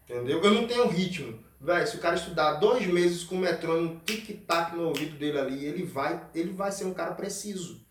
Entendeu? 0.04 0.42
Eu 0.44 0.54
não 0.54 0.68
tenho 0.68 0.88
ritmo. 0.88 1.44
Véi, 1.62 1.86
se 1.86 1.98
o 1.98 2.00
cara 2.00 2.16
estudar 2.16 2.54
dois 2.54 2.88
meses 2.88 3.24
com 3.24 3.36
o 3.36 3.40
metrônomo 3.40 4.00
tic-tac 4.06 4.76
no 4.76 4.88
ouvido 4.88 5.18
dele 5.18 5.38
ali, 5.38 5.66
ele 5.66 5.84
vai, 5.84 6.26
ele 6.34 6.54
vai 6.54 6.72
ser 6.72 6.86
um 6.86 6.94
cara 6.94 7.14
preciso. 7.14 7.86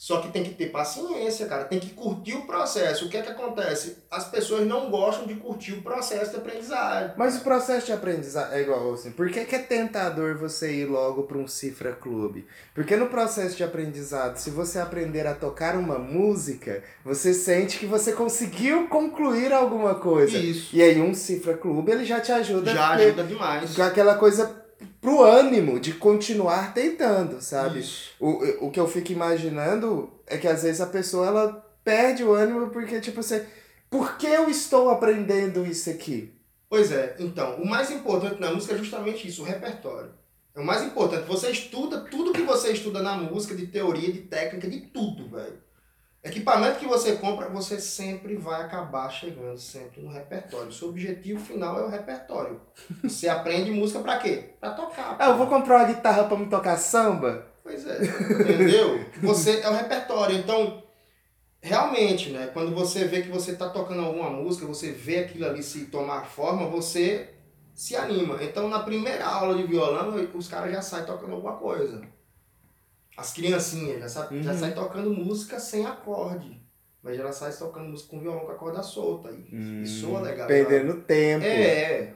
Só 0.00 0.22
que 0.22 0.32
tem 0.32 0.42
que 0.42 0.54
ter 0.54 0.70
paciência, 0.70 1.44
cara. 1.44 1.64
Tem 1.64 1.78
que 1.78 1.90
curtir 1.90 2.32
o 2.32 2.46
processo. 2.46 3.04
O 3.04 3.08
que 3.10 3.18
é 3.18 3.20
que 3.20 3.32
acontece? 3.32 3.98
As 4.10 4.26
pessoas 4.30 4.66
não 4.66 4.90
gostam 4.90 5.26
de 5.26 5.34
curtir 5.34 5.74
o 5.74 5.82
processo 5.82 6.30
de 6.30 6.36
aprendizagem. 6.38 7.12
Mas 7.18 7.36
o 7.36 7.40
processo 7.40 7.84
de 7.84 7.92
aprendizagem 7.92 8.56
é 8.56 8.62
igual 8.62 8.94
assim. 8.94 9.10
Por 9.10 9.28
que, 9.28 9.44
que 9.44 9.54
é 9.54 9.58
tentador 9.58 10.38
você 10.38 10.72
ir 10.72 10.86
logo 10.86 11.24
para 11.24 11.36
um 11.36 11.46
cifra 11.46 11.92
clube? 11.92 12.46
Porque 12.74 12.96
no 12.96 13.08
processo 13.08 13.58
de 13.58 13.62
aprendizado, 13.62 14.38
se 14.38 14.48
você 14.48 14.78
aprender 14.78 15.26
a 15.26 15.34
tocar 15.34 15.76
uma 15.76 15.98
música, 15.98 16.82
você 17.04 17.34
sente 17.34 17.78
que 17.78 17.84
você 17.84 18.12
conseguiu 18.12 18.88
concluir 18.88 19.52
alguma 19.52 19.96
coisa. 19.96 20.38
Isso. 20.38 20.74
E 20.74 20.80
aí 20.80 20.98
um 20.98 21.12
cifra 21.12 21.58
clube 21.58 21.92
ele 21.92 22.06
já 22.06 22.20
te 22.20 22.32
ajuda. 22.32 22.72
Já 22.72 22.92
ajuda 22.92 23.22
demais. 23.22 23.76
Com 23.76 23.82
aquela 23.82 24.14
coisa 24.14 24.60
pro 25.00 25.22
ânimo 25.22 25.80
de 25.80 25.94
continuar 25.94 26.74
tentando, 26.74 27.40
sabe? 27.40 27.80
Isso. 27.80 28.10
O, 28.18 28.66
o 28.66 28.70
que 28.70 28.80
eu 28.80 28.88
fico 28.88 29.12
imaginando 29.12 30.10
é 30.26 30.36
que 30.36 30.48
às 30.48 30.62
vezes 30.62 30.80
a 30.80 30.86
pessoa 30.86 31.26
ela 31.26 31.66
perde 31.84 32.22
o 32.22 32.32
ânimo 32.34 32.70
porque, 32.70 33.00
tipo 33.00 33.20
assim, 33.20 33.40
por 33.88 34.16
que 34.16 34.26
eu 34.26 34.48
estou 34.48 34.90
aprendendo 34.90 35.66
isso 35.66 35.90
aqui? 35.90 36.34
Pois 36.68 36.92
é, 36.92 37.16
então, 37.18 37.56
o 37.56 37.66
mais 37.66 37.90
importante 37.90 38.40
na 38.40 38.52
música 38.52 38.74
é 38.74 38.78
justamente 38.78 39.26
isso, 39.26 39.42
o 39.42 39.44
repertório. 39.44 40.12
É 40.54 40.60
o 40.60 40.64
mais 40.64 40.82
importante. 40.82 41.26
Você 41.26 41.50
estuda 41.50 42.00
tudo 42.02 42.32
que 42.32 42.42
você 42.42 42.72
estuda 42.72 43.02
na 43.02 43.16
música, 43.16 43.54
de 43.54 43.66
teoria, 43.66 44.12
de 44.12 44.20
técnica, 44.20 44.68
de 44.68 44.80
tudo, 44.80 45.28
velho. 45.28 45.58
Equipamento 46.22 46.78
que 46.78 46.86
você 46.86 47.16
compra, 47.16 47.48
você 47.48 47.80
sempre 47.80 48.36
vai 48.36 48.60
acabar 48.60 49.08
chegando 49.08 49.56
sempre 49.56 50.02
no 50.02 50.10
repertório. 50.10 50.70
Seu 50.70 50.90
objetivo 50.90 51.40
final 51.40 51.78
é 51.80 51.82
o 51.82 51.88
repertório. 51.88 52.60
Você 53.02 53.26
aprende 53.26 53.70
música 53.70 54.00
pra 54.00 54.18
quê? 54.18 54.50
Pra 54.60 54.72
tocar. 54.72 55.16
Ah, 55.18 55.30
eu 55.30 55.38
vou 55.38 55.46
comprar 55.46 55.78
uma 55.78 55.86
guitarra 55.86 56.24
pra 56.24 56.36
me 56.36 56.46
tocar 56.46 56.76
samba? 56.76 57.46
Pois 57.62 57.86
é, 57.86 58.02
entendeu? 58.02 59.04
Você 59.22 59.60
é 59.60 59.70
o 59.70 59.72
repertório. 59.72 60.36
Então, 60.36 60.82
realmente, 61.62 62.28
né? 62.28 62.50
Quando 62.52 62.74
você 62.74 63.06
vê 63.06 63.22
que 63.22 63.30
você 63.30 63.56
tá 63.56 63.70
tocando 63.70 64.02
alguma 64.02 64.28
música, 64.28 64.66
você 64.66 64.92
vê 64.92 65.20
aquilo 65.20 65.46
ali 65.46 65.62
se 65.62 65.86
tomar 65.86 66.26
forma, 66.26 66.66
você 66.66 67.30
se 67.74 67.96
anima. 67.96 68.38
Então, 68.42 68.68
na 68.68 68.80
primeira 68.80 69.24
aula 69.24 69.56
de 69.56 69.62
violão, 69.62 70.14
os 70.34 70.48
caras 70.48 70.70
já 70.70 70.82
saem 70.82 71.06
tocando 71.06 71.34
alguma 71.34 71.56
coisa. 71.56 72.02
As 73.20 73.32
criancinhas 73.32 74.00
já, 74.00 74.08
sa 74.08 74.28
uhum. 74.30 74.42
já 74.42 74.56
saem 74.56 74.74
tocando 74.74 75.10
música 75.10 75.60
sem 75.60 75.84
acorde. 75.84 76.60
Mas 77.02 77.16
já 77.16 77.30
saem 77.32 77.54
tocando 77.54 77.90
música 77.90 78.10
com 78.10 78.20
violão 78.20 78.46
com 78.46 78.52
a 78.52 78.54
corda 78.54 78.82
solta. 78.82 79.30
E, 79.30 79.54
hum, 79.54 79.82
e 79.82 79.86
soa 79.86 80.20
legal. 80.20 80.46
Perdendo 80.46 80.92
ela... 80.92 81.00
tempo. 81.02 81.44
É, 81.44 82.14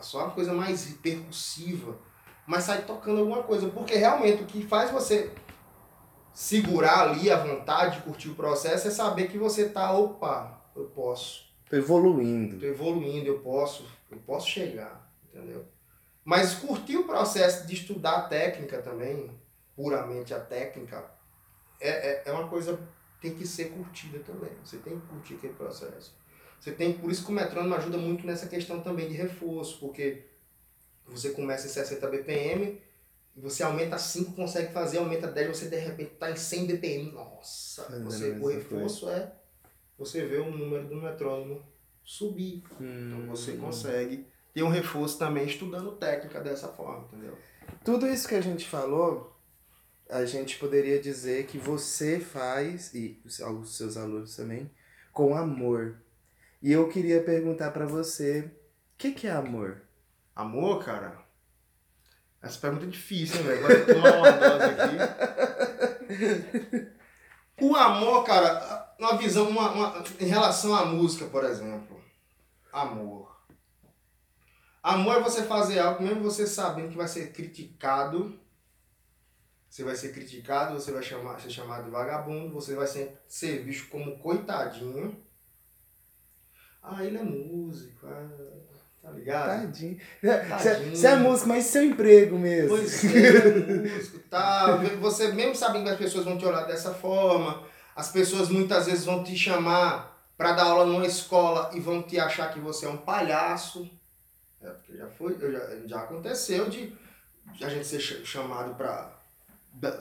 só 0.00 0.18
uma 0.24 0.30
coisa 0.30 0.52
mais 0.52 0.84
percussiva. 1.02 1.96
Mas 2.46 2.64
sai 2.64 2.82
tocando 2.82 3.20
alguma 3.20 3.42
coisa. 3.44 3.68
Porque 3.68 3.94
realmente 3.94 4.42
o 4.42 4.46
que 4.46 4.66
faz 4.66 4.90
você 4.90 5.30
segurar 6.32 7.10
ali 7.10 7.30
a 7.30 7.36
vontade 7.36 7.98
de 7.98 8.02
curtir 8.02 8.30
o 8.30 8.34
processo 8.34 8.88
é 8.88 8.90
saber 8.90 9.28
que 9.28 9.38
você 9.38 9.68
tá, 9.68 9.92
opa, 9.92 10.64
eu 10.74 10.84
posso. 10.86 11.50
Tô 11.68 11.76
evoluindo. 11.76 12.58
Tô 12.58 12.66
evoluindo, 12.66 13.28
eu 13.28 13.38
posso, 13.40 13.86
eu 14.10 14.18
posso 14.18 14.48
chegar, 14.48 15.08
entendeu? 15.28 15.64
Mas 16.24 16.54
curtir 16.54 16.96
o 16.96 17.04
processo 17.04 17.66
de 17.66 17.74
estudar 17.74 18.16
a 18.16 18.22
técnica 18.22 18.82
também, 18.82 19.30
puramente 19.80 20.34
a 20.34 20.40
técnica, 20.40 21.10
é, 21.80 21.88
é, 21.88 22.22
é 22.26 22.32
uma 22.32 22.48
coisa 22.48 22.78
tem 23.18 23.34
que 23.34 23.46
ser 23.46 23.70
curtida 23.70 24.18
também. 24.18 24.50
Você 24.62 24.76
tem 24.78 25.00
que 25.00 25.06
curtir 25.06 25.34
aquele 25.34 25.54
processo. 25.54 26.14
Você 26.58 26.72
tem, 26.72 26.92
por 26.92 27.10
isso 27.10 27.24
que 27.24 27.30
o 27.30 27.34
metrônomo 27.34 27.74
ajuda 27.74 27.96
muito 27.96 28.26
nessa 28.26 28.46
questão 28.46 28.80
também 28.80 29.08
de 29.08 29.14
reforço, 29.14 29.78
porque 29.80 30.26
você 31.06 31.30
começa 31.30 31.66
em 31.66 31.70
60 31.70 32.06
BPM, 32.08 32.80
você 33.34 33.62
aumenta 33.62 33.96
5, 33.96 34.32
consegue 34.32 34.72
fazer, 34.72 34.98
aumenta 34.98 35.26
10, 35.26 35.56
você 35.56 35.68
de 35.68 35.76
repente 35.76 36.12
está 36.12 36.30
em 36.30 36.36
100 36.36 36.66
BPM. 36.66 37.12
Nossa, 37.12 37.84
você, 38.00 38.30
o 38.32 38.48
reforço 38.48 39.08
é 39.08 39.32
você 39.98 40.26
vê 40.26 40.36
o 40.36 40.50
número 40.50 40.88
do 40.88 40.96
metrônomo 40.96 41.62
subir. 42.04 42.62
Hum. 42.78 43.06
Então 43.06 43.26
você 43.28 43.52
consegue 43.52 44.26
ter 44.52 44.62
um 44.62 44.68
reforço 44.68 45.18
também 45.18 45.46
estudando 45.46 45.92
técnica 45.92 46.40
dessa 46.40 46.68
forma, 46.68 47.06
entendeu? 47.06 47.36
Tudo 47.82 48.06
isso 48.06 48.28
que 48.28 48.34
a 48.34 48.40
gente 48.40 48.68
falou 48.68 49.29
a 50.10 50.24
gente 50.24 50.58
poderia 50.58 51.00
dizer 51.00 51.46
que 51.46 51.56
você 51.56 52.18
faz, 52.18 52.92
e 52.94 53.20
os 53.24 53.76
seus 53.76 53.96
alunos 53.96 54.36
também, 54.36 54.70
com 55.12 55.36
amor. 55.36 55.96
E 56.60 56.72
eu 56.72 56.88
queria 56.88 57.22
perguntar 57.22 57.70
para 57.70 57.86
você, 57.86 58.40
o 58.40 58.50
que, 58.98 59.12
que 59.12 59.26
é 59.26 59.30
amor? 59.30 59.82
Amor, 60.34 60.84
cara? 60.84 61.18
Essa 62.42 62.58
pergunta 62.58 62.86
é 62.86 62.88
difícil, 62.88 63.42
velho? 63.42 63.64
Agora 63.64 63.86
tomar 63.86 64.16
uma 64.18 64.30
dose 64.32 64.64
aqui. 64.64 64.96
O 67.60 67.76
amor, 67.76 68.24
cara, 68.24 68.94
uma 68.98 69.18
visão, 69.18 69.46
uma, 69.50 69.70
uma, 69.72 70.04
em 70.18 70.24
relação 70.24 70.74
à 70.74 70.86
música, 70.86 71.26
por 71.26 71.44
exemplo. 71.44 72.02
Amor. 72.72 73.36
Amor 74.82 75.16
é 75.16 75.20
você 75.20 75.42
fazer 75.42 75.78
algo, 75.78 76.02
mesmo 76.02 76.22
você 76.22 76.46
sabendo 76.46 76.88
que 76.88 76.96
vai 76.96 77.06
ser 77.06 77.32
criticado, 77.32 78.40
você 79.70 79.84
vai 79.84 79.94
ser 79.94 80.12
criticado, 80.12 80.74
você 80.74 80.90
vai 80.90 81.02
chamar, 81.02 81.40
ser 81.40 81.48
chamado 81.48 81.84
de 81.84 81.90
vagabundo, 81.90 82.52
você 82.52 82.74
vai 82.74 82.88
ser, 82.88 83.16
ser 83.28 83.62
visto 83.62 83.88
como 83.88 84.18
coitadinho. 84.18 85.16
Ah, 86.82 87.04
ele 87.04 87.18
é 87.18 87.22
músico, 87.22 88.04
ah, 88.08 88.28
tá 89.00 89.12
ligado? 89.12 89.62
Tadinho. 89.62 89.96
Você 90.92 91.06
é 91.06 91.16
músico, 91.16 91.48
mas 91.48 91.66
seu 91.66 91.84
emprego 91.84 92.36
mesmo. 92.36 92.70
Pois 92.70 93.04
é, 93.04 93.28
é 93.28 93.94
músico, 93.94 94.18
tá. 94.28 94.76
Você 95.00 95.32
mesmo 95.32 95.54
sabendo 95.54 95.84
que 95.84 95.90
as 95.90 95.98
pessoas 95.98 96.24
vão 96.24 96.36
te 96.36 96.44
olhar 96.44 96.66
dessa 96.66 96.92
forma, 96.92 97.64
as 97.94 98.10
pessoas 98.10 98.48
muitas 98.48 98.86
vezes 98.86 99.04
vão 99.04 99.22
te 99.22 99.36
chamar 99.36 100.20
para 100.36 100.52
dar 100.52 100.64
aula 100.64 100.84
numa 100.84 101.06
escola 101.06 101.70
e 101.72 101.78
vão 101.78 102.02
te 102.02 102.18
achar 102.18 102.52
que 102.52 102.58
você 102.58 102.86
é 102.86 102.88
um 102.88 102.96
palhaço. 102.96 103.88
É, 104.60 104.68
porque 104.68 104.96
já 104.96 105.06
foi, 105.06 105.38
já, 105.38 105.86
já 105.86 106.00
aconteceu 106.00 106.68
de 106.68 106.92
a 107.62 107.68
gente 107.68 107.86
ser 107.86 108.00
chamado 108.00 108.74
para 108.74 109.19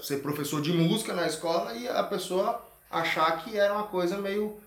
ser 0.02 0.18
professor 0.18 0.62
de 0.62 0.74
música 0.74 1.14
na 1.14 1.28
escola 1.28 1.74
e 1.74 1.88
a 1.88 2.04
pessoa 2.04 2.66
achar 2.90 3.44
que 3.44 3.58
era 3.58 3.74
uma 3.74 3.88
coisa 3.88 4.18
meio 4.18 4.60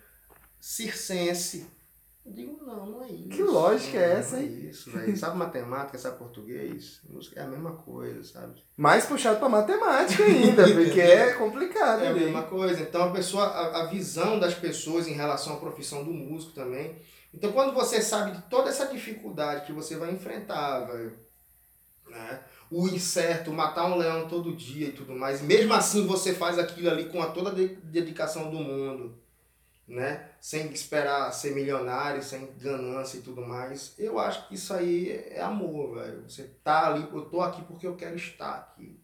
circense. 0.61 1.67
Eu 2.25 2.33
digo, 2.33 2.65
não, 2.65 2.87
não 2.87 3.03
é 3.03 3.09
isso. 3.09 3.29
Que 3.31 3.43
lógica 3.43 3.99
é 3.99 4.13
essa, 4.13 4.41
hein? 4.41 4.47
É 4.47 4.69
isso, 4.69 4.93
velho. 4.93 5.17
Sabe 5.17 5.37
matemática, 5.37 5.99
sabe 5.99 6.19
português? 6.19 7.01
Música 7.09 7.41
é 7.41 7.43
a 7.43 7.49
mesma 7.49 7.73
coisa, 7.73 8.23
sabe? 8.23 8.63
Mais 8.77 9.05
puxado 9.05 9.41
pra 9.41 9.49
matemática 9.49 10.23
ainda, 10.23 10.63
porque 10.73 11.01
é 11.01 11.33
complicado. 11.33 12.05
É 12.05 12.09
a 12.09 12.15
mesma 12.15 12.45
coisa. 12.45 12.81
Então 12.81 13.09
a 13.09 13.11
pessoa, 13.11 13.45
a, 13.45 13.83
a 13.83 13.87
visão 13.87 14.39
das 14.39 14.55
pessoas 14.55 15.09
em 15.09 15.15
relação 15.15 15.55
à 15.55 15.57
profissão 15.57 16.05
do 16.05 16.13
músico 16.13 16.53
também. 16.53 16.97
Então 17.35 17.51
quando 17.51 17.75
você 17.75 18.01
sabe 18.01 18.31
de 18.31 18.43
toda 18.43 18.71
essa 18.71 18.87
dificuldade 18.87 19.67
que 19.67 19.73
você 19.73 19.97
vai 19.97 20.13
enfrentar, 20.13 20.85
velho, 20.85 21.19
né? 22.09 22.45
O 22.73 22.89
incerto, 22.89 23.53
matar 23.53 23.85
um 23.85 23.99
leão 23.99 24.27
todo 24.27 24.57
dia 24.57 24.89
e 24.89 24.93
tudo 24.93 25.15
mais. 25.15 25.43
Mesmo 25.43 25.75
assim 25.75 26.07
você 26.07 26.33
faz 26.33 26.59
aquilo 26.59 26.89
ali 26.89 27.05
com 27.11 27.21
a 27.21 27.27
toda 27.27 27.51
a 27.51 27.53
dedicação 27.85 28.51
do 28.51 28.57
mundo, 28.57 29.19
né? 29.87 30.31
Sem 30.41 30.73
esperar 30.73 31.31
ser 31.33 31.55
milionário, 31.55 32.23
sem 32.23 32.51
ganância 32.59 33.19
e 33.19 33.21
tudo 33.21 33.43
mais. 33.43 33.95
Eu 33.99 34.19
acho 34.19 34.49
que 34.49 34.55
isso 34.55 34.73
aí 34.73 35.11
é 35.11 35.43
amor, 35.43 35.97
velho. 35.97 36.23
Você 36.27 36.45
tá 36.65 36.89
ali, 36.89 37.07
eu 37.13 37.27
tô 37.27 37.43
aqui 37.43 37.61
porque 37.63 37.87
eu 37.87 37.95
quero 37.95 38.17
estar 38.17 38.55
aqui. 38.55 38.99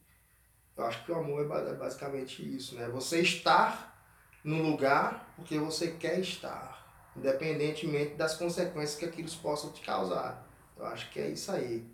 Eu 0.75 0.87
acho 0.87 1.05
que 1.05 1.13
o 1.13 1.17
amor 1.17 1.43
é, 1.43 1.71
é 1.71 1.75
basicamente 1.75 2.43
isso, 2.43 2.75
né? 2.75 2.89
Você 2.89 3.21
estar 3.21 4.03
no 4.43 4.63
lugar 4.63 5.35
porque 5.37 5.59
você 5.59 5.89
quer 5.89 6.19
estar, 6.21 7.13
independentemente 7.15 8.15
das 8.15 8.35
consequências 8.35 8.99
que 8.99 9.05
aquilo 9.05 9.31
possam 9.43 9.71
te 9.73 9.83
causar. 9.83 10.49
Eu 10.75 10.87
acho 10.87 11.11
que 11.11 11.21
é 11.21 11.29
isso 11.29 11.53
aí. 11.53 11.87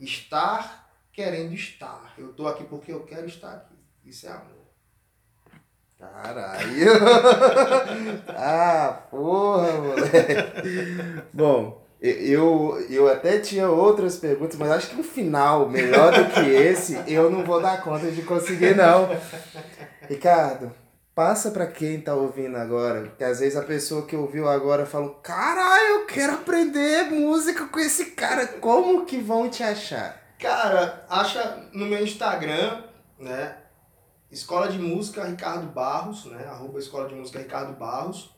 Estar 0.00 0.87
querendo 1.18 1.52
estar. 1.52 2.14
Eu 2.16 2.28
tô 2.28 2.46
aqui 2.46 2.62
porque 2.62 2.92
eu 2.92 3.00
quero 3.00 3.26
estar 3.26 3.52
aqui. 3.52 3.74
Isso 4.04 4.28
é 4.28 4.30
amor. 4.30 4.68
Caralho! 5.98 6.92
ah, 8.28 9.02
porra, 9.10 9.72
moleque! 9.72 11.24
Bom, 11.32 11.84
eu, 12.00 12.86
eu 12.88 13.08
até 13.10 13.40
tinha 13.40 13.68
outras 13.68 14.16
perguntas, 14.16 14.56
mas 14.56 14.70
acho 14.70 14.90
que 14.90 15.00
um 15.00 15.02
final 15.02 15.68
melhor 15.68 16.12
do 16.12 16.30
que 16.30 16.48
esse 16.48 17.02
eu 17.08 17.28
não 17.28 17.44
vou 17.44 17.60
dar 17.60 17.82
conta 17.82 18.12
de 18.12 18.22
conseguir, 18.22 18.76
não. 18.76 19.08
Ricardo, 20.08 20.72
passa 21.16 21.50
para 21.50 21.66
quem 21.66 22.00
tá 22.00 22.14
ouvindo 22.14 22.56
agora, 22.56 23.00
porque 23.00 23.24
às 23.24 23.40
vezes 23.40 23.56
a 23.56 23.62
pessoa 23.62 24.06
que 24.06 24.14
ouviu 24.14 24.48
agora 24.48 24.86
falou: 24.86 25.16
caralho, 25.16 25.94
eu 25.94 26.06
quero 26.06 26.34
aprender 26.34 27.10
música 27.10 27.66
com 27.66 27.80
esse 27.80 28.12
cara, 28.12 28.46
como 28.46 29.04
que 29.04 29.18
vão 29.18 29.50
te 29.50 29.64
achar? 29.64 30.27
Cara, 30.38 31.04
acha 31.08 31.68
no 31.72 31.86
meu 31.86 32.04
Instagram, 32.04 32.84
né? 33.18 33.64
Escola 34.30 34.68
de 34.68 34.78
Música 34.78 35.24
Ricardo 35.24 35.66
Barros, 35.66 36.26
né? 36.26 36.46
Arroba 36.46 36.78
Escola 36.78 37.08
de 37.08 37.16
Música 37.16 37.40
Ricardo 37.40 37.76
Barros. 37.76 38.30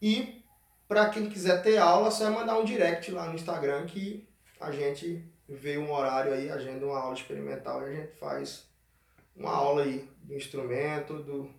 E 0.00 0.44
para 0.86 1.08
quem 1.08 1.30
quiser 1.30 1.62
ter 1.62 1.78
aula, 1.78 2.10
você 2.10 2.24
vai 2.24 2.34
mandar 2.34 2.58
um 2.58 2.64
direct 2.64 3.10
lá 3.12 3.28
no 3.28 3.34
Instagram 3.34 3.86
que 3.86 4.30
a 4.62 4.70
gente 4.70 5.24
vê 5.48 5.76
um 5.76 5.92
horário 5.92 6.32
aí, 6.32 6.50
agenda 6.50 6.86
uma 6.86 6.98
aula 6.98 7.14
experimental 7.14 7.82
e 7.82 7.90
a 7.90 7.94
gente 7.94 8.12
faz 8.18 8.64
uma 9.36 9.50
aula 9.50 9.82
aí 9.82 10.08
do 10.22 10.34
instrumento, 10.34 11.14
do, 11.14 11.50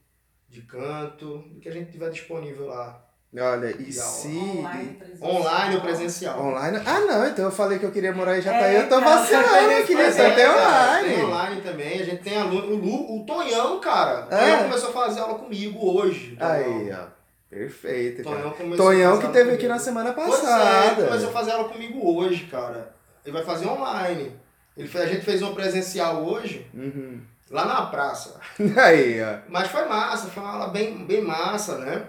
de 0.49 0.61
canto, 0.61 1.39
do 1.39 1.59
que 1.59 1.69
a 1.69 1.71
gente 1.71 1.91
tiver 1.91 2.09
disponível 2.09 2.67
lá. 2.67 3.03
Olha, 3.35 3.75
e 3.81 3.91
se. 3.91 4.27
Online, 4.27 4.93
presencial. 4.93 5.35
Online 5.35 5.75
ou 5.75 5.81
presencial? 5.81 6.39
Online? 6.39 6.81
Ah, 6.85 6.99
não, 6.99 7.27
então 7.27 7.45
eu 7.45 7.51
falei 7.51 7.79
que 7.79 7.85
eu 7.85 7.91
queria 7.91 8.13
morar 8.13 8.37
em 8.37 8.41
Jataí, 8.43 8.75
é, 8.75 8.81
eu 8.81 8.89
tô 8.89 9.01
vacilando, 9.01 9.71
eu 9.71 9.85
queria 9.85 10.11
só 10.11 10.29
ter 10.29 10.49
online. 10.49 11.09
Tem 11.09 11.25
online 11.25 11.61
também, 11.61 12.01
a 12.01 12.05
gente 12.05 12.21
tem 12.21 12.37
aluno. 12.37 12.73
O, 12.73 12.75
Lu, 12.75 13.21
o 13.21 13.25
Tonhão, 13.25 13.79
cara. 13.79 14.27
O 14.29 14.33
é. 14.35 14.63
começou 14.63 14.89
a 14.89 14.93
fazer 14.93 15.21
aula 15.21 15.39
comigo 15.39 15.79
hoje. 15.83 16.37
Aí, 16.39 16.91
ó. 16.91 17.07
Perfeito, 17.49 18.23
cara. 18.23 18.51
Tonhão, 18.51 18.77
Tonhão 18.77 19.19
que 19.19 19.27
teve 19.29 19.51
aqui 19.51 19.67
na 19.67 19.79
semana 19.79 20.13
passada. 20.13 20.93
Pois 20.95 21.05
é, 21.05 21.07
começou 21.07 21.29
a 21.29 21.33
fazer 21.33 21.51
aula 21.51 21.69
comigo 21.69 22.15
hoje, 22.15 22.45
cara. 22.45 22.92
Ele 23.23 23.33
vai 23.33 23.43
fazer 23.43 23.67
online. 23.67 24.31
Ele, 24.75 24.89
a 24.97 25.05
gente 25.05 25.23
fez 25.23 25.41
uma 25.41 25.53
presencial 25.53 26.23
hoje, 26.23 26.67
uhum. 26.73 27.21
Lá 27.49 27.65
na 27.65 27.85
praça. 27.85 28.39
Aí, 28.77 29.21
ó. 29.21 29.39
Mas 29.47 29.67
foi 29.67 29.85
massa, 29.87 30.27
foi 30.27 30.41
uma 30.41 30.53
aula 30.53 30.67
bem, 30.69 31.05
bem 31.05 31.21
massa, 31.21 31.77
né? 31.77 32.07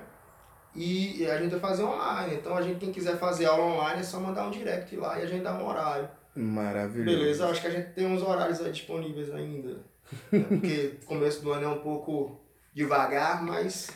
E 0.74 1.24
a 1.26 1.38
gente 1.38 1.50
vai 1.50 1.60
fazer 1.60 1.82
online. 1.84 2.34
Então 2.36 2.56
a 2.56 2.62
gente, 2.62 2.80
quem 2.80 2.90
quiser 2.90 3.18
fazer 3.18 3.46
aula 3.46 3.64
online, 3.64 4.00
é 4.00 4.02
só 4.02 4.18
mandar 4.18 4.46
um 4.46 4.50
direct 4.50 4.96
lá 4.96 5.18
e 5.18 5.22
a 5.22 5.26
gente 5.26 5.42
dá 5.42 5.54
um 5.54 5.66
horário. 5.66 6.08
Maravilhoso. 6.34 7.18
Beleza, 7.18 7.46
acho 7.46 7.60
que 7.60 7.66
a 7.66 7.70
gente 7.70 7.90
tem 7.90 8.06
uns 8.06 8.22
horários 8.22 8.60
aí 8.60 8.72
disponíveis 8.72 9.32
ainda. 9.32 9.74
né? 10.32 10.44
Porque 10.48 10.98
começo 11.06 11.42
do 11.42 11.52
ano 11.52 11.64
é 11.64 11.68
um 11.68 11.80
pouco 11.80 12.40
devagar, 12.72 13.42
mas. 13.44 13.90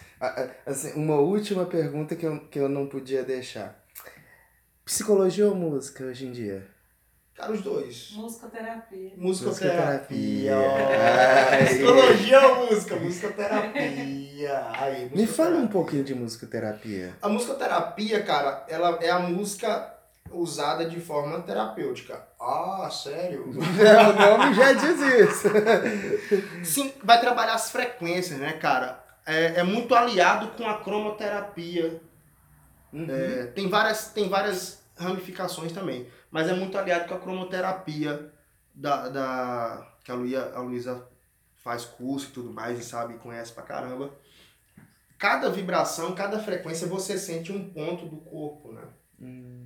Assim, 0.66 0.92
uma 1.00 1.16
última 1.16 1.64
pergunta 1.64 2.14
que 2.14 2.26
eu, 2.26 2.40
que 2.48 2.58
eu 2.58 2.68
não 2.68 2.86
podia 2.86 3.24
deixar. 3.24 3.84
Psicologia 4.84 5.46
ou 5.46 5.54
música 5.54 6.04
hoje 6.04 6.26
em 6.26 6.32
dia? 6.32 6.66
Cara, 7.38 7.52
os 7.52 7.62
dois. 7.62 8.10
Musicoterapia. 8.16 9.12
Musicoterapia. 9.16 10.56
Psicologia 11.66 12.48
ou 12.48 12.66
música? 12.66 12.96
Musicoterapia. 12.96 14.66
Aí, 14.72 15.08
Me 15.14 15.24
fala 15.24 15.56
um 15.56 15.68
pouquinho 15.68 16.02
de 16.02 16.16
musicoterapia. 16.16 17.14
A 17.22 17.28
musicoterapia, 17.28 18.24
cara, 18.24 18.66
ela 18.68 18.98
é 19.00 19.10
a 19.10 19.20
música 19.20 19.94
usada 20.32 20.84
de 20.84 20.98
forma 20.98 21.40
terapêutica. 21.42 22.20
Ah, 22.40 22.90
sério? 22.90 23.44
o 23.50 23.52
nome 23.52 24.54
já 24.54 24.72
diz 24.72 25.00
isso. 25.00 25.48
Sim, 26.64 26.92
vai 27.04 27.20
trabalhar 27.20 27.54
as 27.54 27.70
frequências, 27.70 28.40
né, 28.40 28.54
cara? 28.54 28.98
É, 29.24 29.60
é 29.60 29.62
muito 29.62 29.94
aliado 29.94 30.48
com 30.56 30.66
a 30.66 30.80
cromoterapia. 30.80 32.00
É, 32.92 33.44
tem, 33.54 33.68
várias, 33.68 34.08
tem 34.08 34.28
várias 34.28 34.82
ramificações 34.98 35.70
também, 35.72 36.08
mas 36.30 36.48
é 36.48 36.54
muito 36.54 36.76
aliado 36.76 37.08
com 37.08 37.14
a 37.14 37.18
cromoterapia 37.18 38.32
da, 38.74 39.08
da, 39.08 39.96
que 40.04 40.10
a 40.10 40.14
Luísa, 40.14 40.52
a 40.54 40.60
Luísa 40.60 41.08
faz 41.56 41.84
curso 41.84 42.28
e 42.28 42.32
tudo 42.32 42.52
mais 42.52 42.78
e 42.78 42.84
sabe 42.84 43.18
conhece 43.18 43.52
pra 43.52 43.62
caramba. 43.62 44.12
Cada 45.18 45.50
vibração, 45.50 46.14
cada 46.14 46.38
frequência, 46.38 46.86
você 46.86 47.18
sente 47.18 47.50
um 47.50 47.70
ponto 47.70 48.06
do 48.06 48.18
corpo, 48.18 48.72
né? 48.72 48.82
Isso 49.20 49.57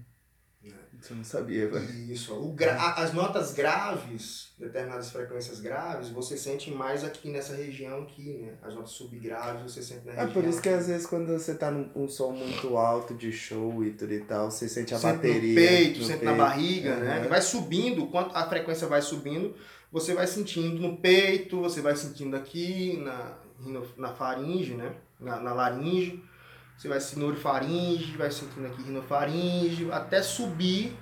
eu 1.10 1.16
não 1.16 1.24
sabia, 1.24 1.68
velho. 1.68 2.12
Isso. 2.12 2.32
O 2.34 2.52
gra- 2.52 2.94
As 2.96 3.12
notas 3.12 3.52
graves, 3.52 4.52
determinadas 4.58 5.10
frequências 5.10 5.60
graves, 5.60 6.08
você 6.10 6.36
sente 6.36 6.70
mais 6.70 7.02
aqui 7.02 7.30
nessa 7.30 7.54
região 7.54 8.02
aqui, 8.02 8.38
né? 8.38 8.54
As 8.62 8.74
notas 8.74 8.90
subgraves 8.92 9.62
você 9.62 9.82
sente 9.82 10.06
na 10.06 10.12
É 10.12 10.16
região. 10.16 10.32
por 10.32 10.44
isso 10.44 10.62
que 10.62 10.68
às 10.68 10.86
vezes 10.86 11.06
quando 11.06 11.26
você 11.32 11.54
tá 11.54 11.70
num 11.70 11.90
um 11.94 12.08
som 12.08 12.30
muito 12.32 12.76
alto 12.76 13.14
de 13.14 13.32
show 13.32 13.82
e 13.84 13.90
tudo 13.90 14.12
e 14.12 14.20
tal, 14.20 14.50
você 14.50 14.68
sente 14.68 14.94
a 14.94 14.98
Sente 14.98 15.14
bateria. 15.16 15.48
no 15.48 15.54
peito, 15.68 15.98
no 16.00 16.04
sente 16.06 16.24
na 16.24 16.30
peito. 16.32 16.38
barriga, 16.46 16.96
né? 16.96 17.18
Uhum. 17.18 17.24
E 17.24 17.28
vai 17.28 17.42
subindo, 17.42 18.06
quanto 18.06 18.36
a 18.36 18.48
frequência 18.48 18.86
vai 18.86 19.02
subindo, 19.02 19.54
você 19.90 20.14
vai 20.14 20.26
sentindo 20.26 20.80
no 20.80 20.96
peito, 20.96 21.60
você 21.60 21.80
vai 21.80 21.94
sentindo 21.96 22.36
aqui 22.36 22.96
na, 23.02 23.38
na 23.96 24.12
faringe, 24.14 24.74
né? 24.74 24.94
Na, 25.20 25.38
na 25.40 25.52
laringe, 25.52 26.22
você 26.82 26.88
vai 26.88 27.00
sentindo 27.00 27.26
orofaringe, 27.26 28.16
vai 28.16 28.28
sentindo 28.28 28.66
aqui 28.66 28.82
rinofaringe, 28.82 29.88
até 29.92 30.20
subir. 30.20 30.96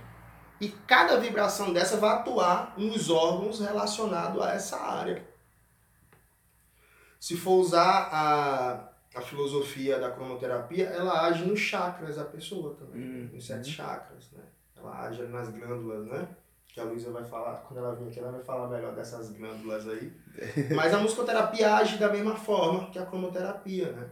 E 0.61 0.69
cada 0.69 1.19
vibração 1.19 1.73
dessa 1.73 1.97
vai 1.97 2.11
atuar 2.17 2.75
nos 2.77 3.09
órgãos 3.09 3.61
relacionados 3.61 4.43
a 4.43 4.53
essa 4.53 4.77
área. 4.79 5.25
Se 7.19 7.35
for 7.35 7.53
usar 7.61 8.11
a, 8.13 8.91
a 9.19 9.23
filosofia 9.23 9.99
da 9.99 10.11
cromoterapia, 10.11 10.85
ela 10.85 11.27
age 11.27 11.45
nos 11.47 11.59
chakras 11.59 12.17
da 12.17 12.25
pessoa 12.25 12.75
também, 12.75 13.01
Uhum. 13.03 13.31
nos 13.33 13.47
sete 13.47 13.71
chakras, 13.71 14.31
né? 14.33 14.43
Ela 14.77 15.07
age 15.07 15.23
nas 15.23 15.49
glândulas, 15.49 16.05
né? 16.07 16.29
Que 16.69 16.79
a 16.79 16.85
Luísa 16.85 17.11
vai 17.11 17.25
falar, 17.25 17.57
quando 17.67 17.79
ela 17.79 17.95
vir 17.95 18.09
aqui, 18.09 18.21
ela 18.21 18.33
vai 18.33 18.43
falar 18.43 18.69
melhor 18.69 18.95
dessas 18.95 19.31
glândulas 19.33 19.89
aí. 19.89 20.13
Mas 20.77 20.93
a 20.93 20.99
musicoterapia 20.99 21.75
age 21.75 21.97
da 21.97 22.11
mesma 22.11 22.37
forma 22.37 22.91
que 22.91 22.99
a 22.99 23.07
cromoterapia, 23.07 23.93
né? 23.93 24.11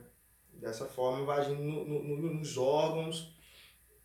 Dessa 0.58 0.86
forma 0.86 1.24
vai 1.24 1.40
agindo 1.40 1.62
no- 1.62 1.84
no- 1.84 2.02
no- 2.16 2.34
nos 2.34 2.56
órgãos, 2.58 3.32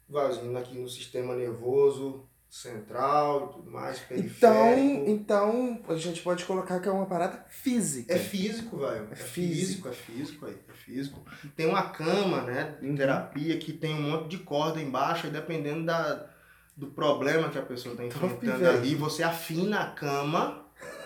vai 0.07 0.27
agindo 0.27 0.55
aqui 0.57 0.77
no 0.77 0.87
sistema 0.87 1.35
nervoso 1.35 2.27
central 2.47 3.49
e 3.49 3.53
tudo 3.53 3.71
mais, 3.71 3.97
Então, 3.97 4.07
periférico. 4.09 5.09
então, 5.09 5.81
a 5.89 5.95
gente 5.95 6.21
pode 6.21 6.45
colocar 6.45 6.79
que 6.79 6.87
é 6.87 6.91
uma 6.91 7.07
parada 7.07 7.43
física. 7.49 8.13
É 8.13 8.19
físico, 8.19 8.77
velho. 8.77 9.07
É 9.11 9.15
físico, 9.15 9.87
é 9.87 9.91
físico 9.91 10.45
aí. 10.45 10.55
É 10.69 10.73
físico. 10.73 11.25
Tem 11.55 11.65
uma 11.65 11.89
cama, 11.89 12.43
né, 12.43 12.77
de 12.79 12.87
Uhum. 12.87 12.95
terapia 12.95 13.57
que 13.57 13.73
tem 13.73 13.95
um 13.95 14.11
monte 14.11 14.27
de 14.29 14.37
corda 14.43 14.79
embaixo 14.79 15.25
e 15.25 15.31
dependendo 15.31 15.85
da, 15.85 16.29
do 16.77 16.87
problema 16.91 17.49
que 17.49 17.57
a 17.57 17.63
pessoa 17.63 17.93
está 17.93 18.05
enfrentando 18.05 18.67
ali, 18.69 18.93
você 18.93 19.23
afina 19.23 19.79
a 19.81 19.89
cama 19.91 20.63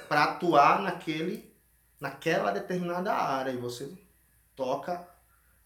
para 0.09 0.25
atuar 0.25 0.81
naquele, 0.81 1.49
naquela 1.97 2.51
determinada 2.51 3.13
área 3.13 3.51
e 3.51 3.57
você 3.57 3.89
toca 4.53 5.06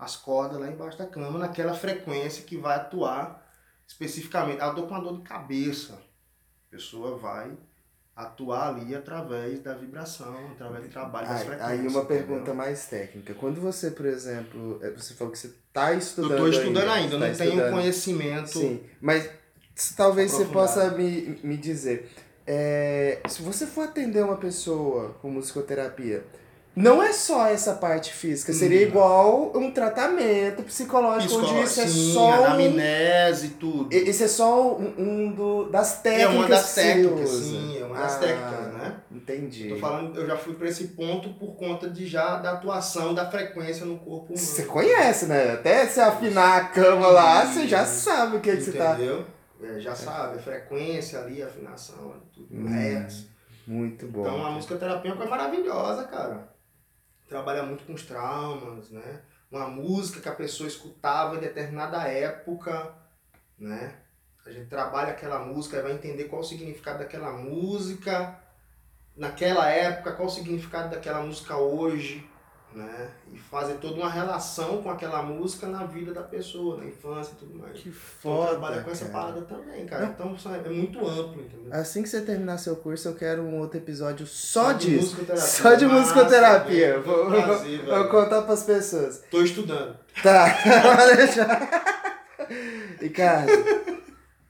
as 0.02 0.15
cordas 0.15 0.60
lá 0.60 0.68
embaixo 0.68 0.98
da 0.98 1.06
cama 1.06 1.38
naquela 1.40 1.73
frequência 1.76 2.44
que 2.44 2.57
vai 2.57 2.76
atuar 2.76 3.48
especificamente. 3.88 4.60
Ah, 4.61 4.68
eu 4.68 4.76
tô 4.76 4.84
com 4.84 4.95
uma 4.95 5.02
dor 5.02 5.18
de 5.18 5.23
cabeça. 5.23 5.94
A 5.94 6.72
pessoa 6.72 7.18
vai 7.18 7.52
atuar 8.15 8.69
ali 8.76 8.95
através 8.95 9.60
da 9.61 9.73
vibração, 9.76 10.36
através 10.52 10.84
do 10.86 10.90
trabalho 10.90 11.28
das 11.28 11.41
Aí, 11.41 11.45
frequências. 11.45 11.69
aí 11.72 11.80
uma 11.80 11.88
entendeu? 12.02 12.06
pergunta 12.06 12.53
mais 12.53 12.88
técnica. 12.88 13.34
Quando 13.36 13.61
você, 13.61 13.91
por 13.91 14.06
exemplo, 14.06 14.80
eh, 14.82 14.90
você 14.91 15.14
falou 15.14 15.32
que 15.32 15.40
você 15.40 15.48
está 15.68 15.91
Eu 15.94 15.99
estudando 15.99 16.38
tô 16.38 16.48
estudando 16.48 16.90
ainda, 16.90 17.15
eu 17.15 17.19
tá 17.19 17.28
não 17.28 17.36
tenho 17.36 17.49
estudando. 17.52 17.72
conhecimento. 17.73 18.49
Sim, 18.49 18.84
mas 18.99 19.30
talvez 19.95 20.32
você 20.32 20.45
possa 20.45 20.90
me, 20.91 21.40
me 21.44 21.57
dizer. 21.57 22.10
é, 22.48 23.22
se 23.30 23.41
você 23.44 23.65
for 23.68 23.84
atender 23.86 24.23
uma 24.23 24.38
pessoa 24.38 25.14
com 25.22 25.30
musicoterapia, 25.30 26.26
não 26.76 27.03
é 27.03 27.11
só 27.11 27.48
essa 27.48 27.73
parte 27.73 28.14
física, 28.14 28.53
seria 28.53 28.81
Não. 28.81 28.88
igual 28.88 29.52
um 29.56 29.72
tratamento 29.72 30.64
psicológico, 30.64 31.35
onde 31.35 31.61
isso 31.64 31.81
é 31.81 31.88
só 31.88 32.45
anamnese 32.45 33.48
e 33.48 33.49
tudo. 33.52 33.93
Isso 33.93 34.23
é 34.23 34.27
só 34.27 34.76
um, 34.77 34.93
um 34.98 35.31
do, 35.34 35.65
das 35.69 35.99
É 35.99 36.02
técnicas 36.03 36.35
uma 36.35 36.48
das 36.48 36.61
se 36.61 36.76
técnicas, 36.76 37.30
sim, 37.30 37.77
é 37.81 37.85
uma 37.85 37.98
das 37.98 38.15
Ah, 38.15 38.19
técnicas, 38.19 38.73
né? 38.73 38.95
Entendi. 39.11 39.69
Tô 39.69 39.76
falando, 39.77 40.19
eu 40.19 40.26
já 40.26 40.38
fui 40.38 40.53
para 40.53 40.68
esse 40.69 40.88
ponto 40.89 41.30
por 41.34 41.56
conta 41.56 41.89
de 41.89 42.07
já 42.07 42.38
da 42.38 42.53
atuação 42.53 43.14
da 43.14 43.30
frequência 43.30 43.85
no 43.85 43.98
corpo 43.98 44.27
humano. 44.34 44.38
Você 44.38 44.64
conhece, 44.64 45.26
né? 45.26 45.53
Até 45.53 45.85
você 45.85 45.99
afinar 45.99 46.57
a 46.57 46.65
cama 46.69 47.07
lá, 47.07 47.45
você 47.45 47.68
já 47.68 47.85
sabe 47.85 48.38
o 48.38 48.39
que, 48.39 48.56
que 48.56 48.61
você 48.61 48.72
tá. 48.72 48.93
Entendeu? 48.93 49.26
É, 49.61 49.80
já 49.80 49.93
sabe, 49.93 50.38
a 50.38 50.41
frequência 50.41 51.19
ali, 51.19 51.43
a 51.43 51.48
afinação, 51.48 52.14
tudo, 52.34 52.48
Hum, 52.52 52.68
hertz. 52.68 53.26
Muito 53.68 54.07
bom. 54.07 54.22
Então 54.22 54.43
a 54.45 54.52
musicoterapia 54.52 55.11
é 55.11 55.14
uma 55.14 55.18
coisa 55.18 55.30
maravilhosa, 55.30 56.03
cara. 56.06 56.51
Trabalha 57.32 57.64
muito 57.64 57.86
com 57.86 57.94
os 57.94 58.03
traumas, 58.03 58.90
né? 58.90 59.22
Uma 59.49 59.66
música 59.66 60.20
que 60.20 60.28
a 60.28 60.36
pessoa 60.36 60.68
escutava 60.68 61.38
em 61.38 61.40
determinada 61.40 62.03
época, 62.03 62.94
né? 63.58 63.95
A 64.45 64.52
gente 64.52 64.68
trabalha 64.68 65.12
aquela 65.12 65.40
música 65.40 65.78
e 65.78 65.82
vai 65.82 65.94
entender 65.94 66.26
qual 66.26 66.41
o 66.41 66.44
significado 66.44 66.99
daquela 66.99 67.32
música 67.32 68.38
naquela 69.16 69.70
época, 69.70 70.12
qual 70.12 70.28
o 70.28 70.32
significado 70.32 70.90
daquela 70.90 71.22
música 71.22 71.56
hoje, 71.56 72.30
né? 72.73 73.10
E 73.34 73.38
fazer 73.38 73.76
toda 73.76 73.95
uma 73.95 74.10
relação 74.10 74.81
com 74.81 74.89
aquela 74.89 75.22
música 75.22 75.68
na 75.68 75.84
vida 75.85 76.14
da 76.14 76.22
pessoa, 76.22 76.77
na 76.77 76.85
infância 76.85 77.34
e 77.34 77.35
tudo 77.35 77.60
mais. 77.60 77.73
Que 77.80 77.89
Então 77.89 78.02
foda, 78.22 78.49
trabalha 78.52 78.81
com 78.81 78.91
essa 78.91 79.06
cara. 79.06 79.18
parada 79.26 79.41
também, 79.41 79.85
cara. 79.85 80.06
Não. 80.06 80.11
Então 80.11 80.39
sabe, 80.39 80.68
é 80.68 80.72
muito 80.72 80.99
amplo, 80.99 81.41
entendeu? 81.41 81.72
Assim 81.73 82.02
que 82.03 82.10
você 82.10 82.22
terminar 82.22 82.57
seu 82.57 82.76
curso, 82.76 83.07
eu 83.10 83.15
quero 83.15 83.41
um 83.43 83.60
outro 83.60 83.77
episódio 83.77 84.26
só, 84.26 84.72
de 84.73 84.88
disso. 84.98 85.15
musicoterapia. 85.15 85.48
Só 85.48 85.73
de 85.76 85.85
musicoterapia. 85.85 86.99
velho. 86.99 87.03
Vou, 87.03 87.26
prazer, 87.26 87.80
vou 87.85 87.95
velho. 87.95 88.10
contar 88.10 88.41
pras 88.43 88.64
pessoas. 88.64 89.22
Tô 89.30 89.41
estudando. 89.41 89.95
Tá, 90.23 90.56
pode 90.84 91.15
deixar. 91.18 92.22
Ricardo, 92.99 93.52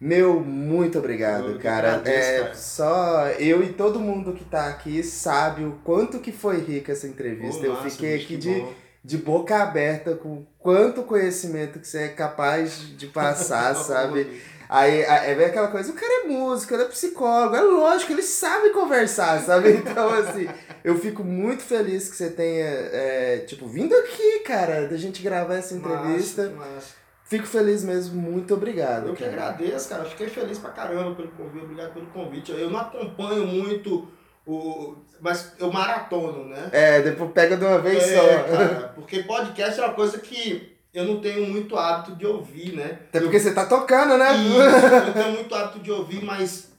meu 0.02 0.40
muito 0.40 0.98
obrigado, 0.98 1.52
Eu 1.52 1.60
cara. 1.60 2.02
É, 2.06 2.40
cara. 2.40 2.56
Só 2.56 3.28
eu 3.38 3.64
e 3.64 3.72
todo 3.72 4.00
mundo 4.00 4.34
que 4.34 4.44
tá 4.44 4.68
aqui 4.68 5.04
sabe 5.04 5.64
o 5.64 5.74
quanto 5.84 6.18
que 6.18 6.32
foi 6.32 6.58
rica 6.58 6.92
essa 6.92 7.06
entrevista. 7.06 7.64
Eu 7.64 7.76
fiquei 7.84 8.16
aqui 8.16 8.36
de, 8.36 8.62
bom. 8.62 8.74
de 9.06 9.18
boca 9.20 9.62
aberta 9.62 10.16
com 10.16 10.44
quanto 10.58 11.04
conhecimento 11.04 11.78
que 11.78 11.88
você 11.88 12.00
é 12.00 12.08
capaz 12.08 12.98
de 12.98 13.06
passar, 13.06 13.76
sabe? 13.78 14.42
Aí, 14.68 15.06
aí 15.06 15.36
vem 15.36 15.46
aquela 15.46 15.68
coisa, 15.68 15.92
o 15.92 15.96
cara 15.96 16.24
é 16.24 16.28
músico, 16.30 16.74
ele 16.74 16.84
é 16.84 16.88
psicólogo, 16.88 17.56
é 17.56 17.62
lógico, 17.62 18.14
ele 18.14 18.24
sabe 18.24 18.72
conversar, 18.72 19.40
sabe? 19.42 19.70
Então, 19.86 20.10
assim, 20.14 20.48
eu 20.84 20.98
fico 20.98 21.24
muito 21.24 21.62
feliz 21.62 22.10
que 22.10 22.16
você 22.16 22.30
tenha, 22.32 22.66
é, 22.66 23.44
tipo, 23.46 23.68
vindo 23.68 23.94
aqui, 23.94 24.40
cara, 24.40 24.88
da 24.88 24.98
gente 24.98 25.22
gravar 25.22 25.56
essa 25.58 25.76
entrevista. 25.76 26.50
Massa, 26.50 26.74
massa. 26.76 27.01
Fico 27.32 27.48
feliz 27.48 27.82
mesmo, 27.82 28.22
muito 28.22 28.54
obrigado. 28.54 29.08
Eu 29.08 29.14
que 29.14 29.24
cara. 29.24 29.32
agradeço, 29.32 29.88
cara. 29.88 30.04
Fiquei 30.04 30.28
feliz 30.28 30.60
pra 30.60 30.72
caramba 30.72 31.16
pelo 31.16 31.30
convite. 31.30 31.64
Obrigado 31.64 31.94
pelo 31.94 32.06
convite. 32.08 32.52
Eu 32.52 32.70
não 32.70 32.78
acompanho 32.78 33.48
muito 33.48 34.12
o. 34.46 34.98
Mas 35.22 35.54
eu 35.58 35.72
maratono, 35.72 36.50
né? 36.50 36.70
É, 36.74 37.02
depois 37.02 37.32
pega 37.32 37.56
de 37.56 37.64
uma 37.64 37.80
vez 37.80 38.04
É, 38.04 38.18
só. 38.18 38.44
cara, 38.58 38.88
porque 38.90 39.24
podcast 39.24 39.80
é 39.80 39.86
uma 39.86 39.94
coisa 39.94 40.20
que 40.20 40.78
eu 40.94 41.06
não 41.06 41.22
tenho 41.22 41.48
muito 41.48 41.78
hábito 41.78 42.18
de 42.18 42.26
ouvir, 42.28 42.74
né? 42.74 43.00
Até 43.08 43.22
porque 43.22 43.40
você 43.40 43.54
tá 43.54 43.66
tocando, 43.66 44.18
né? 44.18 44.36
Isso, 44.36 44.58
eu 44.58 45.06
não 45.06 45.14
tenho 45.14 45.32
muito 45.40 45.56
hábito 45.56 45.80
de 45.80 45.90
ouvir, 45.90 46.26
mas 46.26 46.74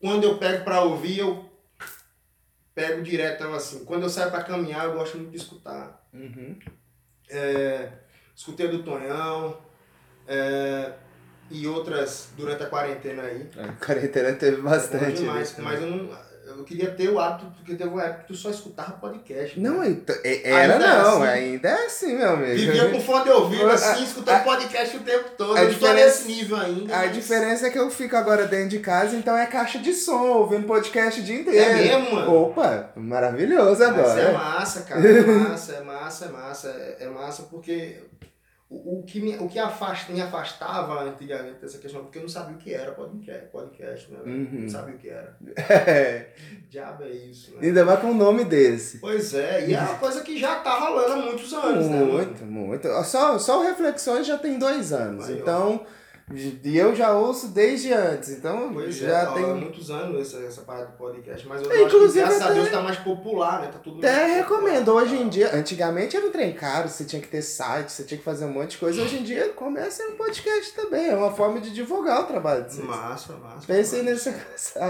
quando 0.00 0.24
eu 0.24 0.38
pego 0.38 0.64
pra 0.64 0.80
ouvir, 0.80 1.18
eu 1.18 1.44
pego 2.74 3.02
direto 3.02 3.44
assim. 3.48 3.84
Quando 3.84 4.04
eu 4.04 4.08
saio 4.08 4.30
pra 4.30 4.42
caminhar, 4.44 4.86
eu 4.86 4.94
gosto 4.94 5.18
muito 5.18 5.32
de 5.32 5.36
escutar. 5.36 6.02
Uhum. 6.14 6.58
É, 7.28 7.90
escutei 8.34 8.66
do 8.68 8.82
Tonhão. 8.82 9.68
É, 10.32 10.92
e 11.50 11.66
outras 11.66 12.28
durante 12.36 12.62
a 12.62 12.66
quarentena 12.66 13.22
aí. 13.24 13.48
A 13.58 13.84
quarentena 13.84 14.32
teve 14.34 14.58
É 14.58 14.60
bastante. 14.62 15.14
demais, 15.14 15.56
né? 15.56 15.64
mas 15.64 15.80
eu 15.82 15.86
não. 15.90 16.30
Eu 16.58 16.64
queria 16.64 16.90
ter 16.90 17.08
o 17.08 17.18
hábito, 17.18 17.46
porque 17.56 17.76
teve 17.76 17.88
uma 17.90 18.02
época 18.02 18.22
que 18.22 18.26
tu 18.28 18.34
só 18.34 18.50
escutava 18.50 18.92
podcast. 18.94 19.58
Não, 19.58 19.78
né? 19.78 19.88
então, 19.90 20.16
é- 20.24 20.50
era 20.50 20.72
Ainda 20.74 20.84
é 20.84 20.88
não, 20.98 21.22
assim. 21.22 21.32
ainda 21.32 21.68
é 21.68 21.86
assim, 21.86 22.16
meu 22.16 22.30
amigo. 22.30 22.54
Vivia 22.56 22.90
com 22.90 23.00
fone 23.00 23.24
de 23.24 23.30
ouvido, 23.30 23.70
assim, 23.70 24.02
escutando 24.02 24.34
a- 24.36 24.40
podcast 24.40 24.96
o 24.96 25.00
tempo 25.00 25.30
todo. 25.38 25.56
a 25.56 25.60
Eu 25.60 25.64
não 25.66 25.72
tô 25.74 25.78
diferença- 25.78 26.06
nesse 26.24 26.26
nível 26.28 26.56
ainda. 26.56 26.92
A 26.94 26.98
mas- 27.06 27.14
diferença 27.14 27.66
é 27.68 27.70
que 27.70 27.78
eu 27.78 27.88
fico 27.88 28.16
agora 28.16 28.46
dentro 28.48 28.68
de 28.70 28.80
casa, 28.80 29.14
então 29.16 29.36
é 29.36 29.46
caixa 29.46 29.78
de 29.78 29.92
som, 29.94 30.26
ouvindo 30.26 30.66
podcast 30.66 31.20
o 31.20 31.24
dia 31.24 31.40
inteiro. 31.40 31.58
É 31.70 31.74
mesmo, 31.98 32.16
mano? 32.16 32.34
Opa, 32.34 32.90
maravilhoso 32.96 33.80
Mas 33.80 33.82
agora. 33.82 34.20
é 34.20 34.32
massa, 34.32 34.80
cara. 34.82 35.00
É 35.08 35.22
massa, 35.22 35.72
é 35.74 35.80
massa, 35.82 36.24
é 36.24 36.28
massa. 36.30 36.68
É, 36.68 36.96
é 37.04 37.08
massa 37.08 37.42
porque 37.44 37.96
o, 38.70 39.00
o 39.00 39.02
que, 39.02 39.20
me, 39.20 39.36
o 39.36 39.48
que 39.48 39.58
afasta, 39.58 40.12
me 40.12 40.22
afastava 40.22 41.02
antigamente 41.02 41.58
dessa 41.60 41.78
questão, 41.78 42.02
porque 42.02 42.18
eu 42.18 42.22
não 42.22 42.28
sabia 42.28 42.54
o 42.54 42.58
que 42.58 42.72
era 42.72 42.92
podcast, 42.92 43.46
podcast 43.48 44.12
né? 44.12 44.18
Uhum. 44.24 44.48
Não 44.52 44.68
sabia 44.68 44.94
o 44.94 44.98
que 44.98 45.08
era. 45.08 45.36
É, 45.56 46.28
Diabo 46.70 47.02
é 47.02 47.10
isso, 47.10 47.50
né? 47.56 47.66
ainda 47.66 47.84
mais 47.84 47.98
com 47.98 48.06
um 48.06 48.14
nome 48.14 48.44
desse. 48.44 48.98
Pois 48.98 49.34
é, 49.34 49.66
e 49.66 49.74
é 49.74 49.80
uma 49.80 49.96
coisa 49.96 50.20
que 50.22 50.38
já 50.38 50.60
tá 50.60 50.78
rolando 50.78 51.14
há 51.14 51.16
muitos 51.16 51.52
anos, 51.52 51.88
né? 51.88 51.98
mano? 51.98 52.12
Muito, 52.12 52.44
muito. 52.44 52.88
Só, 53.02 53.36
só 53.40 53.60
Reflexões 53.60 54.24
já 54.24 54.38
tem 54.38 54.56
dois 54.56 54.92
anos. 54.92 55.28
Ó. 55.28 55.32
então, 55.32 55.84
e 56.32 56.76
eu 56.78 56.94
já 56.94 57.12
ouço 57.12 57.48
desde 57.48 57.92
antes. 57.92 58.30
Então, 58.30 58.72
Pois 58.72 58.96
já 58.96 59.22
é, 59.22 59.26
tem. 59.34 59.54
muitos 59.54 59.90
anos 59.90 60.20
essa, 60.20 60.44
essa 60.44 60.62
parada 60.62 60.86
de 60.86 60.92
podcast. 60.96 61.46
Mas 61.48 61.62
eu 61.62 61.70
É, 61.70 61.74
acho 61.74 61.82
que 61.82 61.96
inclusive, 61.96 62.20
graças 62.24 62.42
a 62.42 62.50
Deus 62.52 62.70
tá 62.70 62.80
mais 62.82 62.96
popular, 62.98 63.60
né? 63.62 63.68
Tá 63.68 63.78
tudo 63.78 63.98
Até 63.98 64.10
mais 64.12 64.42
popular, 64.46 64.60
recomendo. 64.60 64.92
Hoje 64.94 65.14
em 65.16 65.24
tá? 65.24 65.28
dia, 65.28 65.54
antigamente 65.56 66.16
era 66.16 66.26
um 66.26 66.30
trem 66.30 66.52
caro, 66.52 66.88
você 66.88 67.04
tinha 67.04 67.20
que 67.20 67.28
ter 67.28 67.42
site, 67.42 67.90
você 67.90 68.04
tinha 68.04 68.18
que 68.18 68.24
fazer 68.24 68.44
um 68.44 68.52
monte 68.52 68.72
de 68.72 68.78
coisa. 68.78 69.02
Hoje 69.02 69.18
em 69.18 69.22
dia 69.22 69.48
começa 69.50 70.02
um 70.08 70.16
podcast 70.16 70.72
também. 70.74 71.08
É 71.08 71.16
uma 71.16 71.32
forma 71.32 71.60
de 71.60 71.70
divulgar 71.70 72.22
o 72.22 72.26
trabalho 72.26 72.64
de 72.64 72.74
vocês. 72.74 72.86
Massa, 72.86 73.32
massa. 73.34 73.72
Massa. 73.72 74.02
nesse. 74.02 74.34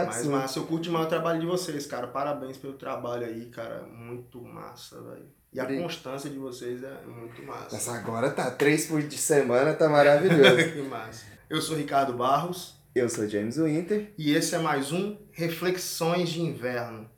Mas 0.06 0.26
massa, 0.26 0.58
eu 0.58 0.66
curto 0.66 0.82
demais 0.82 1.06
o 1.06 1.08
trabalho 1.08 1.40
de 1.40 1.46
vocês, 1.46 1.86
cara. 1.86 2.06
Parabéns 2.06 2.56
pelo 2.56 2.74
trabalho 2.74 3.26
aí, 3.26 3.46
cara. 3.46 3.82
Muito 3.90 4.42
massa, 4.42 5.00
velho. 5.00 5.39
E 5.52 5.58
a 5.58 5.66
constância 5.66 6.30
de 6.30 6.38
vocês 6.38 6.80
é 6.84 7.00
muito 7.06 7.42
massa. 7.42 7.74
Nossa, 7.74 7.92
agora 7.92 8.30
tá 8.30 8.50
três 8.52 8.86
por 8.86 9.02
de 9.02 9.18
semana, 9.18 9.74
tá 9.74 9.88
maravilhoso. 9.88 10.56
que 10.72 10.82
massa. 10.82 11.24
Eu 11.48 11.60
sou 11.60 11.76
Ricardo 11.76 12.12
Barros 12.12 12.76
Eu 12.94 13.08
sou 13.08 13.28
James 13.28 13.56
Winter. 13.56 14.12
e 14.16 14.32
esse 14.32 14.54
é 14.54 14.58
mais 14.58 14.92
um 14.92 15.16
Reflexões 15.32 16.28
de 16.28 16.40
Inverno. 16.40 17.10